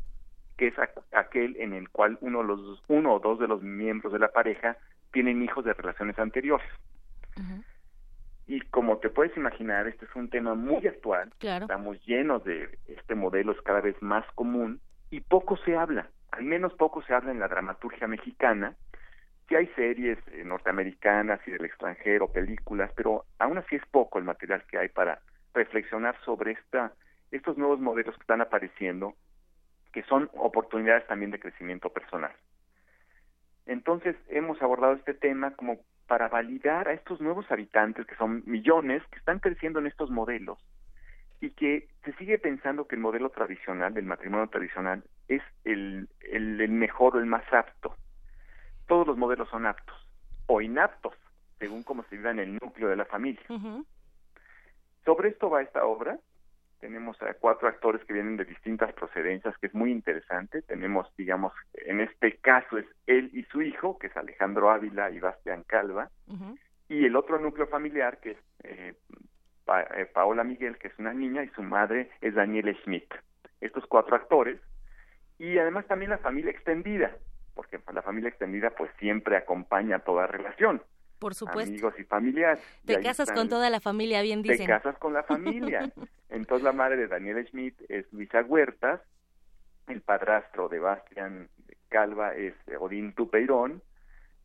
que 0.58 0.68
es 0.68 0.76
aquel 1.12 1.56
en 1.58 1.74
el 1.74 1.90
cual 1.90 2.18
uno, 2.22 2.44
los, 2.44 2.84
uno 2.88 3.16
o 3.16 3.20
dos 3.20 3.40
de 3.40 3.48
los 3.48 3.62
miembros 3.62 4.14
de 4.14 4.20
la 4.20 4.28
pareja 4.28 4.78
tienen 5.12 5.42
hijos 5.42 5.66
de 5.66 5.74
relaciones 5.74 6.18
anteriores. 6.20 6.68
Y 8.48 8.60
como 8.62 8.98
te 8.98 9.10
puedes 9.10 9.36
imaginar, 9.38 9.88
este 9.88 10.06
es 10.06 10.16
un 10.16 10.30
tema 10.30 10.54
muy 10.54 10.86
actual. 10.86 11.32
Estamos 11.42 12.06
llenos 12.06 12.44
de 12.44 12.78
este 12.88 13.16
modelo, 13.16 13.54
es 13.54 13.62
cada 13.62 13.82
vez 13.82 14.00
más 14.02 14.26
común 14.36 14.80
y 15.10 15.22
poco 15.22 15.58
se 15.58 15.76
habla, 15.76 16.10
al 16.32 16.44
menos 16.44 16.74
poco 16.74 17.02
se 17.04 17.14
habla 17.14 17.32
en 17.32 17.40
la 17.40 17.48
dramaturgia 17.48 18.08
mexicana. 18.08 18.76
Sí 19.48 19.56
hay 19.56 19.68
series 19.76 20.18
eh, 20.28 20.44
norteamericanas 20.46 21.40
y 21.46 21.52
del 21.52 21.66
extranjero, 21.66 22.32
películas, 22.32 22.92
pero 22.96 23.26
aún 23.38 23.58
así 23.58 23.76
es 23.76 23.86
poco 23.92 24.18
el 24.18 24.26
material 24.26 24.64
que 24.70 24.78
hay 24.78 24.90
para 24.90 25.20
reflexionar 25.54 26.16
sobre 26.24 26.54
esta, 26.54 26.94
estos 27.32 27.58
nuevos 27.58 27.80
modelos 27.80 28.16
que 28.16 28.22
están 28.22 28.42
apareciendo, 28.42 29.16
que 29.92 30.04
son 30.04 30.30
oportunidades 30.34 31.06
también 31.08 31.32
de 31.32 31.40
crecimiento 31.40 31.90
personal. 31.90 32.32
Entonces 33.66 34.16
hemos 34.30 34.62
abordado 34.62 34.94
este 34.94 35.14
tema 35.14 35.52
como 35.52 35.80
para 36.08 36.28
validar 36.28 36.88
a 36.88 36.94
estos 36.94 37.22
nuevos 37.22 37.50
habitantes, 37.52 38.06
que 38.06 38.16
son 38.16 38.44
millones, 38.46 39.04
que 39.12 39.20
están 39.20 39.40
creciendo 39.40 39.80
en 39.80 39.88
estos 39.88 40.10
modelos, 40.10 40.60
y 41.40 41.52
que 41.52 41.88
se 42.04 42.14
sigue 42.14 42.38
pensando 42.38 42.88
que 42.88 42.96
el 42.96 43.02
modelo 43.02 43.30
tradicional, 43.30 43.94
del 43.94 44.06
matrimonio 44.06 44.48
tradicional, 44.48 45.04
es 45.36 45.42
el, 45.64 46.10
el, 46.32 46.70
mejor 46.70 47.16
o 47.16 47.20
el 47.20 47.26
más 47.26 47.44
apto. 47.54 47.96
Todos 48.88 49.08
los 49.08 49.18
modelos 49.18 49.50
son 49.50 49.66
aptos 49.66 49.96
o 50.48 50.62
inaptos, 50.62 51.14
según 51.60 51.84
cómo 51.84 52.04
se 52.04 52.18
viva 52.18 52.32
en 52.32 52.40
el 52.40 52.54
núcleo 52.62 52.90
de 52.90 52.98
la 52.98 53.06
familia. 53.06 53.44
Sobre 55.06 55.30
esto 55.30 55.50
va 55.50 55.62
esta 55.62 55.86
obra. 55.86 56.20
Tenemos 56.80 57.22
a 57.22 57.34
cuatro 57.36 57.68
actores 57.68 58.04
que 58.06 58.14
vienen 58.14 58.38
de 58.38 58.46
distintas 58.46 58.92
procedencias, 58.94 59.56
que 59.60 59.68
es 59.68 59.74
muy 59.74 59.92
interesante. 59.92 60.64
Tenemos, 60.64 61.08
digamos, 61.16 61.54
en 61.74 62.02
este 62.02 62.38
caso 62.38 62.78
es 62.78 62.88
él 63.06 63.30
y 63.34 63.44
su 63.44 63.62
hijo, 63.62 64.00
que 64.00 64.08
es 64.08 64.18
Alejandro 64.18 64.72
Ávila 64.72 65.12
y 65.12 65.20
Bastián 65.20 65.64
Calva, 65.64 66.10
y 66.90 67.06
el 67.06 67.16
otro 67.16 67.40
núcleo 67.40 67.68
familiar, 67.68 68.20
que 68.20 68.32
es 68.32 68.38
eh, 68.64 68.96
eh, 69.96 70.06
Paola 70.12 70.44
Miguel, 70.44 70.78
que 70.78 70.90
es 70.90 71.00
una 71.00 71.14
niña, 71.14 71.44
y 71.44 71.50
su 71.50 71.62
madre 71.62 72.10
es 72.20 72.34
Daniela 72.34 72.74
Schmidt. 72.82 73.14
Estos 73.62 73.86
cuatro 73.86 74.16
actores, 74.16 74.60
y 75.42 75.58
además 75.58 75.88
también 75.88 76.12
la 76.12 76.20
familia 76.20 76.52
extendida, 76.52 77.18
porque 77.56 77.80
la 77.92 78.04
familia 78.04 78.30
extendida 78.30 78.70
pues 78.70 78.92
siempre 79.00 79.36
acompaña 79.36 79.98
toda 79.98 80.28
relación. 80.28 80.84
Por 81.18 81.34
supuesto. 81.34 81.72
Amigos 81.72 81.96
y 81.98 82.04
familiares. 82.04 82.64
Te 82.86 83.02
casas 83.02 83.32
con 83.32 83.50
toda 83.50 83.72
la 83.72 83.80
familia, 83.80 84.22
bien 84.22 84.44
dicen. 84.44 84.68
Te 84.68 84.72
casas 84.72 85.00
con 85.00 85.14
la 85.14 85.24
familia. 85.24 85.92
Entonces 86.30 86.64
la 86.64 86.74
madre 86.74 86.98
de 86.98 87.08
Daniela 87.08 87.44
Schmidt 87.44 87.76
es 87.90 88.06
Luisa 88.14 88.42
Huertas, 88.42 89.02
el 89.88 90.02
padrastro 90.02 90.70
de 90.70 90.78
Bastian 90.78 91.50
Calva 91.90 92.36
es 92.36 92.54
Odín 92.80 93.14
Tupeirón, 93.14 93.82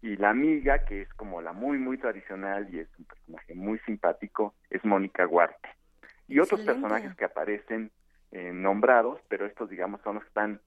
y 0.00 0.16
la 0.16 0.30
amiga, 0.30 0.86
que 0.86 1.02
es 1.02 1.12
como 1.12 1.42
la 1.42 1.52
muy, 1.52 1.76
muy 1.76 1.98
tradicional 1.98 2.72
y 2.72 2.78
es 2.78 2.88
un 2.98 3.04
personaje 3.04 3.54
muy 3.54 3.78
simpático, 3.80 4.54
es 4.70 4.82
Mónica 4.82 5.26
Guarte. 5.26 5.68
Y 6.26 6.38
otros 6.38 6.62
personajes 6.62 7.14
que 7.16 7.26
aparecen 7.26 7.90
eh, 8.32 8.50
nombrados, 8.52 9.20
pero 9.28 9.44
estos, 9.44 9.68
digamos, 9.68 10.00
son 10.00 10.14
los 10.14 10.24
que 10.24 10.28
están 10.28 10.60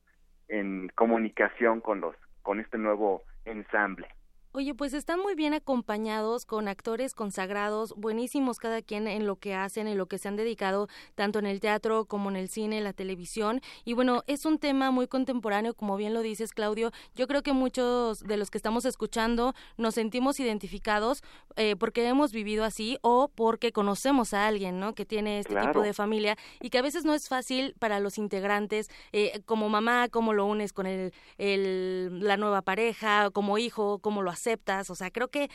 en 0.50 0.90
comunicación 0.96 1.80
con 1.82 2.02
los 2.02 2.16
con 2.42 2.60
este 2.60 2.78
nuevo 2.78 3.24
ensamble. 3.46 4.08
Oye, 4.52 4.74
pues 4.74 4.96
están 4.96 5.20
muy 5.20 5.36
bien 5.36 5.54
acompañados 5.54 6.48
con 6.48 6.68
actores 6.68 7.14
consagrados, 7.14 7.94
buenísimos 7.96 8.58
cada 8.58 8.82
quien 8.82 9.08
en 9.08 9.28
lo 9.28 9.36
que 9.36 9.54
hacen, 9.54 9.88
en 9.88 9.96
lo 9.96 10.08
que 10.08 10.18
se 10.18 10.28
han 10.28 10.38
dedicado, 10.38 10.88
tanto 11.14 11.38
en 11.38 11.46
el 11.46 11.60
teatro 11.60 12.06
como 12.06 12.32
en 12.32 12.36
el 12.36 12.50
cine, 12.50 12.82
la 12.82 12.92
televisión. 12.92 13.62
Y 13.86 13.94
bueno, 13.94 14.24
es 14.26 14.46
un 14.46 14.58
tema 14.58 14.90
muy 14.90 15.08
contemporáneo, 15.08 15.76
como 15.76 15.98
bien 15.98 16.16
lo 16.16 16.22
dices, 16.22 16.52
Claudio. 16.52 16.92
Yo 17.14 17.28
creo 17.28 17.44
que 17.44 17.54
muchos 17.54 18.22
de 18.22 18.38
los 18.38 18.50
que 18.50 18.58
estamos 18.58 18.86
escuchando 18.86 19.54
nos 19.78 19.94
sentimos 19.94 20.40
identificados 20.40 21.22
eh, 21.56 21.76
porque 21.76 22.08
hemos 22.08 22.32
vivido 22.32 22.64
así 22.64 22.98
o 23.04 23.28
porque 23.28 23.72
conocemos 23.72 24.34
a 24.34 24.48
alguien, 24.48 24.80
¿no? 24.80 24.96
Que 24.96 25.06
tiene 25.06 25.42
este 25.42 25.62
tipo 25.62 25.84
de 25.84 25.94
familia 25.94 26.38
y 26.60 26.72
que 26.72 26.80
a 26.80 26.82
veces 26.82 27.06
no 27.06 27.14
es 27.14 27.30
fácil 27.30 27.76
para 27.78 28.00
los 28.00 28.18
integrantes, 28.18 28.90
eh, 29.12 29.44
como 29.46 29.70
mamá, 29.70 30.08
cómo 30.10 30.34
lo 30.34 30.48
unes 30.48 30.74
con 30.74 30.88
el, 30.88 31.14
el, 31.38 32.20
la 32.24 32.36
nueva 32.36 32.64
pareja, 32.64 33.30
como 33.30 33.60
hijo, 33.60 34.00
cómo 34.00 34.24
lo 34.24 34.32
aceptas, 34.40 34.90
o 34.90 34.96
sea, 34.96 35.12
creo 35.12 35.28
que 35.28 35.50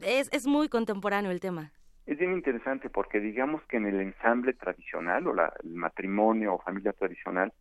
es, 0.00 0.28
es 0.32 0.46
muy 0.46 0.68
contemporáneo 0.68 1.30
el 1.30 1.40
tema. 1.40 1.72
Es 2.06 2.18
bien 2.18 2.32
interesante 2.32 2.88
porque 2.88 3.20
digamos 3.20 3.62
que 3.64 3.76
en 3.76 3.86
el 3.86 4.00
ensamble 4.00 4.54
tradicional 4.54 5.26
o 5.26 5.34
la, 5.34 5.52
el 5.62 5.74
matrimonio 5.74 6.54
o 6.54 6.62
familia 6.62 6.92
tradicional 6.92 7.52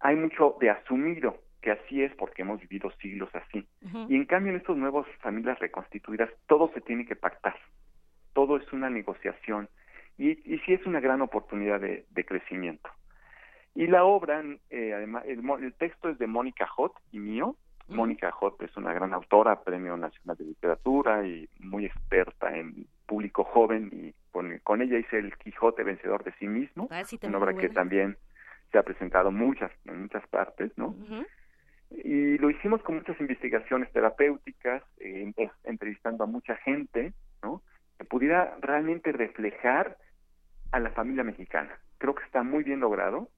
hay 0.00 0.16
mucho 0.16 0.56
de 0.60 0.70
asumido 0.70 1.38
que 1.62 1.72
así 1.72 2.02
es 2.02 2.14
porque 2.16 2.42
hemos 2.42 2.60
vivido 2.60 2.90
siglos 3.00 3.30
así. 3.34 3.66
Y 4.08 4.14
en 4.14 4.26
cambio 4.26 4.52
en 4.52 4.58
estas 4.58 4.76
nuevas 4.76 5.06
familias 5.20 5.58
reconstituidas 5.58 6.30
todo 6.46 6.70
se 6.72 6.80
tiene 6.80 7.06
que 7.06 7.16
pactar, 7.16 7.56
todo 8.32 8.56
es 8.56 8.72
una 8.72 8.90
negociación 8.90 9.68
y, 10.16 10.30
y 10.30 10.58
sí 10.60 10.74
es 10.74 10.84
una 10.86 11.00
gran 11.00 11.20
oportunidad 11.20 11.80
de, 11.80 12.04
de 12.10 12.24
crecimiento. 12.24 12.90
Y 13.74 13.86
la 13.86 14.04
obra, 14.04 14.42
eh, 14.70 14.92
además, 14.94 15.24
el, 15.26 15.40
el, 15.62 15.74
texto 15.74 16.08
es 16.08 16.18
de 16.18 16.26
Mónica 16.26 16.66
Hot 16.66 16.92
y 17.12 17.20
mío, 17.20 17.56
Mónica 17.88 18.30
Hot 18.32 18.60
es 18.62 18.76
una 18.76 18.92
gran 18.92 19.14
autora, 19.14 19.62
Premio 19.62 19.96
Nacional 19.96 20.36
de 20.36 20.44
Literatura 20.44 21.26
y 21.26 21.48
muy 21.60 21.86
experta 21.86 22.56
en 22.56 22.86
público 23.06 23.44
joven 23.44 23.90
y 23.92 24.14
con, 24.30 24.58
con 24.58 24.82
ella 24.82 24.98
hice 24.98 25.18
El 25.18 25.36
Quijote 25.38 25.82
vencedor 25.82 26.22
de 26.24 26.32
sí 26.38 26.46
mismo, 26.46 26.88
ah, 26.90 27.04
sí, 27.04 27.18
una 27.22 27.38
obra 27.38 27.54
que 27.54 27.68
también 27.70 28.16
se 28.70 28.78
ha 28.78 28.82
presentado 28.82 29.30
muchas 29.30 29.72
en 29.86 30.02
muchas 30.02 30.26
partes, 30.28 30.70
¿no? 30.76 30.88
Uh 30.88 31.06
-huh. 31.08 31.26
Y 31.90 32.36
lo 32.38 32.50
hicimos 32.50 32.82
con 32.82 32.96
muchas 32.96 33.18
investigaciones 33.18 33.90
terapéuticas, 33.92 34.82
eh, 34.98 35.32
entrevistando 35.64 36.24
a 36.24 36.26
mucha 36.26 36.56
gente, 36.56 37.14
¿no? 37.42 37.62
Que 37.96 38.04
pudiera 38.04 38.56
realmente 38.60 39.10
reflejar 39.12 39.96
a 40.70 40.78
la 40.80 40.90
familia 40.90 41.24
mexicana. 41.24 41.78
Creo 41.96 42.14
que 42.14 42.24
está 42.24 42.42
muy 42.42 42.62
bien 42.62 42.80
logrado 42.80 43.30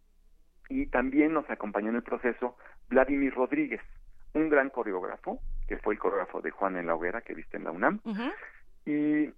y 0.68 0.86
también 0.86 1.32
nos 1.32 1.48
acompañó 1.48 1.90
en 1.90 1.96
el 1.96 2.02
proceso 2.02 2.56
Vladimir 2.88 3.32
Rodríguez, 3.34 3.80
un 4.34 4.48
gran 4.48 4.70
coreógrafo, 4.70 5.40
que 5.68 5.78
fue 5.78 5.94
el 5.94 6.00
coreógrafo 6.00 6.40
de 6.40 6.50
Juan 6.50 6.76
en 6.76 6.86
la 6.86 6.94
Hoguera, 6.94 7.22
que 7.22 7.34
viste 7.34 7.56
en 7.56 7.64
la 7.64 7.70
UNAM, 7.70 8.00
uh 8.04 8.12
-huh. 8.12 8.32
y 8.86 9.32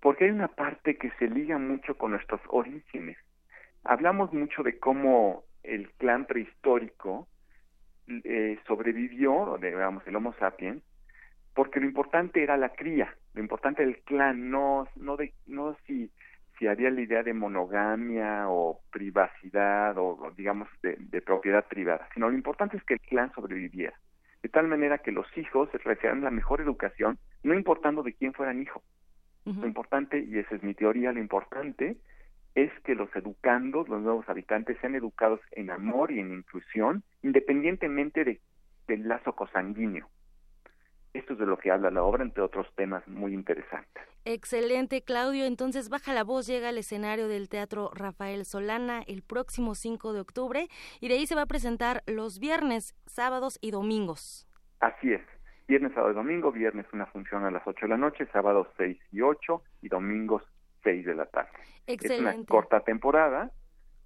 porque 0.00 0.24
hay 0.24 0.30
una 0.30 0.48
parte 0.48 0.96
que 0.96 1.10
se 1.18 1.28
liga 1.28 1.58
mucho 1.58 1.96
con 1.96 2.10
nuestros 2.10 2.40
orígenes. 2.48 3.16
Hablamos 3.84 4.32
mucho 4.32 4.62
de 4.62 4.78
cómo 4.78 5.44
el 5.62 5.90
clan 5.92 6.26
prehistórico 6.26 7.28
eh, 8.08 8.58
sobrevivió, 8.66 9.58
digamos, 9.62 10.04
el 10.06 10.16
Homo 10.16 10.34
sapiens, 10.40 10.82
porque 11.54 11.78
lo 11.78 11.86
importante 11.86 12.42
era 12.42 12.56
la 12.56 12.70
cría, 12.70 13.14
lo 13.34 13.40
importante 13.40 13.84
del 13.84 13.98
clan, 14.00 14.50
no, 14.50 14.88
no, 14.96 15.16
de, 15.16 15.32
no 15.46 15.76
si, 15.86 16.10
si 16.58 16.66
había 16.66 16.90
la 16.90 17.00
idea 17.00 17.22
de 17.22 17.34
monogamia 17.34 18.48
o 18.48 18.80
privacidad 18.90 19.96
o, 19.98 20.32
digamos, 20.36 20.68
de, 20.82 20.96
de 20.98 21.22
propiedad 21.22 21.64
privada, 21.68 22.08
sino 22.12 22.28
lo 22.28 22.34
importante 22.34 22.76
es 22.76 22.82
que 22.84 22.94
el 22.94 23.00
clan 23.00 23.32
sobreviviera 23.34 23.94
de 24.42 24.48
tal 24.48 24.68
manera 24.68 24.98
que 24.98 25.12
los 25.12 25.26
hijos 25.36 25.70
recibieran 25.72 26.22
la 26.22 26.30
mejor 26.30 26.60
educación, 26.60 27.18
no 27.42 27.54
importando 27.54 28.02
de 28.02 28.12
quién 28.14 28.32
fueran 28.32 28.60
hijos. 28.60 28.82
Uh 29.44 29.52
-huh. 29.52 29.60
Lo 29.60 29.66
importante, 29.66 30.18
y 30.18 30.38
esa 30.38 30.54
es 30.54 30.62
mi 30.62 30.74
teoría, 30.74 31.12
lo 31.12 31.20
importante 31.20 31.96
es 32.54 32.70
que 32.84 32.94
los 32.94 33.14
educandos, 33.16 33.88
los 33.88 34.02
nuevos 34.02 34.28
habitantes, 34.28 34.76
sean 34.80 34.94
educados 34.94 35.40
en 35.52 35.70
amor 35.70 36.12
y 36.12 36.20
en 36.20 36.32
inclusión, 36.32 37.02
independientemente 37.22 38.24
de, 38.24 38.40
del 38.88 39.08
lazo 39.08 39.34
cosanguíneo. 39.34 40.08
Esto 41.14 41.34
es 41.34 41.38
de 41.38 41.46
lo 41.46 41.58
que 41.58 41.70
habla 41.70 41.90
la 41.90 42.02
obra, 42.02 42.22
entre 42.22 42.42
otros 42.42 42.66
temas 42.74 43.06
muy 43.06 43.34
interesantes. 43.34 44.02
Excelente, 44.24 45.02
Claudio. 45.02 45.44
Entonces, 45.44 45.90
Baja 45.90 46.14
la 46.14 46.24
Voz 46.24 46.46
llega 46.46 46.70
al 46.70 46.78
escenario 46.78 47.28
del 47.28 47.48
Teatro 47.48 47.90
Rafael 47.92 48.44
Solana 48.46 49.02
el 49.06 49.22
próximo 49.22 49.74
5 49.74 50.12
de 50.14 50.20
octubre 50.20 50.68
y 51.00 51.08
de 51.08 51.14
ahí 51.14 51.26
se 51.26 51.34
va 51.34 51.42
a 51.42 51.46
presentar 51.46 52.02
los 52.06 52.38
viernes, 52.38 52.94
sábados 53.06 53.58
y 53.60 53.72
domingos. 53.72 54.48
Así 54.80 55.12
es. 55.12 55.20
Viernes, 55.68 55.92
sábado 55.92 56.12
y 56.12 56.14
domingo. 56.14 56.50
Viernes 56.50 56.86
una 56.92 57.06
función 57.06 57.44
a 57.44 57.50
las 57.50 57.62
8 57.66 57.86
de 57.86 57.88
la 57.88 57.98
noche, 57.98 58.26
sábados 58.32 58.68
6 58.78 58.98
y 59.12 59.20
8 59.20 59.62
y 59.82 59.88
domingos 59.88 60.42
6 60.82 61.04
de 61.04 61.14
la 61.14 61.26
tarde. 61.26 61.50
Excelente. 61.86 62.30
Es 62.30 62.36
una 62.36 62.46
corta 62.46 62.80
temporada, 62.80 63.50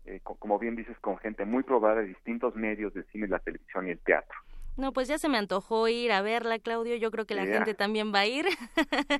eh, 0.06 0.20
como 0.22 0.58
bien 0.58 0.74
dices, 0.74 0.98
con 1.00 1.18
gente 1.18 1.44
muy 1.44 1.62
probada 1.62 2.00
de 2.00 2.08
distintos 2.08 2.56
medios 2.56 2.92
del 2.94 3.04
cine, 3.06 3.28
la 3.28 3.38
televisión 3.38 3.86
y 3.86 3.90
el 3.90 3.98
teatro. 4.00 4.36
No, 4.76 4.92
pues 4.92 5.08
ya 5.08 5.18
se 5.18 5.28
me 5.28 5.38
antojó 5.38 5.88
ir 5.88 6.12
a 6.12 6.20
verla, 6.20 6.58
Claudio. 6.58 6.96
Yo 6.96 7.10
creo 7.10 7.24
que 7.24 7.34
la 7.34 7.44
yeah. 7.44 7.54
gente 7.54 7.74
también 7.74 8.12
va 8.14 8.20
a 8.20 8.26
ir. 8.26 8.46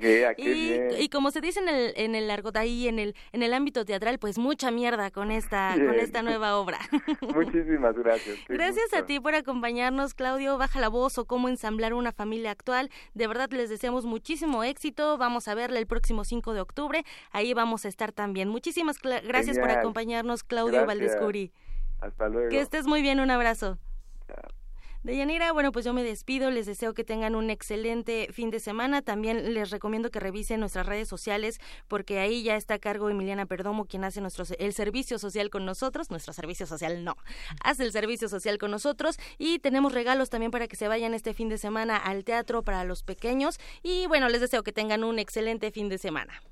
Yeah, 0.00 0.34
y, 0.36 0.78
y, 0.98 1.09
como 1.09 1.30
se 1.30 1.40
dice 1.40 1.61
en 1.61 1.68
el 1.68 1.92
en 1.96 2.14
el 2.14 2.30
argot 2.30 2.57
ahí 2.57 2.86
en 2.86 2.98
el 2.98 3.14
en 3.32 3.42
el 3.42 3.54
ámbito 3.54 3.84
teatral, 3.84 4.18
pues 4.18 4.38
mucha 4.38 4.70
mierda 4.70 5.11
con 5.11 5.30
esta 5.30 5.74
yeah. 5.74 5.86
con 5.86 5.94
esta 5.96 6.22
nueva 6.22 6.57
obra. 6.57 6.78
Muchísimas 7.34 7.96
gracias. 7.96 8.38
gracias 8.48 8.84
gusto. 8.86 8.98
a 8.98 9.07
ti 9.07 9.20
por 9.20 9.34
acompañarnos, 9.34 10.14
Claudio. 10.14 10.59
Baja 10.59 10.80
la 10.80 10.88
voz 10.88 11.18
o 11.18 11.24
cómo 11.24 11.48
ensamblar 11.48 11.94
una 11.94 12.12
familia 12.12 12.50
actual. 12.50 12.90
De 13.14 13.26
verdad 13.26 13.50
les 13.50 13.70
deseamos 13.70 14.04
muchísimo 14.04 14.64
éxito. 14.64 15.18
Vamos 15.18 15.48
a 15.48 15.54
verla 15.54 15.78
el 15.78 15.86
próximo 15.86 16.24
5 16.24 16.52
de 16.52 16.61
octubre. 16.61 17.04
Ahí 17.30 17.54
vamos 17.54 17.84
a 17.84 17.88
estar 17.88 18.12
también. 18.12 18.48
Muchísimas 18.48 19.00
gracias 19.00 19.57
Genial. 19.57 19.61
por 19.61 19.70
acompañarnos, 19.70 20.44
Claudio. 20.44 20.86
Valdescuri. 20.86 21.52
Hasta 22.00 22.28
luego. 22.28 22.50
Que 22.50 22.61
estés 22.61 22.86
muy 22.86 23.02
bien. 23.02 23.20
Un 23.20 23.30
abrazo. 23.30 23.78
Chao. 24.26 24.65
Deyanira, 25.07 25.52
bueno, 25.52 25.70
pues 25.70 25.84
yo 25.84 25.92
me 25.92 26.02
despido, 26.02 26.50
les 26.50 26.66
deseo 26.66 26.92
que 26.92 27.04
tengan 27.04 27.36
un 27.36 27.48
excelente 27.48 28.26
fin 28.32 28.50
de 28.50 28.59
semana. 28.59 29.02
También 29.02 29.54
les 29.54 29.70
recomiendo 29.70 30.11
que 30.11 30.18
revisen 30.18 30.59
nuestras 30.59 30.84
redes 30.84 31.07
sociales 31.07 31.61
porque 31.86 32.18
ahí 32.18 32.42
ya 32.42 32.57
está 32.57 32.74
a 32.74 32.78
cargo 32.80 33.09
Emiliana 33.09 33.46
Perdomo, 33.46 33.84
quien 33.84 34.02
hace 34.02 34.20
nuestro, 34.20 34.44
el 34.59 34.72
servicio 34.72 35.20
social 35.20 35.48
con 35.48 35.64
nosotros. 35.64 36.11
Nuestro 36.11 36.32
servicio 36.32 36.66
social 36.66 37.04
no, 37.04 37.16
hace 37.62 37.84
el 37.84 37.92
servicio 37.92 38.28
social 38.28 38.59
con 38.59 38.72
nosotros 38.72 39.16
y 39.38 39.61
tenemos 39.61 39.92
regalos 39.92 40.28
también 40.28 40.50
para 40.50 40.66
que 40.66 40.74
se 40.74 40.88
vayan 40.88 41.14
este 41.14 41.34
fin 41.34 41.48
de 41.48 41.59
semana 41.59 41.96
al 41.96 42.24
teatro 42.24 42.64
para 42.64 42.82
los 42.82 43.04
pequeños. 43.04 43.61
Y 43.84 44.09
bueno, 44.09 44.28
les 44.28 44.40
deseo 44.40 44.64
que 44.64 44.72
tengan 44.72 45.04
un 45.04 45.20
excelente 45.20 45.70
fin 45.70 45.88
de 45.88 45.98
semana. 45.98 46.42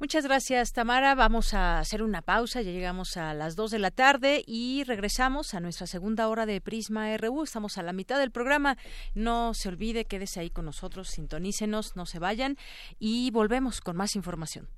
Muchas 0.00 0.24
gracias, 0.24 0.72
Tamara. 0.72 1.14
Vamos 1.14 1.52
a 1.52 1.78
hacer 1.78 2.02
una 2.02 2.22
pausa. 2.22 2.62
Ya 2.62 2.70
llegamos 2.70 3.18
a 3.18 3.34
las 3.34 3.54
2 3.54 3.70
de 3.72 3.78
la 3.78 3.90
tarde 3.90 4.42
y 4.46 4.82
regresamos 4.84 5.52
a 5.52 5.60
nuestra 5.60 5.86
segunda 5.86 6.26
hora 6.28 6.46
de 6.46 6.62
Prisma 6.62 7.14
RU. 7.18 7.42
Estamos 7.42 7.76
a 7.76 7.82
la 7.82 7.92
mitad 7.92 8.18
del 8.18 8.30
programa. 8.30 8.78
No 9.14 9.52
se 9.52 9.68
olvide, 9.68 10.06
quédese 10.06 10.40
ahí 10.40 10.48
con 10.48 10.64
nosotros, 10.64 11.10
sintonícenos, 11.10 11.96
no 11.96 12.06
se 12.06 12.18
vayan 12.18 12.56
y 12.98 13.30
volvemos 13.30 13.82
con 13.82 13.94
más 13.94 14.16
información. 14.16 14.70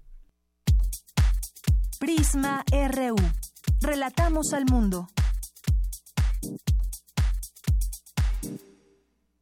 Prisma 2.01 2.65
RU. 2.73 3.15
Relatamos 3.81 4.53
al 4.53 4.65
mundo. 4.65 5.07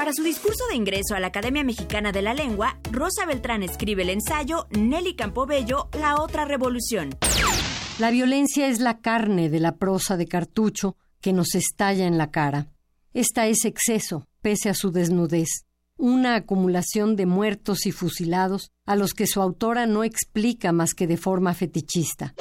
Para 0.00 0.14
su 0.14 0.22
discurso 0.22 0.64
de 0.70 0.76
ingreso 0.76 1.14
a 1.14 1.20
la 1.20 1.26
Academia 1.26 1.62
Mexicana 1.62 2.10
de 2.10 2.22
la 2.22 2.32
Lengua, 2.32 2.78
Rosa 2.90 3.26
Beltrán 3.26 3.62
escribe 3.62 4.00
el 4.00 4.08
ensayo 4.08 4.66
Nelly 4.70 5.14
Campobello, 5.14 5.90
La 5.92 6.22
otra 6.22 6.46
revolución. 6.46 7.18
La 7.98 8.10
violencia 8.10 8.68
es 8.68 8.80
la 8.80 9.00
carne 9.00 9.50
de 9.50 9.60
la 9.60 9.76
prosa 9.76 10.16
de 10.16 10.26
cartucho 10.26 10.96
que 11.20 11.34
nos 11.34 11.54
estalla 11.54 12.06
en 12.06 12.16
la 12.16 12.30
cara. 12.30 12.68
Esta 13.12 13.46
es 13.46 13.66
exceso, 13.66 14.26
pese 14.40 14.70
a 14.70 14.74
su 14.74 14.90
desnudez, 14.90 15.66
una 15.98 16.34
acumulación 16.34 17.14
de 17.14 17.26
muertos 17.26 17.84
y 17.84 17.92
fusilados 17.92 18.70
a 18.86 18.96
los 18.96 19.12
que 19.12 19.26
su 19.26 19.42
autora 19.42 19.84
no 19.84 20.02
explica 20.02 20.72
más 20.72 20.94
que 20.94 21.06
de 21.06 21.18
forma 21.18 21.52
fetichista. 21.52 22.32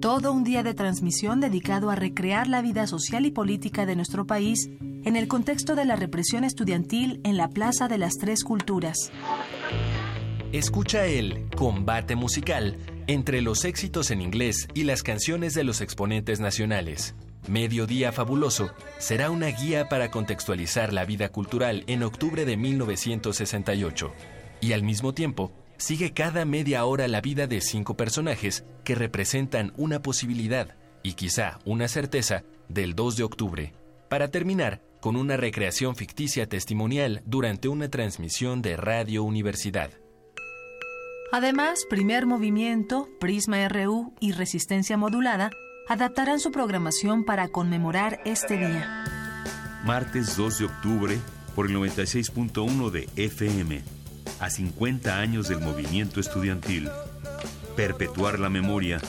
Todo 0.06 0.30
un 0.30 0.44
día 0.44 0.62
de 0.62 0.72
transmisión 0.72 1.40
dedicado 1.40 1.90
a 1.90 1.96
recrear 1.96 2.46
la 2.46 2.62
vida 2.62 2.86
social 2.86 3.26
y 3.26 3.32
política 3.32 3.86
de 3.86 3.96
nuestro 3.96 4.24
país 4.24 4.70
en 4.80 5.16
el 5.16 5.26
contexto 5.26 5.74
de 5.74 5.84
la 5.84 5.96
represión 5.96 6.44
estudiantil 6.44 7.20
en 7.24 7.36
la 7.36 7.48
Plaza 7.48 7.88
de 7.88 7.98
las 7.98 8.12
Tres 8.14 8.44
Culturas. 8.44 9.10
Escucha 10.52 11.06
el 11.06 11.48
combate 11.56 12.14
musical 12.14 12.76
entre 13.08 13.40
los 13.40 13.64
éxitos 13.64 14.12
en 14.12 14.22
inglés 14.22 14.68
y 14.74 14.84
las 14.84 15.02
canciones 15.02 15.54
de 15.54 15.64
los 15.64 15.80
exponentes 15.80 16.38
nacionales. 16.38 17.16
Mediodía 17.48 18.12
Fabuloso 18.12 18.70
será 18.98 19.32
una 19.32 19.48
guía 19.48 19.88
para 19.88 20.12
contextualizar 20.12 20.92
la 20.92 21.04
vida 21.04 21.30
cultural 21.30 21.82
en 21.88 22.04
octubre 22.04 22.44
de 22.44 22.56
1968 22.56 24.12
y 24.60 24.72
al 24.72 24.84
mismo 24.84 25.14
tiempo 25.14 25.50
sigue 25.76 26.12
cada 26.12 26.44
media 26.44 26.84
hora 26.84 27.08
la 27.08 27.20
vida 27.20 27.46
de 27.46 27.60
cinco 27.60 27.96
personajes 27.96 28.64
que 28.84 28.94
representan 28.94 29.72
una 29.76 30.02
posibilidad 30.02 30.76
y 31.02 31.14
quizá 31.14 31.58
una 31.64 31.88
certeza 31.88 32.44
del 32.68 32.94
2 32.94 33.16
de 33.16 33.22
octubre, 33.22 33.72
para 34.08 34.28
terminar 34.28 34.80
con 35.00 35.16
una 35.16 35.36
recreación 35.36 35.94
ficticia 35.94 36.48
testimonial 36.48 37.22
durante 37.26 37.68
una 37.68 37.88
transmisión 37.88 38.62
de 38.62 38.76
Radio 38.76 39.22
Universidad. 39.22 39.90
Además, 41.32 41.84
Primer 41.88 42.26
Movimiento, 42.26 43.08
Prisma 43.20 43.68
RU 43.68 44.14
y 44.20 44.32
Resistencia 44.32 44.96
Modulada 44.96 45.50
adaptarán 45.88 46.40
su 46.40 46.50
programación 46.50 47.24
para 47.24 47.48
conmemorar 47.48 48.20
este 48.24 48.56
día. 48.56 49.04
Martes 49.84 50.36
2 50.36 50.58
de 50.58 50.64
octubre 50.64 51.18
por 51.54 51.66
el 51.66 51.76
96.1 51.76 52.90
de 52.90 53.08
FM. 53.16 53.82
A 54.38 54.50
50 54.50 55.18
años 55.18 55.48
del 55.48 55.60
movimiento 55.60 56.20
estudiantil. 56.20 56.90
Perpetuar 57.74 58.38
la 58.38 58.50
memoria 58.50 59.00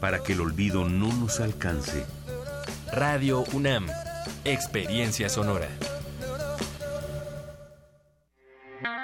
para 0.00 0.22
que 0.22 0.32
el 0.32 0.40
olvido 0.40 0.88
no 0.88 1.12
nos 1.12 1.40
alcance. 1.40 2.04
Radio 2.92 3.44
UNAM. 3.52 3.86
Experiencia 4.44 5.28
sonora. 5.28 5.68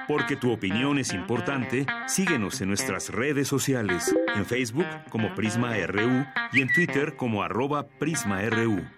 Porque 0.08 0.36
tu 0.36 0.50
opinión 0.50 0.98
es 0.98 1.12
importante, 1.12 1.86
síguenos 2.06 2.60
en 2.60 2.68
nuestras 2.68 3.10
redes 3.10 3.46
sociales, 3.46 4.12
en 4.34 4.46
Facebook 4.46 4.86
como 5.10 5.34
Prisma 5.34 5.74
RU 5.86 6.24
y 6.52 6.62
en 6.62 6.72
Twitter 6.72 7.14
como 7.14 7.42
arroba 7.42 7.86
PrismaRU. 7.86 8.97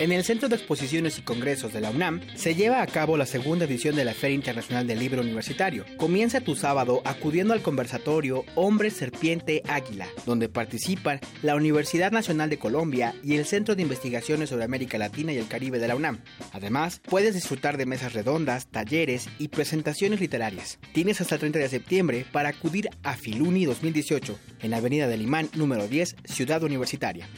En 0.00 0.12
el 0.12 0.24
Centro 0.24 0.48
de 0.48 0.56
Exposiciones 0.56 1.18
y 1.18 1.22
Congresos 1.22 1.74
de 1.74 1.82
la 1.82 1.90
UNAM 1.90 2.22
se 2.34 2.54
lleva 2.54 2.80
a 2.80 2.86
cabo 2.86 3.18
la 3.18 3.26
segunda 3.26 3.66
edición 3.66 3.96
de 3.96 4.06
la 4.06 4.14
Feria 4.14 4.34
Internacional 4.34 4.86
del 4.86 4.98
Libro 4.98 5.20
Universitario. 5.20 5.84
Comienza 5.98 6.40
tu 6.40 6.56
sábado 6.56 7.02
acudiendo 7.04 7.52
al 7.52 7.60
conversatorio 7.60 8.46
Hombre, 8.54 8.90
Serpiente, 8.90 9.62
Águila, 9.68 10.08
donde 10.24 10.48
participan 10.48 11.20
la 11.42 11.54
Universidad 11.54 12.12
Nacional 12.12 12.48
de 12.48 12.58
Colombia 12.58 13.14
y 13.22 13.36
el 13.36 13.44
Centro 13.44 13.76
de 13.76 13.82
Investigaciones 13.82 14.48
sobre 14.48 14.64
América 14.64 14.96
Latina 14.96 15.34
y 15.34 15.36
el 15.36 15.48
Caribe 15.48 15.78
de 15.78 15.88
la 15.88 15.96
UNAM. 15.96 16.20
Además, 16.52 17.02
puedes 17.06 17.34
disfrutar 17.34 17.76
de 17.76 17.84
mesas 17.84 18.14
redondas, 18.14 18.68
talleres 18.68 19.28
y 19.38 19.48
presentaciones 19.48 20.18
literarias. 20.18 20.78
Tienes 20.94 21.20
hasta 21.20 21.34
el 21.34 21.40
30 21.40 21.58
de 21.58 21.68
septiembre 21.68 22.24
para 22.32 22.48
acudir 22.48 22.88
a 23.02 23.18
Filuni 23.18 23.66
2018 23.66 24.38
en 24.62 24.70
la 24.70 24.78
Avenida 24.78 25.08
del 25.08 25.20
Imán 25.20 25.50
número 25.54 25.86
10, 25.88 26.16
Ciudad 26.24 26.62
Universitaria. 26.62 27.28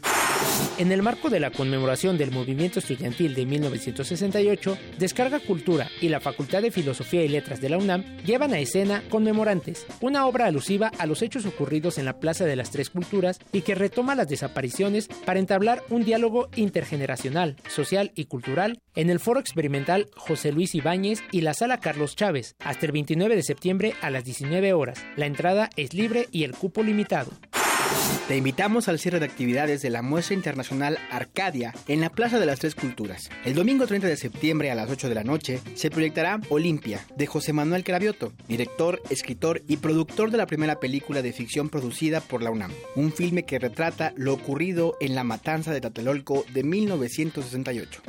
En 0.78 0.90
el 0.90 1.02
marco 1.02 1.30
de 1.30 1.38
la 1.38 1.50
conmemoración 1.50 2.18
del 2.18 2.32
movimiento 2.32 2.80
estudiantil 2.80 3.34
de 3.34 3.46
1968, 3.46 4.78
Descarga 4.98 5.38
Cultura 5.38 5.88
y 6.00 6.08
la 6.08 6.18
Facultad 6.18 6.62
de 6.62 6.70
Filosofía 6.70 7.22
y 7.22 7.28
Letras 7.28 7.60
de 7.60 7.68
la 7.68 7.78
UNAM 7.78 8.04
llevan 8.24 8.52
a 8.52 8.58
escena 8.58 9.02
Conmemorantes, 9.08 9.86
una 10.00 10.26
obra 10.26 10.46
alusiva 10.46 10.90
a 10.98 11.06
los 11.06 11.22
hechos 11.22 11.46
ocurridos 11.46 11.98
en 11.98 12.04
la 12.04 12.18
Plaza 12.18 12.46
de 12.46 12.56
las 12.56 12.70
Tres 12.70 12.90
Culturas 12.90 13.38
y 13.52 13.60
que 13.60 13.74
retoma 13.74 14.16
las 14.16 14.28
desapariciones 14.28 15.08
para 15.24 15.38
entablar 15.38 15.84
un 15.88 16.04
diálogo 16.04 16.48
intergeneracional, 16.56 17.56
social 17.68 18.10
y 18.14 18.24
cultural 18.24 18.80
en 18.96 19.10
el 19.10 19.20
Foro 19.20 19.40
Experimental 19.40 20.10
José 20.16 20.52
Luis 20.52 20.74
Ibáñez 20.74 21.22
y 21.30 21.42
la 21.42 21.54
Sala 21.54 21.78
Carlos 21.78 22.16
Chávez, 22.16 22.56
hasta 22.58 22.86
el 22.86 22.92
29 22.92 23.36
de 23.36 23.42
septiembre 23.42 23.94
a 24.00 24.10
las 24.10 24.24
19 24.24 24.72
horas. 24.72 24.98
La 25.16 25.26
entrada 25.26 25.70
es 25.76 25.94
libre 25.94 26.28
y 26.32 26.44
el 26.44 26.52
cupo 26.52 26.82
limitado. 26.82 27.30
Te 28.28 28.36
invitamos 28.36 28.88
al 28.88 29.00
cierre 29.00 29.18
de 29.18 29.26
actividades 29.26 29.82
de 29.82 29.90
la 29.90 30.00
muestra 30.00 30.34
internacional 30.34 30.96
Arcadia 31.10 31.74
en 31.88 32.00
la 32.00 32.08
Plaza 32.08 32.38
de 32.38 32.46
las 32.46 32.60
Tres 32.60 32.76
Culturas. 32.76 33.28
El 33.44 33.54
domingo 33.54 33.84
30 33.84 34.06
de 34.06 34.16
septiembre 34.16 34.70
a 34.70 34.76
las 34.76 34.88
8 34.88 35.08
de 35.08 35.14
la 35.16 35.24
noche 35.24 35.60
se 35.74 35.90
proyectará 35.90 36.40
Olimpia 36.48 37.04
de 37.16 37.26
José 37.26 37.52
Manuel 37.52 37.82
Cravioto, 37.82 38.32
director, 38.46 39.02
escritor 39.10 39.62
y 39.66 39.78
productor 39.78 40.30
de 40.30 40.38
la 40.38 40.46
primera 40.46 40.78
película 40.78 41.20
de 41.20 41.32
ficción 41.32 41.68
producida 41.68 42.20
por 42.20 42.42
la 42.42 42.52
UNAM, 42.52 42.70
un 42.94 43.12
filme 43.12 43.42
que 43.42 43.58
retrata 43.58 44.12
lo 44.16 44.34
ocurrido 44.34 44.96
en 45.00 45.16
la 45.16 45.24
matanza 45.24 45.72
de 45.72 45.80
Tlatelolco 45.80 46.44
de 46.54 46.62
1968. 46.62 48.02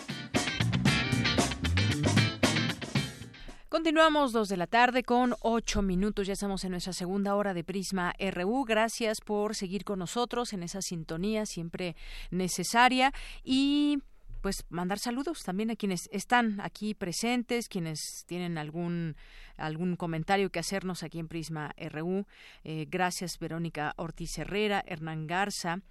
Continuamos 3.74 4.34
dos 4.34 4.50
de 4.50 4.58
la 4.58 4.68
tarde 4.68 5.02
con 5.02 5.34
ocho 5.42 5.82
minutos. 5.82 6.28
Ya 6.28 6.34
estamos 6.34 6.64
en 6.64 6.70
nuestra 6.70 6.94
segunda 6.94 7.34
hora 7.34 7.56
de 7.56 7.64
Prisma 7.64 8.14
RU. 8.20 8.66
Gracias 8.66 9.20
por 9.20 9.56
seguir 9.56 9.84
con 9.84 9.98
nosotros 9.98 10.54
en 10.54 10.62
esa 10.62 10.84
sintonía 10.84 11.48
siempre 11.48 11.96
necesaria 12.30 13.12
y 13.44 13.98
pues 14.42 14.64
mandar 14.70 15.00
saludos 15.00 15.42
también 15.44 15.72
a 15.72 15.76
quienes 15.76 16.08
están 16.12 16.62
aquí 16.62 16.94
presentes, 16.94 17.68
quienes 17.68 18.26
tienen 18.28 18.60
algún 18.60 19.16
algún 19.58 19.96
comentario 19.96 20.50
que 20.50 20.60
hacernos 20.60 21.04
aquí 21.04 21.20
en 21.20 21.28
Prisma 21.28 21.74
RU. 21.78 22.26
Eh, 22.64 22.88
gracias 22.90 23.40
Verónica 23.40 23.94
Ortiz 23.98 24.38
Herrera, 24.38 24.84
Hernán 24.88 25.28
Garza, 25.28 25.82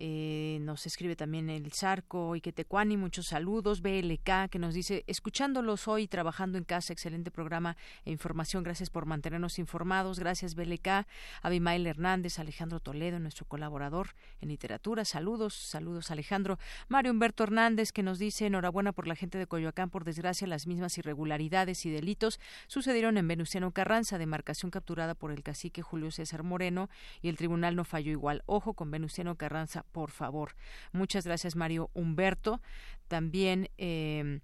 eh, 0.00 0.58
nos 0.60 0.86
escribe 0.86 1.16
también 1.16 1.50
el 1.50 1.72
Zarco 1.72 2.36
y 2.36 2.40
Quetecuani, 2.40 2.96
muchos 2.96 3.26
saludos. 3.26 3.82
BLK 3.82 4.48
que 4.48 4.60
nos 4.60 4.72
dice, 4.72 5.02
escuchándolos 5.08 5.88
hoy, 5.88 6.06
trabajando 6.06 6.56
en 6.56 6.62
casa, 6.62 6.92
excelente 6.92 7.32
programa 7.32 7.76
e 8.04 8.12
información. 8.12 8.62
Gracias 8.62 8.90
por 8.90 9.06
mantenernos 9.06 9.58
informados. 9.58 10.20
Gracias 10.20 10.54
BLK. 10.54 11.04
Abimael 11.42 11.84
Hernández, 11.84 12.38
Alejandro 12.38 12.78
Toledo, 12.78 13.18
nuestro 13.18 13.44
colaborador 13.46 14.14
en 14.40 14.50
literatura. 14.50 15.04
Saludos, 15.04 15.54
saludos 15.54 16.12
Alejandro. 16.12 16.60
Mario 16.86 17.10
Humberto 17.10 17.42
Hernández 17.42 17.90
que 17.90 18.04
nos 18.04 18.20
dice, 18.20 18.46
enhorabuena 18.46 18.92
por 18.92 19.08
la 19.08 19.16
gente 19.16 19.36
de 19.36 19.48
Coyoacán. 19.48 19.90
Por 19.90 20.04
desgracia, 20.04 20.46
las 20.46 20.68
mismas 20.68 20.96
irregularidades 20.96 21.84
y 21.86 21.90
delitos 21.90 22.38
sucedieron 22.68 23.07
en 23.16 23.28
Venustiano 23.28 23.72
Carranza, 23.72 24.18
demarcación 24.18 24.70
capturada 24.70 25.14
por 25.14 25.32
el 25.32 25.42
cacique 25.42 25.82
Julio 25.82 26.10
César 26.10 26.42
Moreno 26.42 26.90
y 27.22 27.28
el 27.28 27.36
tribunal 27.36 27.76
no 27.76 27.84
falló 27.84 28.12
igual. 28.12 28.42
Ojo 28.46 28.74
con 28.74 28.90
Venustiano 28.90 29.36
Carranza 29.36 29.84
por 29.92 30.10
favor. 30.10 30.54
Muchas 30.92 31.24
gracias, 31.24 31.56
Mario 31.56 31.90
Humberto. 31.94 32.60
También 33.08 33.70
eh, 33.78 34.40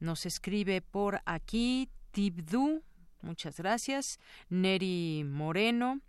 nos 0.00 0.26
escribe 0.26 0.82
por 0.82 1.22
aquí 1.24 1.88
Tibdu. 2.10 2.82
Muchas 3.22 3.56
gracias. 3.56 4.18
Neri 4.48 5.24
Moreno. 5.24 6.00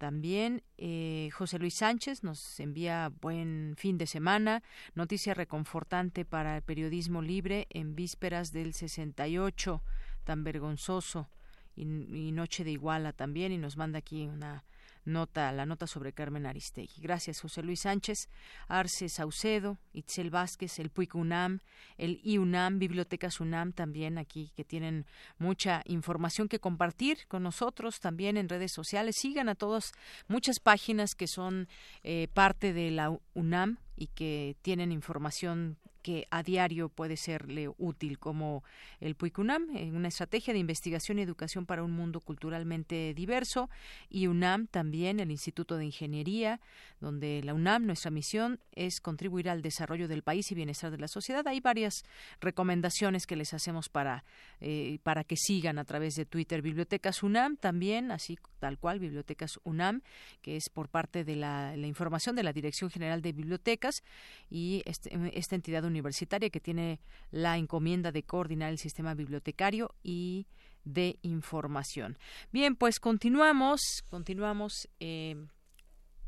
También 0.00 0.62
eh, 0.78 1.28
José 1.34 1.58
Luis 1.58 1.74
Sánchez 1.74 2.24
nos 2.24 2.58
envía 2.58 3.12
buen 3.20 3.74
fin 3.76 3.98
de 3.98 4.06
semana, 4.06 4.62
noticia 4.94 5.34
reconfortante 5.34 6.24
para 6.24 6.56
el 6.56 6.62
periodismo 6.62 7.20
libre 7.20 7.66
en 7.68 7.94
vísperas 7.94 8.50
del 8.50 8.72
68, 8.72 9.82
tan 10.24 10.44
vergonzoso, 10.44 11.28
y, 11.76 12.32
Noche 12.32 12.64
de 12.64 12.72
Iguala 12.72 13.12
también, 13.12 13.52
y 13.52 13.58
nos 13.58 13.76
manda 13.76 13.98
aquí 13.98 14.26
una 14.26 14.64
nota, 15.04 15.50
la 15.52 15.66
nota 15.66 15.86
sobre 15.86 16.12
Carmen 16.12 16.46
Aristegui. 16.46 17.00
Gracias, 17.00 17.40
José 17.40 17.62
Luis 17.62 17.80
Sánchez, 17.80 18.28
Arce 18.68 19.08
Saucedo, 19.08 19.78
Itzel 19.92 20.30
Vázquez, 20.30 20.78
el 20.78 20.90
PUIC 20.90 21.14
UNAM, 21.14 21.60
el 21.96 22.20
IUNAM, 22.22 22.78
Bibliotecas 22.78 23.40
UNAM 23.40 23.72
también 23.72 24.18
aquí, 24.18 24.52
que 24.54 24.64
tienen 24.64 25.06
mucha 25.38 25.82
información 25.86 26.48
que 26.48 26.60
compartir 26.60 27.26
con 27.28 27.42
nosotros 27.42 28.00
también 28.00 28.36
en 28.36 28.48
redes 28.48 28.72
sociales. 28.72 29.16
Sigan 29.18 29.48
a 29.48 29.54
todas, 29.54 29.92
muchas 30.28 30.60
páginas 30.60 31.14
que 31.14 31.26
son 31.26 31.68
eh, 32.02 32.28
parte 32.32 32.72
de 32.72 32.90
la 32.90 33.16
UNAM 33.34 33.78
y 33.96 34.08
que 34.08 34.56
tienen 34.62 34.92
información 34.92 35.78
que 36.02 36.26
a 36.30 36.42
diario 36.42 36.88
puede 36.88 37.16
serle 37.16 37.70
útil, 37.78 38.18
como 38.18 38.64
el 39.00 39.14
PUICUNAM, 39.14 39.68
una 39.94 40.08
estrategia 40.08 40.52
de 40.52 40.60
investigación 40.60 41.18
y 41.18 41.22
educación 41.22 41.66
para 41.66 41.82
un 41.82 41.92
mundo 41.92 42.20
culturalmente 42.20 43.14
diverso, 43.14 43.70
y 44.08 44.26
UNAM 44.26 44.66
también, 44.66 45.20
el 45.20 45.30
Instituto 45.30 45.76
de 45.76 45.84
Ingeniería, 45.84 46.60
donde 47.00 47.42
la 47.42 47.54
UNAM, 47.54 47.86
nuestra 47.86 48.10
misión 48.10 48.60
es 48.72 49.00
contribuir 49.00 49.48
al 49.48 49.62
desarrollo 49.62 50.08
del 50.08 50.22
país 50.22 50.50
y 50.50 50.54
bienestar 50.54 50.90
de 50.90 50.98
la 50.98 51.08
sociedad. 51.08 51.46
Hay 51.46 51.60
varias 51.60 52.04
recomendaciones 52.40 53.26
que 53.26 53.36
les 53.36 53.54
hacemos 53.54 53.88
para, 53.88 54.24
eh, 54.60 54.98
para 55.02 55.24
que 55.24 55.36
sigan 55.36 55.78
a 55.78 55.84
través 55.84 56.14
de 56.14 56.26
Twitter. 56.26 56.62
Bibliotecas 56.62 57.22
UNAM 57.22 57.56
también, 57.56 58.10
así 58.10 58.38
tal 58.58 58.78
cual, 58.78 58.98
Bibliotecas 58.98 59.58
UNAM, 59.64 60.02
que 60.42 60.56
es 60.56 60.68
por 60.68 60.88
parte 60.88 61.24
de 61.24 61.36
la, 61.36 61.76
la 61.76 61.86
información 61.86 62.36
de 62.36 62.42
la 62.42 62.52
Dirección 62.52 62.90
General 62.90 63.22
de 63.22 63.32
Bibliotecas 63.32 64.02
y 64.50 64.82
este, 64.84 65.10
esta 65.32 65.54
entidad 65.54 65.84
universitaria 65.90 66.50
que 66.50 66.60
tiene 66.60 67.00
la 67.30 67.58
encomienda 67.58 68.12
de 68.12 68.22
coordinar 68.22 68.70
el 68.70 68.78
sistema 68.78 69.14
bibliotecario 69.14 69.94
y 70.02 70.46
de 70.84 71.18
información. 71.22 72.18
Bien, 72.52 72.76
pues 72.76 73.00
continuamos, 73.00 73.80
continuamos. 74.08 74.88
Eh, 74.98 75.36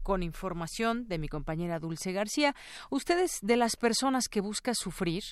con 0.02 0.22
información 0.22 1.06
de 1.08 1.18
mi 1.18 1.28
compañera 1.28 1.78
Dulce 1.78 2.12
García. 2.12 2.54
¿Ustedes 2.90 3.38
de 3.40 3.56
las 3.56 3.76
personas 3.76 4.28
que 4.28 4.40
busca 4.40 4.74
sufrir, 4.74 5.22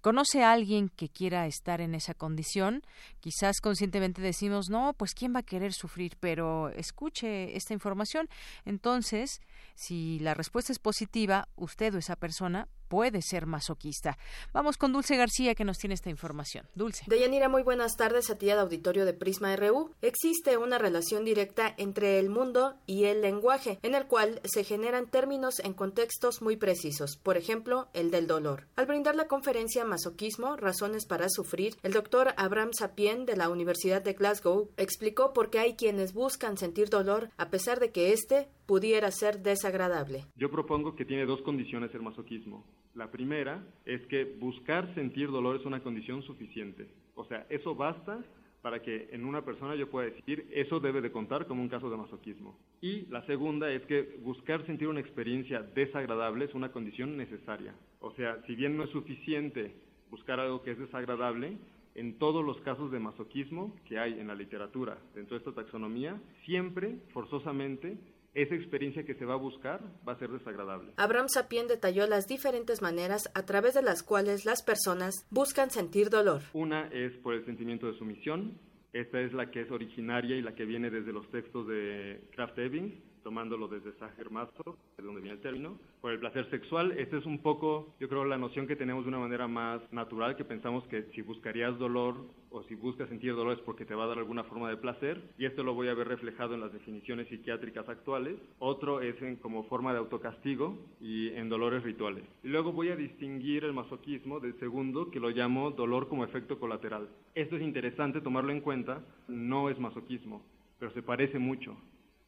conoce 0.00 0.42
a 0.42 0.52
alguien 0.52 0.88
que 0.88 1.08
quiera 1.08 1.46
estar 1.46 1.80
en 1.80 1.94
esa 1.94 2.14
condición? 2.14 2.82
Quizás 3.20 3.60
conscientemente 3.60 4.22
decimos, 4.22 4.70
no, 4.70 4.94
pues 4.94 5.14
¿quién 5.14 5.34
va 5.34 5.40
a 5.40 5.44
querer 5.44 5.72
sufrir? 5.72 6.16
Pero 6.20 6.68
escuche 6.70 7.56
esta 7.56 7.74
información. 7.74 8.28
Entonces, 8.64 9.40
si 9.74 10.18
la 10.20 10.34
respuesta 10.34 10.72
es 10.72 10.78
positiva, 10.78 11.48
usted 11.56 11.94
o 11.94 11.98
esa 11.98 12.16
persona 12.16 12.68
puede 12.90 13.22
ser 13.22 13.46
masoquista. 13.46 14.18
Vamos 14.52 14.76
con 14.76 14.92
Dulce 14.92 15.16
García 15.16 15.54
que 15.54 15.64
nos 15.64 15.78
tiene 15.78 15.94
esta 15.94 16.10
información. 16.10 16.66
Dulce. 16.74 17.04
Deyanira, 17.06 17.48
muy 17.48 17.62
buenas 17.62 17.96
tardes 17.96 18.28
a 18.30 18.34
ti 18.34 18.50
al 18.50 18.58
auditorio 18.58 19.06
de 19.06 19.14
Prisma 19.14 19.54
RU. 19.54 19.92
Existe 20.02 20.58
una 20.58 20.76
relación 20.76 21.24
directa 21.24 21.72
entre 21.78 22.18
el 22.18 22.30
mundo 22.30 22.74
y 22.86 23.04
el 23.04 23.22
lenguaje, 23.22 23.78
en 23.82 23.94
el 23.94 24.06
cual 24.08 24.40
se 24.44 24.64
generan 24.64 25.08
términos 25.08 25.60
en 25.60 25.72
contextos 25.72 26.42
muy 26.42 26.56
precisos, 26.56 27.16
por 27.16 27.36
ejemplo, 27.36 27.88
el 27.94 28.10
del 28.10 28.26
dolor. 28.26 28.66
Al 28.74 28.86
brindar 28.86 29.14
la 29.14 29.28
conferencia 29.28 29.84
Masoquismo, 29.84 30.56
Razones 30.56 31.06
para 31.06 31.28
Sufrir, 31.28 31.76
el 31.84 31.92
doctor 31.92 32.34
Abraham 32.36 32.72
Sapien 32.72 33.24
de 33.24 33.36
la 33.36 33.50
Universidad 33.50 34.02
de 34.02 34.14
Glasgow 34.14 34.68
explicó 34.76 35.32
por 35.32 35.50
qué 35.50 35.60
hay 35.60 35.76
quienes 35.76 36.12
buscan 36.12 36.58
sentir 36.58 36.90
dolor 36.90 37.30
a 37.36 37.50
pesar 37.50 37.78
de 37.78 37.92
que 37.92 38.12
éste 38.12 38.48
pudiera 38.70 39.10
ser 39.10 39.42
desagradable. 39.42 40.26
Yo 40.36 40.48
propongo 40.48 40.94
que 40.94 41.04
tiene 41.04 41.26
dos 41.26 41.42
condiciones 41.42 41.92
el 41.92 42.02
masoquismo. 42.02 42.64
La 42.94 43.10
primera 43.10 43.64
es 43.84 44.00
que 44.06 44.22
buscar 44.22 44.94
sentir 44.94 45.28
dolor 45.28 45.56
es 45.56 45.66
una 45.66 45.82
condición 45.82 46.22
suficiente. 46.22 46.86
O 47.16 47.24
sea, 47.24 47.48
eso 47.50 47.74
basta 47.74 48.24
para 48.62 48.80
que 48.80 49.08
en 49.10 49.24
una 49.24 49.44
persona 49.44 49.74
yo 49.74 49.90
pueda 49.90 50.10
decir 50.10 50.46
eso 50.52 50.78
debe 50.78 51.00
de 51.00 51.10
contar 51.10 51.48
como 51.48 51.62
un 51.62 51.68
caso 51.68 51.90
de 51.90 51.96
masoquismo. 51.96 52.56
Y 52.80 53.06
la 53.06 53.26
segunda 53.26 53.72
es 53.72 53.84
que 53.86 54.20
buscar 54.22 54.64
sentir 54.66 54.86
una 54.86 55.00
experiencia 55.00 55.62
desagradable 55.62 56.44
es 56.44 56.54
una 56.54 56.70
condición 56.70 57.16
necesaria. 57.16 57.74
O 57.98 58.12
sea, 58.12 58.40
si 58.46 58.54
bien 58.54 58.76
no 58.76 58.84
es 58.84 58.90
suficiente 58.90 59.74
buscar 60.12 60.38
algo 60.38 60.62
que 60.62 60.70
es 60.70 60.78
desagradable, 60.78 61.56
en 61.96 62.18
todos 62.18 62.44
los 62.44 62.60
casos 62.60 62.92
de 62.92 63.00
masoquismo 63.00 63.74
que 63.88 63.98
hay 63.98 64.20
en 64.20 64.28
la 64.28 64.36
literatura, 64.36 64.96
dentro 65.12 65.36
de 65.36 65.38
esta 65.44 65.60
taxonomía, 65.60 66.20
siempre, 66.44 66.98
forzosamente, 67.12 67.98
esa 68.34 68.54
experiencia 68.54 69.04
que 69.04 69.14
se 69.14 69.24
va 69.24 69.34
a 69.34 69.38
buscar 69.38 69.80
va 70.06 70.12
a 70.12 70.18
ser 70.18 70.30
desagradable. 70.30 70.92
Abraham 70.96 71.28
Sapien 71.28 71.66
detalló 71.66 72.06
las 72.06 72.26
diferentes 72.26 72.80
maneras 72.82 73.30
a 73.34 73.44
través 73.44 73.74
de 73.74 73.82
las 73.82 74.02
cuales 74.02 74.44
las 74.44 74.62
personas 74.62 75.26
buscan 75.30 75.70
sentir 75.70 76.10
dolor. 76.10 76.42
Una 76.52 76.86
es 76.88 77.12
por 77.18 77.34
el 77.34 77.44
sentimiento 77.44 77.86
de 77.86 77.98
sumisión. 77.98 78.58
Esta 78.92 79.20
es 79.20 79.32
la 79.32 79.50
que 79.50 79.62
es 79.62 79.70
originaria 79.70 80.36
y 80.36 80.42
la 80.42 80.54
que 80.54 80.64
viene 80.64 80.90
desde 80.90 81.12
los 81.12 81.28
textos 81.30 81.66
de 81.68 82.22
Kraft 82.32 82.58
Ebing, 82.58 83.00
tomándolo 83.22 83.68
desde 83.68 83.92
Sacher 83.98 84.30
Maso, 84.30 84.76
de 84.96 85.04
donde 85.04 85.20
viene 85.20 85.36
el 85.36 85.42
término, 85.42 85.78
por 86.00 86.12
el 86.12 86.18
placer 86.18 86.48
sexual. 86.50 86.92
Esta 86.92 87.16
es 87.18 87.26
un 87.26 87.38
poco, 87.38 87.94
yo 88.00 88.08
creo, 88.08 88.24
la 88.24 88.38
noción 88.38 88.66
que 88.66 88.76
tenemos 88.76 89.04
de 89.04 89.08
una 89.08 89.18
manera 89.18 89.48
más 89.48 89.80
natural, 89.92 90.36
que 90.36 90.44
pensamos 90.44 90.84
que 90.88 91.04
si 91.14 91.22
buscarías 91.22 91.78
dolor 91.78 92.16
o 92.50 92.62
si 92.64 92.74
buscas 92.74 93.08
sentir 93.08 93.34
dolor 93.34 93.54
es 93.54 93.60
porque 93.60 93.84
te 93.84 93.94
va 93.94 94.04
a 94.04 94.08
dar 94.08 94.18
alguna 94.18 94.44
forma 94.44 94.68
de 94.68 94.76
placer, 94.76 95.22
y 95.38 95.44
esto 95.44 95.62
lo 95.62 95.74
voy 95.74 95.88
a 95.88 95.94
ver 95.94 96.08
reflejado 96.08 96.54
en 96.54 96.60
las 96.60 96.72
definiciones 96.72 97.28
psiquiátricas 97.28 97.88
actuales. 97.88 98.36
Otro 98.58 99.00
es 99.00 99.20
en 99.22 99.36
como 99.36 99.64
forma 99.64 99.92
de 99.92 99.98
autocastigo 99.98 100.76
y 101.00 101.28
en 101.28 101.48
dolores 101.48 101.82
rituales. 101.82 102.24
Y 102.42 102.48
luego 102.48 102.72
voy 102.72 102.88
a 102.88 102.96
distinguir 102.96 103.64
el 103.64 103.72
masoquismo 103.72 104.40
del 104.40 104.58
segundo, 104.58 105.10
que 105.10 105.20
lo 105.20 105.30
llamo 105.30 105.70
dolor 105.70 106.08
como 106.08 106.24
efecto 106.24 106.58
colateral. 106.58 107.08
Esto 107.34 107.56
es 107.56 107.62
interesante 107.62 108.20
tomarlo 108.20 108.52
en 108.52 108.60
cuenta, 108.60 109.02
no 109.28 109.70
es 109.70 109.78
masoquismo, 109.78 110.42
pero 110.78 110.92
se 110.92 111.02
parece 111.02 111.38
mucho. 111.38 111.76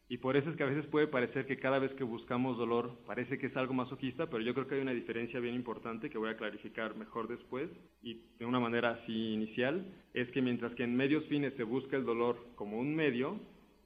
Y 0.09 0.19
por 0.19 0.37
eso 0.37 0.51
es 0.51 0.57
que 0.57 0.63
a 0.63 0.67
veces 0.67 0.87
puede 0.87 1.07
parecer 1.07 1.47
que 1.47 1.59
cada 1.59 1.79
vez 1.79 1.93
que 1.95 2.05
buscamos 2.05 2.59
dolor 2.59 2.99
parece 3.07 3.39
que 3.39 3.47
es 3.47 3.57
algo 3.57 3.73
masoquista, 3.73 4.27
pero 4.27 4.43
yo 4.43 4.53
creo 4.53 4.67
que 4.67 4.75
hay 4.75 4.81
una 4.83 4.93
diferencia 4.93 5.41
bien 5.41 5.55
importante 5.55 6.11
que 6.11 6.19
voy 6.19 6.31
a 6.31 6.37
clarificar 6.37 6.95
mejor 6.97 7.29
después 7.29 7.71
y 8.03 8.21
de 8.39 8.45
una 8.45 8.61
manera 8.61 8.91
así 8.91 9.33
inicial, 9.33 9.87
es 10.13 10.31
que 10.33 10.43
mientras 10.43 10.75
que 10.75 10.85
en 10.85 10.97
medios 10.97 11.25
fines 11.27 11.55
se 11.57 11.63
busca 11.63 11.97
el 11.97 12.05
dolor 12.05 12.37
como 12.57 12.79
un 12.79 12.95
medio, 12.95 13.41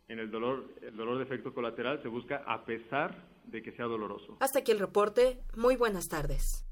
en 0.09 0.19
el 0.19 0.31
dolor, 0.31 0.69
el 0.83 0.97
dolor 0.97 1.19
de 1.19 1.25
efecto 1.25 1.53
colateral 1.53 2.01
se 2.03 2.09
busca 2.09 2.43
a 2.47 2.65
pesar 2.65 3.25
de 3.45 3.63
que 3.63 3.73
sea 3.73 3.87
doloroso. 3.87 4.37
Hasta 4.41 4.61
aquí 4.61 4.73
el 4.73 4.79
reporte. 4.79 5.39
Muy 5.57 5.77
buenas 5.77 6.09
tardes. 6.09 6.67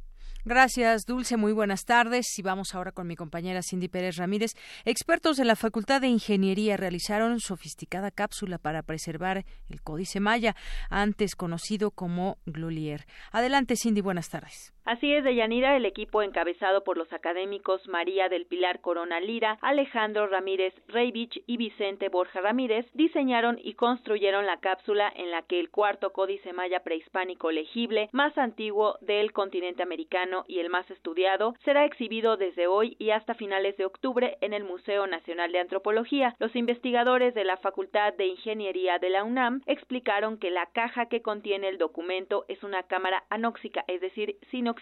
Gracias, 0.47 1.07
Dulce. 1.07 1.39
Muy 1.39 1.53
buenas 1.53 1.85
tardes. 1.85 2.39
Y 2.39 2.43
vamos 2.43 2.75
ahora 2.75 2.93
con 2.93 3.07
mi 3.07 3.17
compañera 3.17 3.63
Cindy 3.63 3.89
Pérez 3.89 4.17
Ramírez. 4.17 4.53
Expertos 4.85 5.39
de 5.39 5.47
la 5.47 5.57
Facultad 5.57 6.03
de 6.03 6.09
Ingeniería 6.09 6.77
realizaron 6.77 7.41
sofisticada 7.41 8.11
cápsula 8.11 8.59
para 8.59 8.83
preservar 8.83 9.47
el 9.71 9.81
Códice 9.83 10.21
Maya, 10.21 10.55
antes 10.91 11.35
conocido 11.35 11.93
como 11.93 12.37
Glolier. 12.45 13.07
Adelante, 13.33 13.75
Cindy. 13.77 14.03
Buenas 14.03 14.29
tardes. 14.29 14.74
Así 14.87 15.15
es, 15.15 15.25
Deyanira, 15.25 15.79
el 15.79 15.87
equipo 15.87 16.21
encabezado 16.21 16.85
por 16.85 16.99
los 16.99 17.11
académicos 17.15 17.89
María 17.89 18.29
del 18.29 18.45
Pilar 18.45 18.83
Corona 18.83 19.19
Lira, 19.19 19.57
Alejandro 19.63 20.27
Ramírez 20.27 20.75
Reivich 20.89 21.43
y 21.47 21.57
Vicente 21.57 22.11
Borja 22.11 22.43
Ramírez 22.43 22.85
diseñaron 22.93 23.59
y 23.63 23.75
construyeron 23.75 24.45
la 24.45 24.59
cápsula 24.59 25.11
en 25.17 25.31
la 25.31 25.41
que 25.41 25.59
el 25.59 25.71
cuarto 25.71 26.13
códice 26.13 26.53
maya 26.53 26.81
prehispánico 26.81 27.51
legible 27.51 28.11
más 28.13 28.37
antiguo 28.37 28.99
del 29.01 29.33
continente 29.33 29.83
americano 29.83 30.45
y 30.49 30.59
el 30.59 30.69
más 30.69 30.91
estudiado 30.91 31.55
será 31.65 31.87
exhibido 31.87 32.37
desde 32.37 32.67
hoy 32.67 32.95
y 32.99 33.09
hasta 33.09 33.33
finales 33.33 33.79
de 33.79 33.87
octubre 33.87 34.37
en 34.43 34.53
el 34.53 34.65
Museo 34.65 35.07
Nacional 35.07 35.51
de 35.51 35.61
Antropología. 35.61 36.37
Los 36.39 36.55
investigadores 36.55 37.33
de 37.33 37.45
la 37.45 37.57
Facultad 37.57 38.13
de 38.13 38.27
Ingeniería 38.27 38.99
de 38.99 39.09
la 39.09 39.25
UNAM 39.25 39.63
explicaron 39.65 40.37
que 40.37 40.51
la 40.51 40.67
caja 40.67 41.07
que 41.07 41.23
contiene 41.23 41.69
el 41.69 41.79
documento 41.79 42.45
es 42.49 42.63
una 42.63 42.83
cámara 42.83 43.25
anóxica, 43.31 43.83
es 43.89 44.03
decir, 44.03 44.37
sin 44.51 44.74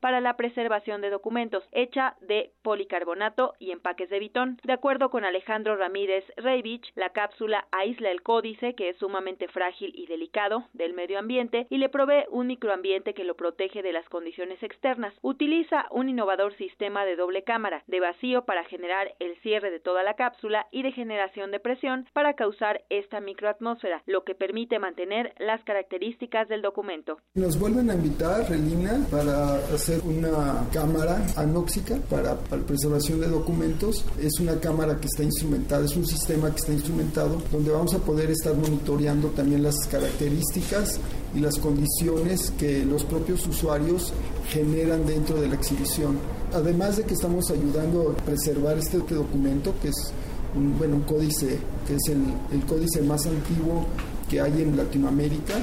para 0.00 0.20
la 0.20 0.36
preservación 0.36 1.00
de 1.00 1.10
documentos, 1.10 1.64
hecha 1.72 2.16
de 2.20 2.52
policarbonato 2.62 3.54
y 3.58 3.70
empaques 3.70 4.10
de 4.10 4.18
bitón. 4.18 4.58
De 4.64 4.72
acuerdo 4.72 5.10
con 5.10 5.24
Alejandro 5.24 5.76
Ramírez 5.76 6.24
Reivich, 6.36 6.92
la 6.94 7.10
cápsula 7.10 7.66
aísla 7.72 8.10
el 8.10 8.22
códice, 8.22 8.74
que 8.74 8.90
es 8.90 8.96
sumamente 8.98 9.48
frágil 9.48 9.92
y 9.94 10.06
delicado, 10.06 10.64
del 10.72 10.94
medio 10.94 11.18
ambiente 11.18 11.66
y 11.70 11.78
le 11.78 11.88
provee 11.88 12.24
un 12.30 12.46
microambiente 12.48 13.14
que 13.14 13.24
lo 13.24 13.34
protege 13.34 13.82
de 13.82 13.92
las 13.92 14.08
condiciones 14.08 14.62
externas. 14.62 15.14
Utiliza 15.22 15.86
un 15.90 16.08
innovador 16.08 16.54
sistema 16.56 17.04
de 17.04 17.16
doble 17.16 17.42
cámara, 17.42 17.82
de 17.86 18.00
vacío 18.00 18.44
para 18.44 18.64
generar 18.64 19.14
el 19.18 19.36
cierre 19.42 19.70
de 19.70 19.80
toda 19.80 20.02
la 20.02 20.14
cápsula 20.14 20.66
y 20.70 20.82
de 20.82 20.92
generación 20.92 21.50
de 21.50 21.60
presión 21.60 22.06
para 22.12 22.34
causar 22.34 22.82
esta 22.90 23.20
microatmósfera, 23.20 24.02
lo 24.06 24.24
que 24.24 24.34
permite 24.34 24.78
mantener 24.78 25.32
las 25.38 25.62
características 25.64 26.48
del 26.48 26.62
documento. 26.62 27.18
Nos 27.34 27.58
vuelven 27.58 27.90
a 27.90 27.94
invitar, 27.94 28.48
Relina, 28.48 29.06
para 29.10 29.35
hacer 29.74 30.00
una 30.04 30.68
cámara 30.72 31.26
anóxica 31.36 31.96
para, 32.08 32.36
la 32.50 32.66
preservación 32.66 33.20
de 33.20 33.28
documentos. 33.28 34.04
Es 34.20 34.38
una 34.40 34.58
cámara 34.60 34.98
que 34.98 35.06
está 35.06 35.22
instrumentada, 35.22 35.84
es 35.84 35.96
un 35.96 36.06
sistema 36.06 36.50
que 36.50 36.56
está 36.56 36.72
instrumentado 36.72 37.40
donde 37.52 37.70
vamos 37.70 37.94
a 37.94 37.98
poder 37.98 38.30
estar 38.30 38.54
monitoreando 38.54 39.28
también 39.28 39.62
las 39.62 39.76
características 39.90 40.98
y 41.34 41.40
las 41.40 41.58
condiciones 41.58 42.52
que 42.58 42.84
los 42.84 43.04
propios 43.04 43.46
usuarios 43.46 44.12
generan 44.48 45.06
dentro 45.06 45.40
de 45.40 45.48
la 45.48 45.54
exhibición. 45.54 46.18
Además 46.52 46.96
de 46.96 47.04
que 47.04 47.14
estamos 47.14 47.50
ayudando 47.50 48.10
a 48.10 48.24
preservar 48.24 48.78
este, 48.78 48.98
documento, 48.98 49.74
que 49.82 49.88
es 49.88 50.12
un, 50.54 50.78
bueno, 50.78 50.96
un 50.96 51.02
códice, 51.02 51.58
que 51.86 51.94
es 51.94 52.08
el, 52.08 52.22
el 52.52 52.64
códice 52.66 53.02
más 53.02 53.26
antiguo 53.26 53.86
que 54.28 54.40
hay 54.40 54.62
en 54.62 54.76
Latinoamérica, 54.76 55.54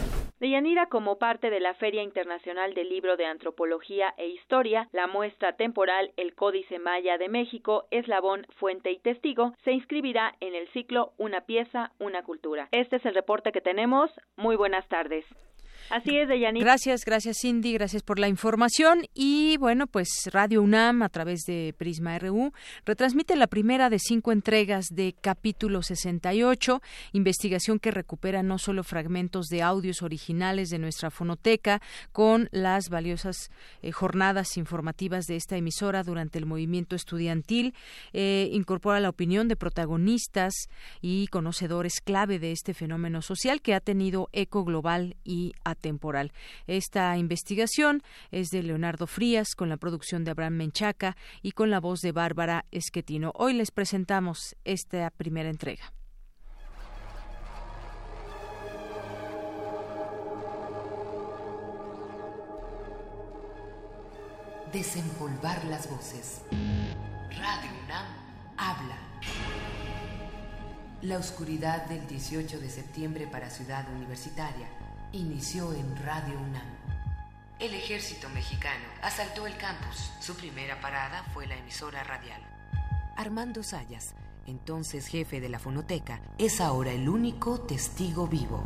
Deyanira, 0.43 0.87
como 0.87 1.19
parte 1.19 1.49
de 1.49 1.61
la 1.61 1.73
Feria 1.73 2.03
Internacional 2.03 2.73
del 2.73 2.89
Libro 2.89 3.15
de 3.15 3.25
Antropología 3.25 4.13
e 4.17 4.27
Historia, 4.27 4.89
la 4.91 5.07
muestra 5.07 5.53
temporal 5.53 6.11
El 6.17 6.35
Códice 6.35 6.79
Maya 6.79 7.17
de 7.17 7.29
México, 7.29 7.85
Eslabón, 7.91 8.45
Fuente 8.57 8.91
y 8.91 8.99
Testigo, 8.99 9.53
se 9.63 9.71
inscribirá 9.71 10.35
en 10.41 10.53
el 10.53 10.67
ciclo 10.73 11.13
Una 11.17 11.45
pieza, 11.45 11.93
una 11.97 12.23
cultura. 12.23 12.67
Este 12.71 12.97
es 12.97 13.05
el 13.05 13.15
reporte 13.15 13.53
que 13.53 13.61
tenemos. 13.61 14.11
Muy 14.35 14.57
buenas 14.57 14.85
tardes. 14.89 15.23
Así 15.93 16.17
es, 16.17 16.27
Deyanira. 16.27 16.65
Gracias, 16.65 17.05
gracias 17.05 17.37
Cindy, 17.39 17.71
gracias 17.73 18.01
por 18.01 18.17
la 18.17 18.27
información. 18.27 19.05
Y 19.13 19.57
bueno, 19.57 19.85
pues 19.85 20.09
Radio 20.31 20.63
UNAM, 20.63 21.03
a 21.03 21.09
través 21.09 21.41
de 21.41 21.75
Prisma 21.77 22.17
RU, 22.17 22.51
retransmite 22.83 23.35
la 23.35 23.45
primera 23.45 23.91
de 23.91 23.99
cinco 23.99 24.31
entregas 24.31 24.87
de 24.89 25.13
capítulo 25.21 25.83
68, 25.83 26.81
investigación 27.11 27.77
que 27.77 27.91
recupera 27.91 28.41
no 28.41 28.57
solo 28.57 28.83
fragmentos 28.83 29.49
de 29.49 29.61
audios 29.61 30.01
originales 30.01 30.69
de 30.69 30.79
nuestra 30.79 31.11
fonoteca, 31.11 31.79
con 32.11 32.49
las 32.51 32.89
valiosas 32.89 33.51
eh, 33.83 33.91
jornadas 33.91 34.57
informativas 34.57 35.25
de 35.27 35.35
esta 35.35 35.57
emisora 35.57 36.01
durante 36.01 36.39
el 36.39 36.47
movimiento 36.47 36.95
estudiantil, 36.95 37.75
eh, 38.13 38.49
incorpora 38.51 38.99
la 38.99 39.09
opinión 39.09 39.47
de 39.47 39.57
protagonistas 39.57 40.55
y 41.01 41.27
conocedores 41.27 42.01
clave 42.01 42.39
de 42.39 42.51
este 42.51 42.73
fenómeno 42.73 43.21
social 43.21 43.61
que 43.61 43.75
ha 43.75 43.79
tenido 43.79 44.29
eco 44.33 44.63
global 44.63 45.17
y 45.23 45.53
temporal. 45.83 46.31
Esta 46.65 47.15
investigación 47.17 48.01
es 48.31 48.49
de 48.49 48.63
Leonardo 48.63 49.05
Frías 49.05 49.53
con 49.53 49.69
la 49.69 49.77
producción 49.77 50.23
de 50.23 50.31
Abraham 50.31 50.53
Menchaca 50.53 51.15
y 51.43 51.51
con 51.51 51.69
la 51.69 51.79
voz 51.79 51.99
de 51.99 52.13
Bárbara 52.13 52.65
Esquetino. 52.71 53.33
Hoy 53.35 53.53
les 53.53 53.69
presentamos 53.69 54.55
esta 54.63 55.11
primera 55.11 55.49
entrega. 55.49 55.93
Desempolvar 64.71 65.63
las 65.65 65.87
voces. 65.87 66.41
Radio 66.49 67.71
UNAM 67.85 68.05
habla. 68.57 68.97
La 71.03 71.17
oscuridad 71.17 71.85
del 71.87 72.07
18 72.07 72.59
de 72.59 72.69
septiembre 72.69 73.27
para 73.27 73.49
Ciudad 73.49 73.85
Universitaria 73.93 74.67
inició 75.13 75.73
en 75.73 75.95
Radio 76.03 76.39
UNAM. 76.39 76.65
El 77.59 77.73
ejército 77.75 78.27
mexicano 78.29 78.83
asaltó 79.03 79.45
el 79.45 79.55
campus. 79.57 80.11
Su 80.19 80.35
primera 80.35 80.81
parada 80.81 81.23
fue 81.33 81.45
la 81.45 81.55
emisora 81.55 82.03
radial. 82.03 82.41
Armando 83.15 83.61
Sayas, 83.61 84.15
entonces 84.47 85.07
jefe 85.07 85.39
de 85.39 85.49
la 85.49 85.59
fonoteca, 85.59 86.19
es 86.39 86.59
ahora 86.59 86.91
el 86.91 87.07
único 87.07 87.61
testigo 87.61 88.27
vivo. 88.27 88.65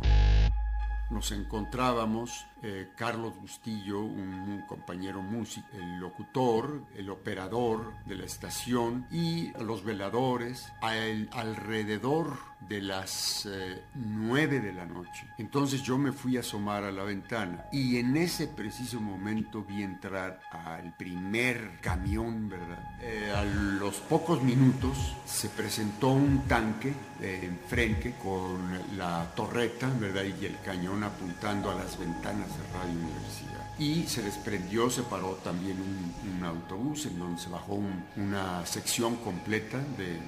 Nos 1.10 1.32
encontrábamos 1.32 2.46
eh, 2.62 2.88
Carlos 2.96 3.34
Bustillo, 3.40 4.00
un, 4.00 4.64
compañero 4.66 5.22
músico, 5.22 5.66
el 5.74 6.00
locutor, 6.00 6.82
el 6.96 7.08
operador 7.10 7.94
de 8.06 8.16
la 8.16 8.24
estación 8.24 9.06
y 9.10 9.52
los 9.62 9.84
veladores 9.84 10.72
alrededor 10.80 12.36
de 12.60 12.82
las 12.82 13.46
eh, 13.46 13.82
nueve 13.94 14.58
de 14.58 14.72
la 14.72 14.84
noche. 14.84 15.26
Entonces 15.38 15.82
yo 15.82 15.96
me 15.96 16.10
fui 16.10 16.36
a 16.36 16.40
asomar 16.40 16.82
a 16.82 16.90
la 16.90 17.04
ventana 17.04 17.66
y 17.70 17.98
en 17.98 18.16
ese 18.16 18.48
preciso 18.48 19.00
momento 19.00 19.62
vi 19.62 19.82
entrar 19.82 20.40
al 20.50 20.92
primer 20.96 21.78
camión, 21.80 22.48
¿verdad? 22.48 22.98
Eh, 23.00 23.32
a 23.34 23.44
los 23.44 23.96
pocos 24.00 24.42
minutos 24.42 25.16
se 25.24 25.48
presentó 25.48 26.08
un 26.08 26.48
tanque 26.48 26.92
enfrente 27.20 28.14
con 28.22 28.78
la 28.96 29.32
torreta, 29.34 29.88
¿verdad? 30.00 30.24
Y 30.24 30.46
el 30.46 30.60
cañón 30.60 31.04
apuntando 31.04 31.70
a 31.70 31.74
las 31.74 31.98
ventanas 31.98 32.47
de 32.56 32.78
Radio 32.78 32.98
Universidad. 32.98 33.78
Y 33.78 34.04
se 34.04 34.22
desprendió, 34.22 34.90
se 34.90 35.02
paró 35.02 35.38
también 35.44 35.76
un, 35.80 36.44
autobús 36.44 37.06
en 37.06 37.18
donde 37.18 37.40
se 37.40 37.48
bajó 37.48 37.78
una 38.16 38.64
sección 38.64 39.16
completa 39.16 39.78
de, 39.96 40.18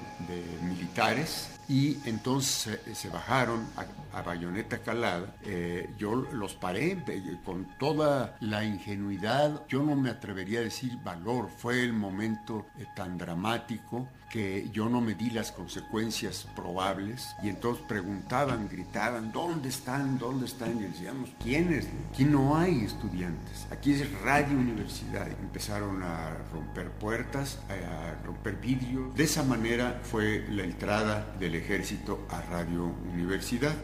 militares 0.63 1.49
y 1.67 1.97
entonces 2.05 2.79
se, 2.93 3.09
bajaron 3.09 3.65
a, 3.75 3.85
bayoneta 4.21 4.79
calada. 4.79 5.35
Eh, 5.43 5.89
yo 5.97 6.15
los 6.15 6.55
paré 6.55 6.97
con 7.45 7.65
toda 7.77 8.35
la 8.41 8.65
ingenuidad. 8.65 9.65
Yo 9.67 9.83
no 9.83 9.95
me 9.95 10.09
atrevería 10.09 10.59
a 10.59 10.63
decir 10.63 10.97
valor. 11.03 11.49
Fue 11.49 11.81
el 11.83 11.93
momento 11.93 12.67
eh, 12.77 12.85
tan 12.95 13.17
dramático 13.17 14.07
que 14.31 14.69
yo 14.71 14.87
no 14.87 15.01
me 15.01 15.13
di 15.13 15.29
las 15.29 15.51
consecuencias 15.51 16.47
probables 16.55 17.35
y 17.43 17.49
entonces 17.49 17.83
preguntaban, 17.85 18.69
gritaban, 18.69 19.31
¿dónde 19.31 19.69
están? 19.69 20.17
¿Dónde 20.17 20.45
están? 20.45 20.79
Y 20.79 20.83
decíamos, 20.83 21.29
¿quiénes? 21.43 21.89
Aquí 22.13 22.23
no 22.23 22.57
hay 22.57 22.85
estudiantes, 22.85 23.67
aquí 23.71 23.91
es 23.91 24.21
Radio 24.21 24.57
Universidad. 24.57 25.27
Empezaron 25.27 26.01
a 26.01 26.37
romper 26.53 26.91
puertas, 26.91 27.59
a 27.69 28.25
romper 28.25 28.55
vidrios. 28.55 29.13
De 29.15 29.25
esa 29.25 29.43
manera 29.43 29.99
fue 30.01 30.45
la 30.49 30.63
entrada 30.63 31.35
del 31.37 31.55
ejército 31.55 32.25
a 32.29 32.41
Radio 32.41 32.85
Universidad. 33.13 33.75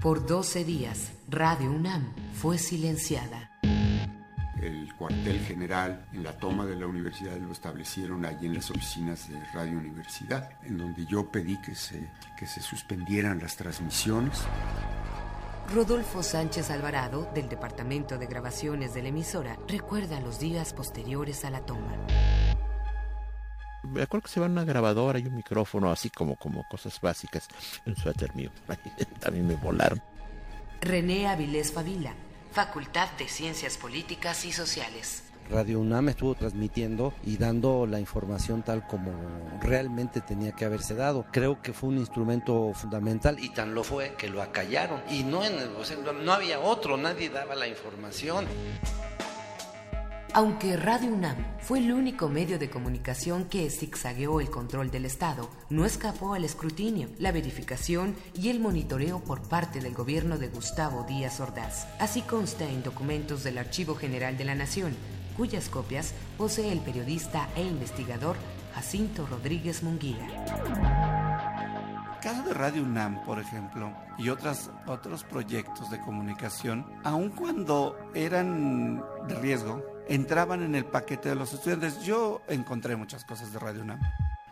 Por 0.00 0.26
12 0.26 0.64
días, 0.64 1.12
Radio 1.28 1.70
UNAM 1.70 2.14
fue 2.34 2.58
silenciada 2.58 3.50
el 4.60 4.94
cuartel 4.94 5.40
general 5.40 6.06
en 6.12 6.24
la 6.24 6.32
toma 6.32 6.66
de 6.66 6.76
la 6.76 6.86
universidad 6.86 7.36
lo 7.36 7.52
establecieron 7.52 8.24
allí 8.24 8.46
en 8.46 8.54
las 8.54 8.70
oficinas 8.70 9.28
de 9.28 9.42
Radio 9.52 9.78
Universidad, 9.78 10.50
en 10.64 10.78
donde 10.78 11.06
yo 11.06 11.30
pedí 11.30 11.60
que 11.60 11.74
se, 11.74 12.08
que 12.36 12.46
se 12.46 12.60
suspendieran 12.60 13.38
las 13.38 13.56
transmisiones. 13.56 14.42
Rodolfo 15.72 16.22
Sánchez 16.22 16.70
Alvarado, 16.70 17.30
del 17.34 17.48
Departamento 17.48 18.18
de 18.18 18.26
Grabaciones 18.26 18.94
de 18.94 19.02
la 19.02 19.08
emisora, 19.08 19.58
recuerda 19.68 20.20
los 20.20 20.38
días 20.38 20.72
posteriores 20.72 21.44
a 21.44 21.50
la 21.50 21.60
toma. 21.60 21.94
Me 23.90 24.02
acuerdo 24.02 24.24
que 24.24 24.30
se 24.30 24.40
va 24.40 24.46
una 24.46 24.64
grabadora 24.64 25.18
y 25.18 25.26
un 25.26 25.34
micrófono, 25.34 25.90
así 25.90 26.10
como, 26.10 26.36
como 26.36 26.66
cosas 26.68 27.00
básicas. 27.00 27.48
Un 27.86 27.96
suéter 27.96 28.34
mío. 28.34 28.50
También 29.20 29.46
me 29.46 29.54
volaron. 29.56 30.02
René 30.80 31.26
Avilés 31.26 31.72
Favila, 31.72 32.14
Facultad 32.52 33.10
de 33.18 33.28
Ciencias 33.28 33.76
Políticas 33.76 34.44
y 34.44 34.52
Sociales. 34.52 35.24
Radio 35.50 35.80
UNAM 35.80 36.10
estuvo 36.10 36.34
transmitiendo 36.34 37.14
y 37.24 37.38
dando 37.38 37.86
la 37.86 37.98
información 37.98 38.62
tal 38.62 38.86
como 38.86 39.12
realmente 39.62 40.20
tenía 40.20 40.52
que 40.52 40.66
haberse 40.66 40.94
dado. 40.94 41.24
Creo 41.32 41.62
que 41.62 41.72
fue 41.72 41.88
un 41.88 41.96
instrumento 41.96 42.72
fundamental 42.74 43.38
y 43.42 43.48
tan 43.50 43.74
lo 43.74 43.82
fue 43.82 44.14
que 44.18 44.28
lo 44.28 44.42
acallaron. 44.42 45.00
Y 45.10 45.24
no, 45.24 45.42
en 45.44 45.54
no 46.24 46.32
había 46.32 46.60
otro, 46.60 46.98
nadie 46.98 47.30
daba 47.30 47.54
la 47.54 47.66
información. 47.66 48.46
Aunque 50.34 50.76
Radio 50.76 51.10
UNAM 51.12 51.36
fue 51.58 51.78
el 51.78 51.90
único 51.90 52.28
medio 52.28 52.58
de 52.58 52.68
comunicación 52.68 53.46
que 53.46 53.70
zigzagueó 53.70 54.40
el 54.40 54.50
control 54.50 54.90
del 54.90 55.06
Estado, 55.06 55.48
no 55.70 55.86
escapó 55.86 56.34
al 56.34 56.44
escrutinio, 56.44 57.08
la 57.18 57.32
verificación 57.32 58.14
y 58.34 58.50
el 58.50 58.60
monitoreo 58.60 59.20
por 59.20 59.40
parte 59.40 59.80
del 59.80 59.94
gobierno 59.94 60.36
de 60.36 60.48
Gustavo 60.48 61.04
Díaz 61.04 61.40
Ordaz. 61.40 61.86
Así 61.98 62.20
consta 62.22 62.66
en 62.66 62.82
documentos 62.82 63.42
del 63.42 63.56
Archivo 63.56 63.94
General 63.94 64.36
de 64.36 64.44
la 64.44 64.54
Nación, 64.54 64.94
cuyas 65.36 65.68
copias 65.70 66.12
posee 66.36 66.72
el 66.72 66.80
periodista 66.80 67.48
e 67.56 67.62
investigador 67.62 68.36
Jacinto 68.74 69.26
Rodríguez 69.26 69.82
Munguía. 69.82 70.26
Caso 72.22 72.42
de 72.42 72.52
Radio 72.52 72.82
UNAM, 72.82 73.24
por 73.24 73.38
ejemplo, 73.38 73.92
y 74.18 74.28
otros 74.28 74.68
proyectos 75.30 75.90
de 75.90 76.00
comunicación, 76.00 76.84
aun 77.02 77.30
cuando 77.30 77.96
eran 78.14 79.02
de 79.26 79.34
riesgo, 79.36 79.82
entraban 80.08 80.62
en 80.62 80.74
el 80.74 80.84
paquete 80.84 81.28
de 81.28 81.34
los 81.34 81.52
estudiantes. 81.52 82.02
Yo 82.02 82.42
encontré 82.48 82.96
muchas 82.96 83.24
cosas 83.24 83.52
de 83.52 83.58
Radio 83.58 83.82
UNAM, 83.82 84.00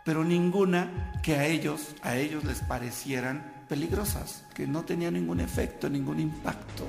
pero 0.03 0.23
ninguna 0.23 1.11
que 1.21 1.35
a 1.35 1.45
ellos, 1.45 1.95
a 2.01 2.15
ellos 2.15 2.43
les 2.43 2.61
parecieran 2.61 3.43
peligrosas, 3.67 4.45
que 4.53 4.67
no 4.67 4.83
tenían 4.83 5.15
ningún 5.15 5.39
efecto, 5.39 5.89
ningún 5.89 6.19
impacto. 6.19 6.85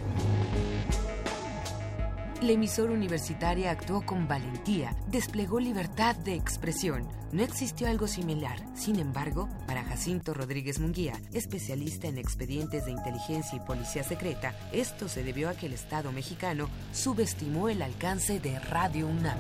La 2.40 2.52
emisora 2.52 2.93
universitaria 2.93 3.73
actuó 3.73 4.06
con 4.06 4.28
valentía, 4.28 4.94
desplegó 5.09 5.59
libertad 5.59 6.15
de 6.15 6.35
expresión. 6.35 7.09
No 7.32 7.43
existió 7.43 7.89
algo 7.89 8.06
similar. 8.06 8.60
Sin 8.77 9.01
embargo, 9.01 9.48
para 9.66 9.82
Jacinto 9.82 10.35
Rodríguez 10.35 10.78
Munguía, 10.78 11.20
especialista 11.32 12.06
en 12.06 12.16
expedientes 12.16 12.85
de 12.85 12.93
inteligencia 12.93 13.56
y 13.56 13.66
policía 13.66 14.05
secreta, 14.05 14.55
esto 14.70 15.09
se 15.09 15.24
debió 15.24 15.48
a 15.48 15.55
que 15.55 15.66
el 15.66 15.73
Estado 15.73 16.12
mexicano 16.12 16.69
subestimó 16.93 17.69
el 17.69 17.82
alcance 17.82 18.39
de 18.39 18.60
Radio 18.60 19.09
UNAM 19.09 19.39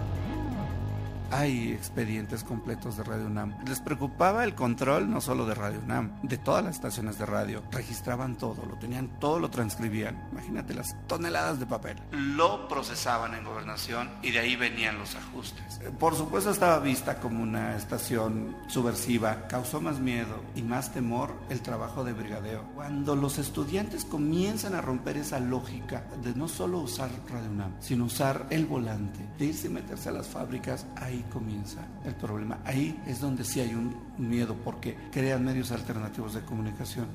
hay 1.30 1.72
expedientes 1.72 2.44
completos 2.44 2.96
de 2.96 3.04
Radio 3.04 3.26
UNAM. 3.26 3.54
Les 3.66 3.80
preocupaba 3.80 4.44
el 4.44 4.54
control 4.54 5.10
no 5.10 5.20
solo 5.20 5.46
de 5.46 5.54
Radio 5.54 5.80
UNAM, 5.84 6.20
de 6.22 6.38
todas 6.38 6.64
las 6.64 6.76
estaciones 6.76 7.18
de 7.18 7.26
radio. 7.26 7.62
Registraban 7.70 8.36
todo, 8.36 8.64
lo 8.66 8.76
tenían 8.78 9.08
todo, 9.20 9.38
lo 9.38 9.50
transcribían. 9.50 10.28
Imagínate 10.32 10.74
las 10.74 10.96
toneladas 11.06 11.60
de 11.60 11.66
papel. 11.66 11.98
Lo 12.12 12.68
procesaban 12.68 13.34
en 13.34 13.44
gobernación 13.44 14.10
y 14.22 14.30
de 14.30 14.38
ahí 14.40 14.56
venían 14.56 14.98
los 14.98 15.14
ajustes. 15.14 15.80
Eh, 15.82 15.90
por 15.98 16.14
supuesto 16.14 16.50
estaba 16.50 16.78
vista 16.78 17.20
como 17.20 17.42
una 17.42 17.76
estación 17.76 18.56
subversiva. 18.68 19.46
Causó 19.48 19.80
más 19.80 19.98
miedo 20.00 20.42
y 20.54 20.62
más 20.62 20.92
temor 20.92 21.34
el 21.50 21.60
trabajo 21.60 22.04
de 22.04 22.12
brigadeo. 22.12 22.64
Cuando 22.74 23.16
los 23.16 23.38
estudiantes 23.38 24.04
comienzan 24.04 24.74
a 24.74 24.80
romper 24.80 25.16
esa 25.16 25.40
lógica 25.40 26.04
de 26.22 26.34
no 26.34 26.48
solo 26.48 26.78
usar 26.78 27.10
Radio 27.30 27.50
UNAM, 27.50 27.72
sino 27.80 28.04
usar 28.04 28.46
el 28.50 28.66
volante, 28.66 29.20
de 29.38 29.46
irse 29.46 29.66
y 29.66 29.70
meterse 29.70 30.08
a 30.08 30.12
las 30.12 30.28
fábricas, 30.28 30.86
ahí 30.96 31.17
comienza 31.32 31.80
el 32.04 32.14
problema. 32.14 32.58
Ahí 32.64 33.00
es 33.06 33.20
donde 33.20 33.44
sí 33.44 33.60
hay 33.60 33.74
un 33.74 33.94
miedo 34.18 34.54
porque 34.64 34.96
crean 35.10 35.44
medios 35.44 35.70
alternativos 35.72 36.34
de 36.34 36.42
comunicación. 36.42 37.08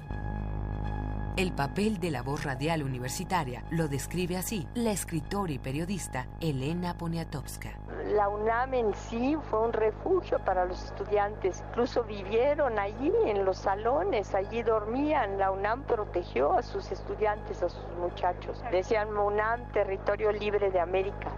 El 1.36 1.52
papel 1.52 2.00
de 2.00 2.12
la 2.12 2.22
voz 2.22 2.44
radial 2.44 2.84
universitaria 2.84 3.64
lo 3.72 3.88
describe 3.88 4.38
así 4.38 4.68
la 4.76 4.92
escritora 4.92 5.52
y 5.52 5.58
periodista 5.58 6.28
Elena 6.40 6.96
Poniatowska. 6.96 7.72
La 8.14 8.30
UNAM 8.30 8.76
en 8.76 8.94
sí 8.94 9.36
fue 9.50 9.66
un 9.66 9.74
refugio 9.74 10.38
para 10.46 10.66
los 10.66 10.84
estudiantes. 10.84 11.64
Incluso 11.70 12.04
vivieron 12.04 12.78
allí 12.78 13.12
en 13.26 13.46
los 13.46 13.58
salones, 13.58 14.36
allí 14.36 14.62
dormían. 14.62 15.40
La 15.40 15.50
UNAM 15.50 15.82
protegió 15.84 16.54
a 16.54 16.62
sus 16.62 16.92
estudiantes, 16.92 17.64
a 17.64 17.70
sus 17.70 17.88
muchachos. 17.98 18.62
Decían 18.72 19.18
UNAM, 19.18 19.72
territorio 19.72 20.32
libre 20.32 20.70
de 20.70 20.80
América. 20.80 21.32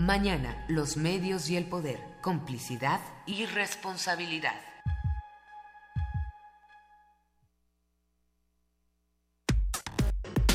Mañana, 0.00 0.64
los 0.66 0.96
medios 0.96 1.50
y 1.50 1.58
el 1.58 1.66
poder, 1.66 2.00
complicidad 2.22 3.00
y 3.26 3.44
responsabilidad. 3.44 4.58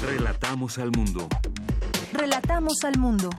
Relatamos 0.01 0.79
al 0.79 0.89
mundo. 0.89 1.29
Relatamos 2.11 2.83
al 2.85 2.97
mundo. 2.97 3.29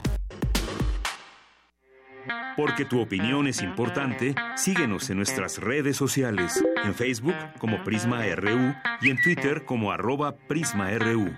Porque 2.56 2.84
tu 2.84 3.00
opinión 3.00 3.48
es 3.48 3.60
importante, 3.62 4.36
síguenos 4.54 5.10
en 5.10 5.16
nuestras 5.16 5.58
redes 5.58 5.96
sociales, 5.96 6.64
en 6.84 6.94
Facebook 6.94 7.34
como 7.58 7.82
Prisma 7.82 8.24
RU 8.36 8.76
y 9.00 9.10
en 9.10 9.20
Twitter 9.20 9.64
como 9.64 9.90
arroba 9.90 10.36
PrismaRU. 10.36 11.34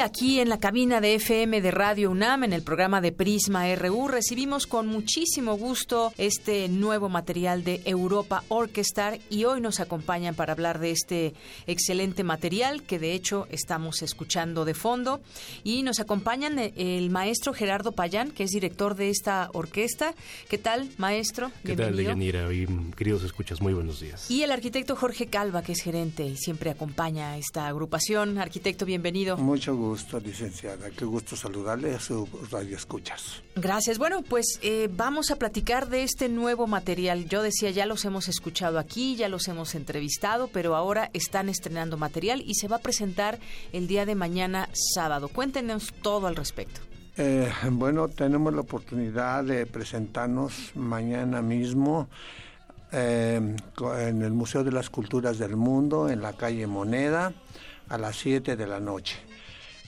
Aquí 0.00 0.40
en 0.40 0.48
la 0.48 0.58
cabina 0.58 1.00
de 1.00 1.14
FM 1.14 1.60
de 1.60 1.70
Radio 1.70 2.10
UNAM, 2.10 2.44
en 2.44 2.52
el 2.52 2.62
programa 2.62 3.00
de 3.00 3.12
Prisma 3.12 3.72
RU, 3.76 4.08
recibimos 4.08 4.66
con 4.66 4.86
muchísimo 4.86 5.56
gusto 5.56 6.12
este 6.18 6.68
nuevo 6.68 7.08
material 7.08 7.62
de 7.64 7.82
Europa 7.84 8.42
Orchestra 8.48 9.18
y 9.28 9.44
hoy 9.44 9.60
nos 9.60 9.78
acompañan 9.78 10.34
para 10.34 10.54
hablar 10.54 10.80
de 10.80 10.90
este 10.90 11.34
excelente 11.66 12.24
material 12.24 12.82
que 12.82 12.98
de 12.98 13.12
hecho 13.12 13.46
estamos 13.50 14.02
escuchando 14.02 14.64
de 14.64 14.74
fondo 14.74 15.20
y 15.64 15.82
nos 15.82 16.00
acompañan 16.00 16.58
el 16.58 17.10
maestro 17.10 17.52
Gerardo 17.52 17.92
Payán, 17.92 18.30
que 18.30 18.44
es 18.44 18.50
director 18.50 18.96
de 18.96 19.10
esta 19.10 19.50
orquesta. 19.52 20.14
¿Qué 20.48 20.58
tal, 20.58 20.88
maestro? 20.96 21.52
¿Qué 21.64 21.76
tal, 21.76 21.96
Deyanira? 21.96 22.52
Y 22.52 22.66
queridos 22.96 23.22
escuchas, 23.22 23.60
muy 23.60 23.74
buenos 23.74 24.00
días. 24.00 24.30
Y 24.30 24.42
el 24.42 24.50
arquitecto 24.50 24.96
Jorge 24.96 25.26
Calva, 25.26 25.62
que 25.62 25.72
es 25.72 25.82
gerente 25.82 26.26
y 26.26 26.36
siempre 26.36 26.70
acompaña 26.70 27.32
a 27.32 27.38
esta 27.38 27.68
agrupación. 27.68 28.38
Arquitecto, 28.38 28.86
bienvenido. 28.86 29.36
Mucho 29.60 29.76
gusto 29.76 30.18
licenciada. 30.18 30.88
Qué 30.88 31.04
gusto 31.04 31.36
saludarle 31.36 31.94
a 31.94 32.00
su 32.00 32.26
radio 32.50 32.74
escuchas. 32.74 33.42
Gracias. 33.56 33.98
Bueno, 33.98 34.22
pues 34.22 34.58
eh, 34.62 34.88
vamos 34.90 35.30
a 35.30 35.36
platicar 35.36 35.90
de 35.90 36.02
este 36.02 36.30
nuevo 36.30 36.66
material. 36.66 37.28
Yo 37.28 37.42
decía, 37.42 37.68
ya 37.68 37.84
los 37.84 38.06
hemos 38.06 38.28
escuchado 38.28 38.78
aquí, 38.78 39.16
ya 39.16 39.28
los 39.28 39.48
hemos 39.48 39.74
entrevistado, 39.74 40.48
pero 40.50 40.76
ahora 40.76 41.10
están 41.12 41.50
estrenando 41.50 41.98
material 41.98 42.42
y 42.46 42.54
se 42.54 42.68
va 42.68 42.76
a 42.76 42.78
presentar 42.78 43.38
el 43.74 43.86
día 43.86 44.06
de 44.06 44.14
mañana 44.14 44.70
sábado. 44.94 45.28
Cuéntenos 45.28 45.92
todo 46.00 46.26
al 46.26 46.36
respecto. 46.36 46.80
Eh, 47.18 47.52
bueno, 47.70 48.08
tenemos 48.08 48.54
la 48.54 48.62
oportunidad 48.62 49.44
de 49.44 49.66
presentarnos 49.66 50.72
mañana 50.74 51.42
mismo 51.42 52.08
eh, 52.92 53.38
en 53.98 54.22
el 54.22 54.32
Museo 54.32 54.64
de 54.64 54.72
las 54.72 54.88
Culturas 54.88 55.38
del 55.38 55.56
Mundo, 55.56 56.08
en 56.08 56.22
la 56.22 56.32
calle 56.32 56.66
Moneda, 56.66 57.34
a 57.90 57.98
las 57.98 58.16
7 58.16 58.56
de 58.56 58.66
la 58.66 58.80
noche. 58.80 59.29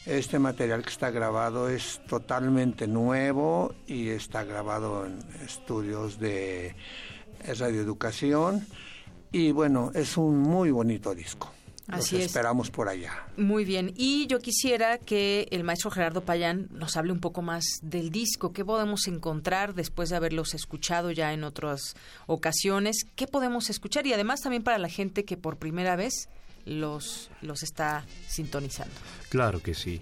Este 0.06 0.38
material 0.38 0.82
que 0.82 0.90
está 0.90 1.10
grabado 1.10 1.68
es 1.68 2.00
totalmente 2.08 2.88
nuevo 2.88 3.74
y 3.86 4.08
está 4.08 4.42
grabado 4.44 5.06
en 5.06 5.20
estudios 5.44 6.18
de 6.18 6.74
radioeducación 7.46 8.66
y 9.32 9.50
bueno, 9.52 9.90
es 9.94 10.16
un 10.16 10.38
muy 10.38 10.70
bonito 10.70 11.14
disco. 11.14 11.50
Así 11.88 12.16
Los 12.16 12.26
esperamos 12.26 12.70
por 12.70 12.88
allá. 12.88 13.26
Muy 13.36 13.64
bien. 13.64 13.92
Y 13.96 14.26
yo 14.26 14.38
quisiera 14.38 14.98
que 14.98 15.48
el 15.50 15.64
maestro 15.64 15.90
Gerardo 15.90 16.24
Payán 16.24 16.68
nos 16.70 16.96
hable 16.96 17.12
un 17.12 17.20
poco 17.20 17.42
más 17.42 17.64
del 17.82 18.10
disco. 18.10 18.52
¿Qué 18.52 18.64
podemos 18.64 19.08
encontrar 19.08 19.74
después 19.74 20.10
de 20.10 20.16
haberlos 20.16 20.54
escuchado 20.54 21.10
ya 21.10 21.32
en 21.32 21.44
otras 21.44 21.94
ocasiones? 22.26 23.04
¿Qué 23.16 23.26
podemos 23.26 23.68
escuchar? 23.68 24.06
Y 24.06 24.12
además 24.12 24.40
también 24.40 24.62
para 24.62 24.78
la 24.78 24.88
gente 24.88 25.24
que 25.24 25.36
por 25.36 25.58
primera 25.58 25.96
vez 25.96 26.28
los, 26.64 27.30
los 27.40 27.62
está 27.62 28.04
sintonizando. 28.28 28.94
Claro 29.28 29.62
que 29.62 29.74
sí. 29.74 30.00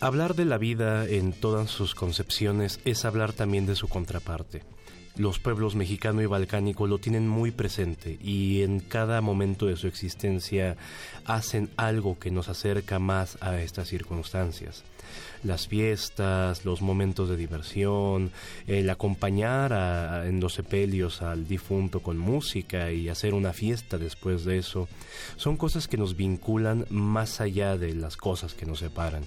Hablar 0.00 0.34
de 0.34 0.44
la 0.44 0.58
vida 0.58 1.06
en 1.06 1.32
todas 1.32 1.70
sus 1.70 1.94
concepciones 1.94 2.80
es 2.84 3.04
hablar 3.04 3.32
también 3.32 3.66
de 3.66 3.76
su 3.76 3.88
contraparte. 3.88 4.62
los 5.16 5.38
pueblos 5.38 5.74
mexicano 5.74 6.22
y 6.22 6.26
balcánico 6.26 6.86
lo 6.86 6.98
tienen 6.98 7.28
muy 7.28 7.50
presente 7.50 8.18
y 8.22 8.62
en 8.62 8.80
cada 8.80 9.20
momento 9.20 9.66
de 9.66 9.76
su 9.76 9.86
existencia 9.86 10.76
hacen 11.26 11.68
algo 11.76 12.18
que 12.18 12.30
nos 12.30 12.48
acerca 12.48 12.98
más 12.98 13.36
a 13.42 13.60
estas 13.60 13.88
circunstancias. 13.88 14.84
Las 15.44 15.66
fiestas, 15.66 16.64
los 16.64 16.82
momentos 16.82 17.28
de 17.28 17.36
diversión, 17.36 18.30
el 18.66 18.88
acompañar 18.90 20.24
en 20.26 20.40
los 20.40 20.54
sepelios 20.54 21.20
al 21.22 21.48
difunto 21.48 22.00
con 22.00 22.16
música 22.18 22.92
y 22.92 23.08
hacer 23.08 23.34
una 23.34 23.52
fiesta 23.52 23.98
después 23.98 24.44
de 24.44 24.58
eso, 24.58 24.88
son 25.36 25.56
cosas 25.56 25.88
que 25.88 25.96
nos 25.96 26.16
vinculan 26.16 26.86
más 26.90 27.40
allá 27.40 27.76
de 27.76 27.94
las 27.94 28.16
cosas 28.16 28.54
que 28.54 28.66
nos 28.66 28.78
separan. 28.78 29.24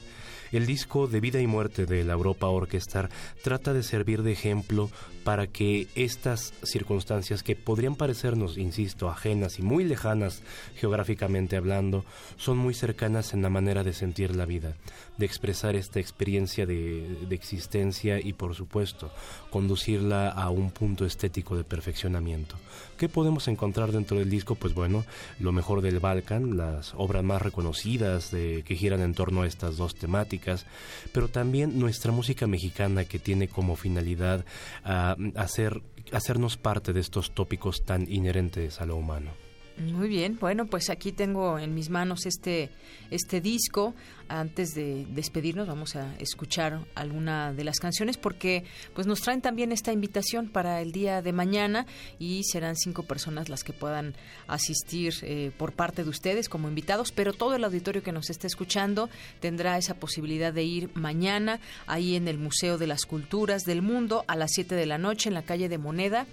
El 0.52 0.66
disco 0.66 1.08
de 1.08 1.20
Vida 1.20 1.42
y 1.42 1.48
Muerte 1.48 1.86
de 1.86 2.04
la 2.04 2.14
Europa 2.14 2.48
Orchestra 2.48 3.10
trata 3.44 3.74
de 3.74 3.84
servir 3.84 4.24
de 4.24 4.32
ejemplo 4.32 4.90
para 5.26 5.48
que 5.48 5.88
estas 5.96 6.54
circunstancias 6.62 7.42
que 7.42 7.56
podrían 7.56 7.96
parecernos, 7.96 8.60
insisto, 8.60 9.10
ajenas 9.10 9.58
y 9.58 9.64
muy 9.64 9.84
lejanas 9.84 10.44
geográficamente 10.76 11.58
hablando, 11.58 12.06
son 12.38 12.60
muy 12.60 12.76
cercanas 12.76 13.34
en 13.34 13.42
la 13.42 13.50
manera 13.50 13.84
de 13.84 13.94
sentir 13.94 14.36
la 14.36 14.46
vida, 14.46 14.76
de 15.18 15.26
expresar 15.26 15.76
esta 15.76 16.00
experiencia 16.00 16.68
de, 16.68 17.26
existencia 17.32 18.20
y, 18.20 18.34
por 18.34 18.54
supuesto, 18.54 19.12
conducirla 19.50 20.30
a 20.30 20.52
un 20.52 20.70
punto 20.70 21.06
estético 21.08 21.58
de 21.58 21.64
perfeccionamiento. 21.64 22.56
¿Qué 23.00 23.10
podemos 23.10 23.48
encontrar 23.48 23.92
dentro 23.92 24.20
del 24.20 24.30
disco? 24.30 24.54
Pues 24.54 24.76
bueno, 24.76 25.06
lo 25.40 25.52
mejor 25.52 25.82
del 25.82 26.00
Balkan, 26.00 26.56
las 26.56 26.94
obras 26.96 27.24
más 27.24 27.42
reconocidas 27.42 28.30
de, 28.30 28.64
que 28.64 28.76
giran 28.76 29.02
en 29.02 29.16
torno 29.16 29.42
a 29.42 29.48
estas 29.48 29.76
dos 29.76 29.96
temáticas, 29.96 30.68
pero 31.12 31.30
también 31.30 31.80
nuestra 31.80 32.12
música 32.12 32.46
mexicana 32.46 33.06
que 33.06 33.18
tiene 33.18 33.48
como 33.48 33.76
finalidad 33.76 34.46
a 34.84 35.15
hacer, 35.36 35.82
hacernos 36.12 36.58
parte 36.58 36.94
de 36.94 37.00
estos 37.00 37.34
tópicos 37.34 37.84
tan 37.86 38.12
inherentes 38.12 38.82
a 38.82 38.86
lo 38.86 38.96
humano. 38.96 39.45
Muy 39.78 40.08
bien, 40.08 40.38
bueno, 40.40 40.68
pues 40.68 40.90
aquí 40.90 41.12
tengo 41.12 41.60
en 41.60 41.74
mis 41.74 41.90
manos 41.90 42.26
este, 42.26 42.70
este 43.12 43.42
disco. 43.42 43.94
Antes 44.30 44.74
de 44.74 45.06
despedirnos 45.10 45.68
vamos 45.68 45.98
a 45.98 46.16
escuchar 46.18 46.80
alguna 46.96 47.52
de 47.52 47.66
las 47.66 47.80
canciones 47.80 48.16
porque 48.16 48.64
pues 48.94 49.06
nos 49.06 49.20
traen 49.20 49.42
también 49.42 49.74
esta 49.74 49.92
invitación 49.92 50.48
para 50.48 50.82
el 50.82 50.94
día 50.94 51.22
de 51.22 51.34
mañana 51.34 51.86
y 52.20 52.44
serán 52.46 52.78
cinco 52.78 53.04
personas 53.04 53.50
las 53.50 53.66
que 53.66 53.74
puedan 53.74 54.16
asistir 54.48 55.14
eh, 55.24 55.52
por 55.58 55.74
parte 55.74 56.06
de 56.06 56.10
ustedes 56.10 56.48
como 56.48 56.70
invitados, 56.70 57.12
pero 57.12 57.34
todo 57.34 57.54
el 57.54 57.64
auditorio 57.66 58.02
que 58.02 58.14
nos 58.14 58.30
esté 58.30 58.48
escuchando 58.48 59.10
tendrá 59.42 59.78
esa 59.78 59.96
posibilidad 59.96 60.54
de 60.54 60.64
ir 60.64 60.90
mañana 60.96 61.60
ahí 61.86 62.16
en 62.16 62.30
el 62.30 62.38
Museo 62.38 62.78
de 62.78 62.88
las 62.88 63.06
Culturas 63.06 63.64
del 63.64 63.82
Mundo 63.82 64.24
a 64.28 64.38
las 64.38 64.54
7 64.54 64.74
de 64.74 64.86
la 64.86 64.98
noche 64.98 65.28
en 65.28 65.36
la 65.36 65.44
calle 65.44 65.68
de 65.68 65.78
Moneda 65.78 66.26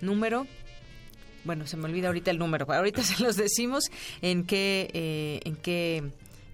número 0.00 0.46
bueno, 1.44 1.66
se 1.66 1.76
me 1.76 1.84
olvida 1.84 2.08
ahorita 2.08 2.30
el 2.30 2.38
número, 2.38 2.70
ahorita 2.70 3.02
se 3.04 3.22
los 3.22 3.36
decimos 3.36 3.90
en 4.22 4.44
qué, 4.44 4.90
eh, 4.92 5.40
en 5.44 5.56
qué 5.56 6.02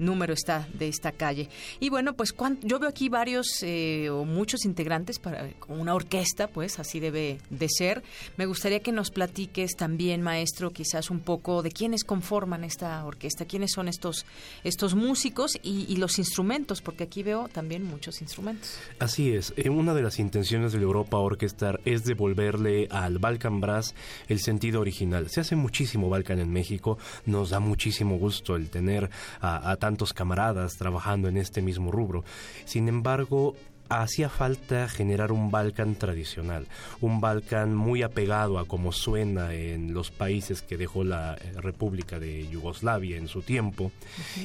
número 0.01 0.33
está 0.33 0.67
de 0.75 0.89
esta 0.89 1.13
calle. 1.13 1.49
Y 1.79 1.91
bueno, 1.91 2.15
pues 2.15 2.35
yo 2.63 2.79
veo 2.79 2.89
aquí 2.89 3.09
varios 3.09 3.63
eh, 3.63 4.09
o 4.11 4.25
muchos 4.25 4.65
integrantes 4.65 5.19
para 5.19 5.49
una 5.69 5.95
orquesta, 5.95 6.49
pues 6.49 6.79
así 6.79 6.99
debe 6.99 7.39
de 7.51 7.69
ser. 7.69 8.03
Me 8.37 8.47
gustaría 8.47 8.81
que 8.81 8.93
nos 8.93 9.11
platiques 9.11 9.77
también, 9.77 10.23
maestro, 10.23 10.71
quizás 10.71 11.11
un 11.11 11.21
poco 11.21 11.63
de 11.63 11.71
quiénes 11.71 12.05
conforman 12.05 12.65
esta 12.65 13.05
orquesta, 13.05 13.45
quiénes 13.45 13.73
son 13.73 13.89
estos 13.89 14.25
estos 14.65 14.95
músicos 14.95 15.59
y, 15.63 15.97
los 16.01 16.19
instrumentos, 16.19 16.81
porque 16.81 17.05
aquí 17.05 17.23
veo 17.23 17.49
también 17.49 17.85
muchos 17.85 18.23
instrumentos. 18.23 18.79
Así 18.99 19.35
es. 19.35 19.53
Eh, 19.57 19.69
una 19.69 19.93
de 19.93 20.01
las 20.01 20.19
intenciones 20.19 20.73
de 20.73 20.81
Europa 20.81 21.19
Orquestar 21.19 21.81
es 21.85 22.05
devolverle 22.05 22.89
al 22.91 23.19
Balkan 23.19 23.61
Brass 23.61 23.95
el 24.29 24.41
sentido 24.41 24.81
original. 24.81 25.29
Se 25.29 25.41
hace 25.41 25.57
muchísimo 25.57 26.09
Balkan 26.09 26.39
en 26.39 26.51
México. 26.51 26.97
Nos 27.27 27.51
da 27.51 27.61
muchísimo 27.61 28.17
gusto 28.17 28.57
el 28.57 28.71
tener 28.71 29.11
a, 29.41 29.71
a 29.71 29.77
tantos 29.91 30.13
camaradas 30.13 30.77
trabajando 30.77 31.27
en 31.27 31.37
este 31.37 31.63
mismo 31.63 31.91
rubro. 31.91 32.23
Sin 32.65 32.87
embargo, 32.87 33.57
hacía 33.89 34.29
falta 34.29 34.89
generar 34.89 35.33
un 35.33 35.51
Balkan 35.51 35.97
tradicional, 35.97 36.69
un 37.01 37.21
Balkan 37.21 37.75
muy 37.75 38.05
apegado 38.05 38.61
a 38.61 38.67
como 38.67 38.93
suena 38.93 39.53
en 39.53 39.93
los 39.93 40.13
países 40.13 40.63
que 40.63 40.77
dejó 40.77 41.03
la 41.03 41.35
eh, 41.35 41.55
República 41.57 42.21
de 42.21 42.49
Yugoslavia 42.49 43.17
en 43.17 43.27
su 43.27 43.43
tiempo 43.43 43.91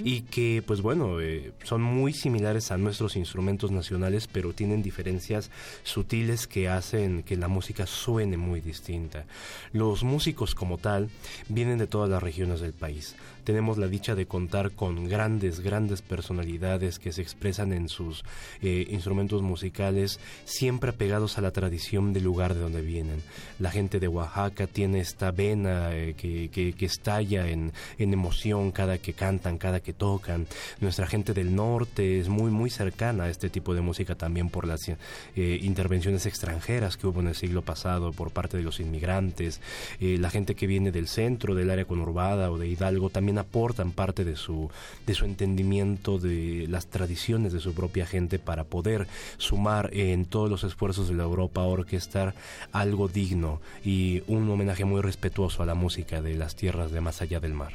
y 0.03 0.21
que 0.21 0.63
pues 0.65 0.81
bueno, 0.81 1.21
eh, 1.21 1.51
son 1.63 1.83
muy 1.83 2.11
similares 2.11 2.71
a 2.71 2.77
nuestros 2.77 3.15
instrumentos 3.15 3.69
nacionales, 3.69 4.25
pero 4.25 4.51
tienen 4.53 4.81
diferencias 4.81 5.51
sutiles 5.83 6.47
que 6.47 6.67
hacen 6.67 7.21
que 7.21 7.37
la 7.37 7.47
música 7.47 7.85
suene 7.85 8.37
muy 8.37 8.61
distinta. 8.61 9.25
Los 9.73 10.03
músicos 10.03 10.55
como 10.55 10.79
tal 10.79 11.09
vienen 11.49 11.77
de 11.77 11.85
todas 11.85 12.09
las 12.09 12.23
regiones 12.23 12.61
del 12.61 12.73
país 12.73 13.15
tenemos 13.45 13.77
la 13.77 13.87
dicha 13.87 14.15
de 14.15 14.25
contar 14.25 14.71
con 14.71 15.07
grandes, 15.07 15.61
grandes 15.61 16.01
personalidades 16.01 16.99
que 16.99 17.13
se 17.13 17.21
expresan 17.21 17.71
en 17.71 17.87
sus 17.87 18.25
eh, 18.61 18.87
instrumentos 18.89 19.41
musicales, 19.43 20.19
siempre 20.43 20.89
apegados 20.89 21.37
a 21.37 21.41
la 21.41 21.51
tradición 21.51 22.11
del 22.11 22.23
lugar 22.23 22.55
de 22.55 22.61
donde 22.61 22.81
vienen. 22.81 23.21
La 23.59 23.71
gente 23.71 23.99
de 23.99 24.07
Oaxaca 24.07 24.67
tiene 24.67 24.99
esta 24.99 25.31
vena 25.31 25.95
eh, 25.95 26.15
que, 26.17 26.49
que, 26.49 26.85
estalla 26.85 27.47
en, 27.47 27.71
en, 27.97 28.13
emoción 28.13 28.71
cada 28.71 28.97
que 28.97 29.13
cantan, 29.13 29.57
cada 29.57 29.79
que 29.79 29.93
tocan. 29.93 30.47
Nuestra 30.81 31.05
gente 31.05 31.33
del 31.33 31.55
norte 31.55 32.19
es 32.19 32.27
muy, 32.27 32.51
muy 32.51 32.69
cercana 32.69 33.25
a 33.25 33.29
este 33.29 33.49
tipo 33.49 33.75
de 33.75 33.81
música 33.81 34.15
también 34.15 34.49
por 34.49 34.65
las 34.65 34.89
eh, 34.89 35.59
intervenciones 35.61 36.25
extranjeras 36.25 36.97
que 36.97 37.07
hubo 37.07 37.19
en 37.21 37.27
el 37.27 37.35
siglo 37.35 37.61
pasado 37.61 38.11
por 38.11 38.31
parte 38.31 38.57
de 38.57 38.63
los 38.63 38.79
inmigrantes. 38.79 39.61
la 39.99 40.31
gente 40.31 40.55
que 40.55 40.65
viene 40.65 40.91
del 40.91 41.07
centro, 41.07 41.53
del 41.53 41.69
área 41.69 41.85
conurbada 41.85 42.51
o 42.51 42.57
de 42.57 42.67
Hidalgo 42.67 43.09
también 43.11 43.34
aportan 43.37 43.91
parte 43.91 44.23
de 44.23 44.35
su, 44.35 44.69
de 45.05 45.13
su 45.13 45.25
entendimiento 45.25 46.17
de 46.17 46.67
las 46.69 46.87
tradiciones 46.87 47.53
de 47.53 47.59
su 47.59 47.73
propia 47.73 48.05
gente 48.05 48.39
para 48.39 48.63
poder 48.63 49.07
sumar 49.37 49.89
en 49.93 50.25
todos 50.25 50.49
los 50.49 50.63
esfuerzos 50.63 51.07
de 51.07 51.15
la 51.15 51.23
Europa 51.23 51.61
orquestar 51.61 52.35
algo 52.71 53.07
digno 53.07 53.61
y 53.83 54.23
un 54.27 54.49
homenaje 54.49 54.85
muy 54.85 55.01
respetuoso 55.01 55.63
a 55.63 55.65
la 55.65 55.75
música 55.75 56.21
de 56.21 56.35
las 56.35 56.55
tierras 56.55 56.91
de 56.91 57.01
más 57.01 57.21
allá 57.21 57.39
del 57.39 57.53
mar. 57.53 57.73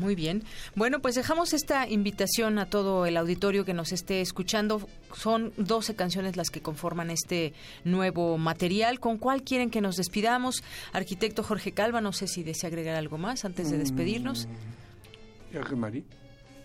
Muy 0.00 0.16
bien. 0.16 0.42
Bueno, 0.74 1.00
pues 1.00 1.14
dejamos 1.14 1.52
esta 1.52 1.88
invitación 1.88 2.58
a 2.58 2.66
todo 2.66 3.06
el 3.06 3.16
auditorio 3.16 3.64
que 3.64 3.72
nos 3.72 3.92
esté 3.92 4.20
escuchando. 4.20 4.88
Son 5.14 5.52
12 5.58 5.94
canciones 5.94 6.36
las 6.36 6.50
que 6.50 6.60
conforman 6.60 7.10
este 7.10 7.52
nuevo 7.84 8.36
material. 8.36 8.98
¿Con 8.98 9.16
cuál 9.16 9.44
quieren 9.44 9.70
que 9.70 9.80
nos 9.80 9.96
despidamos? 9.96 10.64
Arquitecto 10.92 11.44
Jorge 11.44 11.70
Calva, 11.70 12.00
no 12.00 12.12
sé 12.12 12.26
si 12.26 12.42
desea 12.42 12.66
agregar 12.66 12.96
algo 12.96 13.16
más 13.16 13.44
antes 13.44 13.70
de 13.70 13.78
despedirnos. 13.78 14.48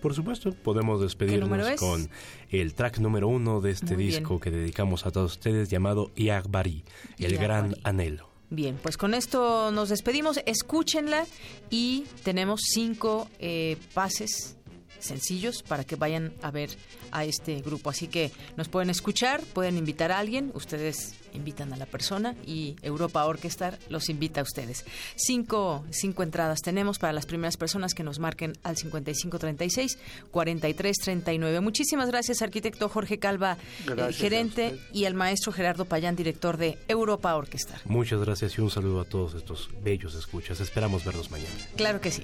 Por 0.01 0.15
supuesto, 0.15 0.51
podemos 0.51 0.99
despedirnos 0.99 1.79
con 1.79 2.09
el 2.49 2.73
track 2.73 2.97
número 2.97 3.27
uno 3.27 3.61
de 3.61 3.71
este 3.71 3.95
disco 3.95 4.39
que 4.39 4.49
dedicamos 4.49 5.05
a 5.05 5.11
todos 5.11 5.33
ustedes 5.33 5.69
llamado 5.69 6.11
Iagbari, 6.15 6.83
el 7.19 7.37
gran 7.37 7.75
anhelo. 7.83 8.31
Bien, 8.49 8.77
pues 8.81 8.97
con 8.97 9.13
esto 9.13 9.71
nos 9.71 9.89
despedimos. 9.89 10.41
Escúchenla 10.45 11.25
y 11.69 12.05
tenemos 12.23 12.61
cinco 12.65 13.29
eh, 13.39 13.77
pases 13.93 14.57
sencillos 15.01 15.63
para 15.63 15.83
que 15.83 15.95
vayan 15.95 16.33
a 16.41 16.51
ver 16.51 16.69
a 17.11 17.25
este 17.25 17.61
grupo. 17.61 17.89
Así 17.89 18.07
que 18.07 18.31
nos 18.57 18.69
pueden 18.69 18.89
escuchar, 18.89 19.41
pueden 19.41 19.77
invitar 19.77 20.11
a 20.11 20.19
alguien, 20.19 20.51
ustedes 20.53 21.15
invitan 21.33 21.73
a 21.73 21.77
la 21.77 21.85
persona 21.85 22.35
y 22.45 22.75
Europa 22.81 23.25
Orquestar 23.25 23.79
los 23.89 24.09
invita 24.09 24.41
a 24.41 24.43
ustedes. 24.43 24.85
Cinco, 25.15 25.85
cinco 25.89 26.23
entradas 26.23 26.61
tenemos 26.61 26.99
para 26.99 27.13
las 27.13 27.25
primeras 27.25 27.57
personas 27.57 27.93
que 27.93 28.03
nos 28.03 28.19
marquen 28.19 28.53
al 28.63 28.77
5536 28.77 29.97
4339. 30.31 31.59
Muchísimas 31.61 32.07
gracias, 32.09 32.41
arquitecto 32.41 32.89
Jorge 32.89 33.19
Calva, 33.19 33.57
eh, 33.87 34.13
gerente, 34.13 34.79
y 34.93 35.05
al 35.05 35.13
maestro 35.13 35.51
Gerardo 35.51 35.85
Payán, 35.85 36.15
director 36.15 36.57
de 36.57 36.77
Europa 36.87 37.35
Orquestar. 37.35 37.81
Muchas 37.85 38.21
gracias 38.21 38.57
y 38.57 38.61
un 38.61 38.69
saludo 38.69 39.01
a 39.01 39.05
todos 39.05 39.35
estos 39.35 39.69
bellos 39.83 40.15
escuchas. 40.15 40.59
Esperamos 40.59 41.03
verlos 41.03 41.31
mañana. 41.31 41.49
Claro 41.75 42.01
que 42.01 42.11
sí. 42.11 42.23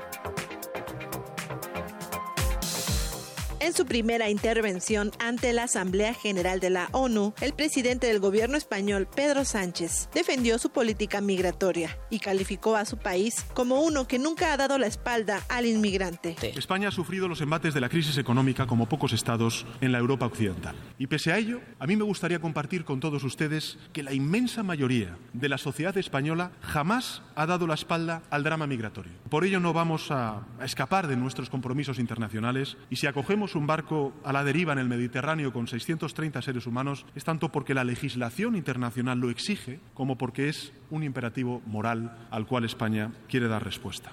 En 3.63 3.73
su 3.73 3.85
primera 3.85 4.27
intervención 4.27 5.11
ante 5.19 5.53
la 5.53 5.65
Asamblea 5.65 6.15
General 6.15 6.59
de 6.59 6.71
la 6.71 6.89
ONU, 6.93 7.35
el 7.41 7.53
presidente 7.53 8.07
del 8.07 8.19
gobierno 8.19 8.57
español, 8.57 9.07
Pedro 9.15 9.45
Sánchez, 9.45 10.09
defendió 10.15 10.57
su 10.57 10.71
política 10.71 11.21
migratoria 11.21 11.95
y 12.09 12.17
calificó 12.17 12.75
a 12.75 12.85
su 12.85 12.97
país 12.97 13.45
como 13.53 13.81
uno 13.81 14.07
que 14.07 14.17
nunca 14.17 14.51
ha 14.51 14.57
dado 14.57 14.79
la 14.79 14.87
espalda 14.87 15.43
al 15.47 15.67
inmigrante. 15.67 16.35
España 16.57 16.87
ha 16.87 16.91
sufrido 16.91 17.27
los 17.27 17.39
embates 17.41 17.75
de 17.75 17.81
la 17.81 17.89
crisis 17.89 18.17
económica 18.17 18.65
como 18.65 18.89
pocos 18.89 19.13
estados 19.13 19.67
en 19.79 19.91
la 19.91 19.99
Europa 19.99 20.25
occidental. 20.25 20.75
Y 20.97 21.05
pese 21.05 21.31
a 21.31 21.37
ello, 21.37 21.61
a 21.77 21.85
mí 21.85 21.95
me 21.95 22.03
gustaría 22.03 22.39
compartir 22.39 22.83
con 22.83 22.99
todos 22.99 23.23
ustedes 23.23 23.77
que 23.93 24.01
la 24.01 24.11
inmensa 24.11 24.63
mayoría 24.63 25.19
de 25.33 25.49
la 25.49 25.59
sociedad 25.59 25.95
española 25.99 26.51
jamás 26.61 27.21
ha 27.35 27.45
dado 27.45 27.67
la 27.67 27.75
espalda 27.75 28.23
al 28.31 28.43
drama 28.43 28.65
migratorio. 28.65 29.13
Por 29.29 29.45
ello 29.45 29.59
no 29.59 29.71
vamos 29.71 30.09
a 30.09 30.47
escapar 30.63 31.05
de 31.05 31.15
nuestros 31.15 31.51
compromisos 31.51 31.99
internacionales 31.99 32.75
y 32.89 32.95
si 32.95 33.05
acogemos 33.05 33.50
un 33.55 33.67
barco 33.67 34.13
a 34.23 34.33
la 34.33 34.43
deriva 34.43 34.73
en 34.73 34.79
el 34.79 34.87
Mediterráneo 34.87 35.53
con 35.53 35.67
630 35.67 36.41
seres 36.41 36.67
humanos 36.67 37.05
es 37.15 37.23
tanto 37.23 37.49
porque 37.49 37.73
la 37.73 37.83
legislación 37.83 38.55
internacional 38.55 39.19
lo 39.19 39.29
exige 39.29 39.79
como 39.93 40.17
porque 40.17 40.49
es 40.49 40.73
un 40.89 41.03
imperativo 41.03 41.61
moral 41.65 42.27
al 42.31 42.45
cual 42.45 42.65
España 42.65 43.11
quiere 43.27 43.47
dar 43.47 43.63
respuesta. 43.63 44.11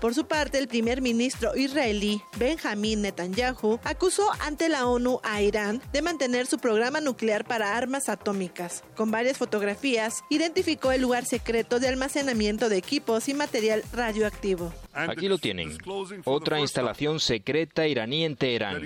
Por 0.00 0.14
su 0.14 0.26
parte, 0.26 0.58
el 0.58 0.68
primer 0.68 1.00
ministro 1.00 1.56
israelí 1.56 2.20
Benjamin 2.38 3.02
Netanyahu 3.02 3.80
acusó 3.82 4.28
ante 4.40 4.68
la 4.68 4.86
ONU 4.86 5.20
a 5.22 5.40
Irán 5.40 5.80
de 5.92 6.02
mantener 6.02 6.46
su 6.46 6.58
programa 6.58 7.00
nuclear 7.00 7.46
para 7.46 7.76
armas 7.76 8.08
atómicas. 8.08 8.84
Con 8.94 9.10
varias 9.10 9.38
fotografías, 9.38 10.22
identificó 10.28 10.92
el 10.92 11.00
lugar 11.00 11.24
secreto 11.24 11.80
de 11.80 11.88
almacenamiento 11.88 12.68
de 12.68 12.76
equipos 12.76 13.28
y 13.28 13.34
material 13.34 13.82
radioactivo. 13.92 14.72
Aquí 14.92 15.28
lo 15.28 15.38
tienen. 15.38 15.76
Otra 16.24 16.60
instalación 16.60 17.20
secreta 17.20 17.86
iraní 17.86 18.24
en 18.24 18.36
Teherán. 18.36 18.82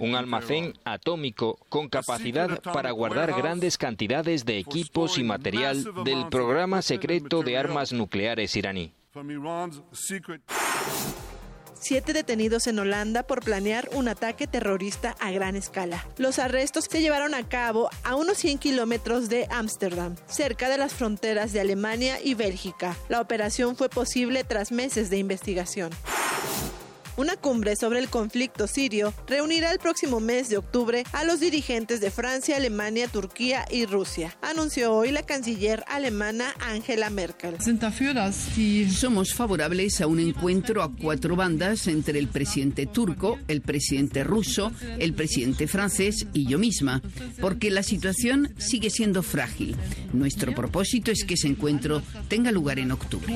Un 0.00 0.14
almacén 0.14 0.74
atómico 0.84 1.58
con 1.68 1.88
capacidad 1.88 2.62
para 2.62 2.90
guardar 2.92 3.34
grandes 3.34 3.76
cantidades 3.76 4.44
de 4.44 4.58
equipos 4.58 5.18
y 5.18 5.24
material 5.24 5.84
del 6.04 6.28
programa 6.28 6.82
secreto 6.82 7.42
de 7.42 7.58
armas 7.58 7.92
nucleares 7.92 8.56
iraní. 8.56 8.92
Siete 11.86 12.14
detenidos 12.14 12.66
en 12.66 12.78
Holanda 12.78 13.24
por 13.24 13.44
planear 13.44 13.90
un 13.92 14.08
ataque 14.08 14.46
terrorista 14.46 15.14
a 15.20 15.30
gran 15.32 15.54
escala. 15.54 16.02
Los 16.16 16.38
arrestos 16.38 16.86
se 16.90 17.02
llevaron 17.02 17.34
a 17.34 17.46
cabo 17.46 17.90
a 18.04 18.14
unos 18.14 18.38
100 18.38 18.56
kilómetros 18.56 19.28
de 19.28 19.46
Ámsterdam, 19.50 20.16
cerca 20.26 20.70
de 20.70 20.78
las 20.78 20.94
fronteras 20.94 21.52
de 21.52 21.60
Alemania 21.60 22.18
y 22.24 22.32
Bélgica. 22.32 22.96
La 23.10 23.20
operación 23.20 23.76
fue 23.76 23.90
posible 23.90 24.44
tras 24.44 24.72
meses 24.72 25.10
de 25.10 25.18
investigación. 25.18 25.90
Una 27.16 27.36
cumbre 27.36 27.76
sobre 27.76 28.00
el 28.00 28.08
conflicto 28.08 28.66
sirio 28.66 29.14
reunirá 29.28 29.70
el 29.70 29.78
próximo 29.78 30.18
mes 30.18 30.48
de 30.48 30.56
octubre 30.56 31.04
a 31.12 31.22
los 31.22 31.38
dirigentes 31.38 32.00
de 32.00 32.10
Francia, 32.10 32.56
Alemania, 32.56 33.06
Turquía 33.06 33.64
y 33.70 33.86
Rusia, 33.86 34.36
anunció 34.42 34.92
hoy 34.92 35.12
la 35.12 35.22
canciller 35.22 35.84
alemana 35.86 36.52
Angela 36.60 37.10
Merkel. 37.10 37.56
Somos 38.90 39.32
favorables 39.32 40.00
a 40.00 40.08
un 40.08 40.18
encuentro 40.18 40.82
a 40.82 40.92
cuatro 40.92 41.36
bandas 41.36 41.86
entre 41.86 42.18
el 42.18 42.26
presidente 42.26 42.86
turco, 42.86 43.38
el 43.46 43.60
presidente 43.60 44.24
ruso, 44.24 44.72
el 44.98 45.14
presidente 45.14 45.68
francés 45.68 46.26
y 46.32 46.48
yo 46.48 46.58
misma, 46.58 47.00
porque 47.40 47.70
la 47.70 47.84
situación 47.84 48.52
sigue 48.58 48.90
siendo 48.90 49.22
frágil. 49.22 49.76
Nuestro 50.12 50.52
propósito 50.52 51.12
es 51.12 51.24
que 51.24 51.34
ese 51.34 51.46
encuentro 51.46 52.02
tenga 52.28 52.50
lugar 52.50 52.80
en 52.80 52.90
octubre. 52.90 53.32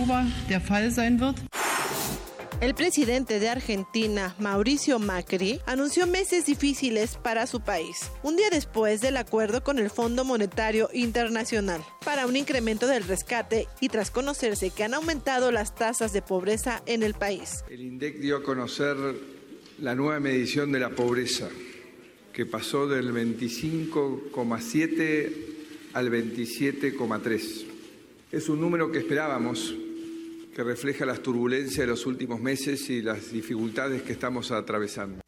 El 2.60 2.74
presidente 2.74 3.38
de 3.38 3.48
Argentina, 3.48 4.34
Mauricio 4.40 4.98
Macri, 4.98 5.60
anunció 5.64 6.08
meses 6.08 6.44
difíciles 6.44 7.16
para 7.16 7.46
su 7.46 7.60
país, 7.60 8.10
un 8.24 8.34
día 8.34 8.50
después 8.50 9.00
del 9.00 9.16
acuerdo 9.16 9.62
con 9.62 9.78
el 9.78 9.90
Fondo 9.90 10.24
Monetario 10.24 10.90
Internacional 10.92 11.80
para 12.04 12.26
un 12.26 12.34
incremento 12.34 12.88
del 12.88 13.04
rescate 13.04 13.68
y 13.80 13.90
tras 13.90 14.10
conocerse 14.10 14.70
que 14.70 14.82
han 14.82 14.94
aumentado 14.94 15.52
las 15.52 15.76
tasas 15.76 16.12
de 16.12 16.20
pobreza 16.20 16.82
en 16.86 17.04
el 17.04 17.14
país. 17.14 17.62
El 17.70 17.80
INDEC 17.80 18.18
dio 18.18 18.38
a 18.38 18.42
conocer 18.42 18.96
la 19.80 19.94
nueva 19.94 20.18
medición 20.18 20.72
de 20.72 20.80
la 20.80 20.90
pobreza, 20.90 21.48
que 22.32 22.44
pasó 22.44 22.88
del 22.88 23.12
25,7 23.12 25.32
al 25.92 26.10
27,3. 26.10 27.66
Es 28.32 28.48
un 28.48 28.60
número 28.60 28.90
que 28.90 28.98
esperábamos 28.98 29.76
que 30.58 30.64
refleja 30.64 31.06
las 31.06 31.22
turbulencias 31.22 31.76
de 31.76 31.86
los 31.86 32.04
últimos 32.04 32.40
meses 32.40 32.90
y 32.90 33.00
las 33.00 33.30
dificultades 33.30 34.02
que 34.02 34.10
estamos 34.10 34.50
atravesando. 34.50 35.20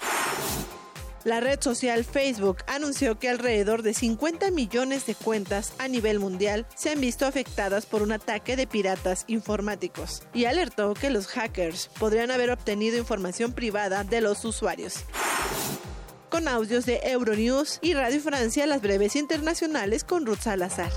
La 1.23 1.39
red 1.39 1.61
social 1.61 2.05
Facebook 2.05 2.57
anunció 2.67 3.17
que 3.21 3.29
alrededor 3.29 3.83
de 3.83 3.95
50 3.95 4.51
millones 4.51 5.07
de 5.07 5.15
cuentas 5.15 5.73
a 5.79 5.87
nivel 5.87 6.19
mundial 6.19 6.67
se 6.75 6.91
han 6.91 7.01
visto 7.01 7.27
afectadas 7.27 7.87
por 7.87 8.03
un 8.03 8.11
ataque 8.11 8.57
de 8.57 8.67
piratas 8.67 9.25
informáticos 9.29 10.25
y 10.35 10.47
alertó 10.47 10.95
que 10.95 11.11
los 11.11 11.29
hackers 11.29 11.91
podrían 12.01 12.33
haber 12.33 12.51
obtenido 12.51 12.99
información 12.99 13.53
privada 13.53 14.03
de 14.03 14.21
los 14.23 14.45
usuarios. 14.45 15.05
Con 16.29 16.49
audios 16.49 16.87
de 16.87 17.03
Euronews 17.05 17.79
y 17.83 17.95
Radio 17.95 18.19
Francia, 18.19 18.67
las 18.67 18.83
breves 18.83 19.15
internacionales 19.15 20.03
con 20.03 20.27
Ruth 20.27 20.41
Salazar. 20.41 20.91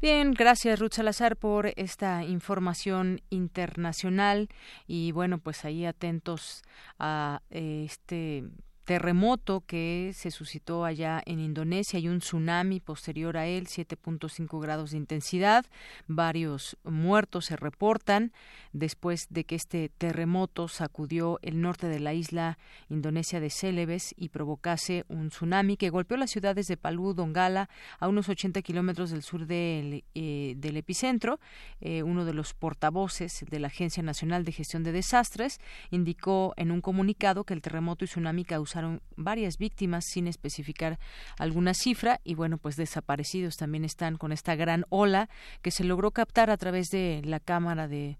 Bien, 0.00 0.30
gracias 0.30 0.78
Ruth 0.78 0.92
Salazar 0.92 1.36
por 1.36 1.72
esta 1.74 2.22
información 2.22 3.20
internacional 3.30 4.48
y 4.86 5.10
bueno, 5.10 5.38
pues 5.38 5.64
ahí 5.64 5.86
atentos 5.86 6.62
a 7.00 7.42
este 7.50 8.44
terremoto 8.84 9.64
que 9.66 10.12
se 10.14 10.30
suscitó 10.30 10.84
allá 10.84 11.20
en 11.26 11.40
Indonesia 11.40 11.98
y 11.98 12.06
un 12.06 12.20
tsunami 12.20 12.78
posterior 12.78 13.36
a 13.36 13.48
él, 13.48 13.66
7.5 13.66 14.62
grados 14.62 14.92
de 14.92 14.96
intensidad. 14.98 15.66
Varios 16.06 16.78
muertos 16.84 17.46
se 17.46 17.56
reportan 17.56 18.32
después 18.78 19.26
de 19.30 19.44
que 19.44 19.54
este 19.54 19.90
terremoto 19.98 20.68
sacudió 20.68 21.38
el 21.42 21.60
norte 21.60 21.88
de 21.88 22.00
la 22.00 22.14
isla 22.14 22.58
indonesia 22.88 23.40
de 23.40 23.50
Celebes 23.50 24.14
y 24.16 24.28
provocase 24.28 25.04
un 25.08 25.28
tsunami 25.28 25.76
que 25.76 25.90
golpeó 25.90 26.16
las 26.16 26.30
ciudades 26.30 26.66
de 26.66 26.76
Palu, 26.76 27.14
Dongala, 27.14 27.68
a 27.98 28.08
unos 28.08 28.28
80 28.28 28.62
kilómetros 28.62 29.10
del 29.10 29.22
sur 29.22 29.46
del, 29.46 30.04
eh, 30.14 30.54
del 30.56 30.76
epicentro. 30.76 31.40
Eh, 31.80 32.02
uno 32.02 32.24
de 32.24 32.34
los 32.34 32.54
portavoces 32.54 33.44
de 33.48 33.58
la 33.58 33.68
Agencia 33.68 34.02
Nacional 34.02 34.44
de 34.44 34.52
Gestión 34.52 34.82
de 34.82 34.92
Desastres 34.92 35.58
indicó 35.90 36.54
en 36.56 36.70
un 36.70 36.80
comunicado 36.80 37.44
que 37.44 37.54
el 37.54 37.62
terremoto 37.62 38.04
y 38.04 38.08
tsunami 38.08 38.44
causaron 38.44 39.02
varias 39.16 39.58
víctimas 39.58 40.04
sin 40.06 40.28
especificar 40.28 40.98
alguna 41.38 41.74
cifra 41.74 42.20
y 42.24 42.34
bueno, 42.34 42.58
pues 42.58 42.76
desaparecidos 42.76 43.56
también 43.56 43.84
están 43.84 44.16
con 44.16 44.32
esta 44.32 44.54
gran 44.54 44.84
ola 44.88 45.28
que 45.62 45.70
se 45.70 45.84
logró 45.84 46.10
captar 46.10 46.50
a 46.50 46.56
través 46.56 46.88
de 46.90 47.22
la 47.24 47.40
cámara 47.40 47.88
de 47.88 48.18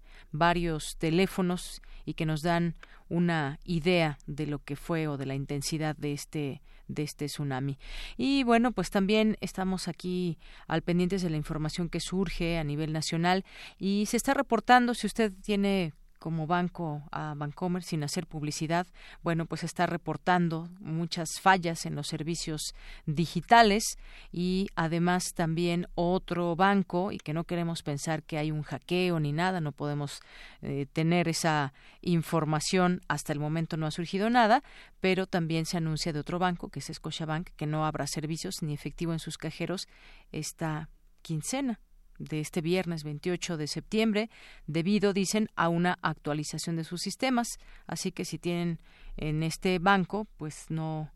varios 0.49 0.97
teléfonos 0.97 1.79
y 2.05 2.15
que 2.15 2.25
nos 2.25 2.41
dan 2.41 2.73
una 3.07 3.59
idea 3.65 4.17
de 4.25 4.47
lo 4.47 4.57
que 4.57 4.75
fue 4.75 5.07
o 5.07 5.15
de 5.15 5.27
la 5.27 5.35
intensidad 5.35 5.95
de 5.95 6.11
este 6.13 6.61
de 6.87 7.03
este 7.03 7.27
tsunami. 7.27 7.77
Y 8.17 8.43
bueno, 8.43 8.71
pues 8.71 8.89
también 8.89 9.37
estamos 9.41 9.87
aquí 9.87 10.39
al 10.65 10.81
pendientes 10.81 11.21
de 11.21 11.29
la 11.29 11.37
información 11.37 11.87
que 11.87 11.99
surge 11.99 12.57
a 12.57 12.63
nivel 12.63 12.93
nacional 12.93 13.45
y 13.77 14.07
se 14.07 14.17
está 14.17 14.33
reportando 14.33 14.95
si 14.95 15.05
usted 15.05 15.31
tiene 15.43 15.93
como 16.19 16.45
banco 16.47 17.01
a 17.11 17.33
Bancomer 17.35 17.81
sin 17.81 18.03
hacer 18.03 18.27
publicidad, 18.27 18.85
bueno, 19.23 19.45
pues 19.45 19.63
está 19.63 19.85
reportando 19.85 20.69
muchas 20.79 21.39
fallas 21.41 21.85
en 21.85 21.95
los 21.95 22.07
servicios 22.07 22.75
digitales 23.05 23.97
y 24.31 24.67
además 24.75 25.33
también 25.33 25.87
otro 25.95 26.55
banco 26.55 27.11
y 27.11 27.17
que 27.17 27.33
no 27.33 27.45
queremos 27.45 27.81
pensar 27.81 28.23
que 28.23 28.37
hay 28.37 28.51
un 28.51 28.63
hackeo 28.63 29.19
ni 29.19 29.31
nada, 29.31 29.61
no 29.61 29.71
podemos 29.71 30.19
eh, 30.61 30.85
tener 30.91 31.27
esa 31.27 31.73
información 32.01 33.01
hasta 33.07 33.33
el 33.33 33.39
momento 33.39 33.77
no 33.77 33.87
ha 33.87 33.91
surgido 33.91 34.29
nada, 34.29 34.63
pero 34.99 35.25
también 35.25 35.65
se 35.65 35.77
anuncia 35.77 36.13
de 36.13 36.19
otro 36.19 36.37
banco 36.37 36.69
que 36.69 36.79
es 36.79 36.91
Scotiabank 36.93 37.49
que 37.55 37.65
no 37.65 37.85
habrá 37.85 38.05
servicios 38.07 38.61
ni 38.61 38.73
efectivo 38.73 39.13
en 39.13 39.19
sus 39.19 39.37
cajeros 39.37 39.87
esta 40.31 40.89
quincena 41.21 41.79
de 42.19 42.39
este 42.39 42.61
viernes 42.61 43.03
28 43.03 43.57
de 43.57 43.67
septiembre 43.67 44.29
debido, 44.67 45.13
dicen, 45.13 45.49
a 45.55 45.69
una 45.69 45.97
actualización 46.01 46.75
de 46.75 46.83
sus 46.83 47.01
sistemas. 47.01 47.47
Así 47.87 48.11
que 48.11 48.25
si 48.25 48.37
tienen 48.37 48.79
en 49.17 49.41
este 49.41 49.79
banco, 49.79 50.27
pues 50.37 50.65
no 50.69 51.11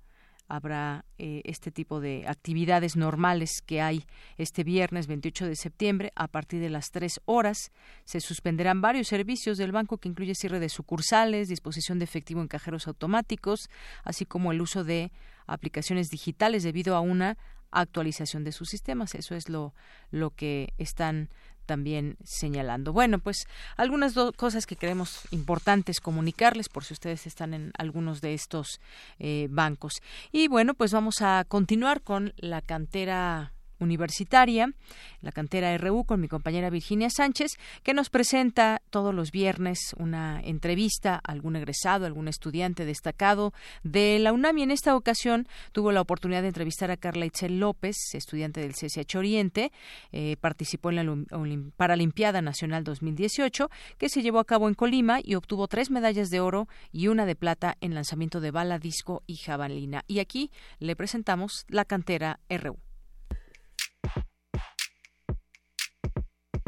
habrá 0.48 1.06
eh, 1.18 1.42
este 1.46 1.72
tipo 1.72 2.00
de 2.00 2.26
actividades 2.28 2.96
normales 2.96 3.62
que 3.66 3.82
hay 3.82 4.06
este 4.38 4.64
viernes 4.64 5.08
28 5.08 5.48
de 5.48 5.56
septiembre 5.56 6.12
a 6.16 6.28
partir 6.28 6.60
de 6.62 6.70
las 6.70 6.92
tres 6.92 7.20
horas. 7.26 7.72
Se 8.06 8.20
suspenderán 8.20 8.82
varios 8.82 9.08
servicios 9.08 9.58
del 9.58 9.72
banco 9.72 9.98
que 9.98 10.10
incluye 10.10 10.36
cierre 10.36 10.60
de 10.60 10.70
sucursales, 10.70 11.48
disposición 11.48 12.00
de 12.00 12.06
efectivo 12.06 12.42
en 12.42 12.48
cajeros 12.48 12.88
automáticos, 12.88 13.70
así 14.04 14.26
como 14.26 14.52
el 14.52 14.62
uso 14.62 14.84
de 14.84 15.12
aplicaciones 15.48 16.10
digitales 16.10 16.64
debido 16.64 16.96
a 16.96 17.02
una 17.02 17.38
actualización 17.74 18.44
de 18.44 18.52
sus 18.52 18.70
sistemas. 18.70 19.16
Eso 19.16 19.36
es 19.36 19.50
lo, 19.50 19.74
lo 20.12 20.32
que 20.32 20.74
están 20.78 21.30
también 21.66 22.18
señalando. 22.24 22.94
Bueno, 22.94 23.20
pues 23.20 23.48
algunas 23.78 24.14
cosas 24.36 24.66
que 24.66 24.76
creemos 24.76 25.22
importantes 25.32 26.00
comunicarles 26.00 26.70
por 26.70 26.84
si 26.84 26.94
ustedes 26.94 27.26
están 27.26 27.54
en 27.54 27.72
algunos 27.78 28.22
de 28.22 28.34
estos 28.34 28.80
eh, 29.20 29.48
bancos. 29.50 30.02
Y 30.32 30.48
bueno, 30.48 30.74
pues 30.74 30.92
vamos 30.92 31.22
a 31.22 31.46
continuar 31.48 32.02
con 32.02 32.34
la 32.38 32.62
cantera 32.62 33.54
universitaria, 33.80 34.74
la 35.22 35.32
cantera 35.32 35.78
RU, 35.78 36.06
con 36.06 36.20
mi 36.20 36.28
compañera 36.28 36.70
Virginia 36.70 37.10
Sánchez, 37.10 37.52
que 37.84 37.94
nos 37.94 38.10
presenta 38.10 38.82
todos 38.90 39.14
los 39.14 39.32
viernes 39.32 39.94
una 39.98 40.42
entrevista 40.44 41.16
a 41.16 41.32
algún 41.32 41.56
egresado, 41.56 42.06
algún 42.06 42.28
estudiante 42.28 42.86
destacado 42.86 43.54
de 43.84 44.20
la 44.20 44.34
UNAM. 44.34 44.58
Y 44.58 44.64
en 44.64 44.72
esta 44.72 44.96
ocasión 44.96 45.48
tuvo 45.72 45.92
la 45.92 46.02
oportunidad 46.02 46.42
de 46.42 46.50
entrevistar 46.50 46.92
a 46.92 46.98
Carla 46.98 47.26
Itzel 47.26 47.60
López, 47.60 47.98
estudiante 48.14 48.62
del 48.62 48.74
CCH 48.74 49.16
Oriente, 49.16 49.72
eh, 50.12 50.38
participó 50.40 50.90
en 50.90 50.96
la 50.96 51.72
Paralimpiada 51.78 52.42
Nacional 52.42 52.84
2018, 52.84 53.70
que 53.98 54.10
se 54.10 54.22
llevó 54.22 54.40
a 54.40 54.46
cabo 54.46 54.68
en 54.68 54.74
Colima 54.74 55.20
y 55.24 55.36
obtuvo 55.36 55.68
tres 55.68 55.92
medallas 55.92 56.30
de 56.30 56.40
oro 56.40 56.68
y 56.92 57.08
una 57.08 57.26
de 57.26 57.36
plata 57.36 57.78
en 57.82 57.94
lanzamiento 57.94 58.40
de 58.40 58.52
bala, 58.52 58.80
disco 58.80 59.24
y 59.28 59.36
jabalina. 59.38 60.04
Y 60.08 60.20
aquí 60.20 60.52
le 60.80 60.96
presentamos 60.96 61.66
la 61.68 61.86
cantera 61.86 62.40
RU. 62.50 62.78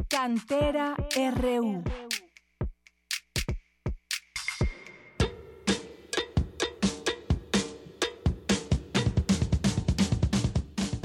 Cantera 0.07 0.95
RU. 1.35 1.83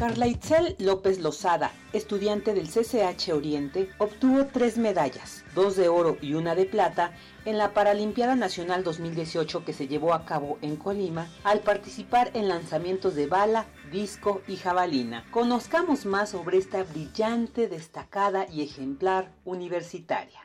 Carla 0.01 0.27
Itzel 0.27 0.77
López 0.78 1.19
Lozada, 1.19 1.73
estudiante 1.93 2.55
del 2.55 2.69
CCH 2.69 3.35
Oriente, 3.35 3.90
obtuvo 3.98 4.47
tres 4.47 4.78
medallas, 4.78 5.44
dos 5.55 5.77
de 5.77 5.89
oro 5.89 6.16
y 6.23 6.32
una 6.32 6.55
de 6.55 6.65
plata, 6.65 7.12
en 7.45 7.59
la 7.59 7.73
Paralimpiada 7.73 8.37
Nacional 8.37 8.85
2018 8.85 9.65
que 9.65 9.73
se 9.73 9.89
llevó 9.89 10.15
a 10.15 10.25
cabo 10.25 10.59
en 10.62 10.77
Colima 10.77 11.29
al 11.45 11.61
participar 11.61 12.31
en 12.35 12.49
lanzamientos 12.49 13.15
de 13.15 13.27
bala, 13.27 13.67
disco 13.91 14.43
y 14.47 14.57
jabalina. 14.57 15.25
Conozcamos 15.31 16.07
más 16.07 16.31
sobre 16.31 16.59
esta 16.59 16.83
brillante, 16.83 17.69
destacada 17.69 18.47
y 18.51 18.62
ejemplar 18.62 19.33
universitaria. 19.45 20.41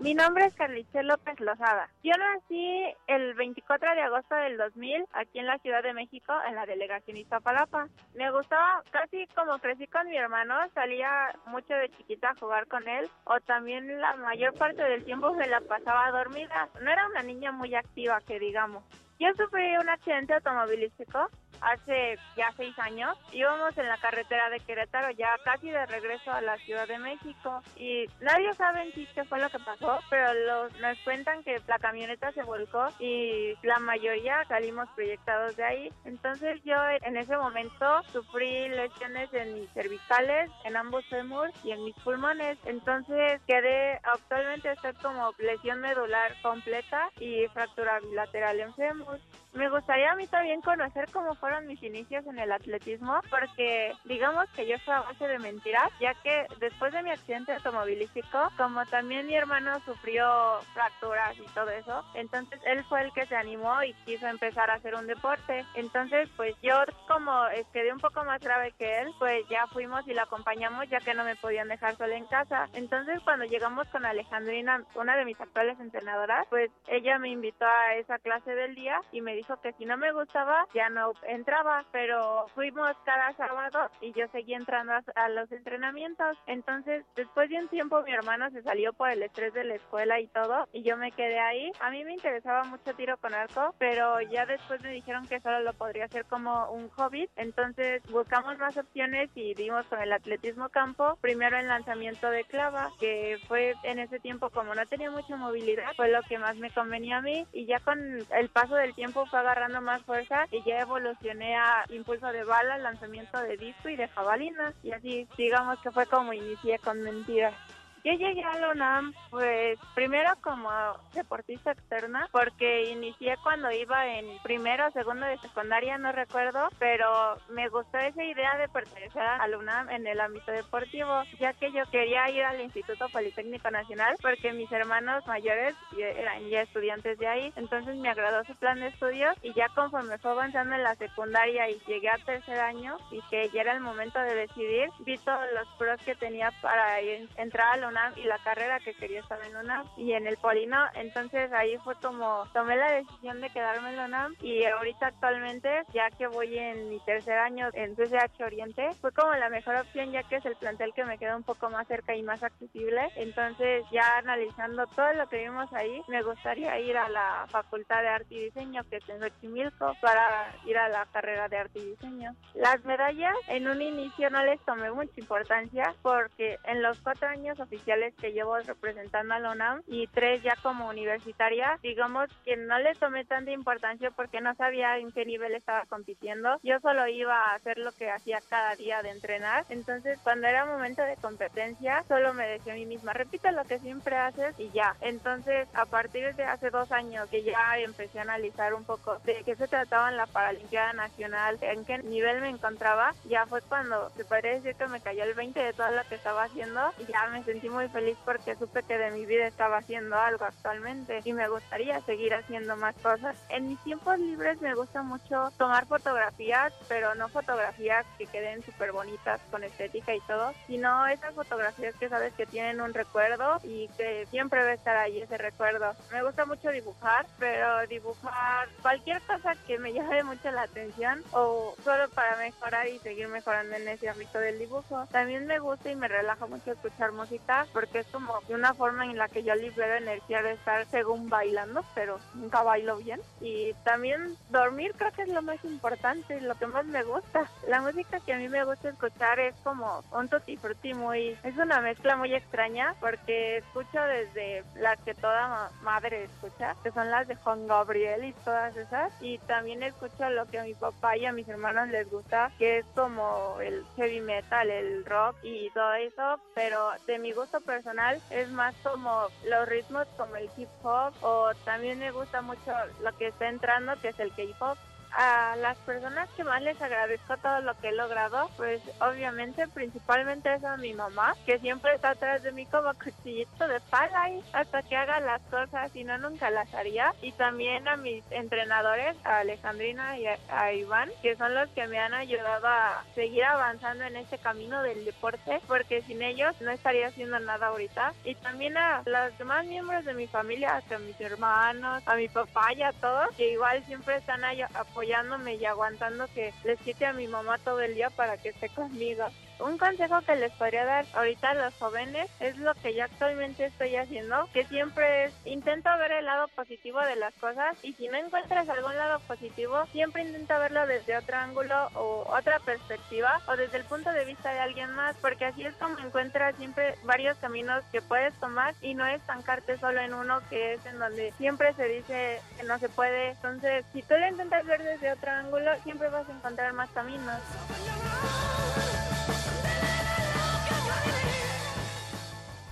Mi 0.00 0.14
nombre 0.14 0.46
es 0.46 0.54
Carlice 0.54 1.02
López 1.02 1.38
Lozada. 1.40 1.90
Yo 2.02 2.12
nací 2.16 2.84
el 3.06 3.34
24 3.34 3.94
de 3.94 4.00
agosto 4.00 4.34
del 4.34 4.56
2000 4.56 5.04
aquí 5.12 5.40
en 5.40 5.46
la 5.46 5.58
Ciudad 5.58 5.82
de 5.82 5.92
México, 5.92 6.32
en 6.48 6.54
la 6.54 6.64
delegación 6.64 7.18
Iztapalapa. 7.18 7.86
Me 8.14 8.30
gustaba, 8.30 8.82
casi 8.90 9.26
como 9.34 9.58
crecí 9.58 9.86
con 9.88 10.08
mi 10.08 10.16
hermano, 10.16 10.54
salía 10.72 11.38
mucho 11.44 11.74
de 11.74 11.90
chiquita 11.90 12.30
a 12.30 12.34
jugar 12.34 12.66
con 12.66 12.88
él 12.88 13.10
o 13.24 13.40
también 13.40 14.00
la 14.00 14.16
mayor 14.16 14.54
parte 14.54 14.82
del 14.82 15.04
tiempo 15.04 15.34
me 15.34 15.46
la 15.46 15.60
pasaba 15.60 16.10
dormida. 16.12 16.70
No 16.80 16.90
era 16.90 17.06
una 17.06 17.22
niña 17.22 17.52
muy 17.52 17.74
activa, 17.74 18.22
que 18.26 18.38
digamos. 18.38 18.82
Yo 19.20 19.28
sufrí 19.36 19.76
un 19.76 19.86
accidente 19.90 20.32
automovilístico 20.32 21.28
hace 21.60 22.16
ya 22.36 22.50
seis 22.56 22.74
años. 22.78 23.18
Íbamos 23.32 23.76
en 23.76 23.86
la 23.86 23.98
carretera 23.98 24.48
de 24.48 24.60
Querétaro 24.60 25.10
ya 25.10 25.28
casi 25.44 25.70
de 25.70 25.84
regreso 25.86 26.32
a 26.32 26.40
la 26.40 26.56
Ciudad 26.58 26.88
de 26.88 26.98
México 26.98 27.62
y 27.76 28.06
nadie 28.20 28.52
sabe 28.54 28.82
en 28.82 28.92
sí 28.94 29.06
qué 29.14 29.24
fue 29.24 29.38
lo 29.40 29.50
que 29.50 29.58
pasó, 29.58 29.98
pero 30.08 30.32
los, 30.32 30.80
nos 30.80 30.98
cuentan 31.00 31.42
que 31.42 31.60
la 31.66 31.78
camioneta 31.78 32.32
se 32.32 32.42
volcó 32.42 32.86
y 32.98 33.52
la 33.62 33.78
mayoría 33.78 34.42
salimos 34.48 34.88
proyectados 34.94 35.56
de 35.56 35.64
ahí. 35.64 35.92
Entonces 36.04 36.60
yo 36.64 36.76
en 37.02 37.16
ese 37.16 37.36
momento 37.36 38.02
sufrí 38.12 38.68
lesiones 38.68 39.32
en 39.34 39.54
mis 39.54 39.70
cervicales, 39.72 40.50
en 40.64 40.76
ambos 40.76 41.04
fémur 41.06 41.50
y 41.64 41.72
en 41.72 41.84
mis 41.84 41.96
pulmones. 41.96 42.58
Entonces 42.64 43.40
quedé 43.46 44.00
actualmente 44.02 44.72
estoy 44.72 44.94
como 44.94 45.32
lesión 45.38 45.80
medular 45.80 46.32
completa 46.42 47.10
y 47.18 47.46
fractura 47.48 48.00
bilateral 48.00 48.60
en 48.60 48.74
fémur. 48.74 49.09
Bye. 49.10 49.39
Me 49.52 49.68
gustaría 49.68 50.12
a 50.12 50.16
mí 50.16 50.26
también 50.26 50.60
conocer 50.60 51.10
cómo 51.12 51.34
fueron 51.34 51.66
mis 51.66 51.82
inicios 51.82 52.24
en 52.26 52.38
el 52.38 52.52
atletismo, 52.52 53.20
porque 53.30 53.92
digamos 54.04 54.48
que 54.50 54.66
yo 54.66 54.78
fui 54.78 54.94
a 54.94 55.00
base 55.00 55.26
de 55.26 55.38
mentiras, 55.38 55.90
ya 56.00 56.14
que 56.22 56.46
después 56.60 56.92
de 56.92 57.02
mi 57.02 57.10
accidente 57.10 57.52
automovilístico, 57.54 58.50
como 58.56 58.84
también 58.86 59.26
mi 59.26 59.34
hermano 59.34 59.80
sufrió 59.84 60.60
fracturas 60.72 61.36
y 61.36 61.54
todo 61.54 61.68
eso, 61.70 62.04
entonces 62.14 62.60
él 62.64 62.84
fue 62.84 63.02
el 63.02 63.12
que 63.12 63.26
se 63.26 63.36
animó 63.36 63.82
y 63.82 63.92
quiso 64.04 64.28
empezar 64.28 64.70
a 64.70 64.74
hacer 64.74 64.94
un 64.94 65.06
deporte. 65.06 65.64
Entonces, 65.74 66.28
pues 66.36 66.54
yo 66.62 66.76
como 67.08 67.44
quedé 67.72 67.92
un 67.92 68.00
poco 68.00 68.24
más 68.24 68.40
grave 68.40 68.72
que 68.78 69.00
él, 69.00 69.12
pues 69.18 69.46
ya 69.48 69.66
fuimos 69.68 70.06
y 70.06 70.14
la 70.14 70.22
acompañamos 70.22 70.88
ya 70.88 71.00
que 71.00 71.14
no 71.14 71.24
me 71.24 71.36
podían 71.36 71.68
dejar 71.68 71.96
sola 71.96 72.16
en 72.16 72.26
casa. 72.26 72.68
Entonces, 72.74 73.20
cuando 73.24 73.44
llegamos 73.46 73.88
con 73.88 74.04
Alejandrina, 74.04 74.84
una 74.94 75.16
de 75.16 75.24
mis 75.24 75.40
actuales 75.40 75.78
entrenadoras, 75.80 76.46
pues 76.50 76.70
ella 76.86 77.18
me 77.18 77.30
invitó 77.30 77.64
a 77.66 77.94
esa 77.96 78.18
clase 78.18 78.54
del 78.54 78.74
día 78.74 79.00
y 79.12 79.20
me 79.20 79.39
dijo 79.40 79.58
que 79.62 79.72
si 79.72 79.86
no 79.86 79.96
me 79.96 80.12
gustaba 80.12 80.66
ya 80.74 80.90
no 80.90 81.12
entraba, 81.26 81.84
pero 81.92 82.46
fuimos 82.54 82.92
cada 83.04 83.32
sábado 83.34 83.90
y 84.02 84.12
yo 84.12 84.26
seguí 84.32 84.52
entrando 84.52 84.92
a, 84.92 85.28
los 85.30 85.50
entrenamientos. 85.50 86.36
Entonces, 86.46 87.04
después 87.16 87.48
de 87.48 87.58
un 87.58 87.68
tiempo 87.68 88.02
mi 88.02 88.12
hermano 88.12 88.50
se 88.50 88.62
salió 88.62 88.92
por 88.92 89.10
el 89.10 89.22
estrés 89.22 89.54
de 89.54 89.64
la 89.64 89.76
escuela 89.76 90.20
y 90.20 90.26
todo 90.26 90.68
y 90.72 90.82
yo 90.82 90.96
me 90.98 91.12
quedé 91.12 91.38
ahí. 91.40 91.72
A 91.80 91.90
mí 91.90 92.04
me 92.04 92.12
interesaba 92.12 92.64
mucho 92.64 92.94
tiro 92.94 93.16
con 93.16 93.32
arco, 93.32 93.74
pero 93.78 94.20
ya 94.20 94.44
después 94.44 94.82
me 94.82 94.92
dijeron 94.92 95.26
que 95.26 95.40
solo 95.40 95.60
lo 95.60 95.72
podría 95.72 96.04
hacer 96.04 96.26
como 96.26 96.70
un 96.70 96.90
hobby. 96.90 97.28
Entonces, 97.36 98.02
buscamos 98.10 98.58
más 98.58 98.76
opciones 98.76 99.30
y 99.34 99.54
dimos 99.54 99.86
con 99.86 100.00
el 100.02 100.12
atletismo 100.12 100.68
campo, 100.68 101.16
primero 101.22 101.58
el 101.58 101.68
lanzamiento 101.68 102.30
de 102.30 102.44
clava, 102.44 102.90
que 103.00 103.38
fue 103.48 103.74
en 103.84 104.00
ese 104.00 104.18
tiempo 104.18 104.50
como 104.50 104.74
no 104.74 104.84
tenía 104.86 105.10
mucha 105.10 105.36
movilidad, 105.36 105.92
fue 105.96 106.10
lo 106.10 106.20
que 106.22 106.38
más 106.38 106.56
me 106.56 106.70
convenía 106.70 107.18
a 107.18 107.22
mí 107.22 107.46
y 107.52 107.66
ya 107.66 107.80
con 107.80 107.98
el 108.30 108.48
paso 108.50 108.74
del 108.74 108.94
tiempo 108.94 109.24
fue 109.30 109.38
agarrando 109.38 109.80
más 109.80 110.02
fuerza 110.02 110.46
y 110.50 110.62
ya 110.64 110.80
evolucioné 110.80 111.56
a 111.56 111.84
impulso 111.88 112.26
de 112.26 112.44
bala, 112.44 112.78
lanzamiento 112.78 113.40
de 113.40 113.56
disco 113.56 113.88
y 113.88 113.96
de 113.96 114.08
jabalina. 114.08 114.74
Y 114.82 114.92
así, 114.92 115.28
digamos 115.38 115.78
que 115.80 115.90
fue 115.90 116.06
como 116.06 116.32
inicié 116.32 116.78
con 116.80 117.00
mentiras. 117.00 117.54
Yo 118.02 118.12
llegué 118.12 118.42
a 118.42 118.58
la 118.58 118.70
UNAM, 118.70 119.12
pues 119.28 119.78
primero 119.94 120.30
como 120.40 120.70
deportista 121.12 121.72
externa, 121.72 122.28
porque 122.32 122.90
inicié 122.90 123.36
cuando 123.42 123.70
iba 123.70 124.06
en 124.06 124.38
primero 124.42 124.90
segundo 124.92 125.26
de 125.26 125.36
secundaria, 125.38 125.98
no 125.98 126.10
recuerdo, 126.10 126.70
pero 126.78 127.36
me 127.50 127.68
gustó 127.68 127.98
esa 127.98 128.24
idea 128.24 128.56
de 128.56 128.68
pertenecer 128.68 129.20
a 129.20 129.46
la 129.46 129.58
UNAM 129.58 129.90
en 129.90 130.06
el 130.06 130.18
ámbito 130.18 130.50
deportivo, 130.50 131.24
ya 131.38 131.52
que 131.52 131.72
yo 131.72 131.82
quería 131.90 132.30
ir 132.30 132.42
al 132.42 132.60
Instituto 132.62 133.06
Politécnico 133.10 133.70
Nacional, 133.70 134.16
porque 134.22 134.54
mis 134.54 134.72
hermanos 134.72 135.26
mayores 135.26 135.74
eran 135.98 136.48
ya 136.48 136.62
estudiantes 136.62 137.18
de 137.18 137.26
ahí, 137.26 137.52
entonces 137.56 137.96
me 137.96 138.08
agradó 138.08 138.42
su 138.44 138.54
plan 138.56 138.80
de 138.80 138.88
estudios 138.88 139.36
y 139.42 139.52
ya 139.52 139.68
conforme 139.74 140.16
fue 140.18 140.30
avanzando 140.30 140.74
en 140.74 140.84
la 140.84 140.94
secundaria 140.94 141.68
y 141.68 141.78
llegué 141.86 142.08
al 142.08 142.24
tercer 142.24 142.60
año 142.60 142.96
y 143.10 143.20
que 143.28 143.50
ya 143.50 143.60
era 143.60 143.72
el 143.74 143.80
momento 143.80 144.18
de 144.20 144.34
decidir, 144.34 144.88
vi 145.00 145.18
todos 145.18 145.44
los 145.54 145.68
pros 145.76 146.00
que 146.02 146.14
tenía 146.14 146.50
para 146.62 146.98
entrar 147.36 147.74
a 147.74 147.76
la 147.76 147.89
y 148.16 148.24
la 148.24 148.38
carrera 148.38 148.78
que 148.78 148.94
quería 148.94 149.20
estar 149.20 149.38
en 149.44 149.56
UNAM 149.56 149.84
y 149.96 150.12
en 150.12 150.26
el 150.26 150.36
Polino. 150.36 150.78
Entonces 150.94 151.52
ahí 151.52 151.76
fue 151.78 151.94
como 151.96 152.46
tomé 152.52 152.76
la 152.76 152.92
decisión 152.92 153.40
de 153.40 153.50
quedarme 153.50 153.90
en 153.90 153.96
la 153.96 154.04
UNAM 154.04 154.36
y 154.40 154.64
ahorita 154.64 155.08
actualmente, 155.08 155.82
ya 155.92 156.08
que 156.10 156.28
voy 156.28 156.56
en 156.56 156.88
mi 156.88 157.00
tercer 157.00 157.38
año 157.38 157.68
en 157.72 157.96
CCH 157.96 158.42
Oriente, 158.44 158.90
fue 159.00 159.12
como 159.12 159.34
la 159.34 159.48
mejor 159.48 159.76
opción 159.76 160.12
ya 160.12 160.22
que 160.22 160.36
es 160.36 160.46
el 160.46 160.56
plantel 160.56 160.92
que 160.94 161.04
me 161.04 161.18
queda 161.18 161.36
un 161.36 161.42
poco 161.42 161.68
más 161.70 161.86
cerca 161.88 162.14
y 162.14 162.22
más 162.22 162.42
accesible. 162.42 163.08
Entonces 163.16 163.84
ya 163.90 164.18
analizando 164.18 164.86
todo 164.88 165.12
lo 165.14 165.28
que 165.28 165.38
vimos 165.38 165.72
ahí, 165.72 166.02
me 166.08 166.22
gustaría 166.22 166.78
ir 166.78 166.96
a 166.96 167.08
la 167.08 167.46
Facultad 167.48 168.02
de 168.02 168.08
Arte 168.08 168.34
y 168.34 168.44
Diseño 168.44 168.84
que 168.88 168.96
es 168.96 169.08
en 169.08 169.20
Xochimilco 169.20 169.94
para 170.00 170.54
ir 170.64 170.78
a 170.78 170.88
la 170.88 171.06
carrera 171.06 171.48
de 171.48 171.58
Arte 171.58 171.78
y 171.80 171.90
Diseño. 171.90 172.36
Las 172.54 172.84
medallas 172.84 173.34
en 173.48 173.68
un 173.68 173.82
inicio 173.82 174.30
no 174.30 174.44
les 174.44 174.60
tomé 174.64 174.92
mucha 174.92 175.12
importancia 175.16 175.94
porque 176.02 176.56
en 176.64 176.82
los 176.82 177.00
cuatro 177.00 177.28
años 177.28 177.58
oficiales 177.58 177.79
que 177.84 178.32
llevo 178.32 178.58
representando 178.58 179.34
a 179.34 179.38
la 179.38 179.52
UNAM 179.52 179.82
y 179.86 180.06
tres 180.08 180.42
ya 180.42 180.56
como 180.62 180.88
universitaria, 180.88 181.78
digamos 181.82 182.28
que 182.44 182.56
no 182.56 182.78
le 182.78 182.94
tomé 182.94 183.24
tanta 183.24 183.50
importancia 183.50 184.10
porque 184.10 184.40
no 184.40 184.54
sabía 184.54 184.98
en 184.98 185.12
qué 185.12 185.24
nivel 185.24 185.54
estaba 185.54 185.84
compitiendo. 185.86 186.58
Yo 186.62 186.78
solo 186.80 187.06
iba 187.08 187.34
a 187.34 187.54
hacer 187.54 187.78
lo 187.78 187.92
que 187.92 188.10
hacía 188.10 188.40
cada 188.48 188.76
día 188.76 189.02
de 189.02 189.10
entrenar. 189.10 189.64
Entonces, 189.68 190.18
cuando 190.22 190.46
era 190.46 190.66
momento 190.66 191.02
de 191.02 191.16
competencia, 191.16 192.04
solo 192.08 192.34
me 192.34 192.46
decía 192.46 192.74
a 192.74 192.76
mí 192.76 192.86
misma, 192.86 193.12
repite 193.12 193.50
lo 193.52 193.64
que 193.64 193.78
siempre 193.78 194.16
haces 194.16 194.54
y 194.58 194.70
ya. 194.70 194.96
Entonces, 195.00 195.68
a 195.74 195.86
partir 195.86 196.34
de 196.34 196.44
hace 196.44 196.70
dos 196.70 196.92
años 196.92 197.28
que 197.28 197.42
ya 197.42 197.78
empecé 197.78 198.18
a 198.18 198.22
analizar 198.22 198.74
un 198.74 198.84
poco 198.84 199.18
de 199.24 199.42
qué 199.44 199.56
se 199.56 199.68
trataba 199.68 200.10
en 200.10 200.16
la 200.16 200.26
Paralimpiada 200.26 200.92
Nacional, 200.92 201.58
en 201.60 201.84
qué 201.84 201.98
nivel 201.98 202.40
me 202.40 202.48
encontraba, 202.50 203.14
ya 203.24 203.46
fue 203.46 203.62
cuando 203.62 204.10
se 204.10 204.24
podría 204.24 204.52
decir 204.52 204.74
que 204.74 204.86
me 204.86 205.00
cayó 205.00 205.24
el 205.24 205.34
20 205.34 205.60
de 205.60 205.72
todo 205.72 205.90
lo 205.90 206.02
que 206.08 206.14
estaba 206.14 206.44
haciendo 206.44 206.92
y 206.98 207.06
ya 207.06 207.26
me 207.28 207.42
sentí 207.44 207.69
muy 207.70 207.88
feliz 207.88 208.16
porque 208.24 208.56
supe 208.56 208.82
que 208.82 208.98
de 208.98 209.10
mi 209.10 209.26
vida 209.26 209.46
estaba 209.46 209.78
haciendo 209.78 210.16
algo 210.16 210.44
actualmente 210.44 211.20
y 211.24 211.32
me 211.32 211.48
gustaría 211.48 212.00
seguir 212.02 212.34
haciendo 212.34 212.76
más 212.76 212.94
cosas. 212.96 213.36
En 213.48 213.68
mis 213.68 213.78
tiempos 213.82 214.18
libres 214.18 214.60
me 214.60 214.74
gusta 214.74 215.02
mucho 215.02 215.50
tomar 215.56 215.86
fotografías, 215.86 216.72
pero 216.88 217.14
no 217.14 217.28
fotografías 217.28 218.04
que 218.18 218.26
queden 218.26 218.62
súper 218.62 218.92
bonitas 218.92 219.40
con 219.50 219.64
estética 219.64 220.14
y 220.14 220.20
todo, 220.20 220.52
sino 220.66 221.06
esas 221.06 221.34
fotografías 221.34 221.94
que 221.94 222.08
sabes 222.08 222.32
que 222.34 222.46
tienen 222.46 222.80
un 222.80 222.92
recuerdo 222.92 223.60
y 223.62 223.88
que 223.96 224.26
siempre 224.30 224.62
va 224.62 224.70
a 224.70 224.74
estar 224.74 224.96
ahí 224.96 225.20
ese 225.20 225.38
recuerdo. 225.38 225.94
Me 226.12 226.22
gusta 226.22 226.44
mucho 226.46 226.70
dibujar, 226.70 227.26
pero 227.38 227.86
dibujar 227.86 228.68
cualquier 228.82 229.20
cosa 229.22 229.54
que 229.66 229.78
me 229.78 229.92
llame 229.94 230.22
mucho 230.24 230.50
la 230.50 230.62
atención 230.62 231.22
o 231.32 231.74
solo 231.84 232.08
para 232.10 232.36
mejorar 232.36 232.88
y 232.88 232.98
seguir 232.98 233.28
mejorando 233.28 233.76
en 233.76 233.88
ese 233.88 234.08
ámbito 234.08 234.38
del 234.38 234.58
dibujo. 234.58 235.06
También 235.10 235.46
me 235.46 235.58
gusta 235.58 235.90
y 235.90 235.96
me 235.96 236.08
relaja 236.08 236.46
mucho 236.46 236.72
escuchar 236.72 237.12
música 237.12 237.59
porque 237.68 238.00
es 238.00 238.06
como 238.08 238.40
una 238.48 238.74
forma 238.74 239.04
en 239.04 239.16
la 239.16 239.28
que 239.28 239.42
yo 239.42 239.54
libero 239.54 239.94
energía 239.94 240.42
de 240.42 240.52
estar 240.52 240.86
según 240.90 241.28
bailando, 241.28 241.84
pero 241.94 242.18
nunca 242.34 242.62
bailo 242.62 242.96
bien. 242.96 243.20
Y 243.40 243.72
también 243.84 244.36
dormir 244.50 244.94
creo 244.96 245.12
que 245.12 245.22
es 245.22 245.28
lo 245.28 245.42
más 245.42 245.62
importante, 245.64 246.40
lo 246.40 246.54
que 246.56 246.66
más 246.66 246.84
me 246.86 247.02
gusta. 247.02 247.50
La 247.68 247.80
música 247.80 248.20
que 248.20 248.32
a 248.32 248.38
mí 248.38 248.48
me 248.48 248.64
gusta 248.64 248.90
escuchar 248.90 249.40
es 249.40 249.54
como 249.62 250.04
un 250.12 250.28
tutti 250.28 250.56
frutti 250.56 250.94
muy... 250.94 251.36
Es 251.42 251.56
una 251.56 251.80
mezcla 251.80 252.16
muy 252.16 252.34
extraña 252.34 252.94
porque 253.00 253.58
escucho 253.58 254.00
desde 254.02 254.64
las 254.76 254.98
que 255.00 255.14
toda 255.14 255.70
madre 255.82 256.24
escucha, 256.24 256.76
que 256.82 256.92
son 256.92 257.10
las 257.10 257.26
de 257.28 257.36
Juan 257.36 257.66
Gabriel 257.66 258.24
y 258.24 258.32
todas 258.44 258.76
esas. 258.76 259.12
Y 259.20 259.38
también 259.38 259.82
escucho 259.82 260.28
lo 260.30 260.46
que 260.46 260.58
a 260.58 260.64
mi 260.64 260.74
papá 260.74 261.16
y 261.16 261.26
a 261.26 261.32
mis 261.32 261.48
hermanos 261.48 261.88
les 261.88 262.10
gusta, 262.10 262.52
que 262.58 262.78
es 262.78 262.86
como 262.94 263.58
el 263.60 263.84
heavy 263.96 264.20
metal, 264.20 264.70
el 264.70 265.04
rock 265.04 265.36
y 265.42 265.70
todo 265.70 265.94
eso. 265.94 266.40
Pero 266.54 266.90
de 267.06 267.18
mi 267.18 267.32
gusto 267.32 267.49
personal 267.58 268.22
es 268.30 268.48
más 268.50 268.72
como 268.84 269.26
los 269.44 269.68
ritmos 269.68 270.06
como 270.16 270.36
el 270.36 270.48
hip 270.56 270.68
hop 270.84 271.12
o 271.22 271.50
también 271.64 271.98
me 271.98 272.12
gusta 272.12 272.40
mucho 272.42 272.70
lo 273.02 273.10
que 273.16 273.28
está 273.28 273.48
entrando, 273.48 274.00
que 274.00 274.10
es 274.10 274.20
el 274.20 274.30
K-pop 274.36 274.78
a 275.12 275.56
las 275.56 275.76
personas 275.78 276.28
que 276.36 276.44
más 276.44 276.62
les 276.62 276.80
agradezco 276.80 277.36
todo 277.38 277.60
lo 277.60 277.78
que 277.80 277.88
he 277.88 277.92
logrado, 277.92 278.50
pues 278.56 278.80
obviamente 279.00 279.66
principalmente 279.68 280.54
es 280.54 280.64
a 280.64 280.76
mi 280.76 280.92
mamá, 280.92 281.34
que 281.46 281.58
siempre 281.58 281.94
está 281.94 282.10
atrás 282.10 282.42
de 282.42 282.52
mí 282.52 282.66
como 282.66 282.92
cuchillito 283.04 283.66
de 283.66 283.80
pala 283.90 284.30
y 284.30 284.42
hasta 284.52 284.82
que 284.82 284.96
haga 284.96 285.20
las 285.20 285.40
cosas, 285.42 285.94
y 285.94 286.04
no 286.04 286.18
nunca 286.18 286.50
las 286.50 286.72
haría. 286.74 287.12
Y 287.22 287.32
también 287.32 287.88
a 287.88 287.96
mis 287.96 288.24
entrenadores, 288.30 289.16
a 289.24 289.38
Alejandrina 289.38 290.18
y 290.18 290.26
a, 290.26 290.72
Iván, 290.72 291.10
que 291.22 291.36
son 291.36 291.54
los 291.54 291.68
que 291.70 291.86
me 291.86 291.98
han 291.98 292.14
ayudado 292.14 292.66
a 292.66 293.04
seguir 293.14 293.44
avanzando 293.44 294.04
en 294.04 294.16
este 294.16 294.38
camino 294.38 294.82
del 294.82 295.04
deporte, 295.04 295.60
porque 295.66 296.02
sin 296.02 296.22
ellos 296.22 296.54
no 296.60 296.70
estaría 296.70 297.08
haciendo 297.08 297.38
nada 297.40 297.68
ahorita. 297.68 298.12
Y 298.24 298.34
también 298.36 298.76
a 298.76 299.02
los 299.04 299.36
demás 299.38 299.66
miembros 299.66 300.04
de 300.04 300.14
mi 300.14 300.26
familia, 300.26 300.82
a 300.90 300.98
mis 300.98 301.20
hermanos, 301.20 302.02
a 302.06 302.14
mi 302.14 302.28
papá 302.28 302.72
y 302.72 302.82
a 302.82 302.92
todos, 302.92 303.28
que 303.36 303.52
igual 303.52 303.84
siempre 303.84 304.16
están 304.16 304.44
apoyando 304.74 304.99
apoyándome 305.00 305.54
y 305.54 305.64
aguantando 305.64 306.26
que 306.34 306.52
les 306.62 306.78
quite 306.80 307.06
a 307.06 307.14
mi 307.14 307.26
mamá 307.26 307.56
todo 307.56 307.80
el 307.80 307.94
día 307.94 308.10
para 308.10 308.36
que 308.36 308.50
esté 308.50 308.68
conmigo. 308.68 309.24
Un 309.60 309.76
consejo 309.76 310.20
que 310.22 310.36
les 310.36 310.52
podría 310.52 310.84
dar 310.84 311.06
ahorita 311.14 311.50
a 311.50 311.54
los 311.54 311.74
jóvenes 311.74 312.30
es 312.40 312.56
lo 312.58 312.74
que 312.74 312.94
yo 312.94 313.04
actualmente 313.04 313.66
estoy 313.66 313.94
haciendo, 313.96 314.48
que 314.52 314.64
siempre 314.64 315.24
es 315.24 315.34
intento 315.44 315.90
ver 315.98 316.12
el 316.12 316.24
lado 316.24 316.48
positivo 316.48 317.00
de 317.00 317.16
las 317.16 317.34
cosas 317.34 317.76
y 317.82 317.92
si 317.92 318.08
no 318.08 318.16
encuentras 318.16 318.68
algún 318.68 318.96
lado 318.96 319.20
positivo, 319.20 319.84
siempre 319.92 320.22
intenta 320.22 320.58
verlo 320.58 320.86
desde 320.86 321.16
otro 321.16 321.36
ángulo 321.36 321.88
o 321.94 322.26
otra 322.30 322.58
perspectiva 322.60 323.40
o 323.48 323.56
desde 323.56 323.78
el 323.78 323.84
punto 323.84 324.10
de 324.12 324.24
vista 324.24 324.52
de 324.52 324.60
alguien 324.60 324.90
más, 324.92 325.16
porque 325.16 325.44
así 325.44 325.64
es 325.64 325.74
como 325.74 325.98
encuentras 325.98 326.56
siempre 326.56 326.94
varios 327.04 327.36
caminos 327.38 327.84
que 327.92 328.00
puedes 328.00 328.34
tomar 328.40 328.74
y 328.80 328.94
no 328.94 329.06
estancarte 329.06 329.78
solo 329.78 330.00
en 330.00 330.14
uno 330.14 330.40
que 330.48 330.74
es 330.74 330.86
en 330.86 330.98
donde 330.98 331.32
siempre 331.32 331.74
se 331.74 331.84
dice 331.84 332.40
que 332.56 332.62
no 332.64 332.78
se 332.78 332.88
puede. 332.88 333.30
Entonces, 333.30 333.84
si 333.92 334.02
tú 334.02 334.14
lo 334.16 334.26
intentas 334.26 334.64
ver 334.64 334.82
desde 334.82 335.12
otro 335.12 335.30
ángulo, 335.30 335.70
siempre 335.82 336.08
vas 336.08 336.28
a 336.28 336.32
encontrar 336.32 336.72
más 336.72 336.90
caminos. 336.90 337.40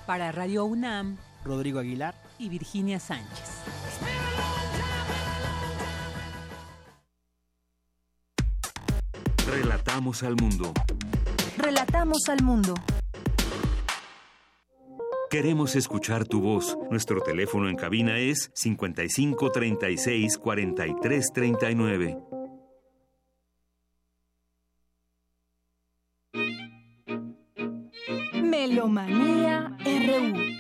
Para 0.09 0.32
Radio 0.32 0.64
UNAM, 0.64 1.18
Rodrigo 1.44 1.80
Aguilar 1.80 2.14
y 2.39 2.48
Virginia 2.48 2.98
Sánchez. 2.98 3.60
Relatamos 9.47 10.22
al 10.22 10.36
mundo. 10.36 10.72
Relatamos 11.59 12.26
al 12.30 12.43
mundo. 12.43 12.72
Queremos 15.28 15.76
escuchar 15.76 16.24
tu 16.24 16.40
voz. 16.40 16.78
Nuestro 16.90 17.20
teléfono 17.20 17.68
en 17.68 17.76
cabina 17.76 18.16
es 18.16 18.51
55 18.55 19.52
36 19.52 20.39
Melomanía 28.68 29.78
RU. 29.82 30.58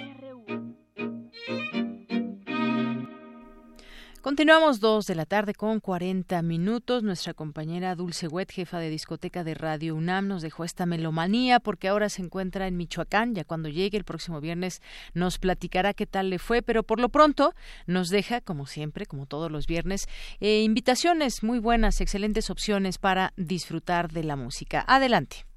Continuamos 4.22 4.80
dos 4.80 5.04
de 5.06 5.14
la 5.14 5.26
tarde 5.26 5.52
con 5.52 5.80
40 5.80 6.40
minutos. 6.40 7.02
Nuestra 7.02 7.34
compañera 7.34 7.94
Dulce 7.94 8.26
Wet, 8.26 8.50
jefa 8.50 8.78
de 8.78 8.88
discoteca 8.88 9.44
de 9.44 9.52
Radio 9.52 9.94
UNAM, 9.94 10.26
nos 10.26 10.40
dejó 10.40 10.64
esta 10.64 10.86
melomanía 10.86 11.60
porque 11.60 11.88
ahora 11.88 12.08
se 12.08 12.22
encuentra 12.22 12.66
en 12.66 12.78
Michoacán. 12.78 13.34
Ya 13.34 13.44
cuando 13.44 13.68
llegue 13.68 13.98
el 13.98 14.04
próximo 14.04 14.40
viernes 14.40 14.80
nos 15.12 15.38
platicará 15.38 15.92
qué 15.92 16.06
tal 16.06 16.30
le 16.30 16.38
fue, 16.38 16.62
pero 16.62 16.84
por 16.84 17.00
lo 17.00 17.10
pronto 17.10 17.54
nos 17.86 18.08
deja, 18.08 18.40
como 18.40 18.64
siempre, 18.64 19.04
como 19.04 19.26
todos 19.26 19.52
los 19.52 19.66
viernes, 19.66 20.06
eh, 20.40 20.62
invitaciones 20.62 21.42
muy 21.42 21.58
buenas, 21.58 22.00
excelentes 22.00 22.48
opciones 22.48 22.96
para 22.96 23.34
disfrutar 23.36 24.10
de 24.10 24.24
la 24.24 24.36
música. 24.36 24.82
Adelante. 24.88 25.48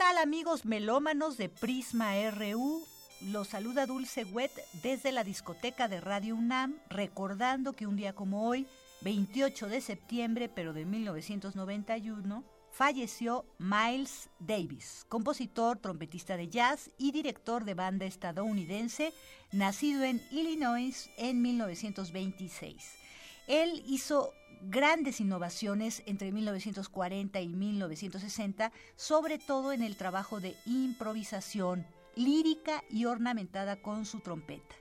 Tal 0.00 0.16
amigos 0.16 0.64
melómanos 0.64 1.36
de 1.36 1.50
Prisma 1.50 2.14
RU? 2.30 2.82
Los 3.20 3.48
saluda 3.48 3.84
Dulce 3.84 4.24
Wet 4.24 4.50
desde 4.82 5.12
la 5.12 5.24
discoteca 5.24 5.88
de 5.88 6.00
Radio 6.00 6.36
UNAM, 6.36 6.78
recordando 6.88 7.74
que 7.74 7.86
un 7.86 7.96
día 7.96 8.14
como 8.14 8.48
hoy, 8.48 8.66
28 9.02 9.68
de 9.68 9.82
septiembre, 9.82 10.48
pero 10.48 10.72
de 10.72 10.86
1991, 10.86 12.44
falleció 12.70 13.44
Miles 13.58 14.30
Davis, 14.38 15.04
compositor, 15.10 15.76
trompetista 15.76 16.38
de 16.38 16.48
jazz 16.48 16.90
y 16.96 17.12
director 17.12 17.66
de 17.66 17.74
banda 17.74 18.06
estadounidense, 18.06 19.12
nacido 19.52 20.02
en 20.04 20.22
Illinois 20.30 21.10
en 21.18 21.42
1926. 21.42 22.94
Él 23.48 23.82
hizo 23.86 24.32
grandes 24.62 25.20
innovaciones 25.20 26.02
entre 26.06 26.32
1940 26.32 27.40
y 27.40 27.48
1960, 27.48 28.72
sobre 28.96 29.38
todo 29.38 29.72
en 29.72 29.82
el 29.82 29.96
trabajo 29.96 30.40
de 30.40 30.56
improvisación 30.66 31.86
lírica 32.14 32.82
y 32.90 33.04
ornamentada 33.04 33.76
con 33.80 34.04
su 34.04 34.20
trompeta. 34.20 34.74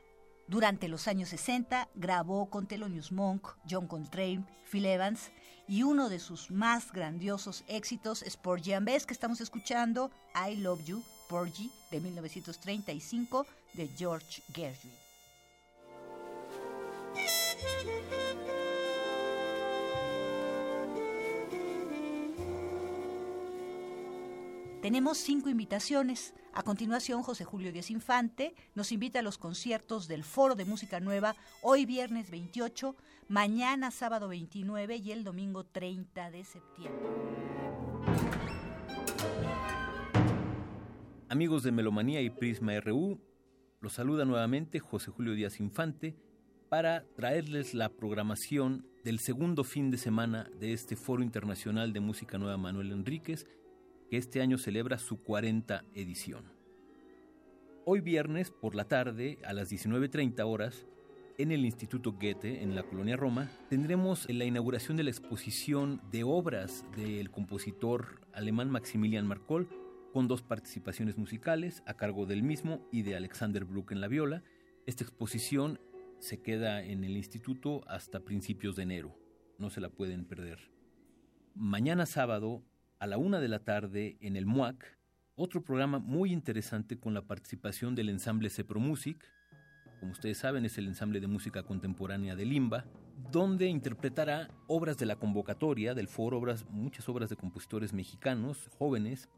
Durante 0.47 0.87
los 0.87 1.07
años 1.07 1.29
60 1.29 1.89
grabó 1.93 2.49
con 2.49 2.67
Thelonious 2.67 3.11
Monk, 3.11 3.47
John 3.69 3.87
Coltrane, 3.87 4.45
Phil 4.69 4.85
Evans 4.85 5.31
y 5.67 5.83
uno 5.83 6.09
de 6.09 6.17
sus 6.17 6.49
más 6.49 6.91
grandiosos 6.91 7.63
éxitos 7.67 8.23
es 8.23 8.35
Porgy 8.35 8.73
and 8.73 8.87
Bess 8.87 9.05
que 9.05 9.13
estamos 9.13 9.41
escuchando, 9.41 10.09
I 10.35 10.55
Love 10.55 10.83
You, 10.85 11.03
Porgy, 11.29 11.71
de 11.91 11.99
1935 11.99 13.45
de 13.73 13.87
George 13.89 14.41
Gershwin. 14.51 14.93
Tenemos 24.81 25.17
cinco 25.17 25.49
invitaciones. 25.49 26.33
A 26.53 26.63
continuación, 26.63 27.21
José 27.21 27.43
Julio 27.43 27.73
Díaz 27.73 27.91
Infante 27.91 28.55
nos 28.75 28.93
invita 28.93 29.19
a 29.19 29.21
los 29.21 29.37
conciertos 29.37 30.07
del 30.07 30.23
Foro 30.23 30.55
de 30.55 30.63
Música 30.63 31.01
Nueva 31.01 31.35
hoy 31.61 31.85
viernes 31.85 32.31
28, 32.31 32.95
mañana 33.27 33.91
sábado 33.91 34.29
29 34.29 34.95
y 34.95 35.11
el 35.11 35.25
domingo 35.25 35.65
30 35.65 36.31
de 36.31 36.45
septiembre. 36.45 37.09
Amigos 41.27 41.63
de 41.63 41.73
Melomanía 41.73 42.21
y 42.21 42.29
Prisma 42.29 42.79
RU, 42.79 43.19
los 43.81 43.93
saluda 43.93 44.23
nuevamente 44.23 44.79
José 44.79 45.11
Julio 45.11 45.33
Díaz 45.33 45.59
Infante 45.59 46.15
para 46.69 47.03
traerles 47.15 47.73
la 47.73 47.89
programación 47.89 48.87
del 49.03 49.19
segundo 49.19 49.65
fin 49.65 49.91
de 49.91 49.97
semana 49.97 50.49
de 50.57 50.71
este 50.71 50.95
Foro 50.95 51.21
Internacional 51.21 51.91
de 51.91 51.99
Música 51.99 52.37
Nueva 52.37 52.57
Manuel 52.57 52.93
Enríquez 52.93 53.45
que 54.09 54.17
este 54.17 54.41
año 54.41 54.57
celebra 54.57 54.97
su 54.97 55.21
40 55.21 55.85
edición. 55.93 56.51
Hoy 57.85 58.01
viernes 58.01 58.51
por 58.51 58.75
la 58.75 58.85
tarde 58.85 59.39
a 59.45 59.53
las 59.53 59.71
19.30 59.71 60.43
horas 60.45 60.87
en 61.37 61.51
el 61.51 61.63
Instituto 61.63 62.11
Goethe, 62.11 62.63
en 62.63 62.75
la 62.75 62.83
colonia 62.83 63.15
Roma, 63.15 63.49
tendremos 63.69 64.29
la 64.29 64.45
inauguración 64.45 64.97
de 64.97 65.03
la 65.03 65.09
exposición 65.09 66.01
de 66.11 66.23
obras 66.23 66.85
del 66.97 67.31
compositor 67.31 68.27
alemán 68.33 68.69
Maximilian 68.69 69.25
Markol, 69.25 69.69
con 70.11 70.27
dos 70.27 70.41
participaciones 70.41 71.17
musicales 71.17 71.81
a 71.85 71.93
cargo 71.93 72.25
del 72.25 72.43
mismo 72.43 72.85
y 72.91 73.03
de 73.03 73.15
Alexander 73.15 73.63
Bruck 73.63 73.91
en 73.91 74.01
la 74.01 74.07
viola. 74.07 74.43
Esta 74.85 75.03
exposición 75.03 75.79
se 76.17 76.41
queda 76.41 76.83
en 76.83 77.03
el 77.03 77.15
instituto 77.15 77.83
hasta 77.87 78.19
principios 78.19 78.75
de 78.75 78.83
enero. 78.83 79.15
No 79.59 79.69
se 79.69 79.81
la 79.81 79.89
pueden 79.89 80.25
perder. 80.25 80.71
Mañana 81.55 82.05
sábado, 82.05 82.63
a 82.99 83.07
la 83.07 83.17
una 83.17 83.39
de 83.39 83.47
la 83.47 83.59
tarde, 83.59 84.17
en 84.19 84.35
el 84.35 84.45
MUAC, 84.45 84.97
otro 85.35 85.63
programa 85.63 85.99
muy 85.99 86.33
interesante 86.33 86.99
con 86.99 87.13
la 87.13 87.21
participación 87.21 87.95
del 87.95 88.09
ensamble 88.09 88.49
Cepro 88.49 88.81
Music, 88.81 89.25
como 90.01 90.11
ustedes 90.11 90.37
saben 90.37 90.65
es 90.65 90.77
el 90.77 90.87
ensamble 90.87 91.21
de 91.21 91.27
música 91.27 91.63
contemporánea 91.63 92.35
de 92.35 92.45
Limba, 92.45 92.85
donde 93.31 93.67
interpretará 93.67 94.49
obras 94.67 94.97
de 94.97 95.05
la 95.05 95.15
convocatoria 95.15 95.93
del 95.93 96.09
foro, 96.09 96.37
obras, 96.37 96.65
muchas 96.69 97.07
obras 97.07 97.29
de 97.29 97.37
compositores 97.37 97.93
mexicanos, 97.93 98.69
jóvenes, 98.77 99.29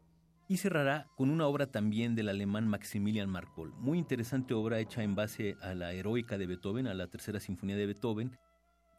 y 0.48 0.56
cerrará 0.56 1.06
con 1.16 1.30
una 1.30 1.46
obra 1.46 1.66
también 1.66 2.16
del 2.16 2.28
alemán 2.28 2.66
Maximilian 2.66 3.30
Markol, 3.30 3.72
muy 3.74 3.98
interesante 3.98 4.54
obra 4.54 4.80
hecha 4.80 5.04
en 5.04 5.14
base 5.14 5.56
a 5.62 5.74
la 5.74 5.92
heroica 5.92 6.36
de 6.36 6.46
Beethoven, 6.46 6.88
a 6.88 6.94
la 6.94 7.06
tercera 7.06 7.38
sinfonía 7.38 7.76
de 7.76 7.86
Beethoven, 7.86 8.38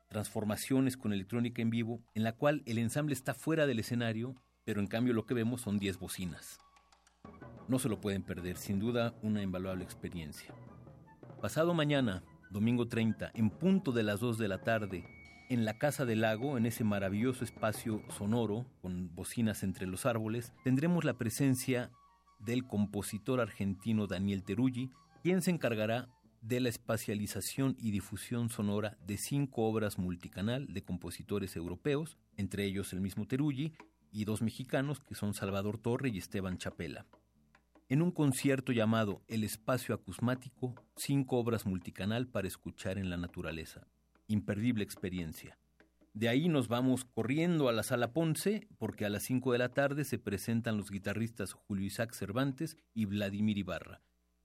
transformaciones 0.07 0.95
con 0.95 1.11
electrónica 1.11 1.61
en 1.61 1.69
vivo, 1.69 2.02
en 2.14 2.23
la 2.23 2.31
cual 2.31 2.64
el 2.65 2.77
ensamble 2.77 3.14
está 3.14 3.34
fuera 3.34 3.68
del 3.68 3.80
escenario, 3.80 4.35
pero 4.65 4.80
en 4.80 4.88
cambio 4.88 5.14
lo 5.14 5.26
que 5.26 5.34
vemos 5.34 5.61
son 5.61 5.80
10 5.80 5.99
bocinas. 5.99 6.60
No 7.68 7.80
se 7.80 7.90
lo 7.90 8.02
pueden 8.02 8.23
perder, 8.23 8.57
sin 8.57 8.80
duda 8.80 9.14
una 9.22 9.41
invaluable 9.41 9.84
experiencia. 9.84 10.53
Pasado 11.41 11.73
mañana, 11.73 12.23
domingo 12.52 12.88
30, 12.88 13.31
en 13.34 13.49
punto 13.49 13.91
de 13.91 14.03
las 14.03 14.19
2 14.19 14.38
de 14.38 14.48
la 14.48 14.61
tarde, 14.61 15.06
en 15.49 15.65
la 15.65 15.77
Casa 15.77 16.06
del 16.06 16.22
Lago, 16.22 16.57
en 16.57 16.65
ese 16.65 16.84
maravilloso 16.84 17.44
espacio 17.44 18.02
sonoro, 18.10 18.65
con 18.81 19.14
bocinas 19.14 19.64
entre 19.64 19.88
los 19.88 20.06
árboles, 20.06 20.53
tendremos 20.64 21.03
la 21.03 21.18
presencia 21.18 21.91
del 22.40 22.65
compositor 22.65 23.40
argentino 23.40 24.07
Daniel 24.07 24.44
Teruggi, 24.44 24.90
quien 25.22 25.41
se 25.41 25.52
encargará 25.52 26.10
de 26.41 26.60
la 26.60 26.69
espacialización 26.69 27.77
y 27.80 27.91
difusión 27.91 28.49
sonora 28.49 28.98
de 29.06 29.18
cinco 29.18 29.64
obras 29.64 29.98
multicanal 29.98 30.68
de 30.73 30.84
compositores 30.84 31.56
europeos, 31.56 32.18
entre 32.35 32.65
ellos 32.65 32.91
el 32.91 32.99
mismo 32.99 33.26
Teruggi, 33.27 33.73
y 34.14 34.23
dos 34.23 34.41
mexicanos 34.41 35.02
que 35.02 35.15
son 35.15 35.34
Salvador 35.34 35.77
Torre 35.77 36.07
y 36.10 36.19
Esteban 36.19 36.57
Chapela 36.57 37.06
en 37.94 38.02
un 38.02 38.10
concierto 38.10 38.72
llamado 38.72 39.22
El 39.27 39.44
Espacio 39.44 39.94
Acusmático, 39.94 40.73
cinco 40.95 41.38
obras 41.38 41.68
multicanal 41.68 42.27
para 42.27 42.48
escuchar 42.48 42.98
en 42.98 43.10
la 43.11 43.18
naturaleza. 43.18 43.85
Imperdible 44.27 44.84
experiencia. 44.84 45.60
De 46.14 46.27
ahí 46.27 46.48
nos 46.48 46.68
vamos 46.68 47.06
corriendo 47.06 47.69
a 47.69 47.72
la 47.72 47.84
Sala 47.84 48.11
Ponce, 48.11 48.68
porque 48.80 49.06
a 49.06 49.10
las 49.10 49.23
5 49.23 49.52
de 49.52 49.57
la 49.60 49.69
tarde 49.69 50.06
se 50.06 50.18
presentan 50.18 50.77
los 50.77 50.90
guitarristas 50.90 51.53
Julio 51.53 51.85
Isaac 51.85 52.14
Cervantes 52.14 52.77
y 52.95 53.06
Vladimir 53.06 53.57
Ibarra. 53.60 54.02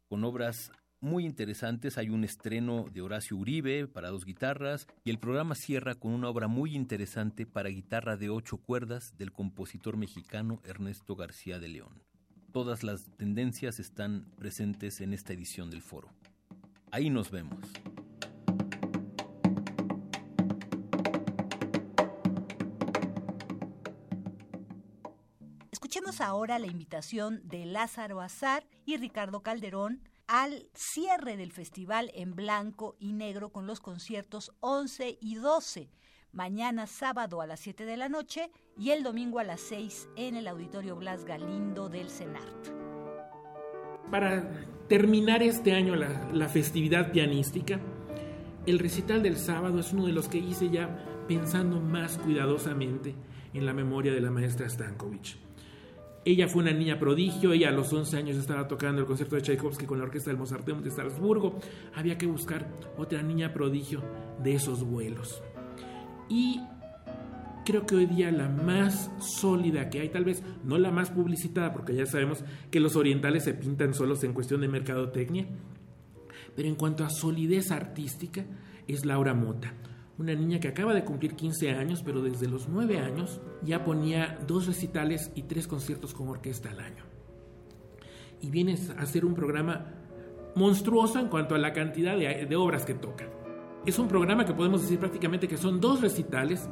Con 0.08 0.24
obras 0.24 0.70
muy 1.00 1.24
interesantes, 1.24 1.96
hay 1.96 2.10
un 2.10 2.24
estreno 2.24 2.86
de 2.92 3.02
Horacio 3.02 3.36
Uribe 3.36 3.86
para 3.86 4.10
dos 4.10 4.24
guitarras 4.24 4.86
y 5.04 5.10
el 5.10 5.18
programa 5.18 5.54
cierra 5.54 5.94
con 5.94 6.12
una 6.12 6.28
obra 6.28 6.48
muy 6.48 6.74
interesante 6.74 7.46
para 7.46 7.68
guitarra 7.68 8.16
de 8.16 8.30
ocho 8.30 8.58
cuerdas 8.58 9.16
del 9.16 9.32
compositor 9.32 9.96
mexicano 9.96 10.60
Ernesto 10.64 11.14
García 11.14 11.58
de 11.60 11.68
León. 11.68 12.02
Todas 12.52 12.82
las 12.82 13.10
tendencias 13.16 13.78
están 13.78 14.26
presentes 14.36 15.00
en 15.00 15.12
esta 15.12 15.32
edición 15.32 15.70
del 15.70 15.82
foro. 15.82 16.08
Ahí 16.90 17.10
nos 17.10 17.30
vemos. 17.30 17.60
Escuchemos 25.70 26.20
ahora 26.20 26.58
la 26.58 26.66
invitación 26.66 27.40
de 27.44 27.66
Lázaro 27.66 28.20
Azar 28.20 28.66
y 28.84 28.96
Ricardo 28.96 29.42
Calderón 29.42 30.02
al 30.28 30.68
cierre 30.74 31.36
del 31.36 31.52
festival 31.52 32.12
en 32.14 32.36
blanco 32.36 32.96
y 33.00 33.14
negro 33.14 33.50
con 33.50 33.66
los 33.66 33.80
conciertos 33.80 34.52
11 34.60 35.18
y 35.20 35.36
12 35.36 35.90
mañana 36.32 36.86
sábado 36.86 37.40
a 37.40 37.46
las 37.46 37.60
7 37.60 37.86
de 37.86 37.96
la 37.96 38.10
noche 38.10 38.50
y 38.76 38.90
el 38.90 39.02
domingo 39.02 39.38
a 39.38 39.44
las 39.44 39.60
6 39.62 40.10
en 40.16 40.36
el 40.36 40.46
Auditorio 40.46 40.96
Blas 40.96 41.24
Galindo 41.24 41.88
del 41.88 42.10
CENART. 42.10 42.68
Para 44.10 44.48
terminar 44.86 45.42
este 45.42 45.72
año 45.72 45.96
la, 45.96 46.30
la 46.32 46.48
festividad 46.48 47.10
pianística, 47.10 47.80
el 48.66 48.78
recital 48.78 49.22
del 49.22 49.38
sábado 49.38 49.80
es 49.80 49.92
uno 49.94 50.06
de 50.06 50.12
los 50.12 50.28
que 50.28 50.38
hice 50.38 50.68
ya 50.68 51.24
pensando 51.26 51.80
más 51.80 52.18
cuidadosamente 52.18 53.14
en 53.55 53.64
la 53.64 53.72
memoria 53.72 54.12
de 54.12 54.20
la 54.20 54.30
maestra 54.30 54.68
Stankovic. 54.68 55.47
Ella 56.24 56.48
fue 56.48 56.62
una 56.62 56.72
niña 56.72 56.98
prodigio, 56.98 57.52
ella 57.52 57.68
a 57.68 57.72
los 57.72 57.92
11 57.92 58.16
años 58.16 58.36
estaba 58.36 58.68
tocando 58.68 59.00
el 59.00 59.06
concierto 59.06 59.36
de 59.36 59.42
Tchaikovsky 59.42 59.86
con 59.86 59.98
la 59.98 60.04
orquesta 60.04 60.30
del 60.30 60.38
Mozarteum 60.38 60.82
de 60.82 60.90
Salzburgo. 60.90 61.58
Había 61.94 62.18
que 62.18 62.26
buscar 62.26 62.68
otra 62.96 63.22
niña 63.22 63.52
prodigio 63.52 64.02
de 64.42 64.54
esos 64.54 64.84
vuelos. 64.84 65.42
Y 66.28 66.60
creo 67.64 67.86
que 67.86 67.96
hoy 67.96 68.06
día 68.06 68.30
la 68.30 68.48
más 68.48 69.10
sólida 69.20 69.90
que 69.90 70.00
hay, 70.00 70.08
tal 70.08 70.24
vez 70.24 70.42
no 70.64 70.78
la 70.78 70.90
más 70.90 71.10
publicitada, 71.10 71.72
porque 71.72 71.94
ya 71.94 72.06
sabemos 72.06 72.44
que 72.70 72.80
los 72.80 72.96
orientales 72.96 73.44
se 73.44 73.54
pintan 73.54 73.94
solos 73.94 74.24
en 74.24 74.32
cuestión 74.32 74.60
de 74.60 74.68
mercadotecnia, 74.68 75.46
pero 76.56 76.68
en 76.68 76.76
cuanto 76.76 77.04
a 77.04 77.10
solidez 77.10 77.70
artística, 77.70 78.44
es 78.86 79.04
Laura 79.04 79.34
Mota, 79.34 79.74
una 80.18 80.34
niña 80.34 80.58
que 80.58 80.68
acaba 80.68 80.92
de 80.94 81.04
cumplir 81.04 81.34
15 81.34 81.70
años, 81.70 82.02
pero 82.04 82.20
desde 82.20 82.48
los 82.48 82.68
9 82.68 82.98
años 82.98 83.40
ya 83.62 83.84
ponía 83.84 84.38
dos 84.46 84.66
recitales 84.66 85.30
y 85.34 85.42
tres 85.42 85.68
conciertos 85.68 86.12
con 86.12 86.28
orquesta 86.28 86.70
al 86.70 86.80
año. 86.80 87.04
Y 88.40 88.50
viene 88.50 88.76
a 88.96 89.02
hacer 89.02 89.24
un 89.24 89.34
programa 89.34 89.94
monstruoso 90.56 91.20
en 91.20 91.28
cuanto 91.28 91.54
a 91.54 91.58
la 91.58 91.72
cantidad 91.72 92.16
de, 92.16 92.46
de 92.46 92.56
obras 92.56 92.84
que 92.84 92.94
toca. 92.94 93.28
Es 93.86 93.98
un 93.98 94.08
programa 94.08 94.44
que 94.44 94.54
podemos 94.54 94.82
decir 94.82 94.98
prácticamente 94.98 95.46
que 95.46 95.56
son 95.56 95.80
dos 95.80 96.00
recitales, 96.00 96.68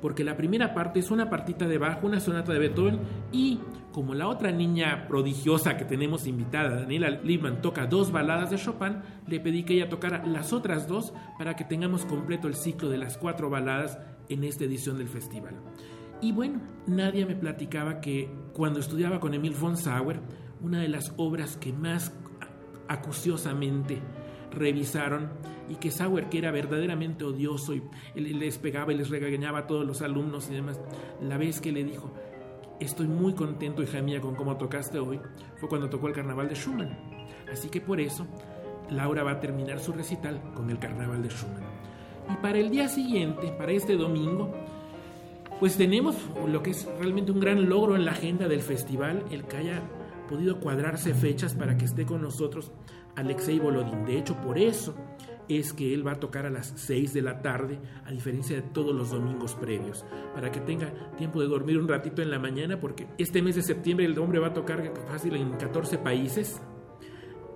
porque 0.00 0.24
la 0.24 0.36
primera 0.36 0.74
parte 0.74 1.00
es 1.00 1.10
una 1.10 1.28
partita 1.28 1.66
de 1.66 1.78
bajo, 1.78 2.06
una 2.06 2.20
sonata 2.20 2.52
de 2.52 2.58
Beethoven, 2.58 3.00
y 3.32 3.60
como 3.92 4.14
la 4.14 4.28
otra 4.28 4.52
niña 4.52 5.06
prodigiosa 5.08 5.76
que 5.76 5.84
tenemos 5.84 6.26
invitada, 6.26 6.80
Daniela 6.80 7.10
Liebman, 7.10 7.60
toca 7.60 7.86
dos 7.86 8.12
baladas 8.12 8.50
de 8.50 8.58
Chopin, 8.58 8.98
le 9.26 9.40
pedí 9.40 9.64
que 9.64 9.74
ella 9.74 9.88
tocara 9.88 10.24
las 10.26 10.52
otras 10.52 10.86
dos 10.86 11.12
para 11.36 11.56
que 11.56 11.64
tengamos 11.64 12.04
completo 12.04 12.48
el 12.48 12.54
ciclo 12.54 12.88
de 12.88 12.98
las 12.98 13.18
cuatro 13.18 13.50
baladas 13.50 13.98
en 14.28 14.44
esta 14.44 14.64
edición 14.64 14.98
del 14.98 15.08
festival. 15.08 15.54
Y 16.20 16.32
bueno, 16.32 16.60
nadie 16.86 17.26
me 17.26 17.36
platicaba 17.36 18.00
que 18.00 18.30
cuando 18.52 18.80
estudiaba 18.80 19.20
con 19.20 19.34
Emil 19.34 19.54
von 19.54 19.76
Sauer, 19.76 20.20
una 20.60 20.80
de 20.80 20.88
las 20.88 21.12
obras 21.16 21.56
que 21.56 21.72
más 21.72 22.12
acuciosamente 22.88 24.00
revisaron 24.58 25.30
y 25.68 25.76
que 25.76 25.90
Sauer, 25.90 26.28
que 26.28 26.38
era 26.38 26.50
verdaderamente 26.50 27.24
odioso 27.24 27.74
y 27.74 27.82
les 28.14 28.58
pegaba 28.58 28.92
y 28.92 28.96
les 28.96 29.10
regañaba 29.10 29.60
a 29.60 29.66
todos 29.66 29.86
los 29.86 30.02
alumnos 30.02 30.48
y 30.50 30.54
demás, 30.54 30.80
la 31.20 31.36
vez 31.38 31.60
que 31.60 31.72
le 31.72 31.84
dijo, 31.84 32.12
estoy 32.80 33.06
muy 33.08 33.34
contento, 33.34 33.82
hija 33.82 34.00
mía, 34.02 34.20
con 34.20 34.34
cómo 34.34 34.56
tocaste 34.56 34.98
hoy, 34.98 35.20
fue 35.56 35.68
cuando 35.68 35.88
tocó 35.88 36.08
el 36.08 36.14
carnaval 36.14 36.48
de 36.48 36.54
Schumann. 36.54 36.96
Así 37.52 37.68
que 37.68 37.80
por 37.80 38.00
eso, 38.00 38.26
Laura 38.90 39.22
va 39.22 39.32
a 39.32 39.40
terminar 39.40 39.80
su 39.80 39.92
recital 39.92 40.40
con 40.54 40.70
el 40.70 40.78
carnaval 40.78 41.22
de 41.22 41.28
Schumann. 41.28 41.64
Y 42.30 42.36
para 42.36 42.58
el 42.58 42.70
día 42.70 42.88
siguiente, 42.88 43.52
para 43.52 43.72
este 43.72 43.96
domingo, 43.96 44.52
pues 45.58 45.76
tenemos 45.76 46.14
lo 46.46 46.62
que 46.62 46.70
es 46.70 46.88
realmente 46.98 47.32
un 47.32 47.40
gran 47.40 47.68
logro 47.68 47.96
en 47.96 48.04
la 48.04 48.12
agenda 48.12 48.48
del 48.48 48.60
festival, 48.60 49.24
el 49.30 49.44
que 49.44 49.56
haya 49.56 49.82
podido 50.28 50.60
cuadrarse 50.60 51.14
fechas 51.14 51.54
para 51.54 51.76
que 51.76 51.86
esté 51.86 52.04
con 52.04 52.20
nosotros 52.20 52.70
Alexei 53.18 53.58
Volodin. 53.58 54.04
De 54.04 54.16
hecho, 54.16 54.40
por 54.40 54.58
eso 54.58 54.94
es 55.48 55.72
que 55.72 55.92
él 55.92 56.06
va 56.06 56.12
a 56.12 56.20
tocar 56.20 56.46
a 56.46 56.50
las 56.50 56.72
6 56.76 57.14
de 57.14 57.22
la 57.22 57.40
tarde, 57.42 57.78
a 58.04 58.10
diferencia 58.10 58.54
de 58.54 58.62
todos 58.62 58.94
los 58.94 59.10
domingos 59.10 59.54
previos, 59.54 60.04
para 60.34 60.52
que 60.52 60.60
tenga 60.60 60.92
tiempo 61.16 61.40
de 61.40 61.48
dormir 61.48 61.78
un 61.78 61.88
ratito 61.88 62.22
en 62.22 62.30
la 62.30 62.38
mañana, 62.38 62.78
porque 62.78 63.08
este 63.18 63.42
mes 63.42 63.56
de 63.56 63.62
septiembre 63.62 64.06
el 64.06 64.18
hombre 64.18 64.38
va 64.38 64.48
a 64.48 64.54
tocar 64.54 64.92
fácil 65.08 65.36
en 65.36 65.52
14 65.52 65.98
países 65.98 66.60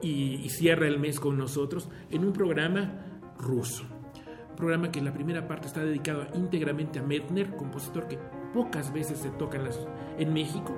y, 0.01 0.49
cierra 0.49 0.89
el 0.89 0.99
mes 0.99 1.21
con 1.21 1.39
nosotros 1.39 1.89
en 2.11 2.25
un 2.25 2.33
programa 2.33 3.07
ruso. 3.39 3.85
Programa 4.57 4.91
que 4.91 4.99
en 4.99 5.05
la 5.05 5.15
primera 5.15 5.47
parte 5.47 5.69
está 5.69 5.85
dedicado 5.85 6.27
íntegramente 6.35 6.99
a 6.99 7.03
Medner, 7.03 7.55
compositor 7.57 8.09
que 8.09 8.19
pocas 8.53 8.93
veces 8.93 9.19
se 9.19 9.31
toca 9.31 9.61
en 10.19 10.33
México, 10.33 10.75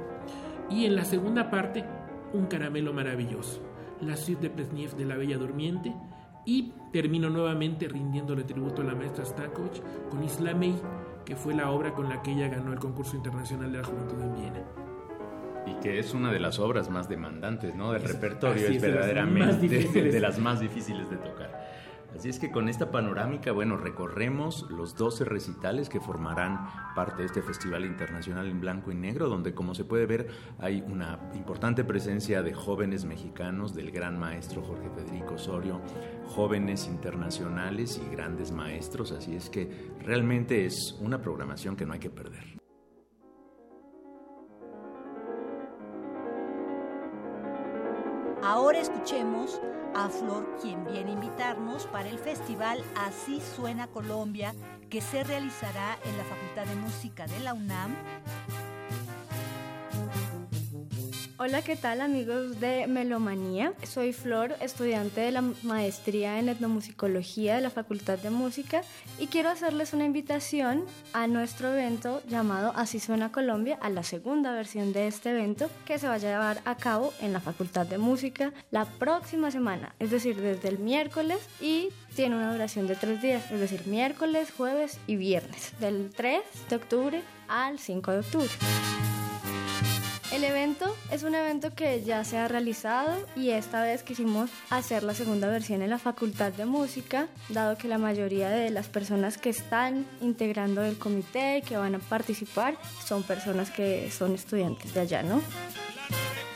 y 0.68 0.84
en 0.84 0.94
la 0.94 1.04
segunda 1.04 1.50
parte 1.50 1.84
un 2.32 2.46
caramelo 2.46 2.92
maravilloso, 2.92 3.62
la 4.00 4.16
suite 4.16 4.42
de 4.42 4.50
Plesniev 4.50 4.96
de 4.96 5.04
la 5.04 5.16
Bella 5.16 5.38
Durmiente, 5.38 5.94
y 6.46 6.72
termino 6.92 7.30
nuevamente 7.30 7.88
rindiéndole 7.88 8.44
tributo 8.44 8.82
a 8.82 8.84
la 8.84 8.94
maestra 8.94 9.24
Stankovic 9.24 9.82
con 10.10 10.22
Islamey, 10.22 10.74
que 11.24 11.36
fue 11.36 11.54
la 11.54 11.70
obra 11.70 11.94
con 11.94 12.08
la 12.08 12.22
que 12.22 12.32
ella 12.32 12.48
ganó 12.48 12.72
el 12.72 12.78
concurso 12.78 13.16
internacional 13.16 13.72
de 13.72 13.78
la 13.78 13.84
juventud 13.84 14.20
en 14.20 14.34
Viena. 14.34 14.62
Y 15.66 15.80
que 15.80 15.98
es 15.98 16.12
una 16.12 16.30
de 16.30 16.40
las 16.40 16.58
obras 16.58 16.90
más 16.90 17.08
demandantes, 17.08 17.74
¿no? 17.74 17.92
Del 17.92 18.02
repertorio, 18.02 18.68
es, 18.68 18.82
verdaderamente 18.82 19.66
de 19.66 19.82
las, 19.82 19.94
de 19.94 20.20
las 20.20 20.38
más 20.38 20.60
difíciles 20.60 21.08
de 21.08 21.16
tocar. 21.16 21.73
Así 22.14 22.28
es 22.28 22.38
que 22.38 22.52
con 22.52 22.68
esta 22.68 22.92
panorámica, 22.92 23.50
bueno, 23.50 23.76
recorremos 23.76 24.70
los 24.70 24.94
12 24.94 25.24
recitales 25.24 25.88
que 25.88 26.00
formarán 26.00 26.68
parte 26.94 27.22
de 27.22 27.26
este 27.26 27.42
Festival 27.42 27.84
Internacional 27.84 28.46
en 28.48 28.60
Blanco 28.60 28.92
y 28.92 28.94
Negro, 28.94 29.28
donde 29.28 29.52
como 29.52 29.74
se 29.74 29.84
puede 29.84 30.06
ver 30.06 30.28
hay 30.60 30.82
una 30.86 31.18
importante 31.34 31.82
presencia 31.84 32.42
de 32.42 32.54
jóvenes 32.54 33.04
mexicanos, 33.04 33.74
del 33.74 33.90
gran 33.90 34.18
maestro 34.18 34.62
Jorge 34.62 34.90
Federico 34.90 35.34
Osorio, 35.34 35.80
jóvenes 36.26 36.86
internacionales 36.86 38.00
y 38.04 38.14
grandes 38.14 38.52
maestros, 38.52 39.10
así 39.10 39.34
es 39.34 39.50
que 39.50 39.92
realmente 39.98 40.66
es 40.66 40.96
una 41.00 41.20
programación 41.20 41.74
que 41.74 41.84
no 41.84 41.94
hay 41.94 42.00
que 42.00 42.10
perder. 42.10 42.44
Ahora 48.42 48.78
escuchemos 48.78 49.60
a 49.94 50.08
Flor, 50.08 50.58
quien 50.60 50.84
viene 50.84 51.10
a 51.10 51.14
invitarnos 51.14 51.86
para 51.86 52.08
el 52.08 52.18
festival 52.18 52.82
Así 52.96 53.40
Suena 53.40 53.86
Colombia, 53.86 54.54
que 54.90 55.00
se 55.00 55.24
realizará 55.24 55.98
en 56.04 56.16
la 56.16 56.24
Facultad 56.24 56.66
de 56.66 56.76
Música 56.76 57.26
de 57.26 57.40
la 57.40 57.54
UNAM 57.54 57.94
Hola, 61.46 61.60
¿qué 61.60 61.76
tal 61.76 62.00
amigos 62.00 62.58
de 62.58 62.86
Melomanía? 62.86 63.74
Soy 63.82 64.14
Flor, 64.14 64.56
estudiante 64.62 65.20
de 65.20 65.30
la 65.30 65.42
maestría 65.62 66.38
en 66.38 66.48
etnomusicología 66.48 67.56
de 67.56 67.60
la 67.60 67.68
Facultad 67.68 68.18
de 68.18 68.30
Música 68.30 68.80
y 69.18 69.26
quiero 69.26 69.50
hacerles 69.50 69.92
una 69.92 70.06
invitación 70.06 70.86
a 71.12 71.26
nuestro 71.26 71.70
evento 71.70 72.22
llamado 72.30 72.72
Así 72.74 72.98
Suena 72.98 73.30
Colombia, 73.30 73.78
a 73.82 73.90
la 73.90 74.04
segunda 74.04 74.52
versión 74.52 74.94
de 74.94 75.06
este 75.06 75.32
evento 75.32 75.70
que 75.84 75.98
se 75.98 76.08
va 76.08 76.14
a 76.14 76.18
llevar 76.18 76.62
a 76.64 76.78
cabo 76.78 77.12
en 77.20 77.34
la 77.34 77.40
Facultad 77.40 77.84
de 77.84 77.98
Música 77.98 78.54
la 78.70 78.86
próxima 78.86 79.50
semana, 79.50 79.94
es 79.98 80.10
decir, 80.10 80.40
desde 80.40 80.70
el 80.70 80.78
miércoles 80.78 81.40
y 81.60 81.90
tiene 82.16 82.36
una 82.36 82.54
duración 82.54 82.86
de 82.86 82.96
tres 82.96 83.20
días, 83.20 83.50
es 83.50 83.60
decir, 83.60 83.86
miércoles, 83.86 84.50
jueves 84.50 84.98
y 85.06 85.16
viernes, 85.16 85.78
del 85.78 86.10
3 86.16 86.40
de 86.70 86.76
octubre 86.76 87.22
al 87.48 87.78
5 87.78 88.12
de 88.12 88.18
octubre. 88.20 88.50
El 90.34 90.42
evento 90.42 90.96
es 91.12 91.22
un 91.22 91.36
evento 91.36 91.76
que 91.76 92.02
ya 92.02 92.24
se 92.24 92.36
ha 92.36 92.48
realizado 92.48 93.24
y 93.36 93.50
esta 93.50 93.84
vez 93.84 94.02
quisimos 94.02 94.50
hacer 94.68 95.04
la 95.04 95.14
segunda 95.14 95.46
versión 95.46 95.80
en 95.80 95.90
la 95.90 96.00
Facultad 96.00 96.52
de 96.52 96.64
Música, 96.66 97.28
dado 97.50 97.78
que 97.78 97.86
la 97.86 97.98
mayoría 97.98 98.50
de 98.50 98.70
las 98.70 98.88
personas 98.88 99.38
que 99.38 99.50
están 99.50 100.04
integrando 100.20 100.82
el 100.82 100.98
comité 100.98 101.58
y 101.58 101.62
que 101.62 101.76
van 101.76 101.94
a 101.94 102.00
participar 102.00 102.76
son 103.06 103.22
personas 103.22 103.70
que 103.70 104.10
son 104.10 104.34
estudiantes 104.34 104.92
de 104.92 105.02
allá, 105.02 105.22
¿no? 105.22 105.40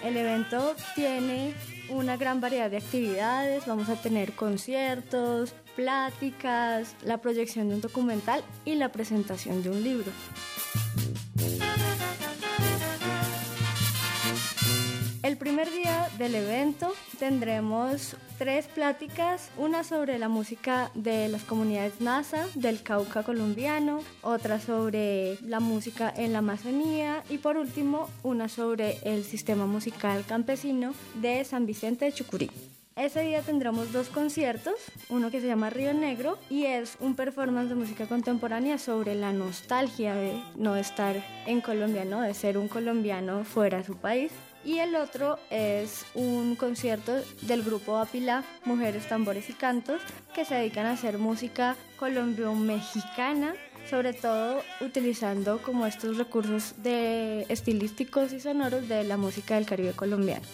El 0.03 0.17
evento 0.17 0.75
tiene 0.97 1.55
una 1.89 2.17
gran 2.17 2.41
variedad 2.41 2.73
de 2.73 2.79
actividades, 2.79 3.65
vamos 3.65 3.89
a 3.91 3.95
tener 3.95 4.33
conciertos, 4.33 5.55
pláticas, 5.77 6.97
la 7.03 7.19
proyección 7.19 7.69
de 7.69 7.77
un 7.77 7.81
documental 7.81 8.43
y 8.65 8.75
la 8.75 8.91
presentación 8.91 9.63
de 9.63 9.71
un 9.71 9.85
libro. 9.85 10.11
El 15.29 15.37
primer 15.37 15.71
día 15.71 16.09
del 16.17 16.35
evento 16.35 16.91
tendremos 17.19 18.17
tres 18.39 18.67
pláticas, 18.67 19.51
una 19.59 19.85
sobre 19.85 20.19
la 20.19 20.31
música 20.31 20.91
de 20.95 21.29
las 21.29 21.45
comunidades 21.45 22.01
NASA 22.01 22.47
del 22.55 22.83
Cauca 22.83 23.23
colombiano, 23.23 24.01
otra 24.23 24.59
sobre 24.59 25.37
la 25.43 25.61
música 25.61 26.11
en 26.17 26.33
la 26.33 26.39
Amazonía 26.39 27.25
y 27.29 27.37
por 27.37 27.59
último 27.59 28.09
una 28.23 28.49
sobre 28.49 29.01
el 29.03 29.23
sistema 29.23 29.67
musical 29.67 30.25
campesino 30.27 30.95
de 31.17 31.45
San 31.45 31.67
Vicente 31.67 32.07
de 32.07 32.13
Chucurí. 32.13 32.51
Ese 32.97 33.21
día 33.21 33.43
tendremos 33.43 33.93
dos 33.93 34.09
conciertos, 34.09 34.77
uno 35.11 35.31
que 35.31 35.43
se 35.43 35.47
llama 35.47 35.69
Río 35.69 35.93
Negro 35.93 36.39
y 36.49 36.65
es 36.65 36.97
un 37.01 37.15
performance 37.15 37.69
de 37.69 37.75
música 37.75 38.07
contemporánea 38.07 38.79
sobre 38.79 39.15
la 39.15 39.35
nostalgia 39.35 40.15
de 40.15 40.43
no 40.57 40.75
estar 40.75 41.23
en 41.47 41.61
Colombia, 41.61 42.07
¿no? 42.07 42.23
de 42.23 42.33
ser 42.33 42.57
un 42.57 42.69
colombiano 42.69 43.45
fuera 43.45 43.77
de 43.77 43.85
su 43.85 43.99
país 43.99 44.33
y 44.65 44.79
el 44.79 44.95
otro 44.97 45.39
es 45.51 46.05
un 46.15 46.57
concierto 46.57 47.23
del 47.43 47.63
grupo 47.63 47.99
Apila, 47.99 48.45
Mujeres, 48.65 49.09
Tambores 49.09 49.49
y 49.51 49.53
Cantos, 49.53 50.03
que 50.35 50.45
se 50.45 50.55
dedican 50.55 50.87
a 50.87 50.93
hacer 50.93 51.19
música 51.19 51.77
colombio-mexicana, 51.99 53.55
sobre 53.89 54.13
todo 54.13 54.63
utilizando 54.81 55.63
como 55.63 55.87
estos 55.87 56.17
recursos 56.17 56.75
de 56.83 57.47
estilísticos 57.49 58.33
y 58.33 58.41
sonoros 58.41 58.89
de 58.89 59.05
la 59.05 59.17
música 59.17 59.55
del 59.55 59.67
Caribe 59.67 59.93
colombiano. 59.93 60.45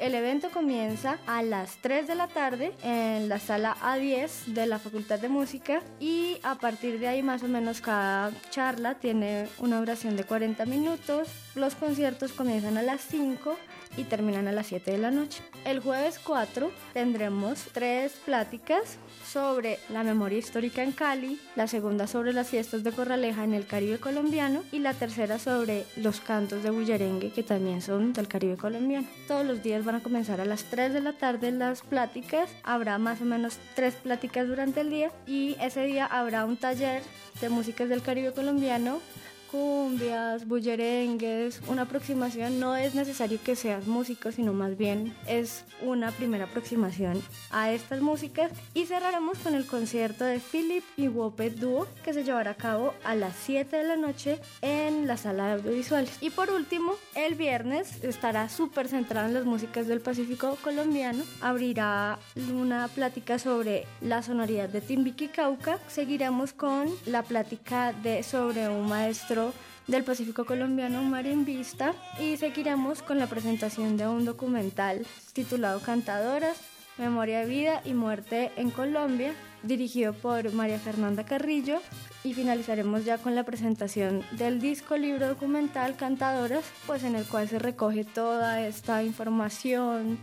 El 0.00 0.14
evento 0.14 0.48
comienza 0.50 1.18
a 1.26 1.42
las 1.42 1.76
3 1.82 2.08
de 2.08 2.14
la 2.14 2.26
tarde 2.26 2.72
en 2.82 3.28
la 3.28 3.38
sala 3.38 3.76
A10 3.82 4.46
de 4.46 4.64
la 4.64 4.78
Facultad 4.78 5.18
de 5.18 5.28
Música 5.28 5.82
y 6.00 6.38
a 6.42 6.54
partir 6.54 6.98
de 6.98 7.06
ahí 7.06 7.22
más 7.22 7.42
o 7.42 7.48
menos 7.48 7.82
cada 7.82 8.32
charla 8.48 8.94
tiene 8.94 9.46
una 9.58 9.78
duración 9.78 10.16
de 10.16 10.24
40 10.24 10.64
minutos. 10.64 11.28
Los 11.60 11.74
conciertos 11.74 12.32
comienzan 12.32 12.78
a 12.78 12.82
las 12.82 13.02
5 13.02 13.54
y 13.98 14.04
terminan 14.04 14.48
a 14.48 14.52
las 14.52 14.68
7 14.68 14.92
de 14.92 14.96
la 14.96 15.10
noche. 15.10 15.42
El 15.66 15.80
jueves 15.80 16.18
4 16.18 16.70
tendremos 16.94 17.66
tres 17.72 18.12
pláticas 18.24 18.96
sobre 19.26 19.78
la 19.90 20.02
memoria 20.02 20.38
histórica 20.38 20.82
en 20.82 20.92
Cali, 20.92 21.38
la 21.56 21.66
segunda 21.66 22.06
sobre 22.06 22.32
las 22.32 22.48
fiestas 22.48 22.82
de 22.82 22.92
Corraleja 22.92 23.44
en 23.44 23.52
el 23.52 23.66
Caribe 23.66 23.98
colombiano 23.98 24.62
y 24.72 24.78
la 24.78 24.94
tercera 24.94 25.38
sobre 25.38 25.84
los 25.96 26.20
cantos 26.20 26.62
de 26.62 26.70
bullerengue 26.70 27.30
que 27.30 27.42
también 27.42 27.82
son 27.82 28.14
del 28.14 28.26
Caribe 28.26 28.56
colombiano. 28.56 29.06
Todos 29.28 29.44
los 29.44 29.62
días 29.62 29.84
van 29.84 29.96
a 29.96 30.02
comenzar 30.02 30.40
a 30.40 30.46
las 30.46 30.64
3 30.64 30.94
de 30.94 31.02
la 31.02 31.12
tarde 31.12 31.52
las 31.52 31.82
pláticas, 31.82 32.48
habrá 32.62 32.96
más 32.96 33.20
o 33.20 33.26
menos 33.26 33.58
tres 33.74 33.96
pláticas 33.96 34.48
durante 34.48 34.80
el 34.80 34.88
día 34.88 35.12
y 35.26 35.58
ese 35.60 35.84
día 35.84 36.06
habrá 36.06 36.46
un 36.46 36.56
taller 36.56 37.02
de 37.38 37.50
músicas 37.50 37.90
del 37.90 38.00
Caribe 38.00 38.32
colombiano 38.32 39.00
cumbias, 39.50 40.46
bullerengues, 40.46 41.60
una 41.66 41.82
aproximación. 41.82 42.60
No 42.60 42.76
es 42.76 42.94
necesario 42.94 43.38
que 43.42 43.56
seas 43.56 43.86
músico, 43.86 44.30
sino 44.32 44.52
más 44.52 44.76
bien 44.76 45.14
es 45.26 45.64
una 45.82 46.12
primera 46.12 46.44
aproximación 46.44 47.20
a 47.50 47.72
estas 47.72 48.00
músicas. 48.00 48.52
Y 48.74 48.86
cerraremos 48.86 49.38
con 49.38 49.54
el 49.54 49.66
concierto 49.66 50.24
de 50.24 50.38
Philip 50.38 50.84
y 50.96 51.08
Wopet 51.08 51.54
Duo 51.56 51.86
que 52.04 52.12
se 52.12 52.24
llevará 52.24 52.52
a 52.52 52.56
cabo 52.56 52.94
a 53.04 53.14
las 53.14 53.34
7 53.44 53.76
de 53.76 53.84
la 53.84 53.96
noche 53.96 54.38
en 54.62 55.06
la 55.06 55.16
sala 55.16 55.46
de 55.46 55.52
audiovisuales. 55.54 56.16
Y 56.20 56.30
por 56.30 56.50
último, 56.50 56.94
el 57.14 57.34
viernes 57.34 58.04
estará 58.04 58.48
súper 58.48 58.88
centrado 58.88 59.28
en 59.28 59.34
las 59.34 59.44
músicas 59.44 59.86
del 59.86 60.00
Pacífico 60.00 60.56
colombiano. 60.62 61.24
Abrirá 61.40 62.18
una 62.52 62.88
plática 62.88 63.38
sobre 63.38 63.86
la 64.00 64.22
sonoridad 64.22 64.68
de 64.68 64.80
Timbiqui 64.80 65.28
Cauca. 65.28 65.78
Seguiremos 65.88 66.52
con 66.52 66.88
la 67.06 67.22
plática 67.22 67.92
de 67.92 68.22
sobre 68.22 68.68
un 68.68 68.88
maestro 68.88 69.39
del 69.86 70.04
Pacífico 70.04 70.44
colombiano 70.44 71.02
Mar 71.02 71.26
en 71.26 71.44
Vista 71.44 71.94
y 72.20 72.36
seguiremos 72.36 73.02
con 73.02 73.18
la 73.18 73.26
presentación 73.26 73.96
de 73.96 74.06
un 74.06 74.24
documental 74.24 75.06
titulado 75.32 75.80
Cantadoras, 75.80 76.58
Memoria 76.98 77.40
de 77.40 77.46
Vida 77.46 77.82
y 77.84 77.94
Muerte 77.94 78.52
en 78.56 78.70
Colombia, 78.70 79.34
dirigido 79.62 80.12
por 80.12 80.52
María 80.52 80.78
Fernanda 80.78 81.24
Carrillo 81.24 81.80
y 82.22 82.34
finalizaremos 82.34 83.04
ya 83.04 83.18
con 83.18 83.34
la 83.34 83.44
presentación 83.44 84.22
del 84.32 84.60
disco 84.60 84.96
libro 84.96 85.28
documental 85.28 85.96
Cantadoras, 85.96 86.64
pues 86.86 87.02
en 87.04 87.16
el 87.16 87.24
cual 87.26 87.48
se 87.48 87.58
recoge 87.58 88.04
toda 88.04 88.66
esta 88.66 89.02
información, 89.02 90.18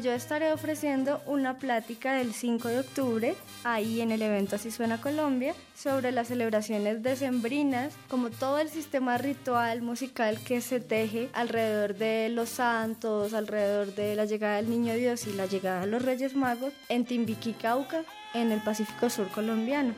yo 0.00 0.12
estaré 0.12 0.52
ofreciendo 0.52 1.20
una 1.26 1.58
plática 1.58 2.14
del 2.14 2.32
5 2.32 2.68
de 2.68 2.78
octubre, 2.80 3.34
ahí 3.64 4.00
en 4.00 4.12
el 4.12 4.22
evento 4.22 4.56
Así 4.56 4.70
Suena 4.70 5.00
Colombia, 5.00 5.54
sobre 5.74 6.12
las 6.12 6.28
celebraciones 6.28 7.02
decembrinas, 7.02 7.94
como 8.08 8.30
todo 8.30 8.58
el 8.58 8.68
sistema 8.68 9.18
ritual 9.18 9.82
musical 9.82 10.38
que 10.40 10.60
se 10.60 10.80
teje 10.80 11.30
alrededor 11.32 11.94
de 11.94 12.28
los 12.28 12.48
santos, 12.48 13.34
alrededor 13.34 13.94
de 13.94 14.14
la 14.14 14.24
llegada 14.24 14.56
del 14.56 14.70
Niño 14.70 14.94
Dios 14.94 15.26
y 15.26 15.32
la 15.32 15.46
llegada 15.46 15.80
de 15.80 15.88
los 15.88 16.02
Reyes 16.02 16.34
Magos 16.34 16.72
en 16.88 17.04
Timbiquí, 17.04 17.52
Cauca, 17.52 18.04
en 18.34 18.52
el 18.52 18.60
Pacífico 18.60 19.10
Sur 19.10 19.28
colombiano. 19.28 19.94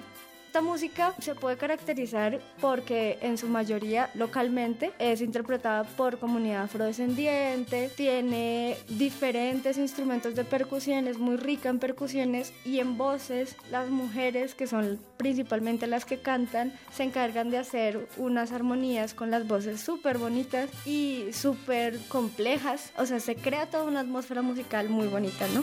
Esta 0.51 0.62
música 0.62 1.14
se 1.20 1.36
puede 1.36 1.56
caracterizar 1.56 2.40
porque 2.60 3.20
en 3.22 3.39
su 3.39 3.47
mayoría 3.47 4.10
localmente 4.14 4.90
es 4.98 5.20
interpretada 5.20 5.85
por 5.85 6.18
comunidad 6.18 6.64
afrodescendiente, 6.64 7.89
tiene 7.97 8.77
diferentes 8.89 9.78
instrumentos 9.78 10.35
de 10.35 10.43
percusión, 10.43 11.06
es 11.06 11.18
muy 11.18 11.36
rica 11.36 11.68
en 11.68 11.78
percusiones 11.78 12.52
y 12.64 12.81
en 12.81 12.98
voces. 12.98 13.55
Las 13.70 13.90
mujeres, 13.90 14.56
que 14.56 14.66
son 14.66 14.98
principalmente 15.18 15.86
las 15.86 16.05
que 16.05 16.18
cantan, 16.18 16.72
se 16.93 17.05
encargan 17.05 17.51
de 17.51 17.59
hacer 17.59 18.09
unas 18.16 18.51
armonías 18.51 19.14
con 19.14 19.31
las 19.31 19.47
voces 19.47 19.81
súper 19.81 20.18
bonitas 20.18 20.68
y 20.85 21.27
súper 21.32 21.97
complejas. 22.09 22.93
O 22.98 23.06
sea, 23.06 23.20
se 23.20 23.36
crea 23.36 23.70
toda 23.70 23.85
una 23.85 24.01
atmósfera 24.01 24.43
musical 24.43 24.89
muy 24.89 25.06
bonita, 25.06 25.47
¿no? 25.55 25.60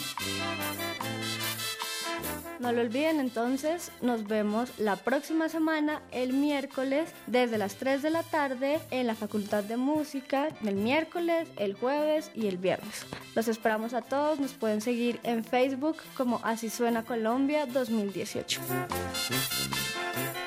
No 2.60 2.72
lo 2.72 2.82
olviden 2.82 3.20
entonces, 3.20 3.92
nos 4.02 4.28
vemos 4.28 4.80
la 4.80 4.96
próxima 4.96 5.48
semana, 5.48 6.02
el 6.12 6.34
miércoles, 6.34 7.14
desde 7.28 7.58
las 7.58 7.76
3 7.76 8.02
de 8.02 8.10
la 8.10 8.24
tarde 8.24 8.80
en 8.90 9.06
la 9.06 9.14
Facultad 9.14 9.64
de 9.64 9.78
Música, 9.78 10.50
el 10.66 10.76
miércoles, 10.76 11.48
el 11.58 11.76
jueves 11.76 12.32
y 12.34 12.48
el 12.48 12.58
viernes. 12.58 13.06
Los 13.36 13.48
esperamos 13.48 13.94
a 13.94 14.02
todos, 14.02 14.40
nos 14.40 14.54
pueden 14.54 14.82
seguir 14.82 15.20
en 15.24 15.44
Facebook 15.44 15.98
como 16.16 16.40
Así 16.44 16.70
Suena 16.70 17.04
Colombia 17.04 17.68
2018. 17.68 18.62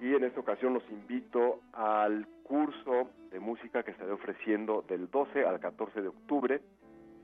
y 0.01 0.15
en 0.15 0.23
esta 0.23 0.39
ocasión 0.39 0.75
los 0.75 0.89
invito 0.91 1.61
al 1.73 2.25
curso 2.45 3.11
de 3.33 3.41
música 3.41 3.83
que 3.83 3.91
estaré 3.91 4.13
ofreciendo 4.13 4.85
del 4.89 5.11
12 5.11 5.45
al 5.45 5.59
14 5.59 6.03
de 6.03 6.09
octubre 6.09 6.61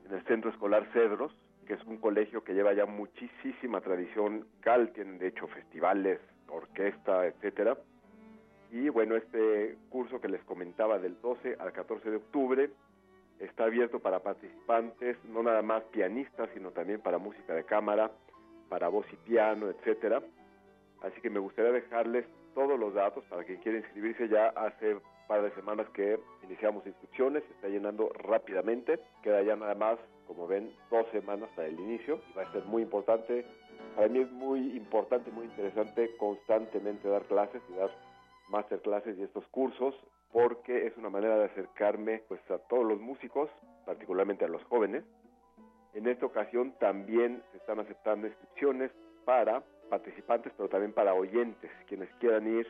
en 0.05 0.13
el 0.13 0.21
Centro 0.25 0.49
Escolar 0.51 0.85
Cedros, 0.91 1.33
que 1.65 1.75
es 1.75 1.83
un 1.85 1.99
colegio 1.99 2.43
que 2.43 2.53
lleva 2.53 2.73
ya 2.73 2.85
muchísima 2.85 3.79
tradición 3.79 4.45
cal, 4.59 4.91
tienen 4.91 5.17
de 5.19 5.27
hecho 5.27 5.47
festivales, 5.47 6.19
orquesta, 6.49 7.25
etcétera. 7.25 7.77
Y 8.71 8.89
bueno, 8.89 9.15
este 9.15 9.77
curso 9.89 10.19
que 10.19 10.27
les 10.27 10.43
comentaba 10.43 10.99
del 10.99 11.15
12 11.21 11.55
al 11.57 11.71
14 11.71 12.09
de 12.09 12.17
octubre 12.17 12.69
está 13.39 13.63
abierto 13.63 13.99
para 13.99 14.19
participantes, 14.19 15.15
no 15.29 15.41
nada 15.41 15.61
más 15.61 15.81
pianistas, 15.85 16.49
sino 16.53 16.71
también 16.71 16.99
para 16.99 17.19
música 17.19 17.53
de 17.53 17.63
cámara, 17.63 18.11
para 18.71 18.87
voz 18.87 19.05
y 19.11 19.17
piano, 19.17 19.69
etcétera. 19.69 20.23
Así 21.01 21.19
que 21.19 21.29
me 21.29 21.39
gustaría 21.39 21.73
dejarles 21.73 22.25
todos 22.55 22.79
los 22.79 22.93
datos 22.93 23.21
para 23.25 23.43
quien 23.43 23.59
quiera 23.59 23.79
inscribirse. 23.79 24.29
Ya 24.29 24.47
hace 24.47 24.95
un 24.95 25.01
par 25.27 25.41
de 25.41 25.51
semanas 25.51 25.89
que 25.89 26.17
iniciamos 26.43 26.87
inscripciones, 26.87 27.43
se 27.43 27.53
está 27.53 27.67
llenando 27.67 28.09
rápidamente. 28.13 28.97
Queda 29.23 29.41
ya 29.43 29.57
nada 29.57 29.75
más, 29.75 29.99
como 30.25 30.47
ven, 30.47 30.71
dos 30.89 31.05
semanas 31.11 31.49
para 31.53 31.67
el 31.67 31.77
inicio 31.81 32.21
y 32.31 32.37
va 32.37 32.43
a 32.43 32.51
ser 32.53 32.63
muy 32.63 32.83
importante. 32.83 33.45
Para 33.93 34.07
mí 34.07 34.19
es 34.19 34.31
muy 34.31 34.77
importante, 34.77 35.31
muy 35.31 35.47
interesante 35.47 36.15
constantemente 36.15 37.09
dar 37.09 37.23
clases 37.23 37.61
y 37.69 37.73
dar 37.73 37.91
masterclasses 38.47 39.17
y 39.17 39.23
estos 39.23 39.45
cursos 39.47 39.93
porque 40.31 40.87
es 40.87 40.95
una 40.95 41.09
manera 41.09 41.37
de 41.37 41.45
acercarme 41.45 42.23
pues 42.29 42.39
a 42.49 42.57
todos 42.69 42.85
los 42.85 43.01
músicos, 43.01 43.49
particularmente 43.85 44.45
a 44.45 44.47
los 44.47 44.63
jóvenes, 44.63 45.03
en 45.93 46.07
esta 46.07 46.25
ocasión 46.25 46.73
también 46.79 47.43
se 47.51 47.57
están 47.57 47.79
aceptando 47.79 48.27
inscripciones 48.27 48.91
para 49.25 49.63
participantes, 49.89 50.53
pero 50.55 50.69
también 50.69 50.93
para 50.93 51.13
oyentes, 51.13 51.69
quienes 51.87 52.09
quieran 52.15 52.47
ir 52.47 52.67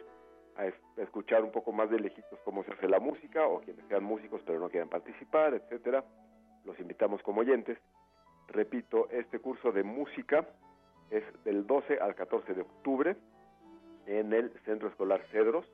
a, 0.55 0.65
escuchar 1.01 1.43
un 1.43 1.51
poco 1.51 1.71
más 1.71 1.89
de 1.89 1.99
lejitos 1.99 2.39
cómo 2.43 2.63
se 2.63 2.71
hace 2.71 2.87
la 2.87 2.99
música 2.99 3.47
o 3.47 3.61
quienes 3.61 3.85
sean 3.87 4.03
músicos 4.03 4.41
pero 4.45 4.59
no 4.59 4.69
quieran 4.69 4.89
participar, 4.89 5.53
etcétera. 5.53 6.03
Los 6.65 6.79
invitamos 6.79 7.21
como 7.21 7.41
oyentes. 7.41 7.77
Repito, 8.47 9.07
este 9.11 9.39
curso 9.39 9.71
de 9.71 9.83
música 9.83 10.47
es 11.09 11.23
del 11.43 11.67
12 11.67 11.99
al 11.99 12.15
14 12.15 12.53
de 12.53 12.61
octubre 12.61 13.15
en 14.07 14.33
el 14.33 14.51
Centro 14.65 14.89
Escolar 14.89 15.21
Cedros. 15.31 15.65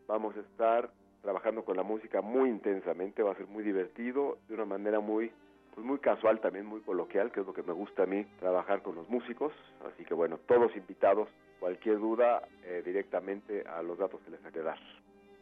Vamos 0.06 0.36
a 0.36 0.40
estar 0.40 0.90
trabajando 1.22 1.64
con 1.64 1.76
la 1.76 1.82
música 1.82 2.20
muy 2.20 2.50
intensamente, 2.50 3.22
va 3.22 3.32
a 3.32 3.36
ser 3.36 3.46
muy 3.46 3.64
divertido, 3.64 4.38
de 4.48 4.54
una 4.54 4.64
manera 4.64 5.00
muy 5.00 5.32
pues 5.76 5.86
muy 5.86 5.98
casual 5.98 6.40
también, 6.40 6.64
muy 6.64 6.80
coloquial, 6.80 7.30
que 7.30 7.40
es 7.40 7.46
lo 7.46 7.52
que 7.52 7.62
me 7.62 7.74
gusta 7.74 8.04
a 8.04 8.06
mí, 8.06 8.24
trabajar 8.40 8.80
con 8.80 8.94
los 8.94 9.06
músicos. 9.10 9.52
Así 9.86 10.06
que 10.06 10.14
bueno, 10.14 10.38
todos 10.48 10.74
invitados, 10.74 11.28
cualquier 11.60 11.98
duda 11.98 12.48
eh, 12.64 12.80
directamente 12.82 13.62
a 13.68 13.82
los 13.82 13.98
datos 13.98 14.22
que 14.22 14.30
les 14.30 14.42
haré 14.42 14.62
dar. 14.62 14.78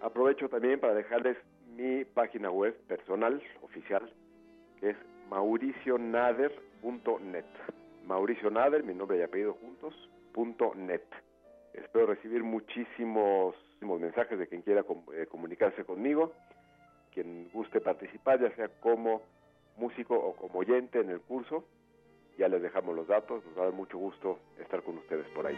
Aprovecho 0.00 0.48
también 0.48 0.80
para 0.80 0.92
dejarles 0.92 1.36
mi 1.76 2.04
página 2.04 2.50
web 2.50 2.76
personal, 2.88 3.40
oficial, 3.62 4.12
que 4.80 4.90
es 4.90 4.96
mauricionader.net. 5.30 7.44
Mauricio 8.04 8.50
Nader, 8.50 8.82
mi 8.82 8.92
nombre 8.92 9.18
y 9.18 9.22
apellido 9.22 9.54
juntos, 9.54 9.94
punto 10.32 10.74
net. 10.74 11.04
Espero 11.74 12.06
recibir 12.06 12.42
muchísimos, 12.42 13.54
mensajes 13.80 14.36
de 14.36 14.48
quien 14.48 14.62
quiera 14.62 14.84
eh, 15.12 15.26
comunicarse 15.26 15.84
conmigo, 15.84 16.32
quien 17.12 17.50
guste 17.52 17.80
participar, 17.80 18.40
ya 18.40 18.50
sea 18.56 18.66
como 18.80 19.22
músico 19.76 20.14
o 20.14 20.36
como 20.36 20.60
oyente 20.60 21.00
en 21.00 21.10
el 21.10 21.20
curso. 21.20 21.64
Ya 22.38 22.48
les 22.48 22.62
dejamos 22.62 22.96
los 22.96 23.06
datos, 23.06 23.44
nos 23.44 23.56
va 23.56 23.62
a 23.62 23.64
dar 23.66 23.74
mucho 23.74 23.98
gusto 23.98 24.38
estar 24.58 24.82
con 24.82 24.98
ustedes 24.98 25.26
por 25.28 25.46
ahí. 25.46 25.56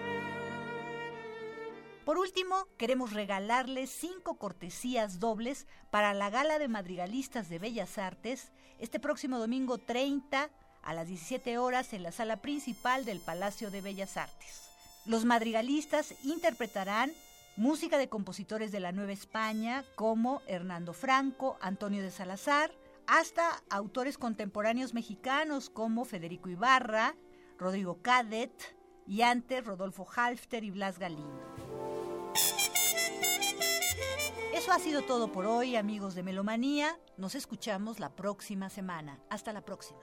Por 2.05 2.19
último, 2.19 2.69
queremos 2.77 3.13
regalarles 3.13 3.91
cinco 3.91 4.37
cortesías 4.39 5.19
dobles 5.19 5.67
para 5.91 6.15
la 6.15 6.31
Gala 6.31 6.61
de 6.61 6.69
Madrigalistas 6.69 7.49
de 7.49 7.59
Bellas 7.59 7.99
Artes 7.99 8.53
este 8.79 9.01
próximo 9.01 9.39
domingo 9.39 9.79
30 9.79 10.51
a 10.83 10.95
las 10.95 11.09
17 11.09 11.59
horas 11.59 11.93
en 11.93 12.05
la 12.05 12.13
sala 12.13 12.37
principal 12.37 13.05
del 13.05 13.19
Palacio 13.19 13.73
de 13.73 13.81
Bellas 13.81 14.17
Artes. 14.17 14.71
Los 15.05 15.25
madrigalistas 15.25 16.15
interpretarán 16.25 17.11
música 17.57 17.99
de 17.99 18.09
compositores 18.09 18.71
de 18.71 18.81
la 18.81 18.93
Nueva 18.93 19.13
España 19.13 19.85
como 19.97 20.43
Hernando 20.47 20.93
Franco, 20.93 21.57
Antonio 21.61 22.03
de 22.03 22.11
Salazar, 22.11 22.71
hasta 23.07 23.63
autores 23.71 24.19
contemporáneos 24.19 24.95
mexicanos 24.95 25.71
como 25.71 26.05
Federico 26.05 26.49
Ibarra, 26.49 27.17
Rodrigo 27.59 28.03
Cadet 28.03 28.77
y 29.07 29.23
antes 29.23 29.65
Rodolfo 29.65 30.07
Halfter 30.15 30.65
y 30.65 30.71
Blas 30.71 30.99
Galindo. 30.99 31.43
Eso 34.55 34.73
ha 34.73 34.79
sido 34.79 35.03
todo 35.03 35.31
por 35.31 35.47
hoy, 35.47 35.77
amigos 35.77 36.15
de 36.15 36.23
Melomanía. 36.23 36.99
Nos 37.17 37.35
escuchamos 37.35 38.01
la 38.01 38.17
próxima 38.17 38.71
semana. 38.71 39.21
Hasta 39.29 39.53
la 39.53 39.65
próxima. 39.65 40.01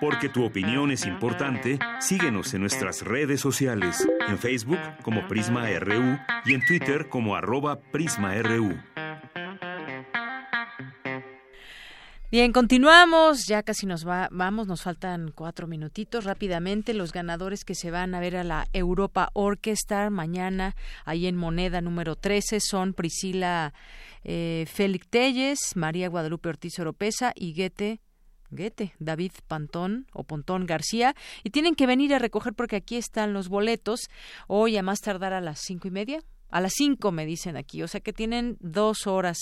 Porque 0.00 0.28
tu 0.28 0.44
opinión 0.44 0.90
es 0.90 1.06
importante, 1.06 1.78
síguenos 2.00 2.54
en 2.54 2.60
nuestras 2.60 3.02
redes 3.02 3.40
sociales, 3.40 4.06
en 4.28 4.38
Facebook 4.38 4.78
como 5.02 5.26
Prisma 5.26 5.68
RU 5.78 6.18
y 6.44 6.54
en 6.54 6.64
Twitter 6.64 7.08
como 7.08 7.34
arroba 7.34 7.80
PrismaRU. 7.80 8.78
Bien, 12.30 12.52
continuamos, 12.52 13.46
ya 13.46 13.62
casi 13.62 13.86
nos 13.86 14.06
va, 14.06 14.28
vamos, 14.30 14.66
nos 14.66 14.82
faltan 14.82 15.32
cuatro 15.34 15.66
minutitos 15.66 16.24
rápidamente. 16.24 16.92
Los 16.92 17.10
ganadores 17.10 17.64
que 17.64 17.74
se 17.74 17.90
van 17.90 18.14
a 18.14 18.20
ver 18.20 18.36
a 18.36 18.44
la 18.44 18.66
Europa 18.74 19.30
Orchestra 19.32 20.10
mañana, 20.10 20.76
ahí 21.06 21.26
en 21.26 21.36
Moneda 21.36 21.80
número 21.80 22.16
13, 22.16 22.60
son 22.60 22.92
Priscila 22.92 23.72
eh, 24.24 24.66
Félix 24.70 25.08
Telles, 25.08 25.58
María 25.74 26.10
Guadalupe 26.10 26.50
Ortiz 26.50 26.78
Oropesa 26.78 27.32
y 27.34 27.54
Guete 27.54 28.02
Guete, 28.50 28.94
David 28.98 29.32
Pantón 29.46 30.06
o 30.12 30.24
Pontón 30.24 30.66
García, 30.66 31.14
y 31.44 31.50
tienen 31.50 31.74
que 31.74 31.86
venir 31.86 32.14
a 32.14 32.18
recoger 32.18 32.54
porque 32.54 32.76
aquí 32.76 32.96
están 32.96 33.32
los 33.32 33.48
boletos. 33.48 34.08
Hoy 34.46 34.76
a 34.76 34.82
más 34.82 35.00
tardar 35.00 35.32
a 35.32 35.40
las 35.40 35.60
cinco 35.60 35.88
y 35.88 35.90
media, 35.90 36.22
a 36.50 36.62
las 36.62 36.72
cinco 36.74 37.12
me 37.12 37.26
dicen 37.26 37.56
aquí, 37.56 37.82
o 37.82 37.88
sea 37.88 38.00
que 38.00 38.12
tienen 38.12 38.56
dos 38.60 39.06
horas. 39.06 39.36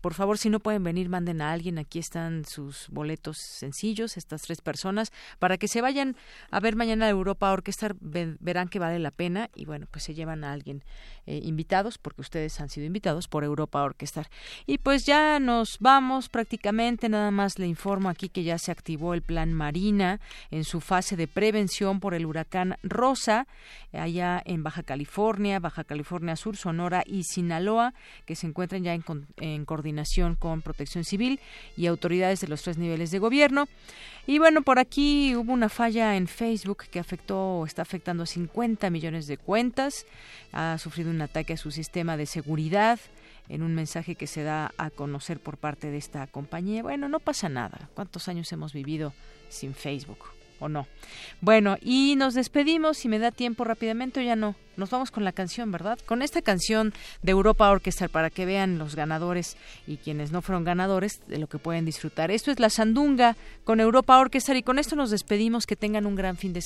Por 0.00 0.14
favor, 0.14 0.38
si 0.38 0.50
no 0.50 0.58
pueden 0.58 0.82
venir, 0.82 1.08
manden 1.08 1.40
a 1.40 1.52
alguien. 1.52 1.78
Aquí 1.78 2.00
están 2.00 2.44
sus 2.44 2.88
boletos 2.88 3.36
sencillos, 3.38 4.16
estas 4.16 4.42
tres 4.42 4.60
personas, 4.60 5.12
para 5.38 5.56
que 5.56 5.68
se 5.68 5.80
vayan 5.80 6.16
a 6.50 6.58
ver 6.58 6.74
mañana 6.74 7.08
Europa 7.08 7.52
Orquestar, 7.52 7.94
verán 8.00 8.68
que 8.68 8.80
vale 8.80 8.98
la 8.98 9.12
pena 9.12 9.50
y 9.54 9.66
bueno, 9.66 9.86
pues 9.90 10.04
se 10.04 10.14
llevan 10.14 10.42
a 10.42 10.52
alguien 10.52 10.82
eh, 11.28 11.42
invitados, 11.44 11.98
porque 11.98 12.22
ustedes 12.22 12.58
han 12.58 12.70
sido 12.70 12.86
invitados 12.86 13.28
por 13.28 13.44
Europa 13.44 13.82
Orquestar. 13.82 14.30
Y 14.64 14.78
pues 14.78 15.04
ya 15.04 15.38
nos 15.38 15.76
vamos 15.78 16.30
prácticamente, 16.30 17.10
nada 17.10 17.30
más 17.30 17.58
le 17.58 17.66
informo 17.66 18.08
aquí 18.08 18.30
que 18.30 18.44
ya 18.44 18.56
se 18.56 18.72
activó 18.72 19.12
el 19.12 19.20
plan 19.20 19.52
Marina 19.52 20.20
en 20.50 20.64
su 20.64 20.80
fase 20.80 21.16
de 21.16 21.26
prevención 21.26 22.00
por 22.00 22.14
el 22.14 22.24
huracán 22.24 22.78
Rosa, 22.82 23.46
allá 23.92 24.40
en 24.46 24.62
Baja 24.62 24.82
California, 24.82 25.60
Baja 25.60 25.84
California 25.84 26.34
Sur, 26.34 26.56
Sonora 26.56 27.02
y 27.04 27.24
Sinaloa, 27.24 27.92
que 28.24 28.34
se 28.34 28.46
encuentran 28.46 28.82
ya 28.82 28.94
en, 28.94 29.04
en 29.36 29.66
coordinación 29.66 30.34
con 30.34 30.62
Protección 30.62 31.04
Civil 31.04 31.40
y 31.76 31.88
autoridades 31.88 32.40
de 32.40 32.48
los 32.48 32.62
tres 32.62 32.78
niveles 32.78 33.10
de 33.10 33.18
gobierno. 33.18 33.68
Y 34.28 34.38
bueno, 34.38 34.60
por 34.60 34.78
aquí 34.78 35.34
hubo 35.36 35.54
una 35.54 35.70
falla 35.70 36.14
en 36.14 36.28
Facebook 36.28 36.84
que 36.90 36.98
afectó, 36.98 37.64
está 37.64 37.80
afectando 37.80 38.24
a 38.24 38.26
50 38.26 38.90
millones 38.90 39.26
de 39.26 39.38
cuentas. 39.38 40.04
Ha 40.52 40.76
sufrido 40.76 41.08
un 41.10 41.22
ataque 41.22 41.54
a 41.54 41.56
su 41.56 41.70
sistema 41.70 42.18
de 42.18 42.26
seguridad 42.26 43.00
en 43.48 43.62
un 43.62 43.74
mensaje 43.74 44.16
que 44.16 44.26
se 44.26 44.42
da 44.42 44.74
a 44.76 44.90
conocer 44.90 45.40
por 45.40 45.56
parte 45.56 45.90
de 45.90 45.96
esta 45.96 46.26
compañía. 46.26 46.82
Bueno, 46.82 47.08
no 47.08 47.20
pasa 47.20 47.48
nada. 47.48 47.88
¿Cuántos 47.94 48.28
años 48.28 48.52
hemos 48.52 48.74
vivido 48.74 49.14
sin 49.48 49.72
Facebook? 49.72 50.37
¿O 50.60 50.68
no? 50.68 50.86
Bueno, 51.40 51.76
y 51.80 52.16
nos 52.16 52.34
despedimos, 52.34 52.98
si 52.98 53.08
me 53.08 53.18
da 53.18 53.30
tiempo 53.30 53.64
rápidamente 53.64 54.20
o 54.20 54.22
ya 54.22 54.36
no. 54.36 54.56
Nos 54.76 54.90
vamos 54.90 55.10
con 55.10 55.24
la 55.24 55.32
canción, 55.32 55.72
¿verdad? 55.72 55.98
Con 56.06 56.22
esta 56.22 56.40
canción 56.40 56.92
de 57.22 57.32
Europa 57.32 57.68
Orchestra 57.68 58.06
para 58.06 58.30
que 58.30 58.46
vean 58.46 58.78
los 58.78 58.94
ganadores 58.94 59.56
y 59.88 59.96
quienes 59.96 60.30
no 60.30 60.40
fueron 60.40 60.62
ganadores 60.62 61.20
de 61.26 61.38
lo 61.38 61.48
que 61.48 61.58
pueden 61.58 61.84
disfrutar. 61.84 62.30
Esto 62.30 62.52
es 62.52 62.60
La 62.60 62.70
Sandunga 62.70 63.36
con 63.64 63.80
Europa 63.80 64.18
Orchestra 64.18 64.56
y 64.56 64.62
con 64.62 64.78
esto 64.78 64.94
nos 64.94 65.10
despedimos. 65.10 65.66
Que 65.66 65.74
tengan 65.74 66.06
un 66.06 66.14
gran 66.14 66.36
fin 66.36 66.52
de, 66.52 66.62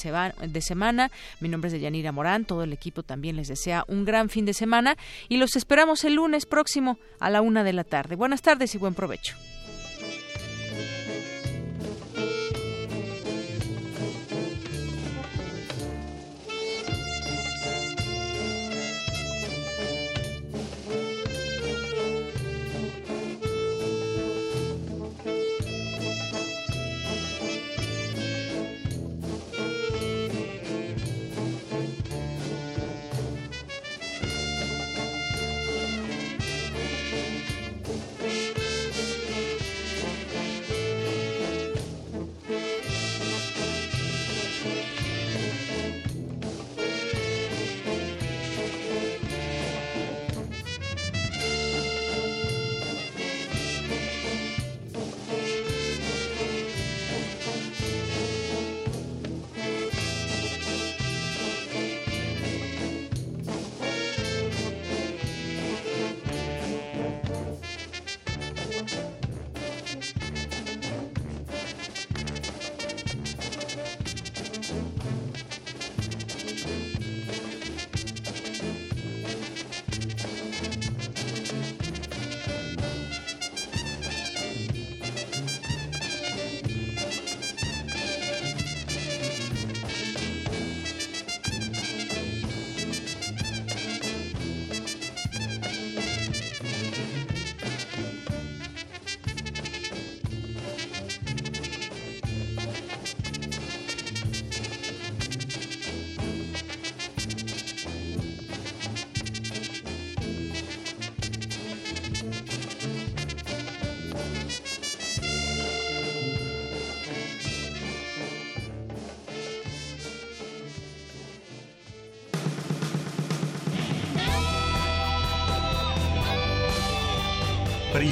de 0.46 0.60
semana. 0.60 1.10
Mi 1.40 1.48
nombre 1.48 1.68
es 1.68 1.72
Deyanira 1.72 2.12
Morán. 2.12 2.44
Todo 2.44 2.64
el 2.64 2.74
equipo 2.74 3.02
también 3.02 3.36
les 3.36 3.48
desea 3.48 3.84
un 3.88 4.04
gran 4.04 4.28
fin 4.28 4.44
de 4.44 4.52
semana 4.52 4.96
y 5.30 5.38
los 5.38 5.56
esperamos 5.56 6.04
el 6.04 6.14
lunes 6.14 6.44
próximo 6.44 6.98
a 7.18 7.30
la 7.30 7.40
una 7.40 7.64
de 7.64 7.72
la 7.72 7.84
tarde. 7.84 8.14
Buenas 8.16 8.42
tardes 8.42 8.74
y 8.74 8.78
buen 8.78 8.92
provecho. 8.92 9.36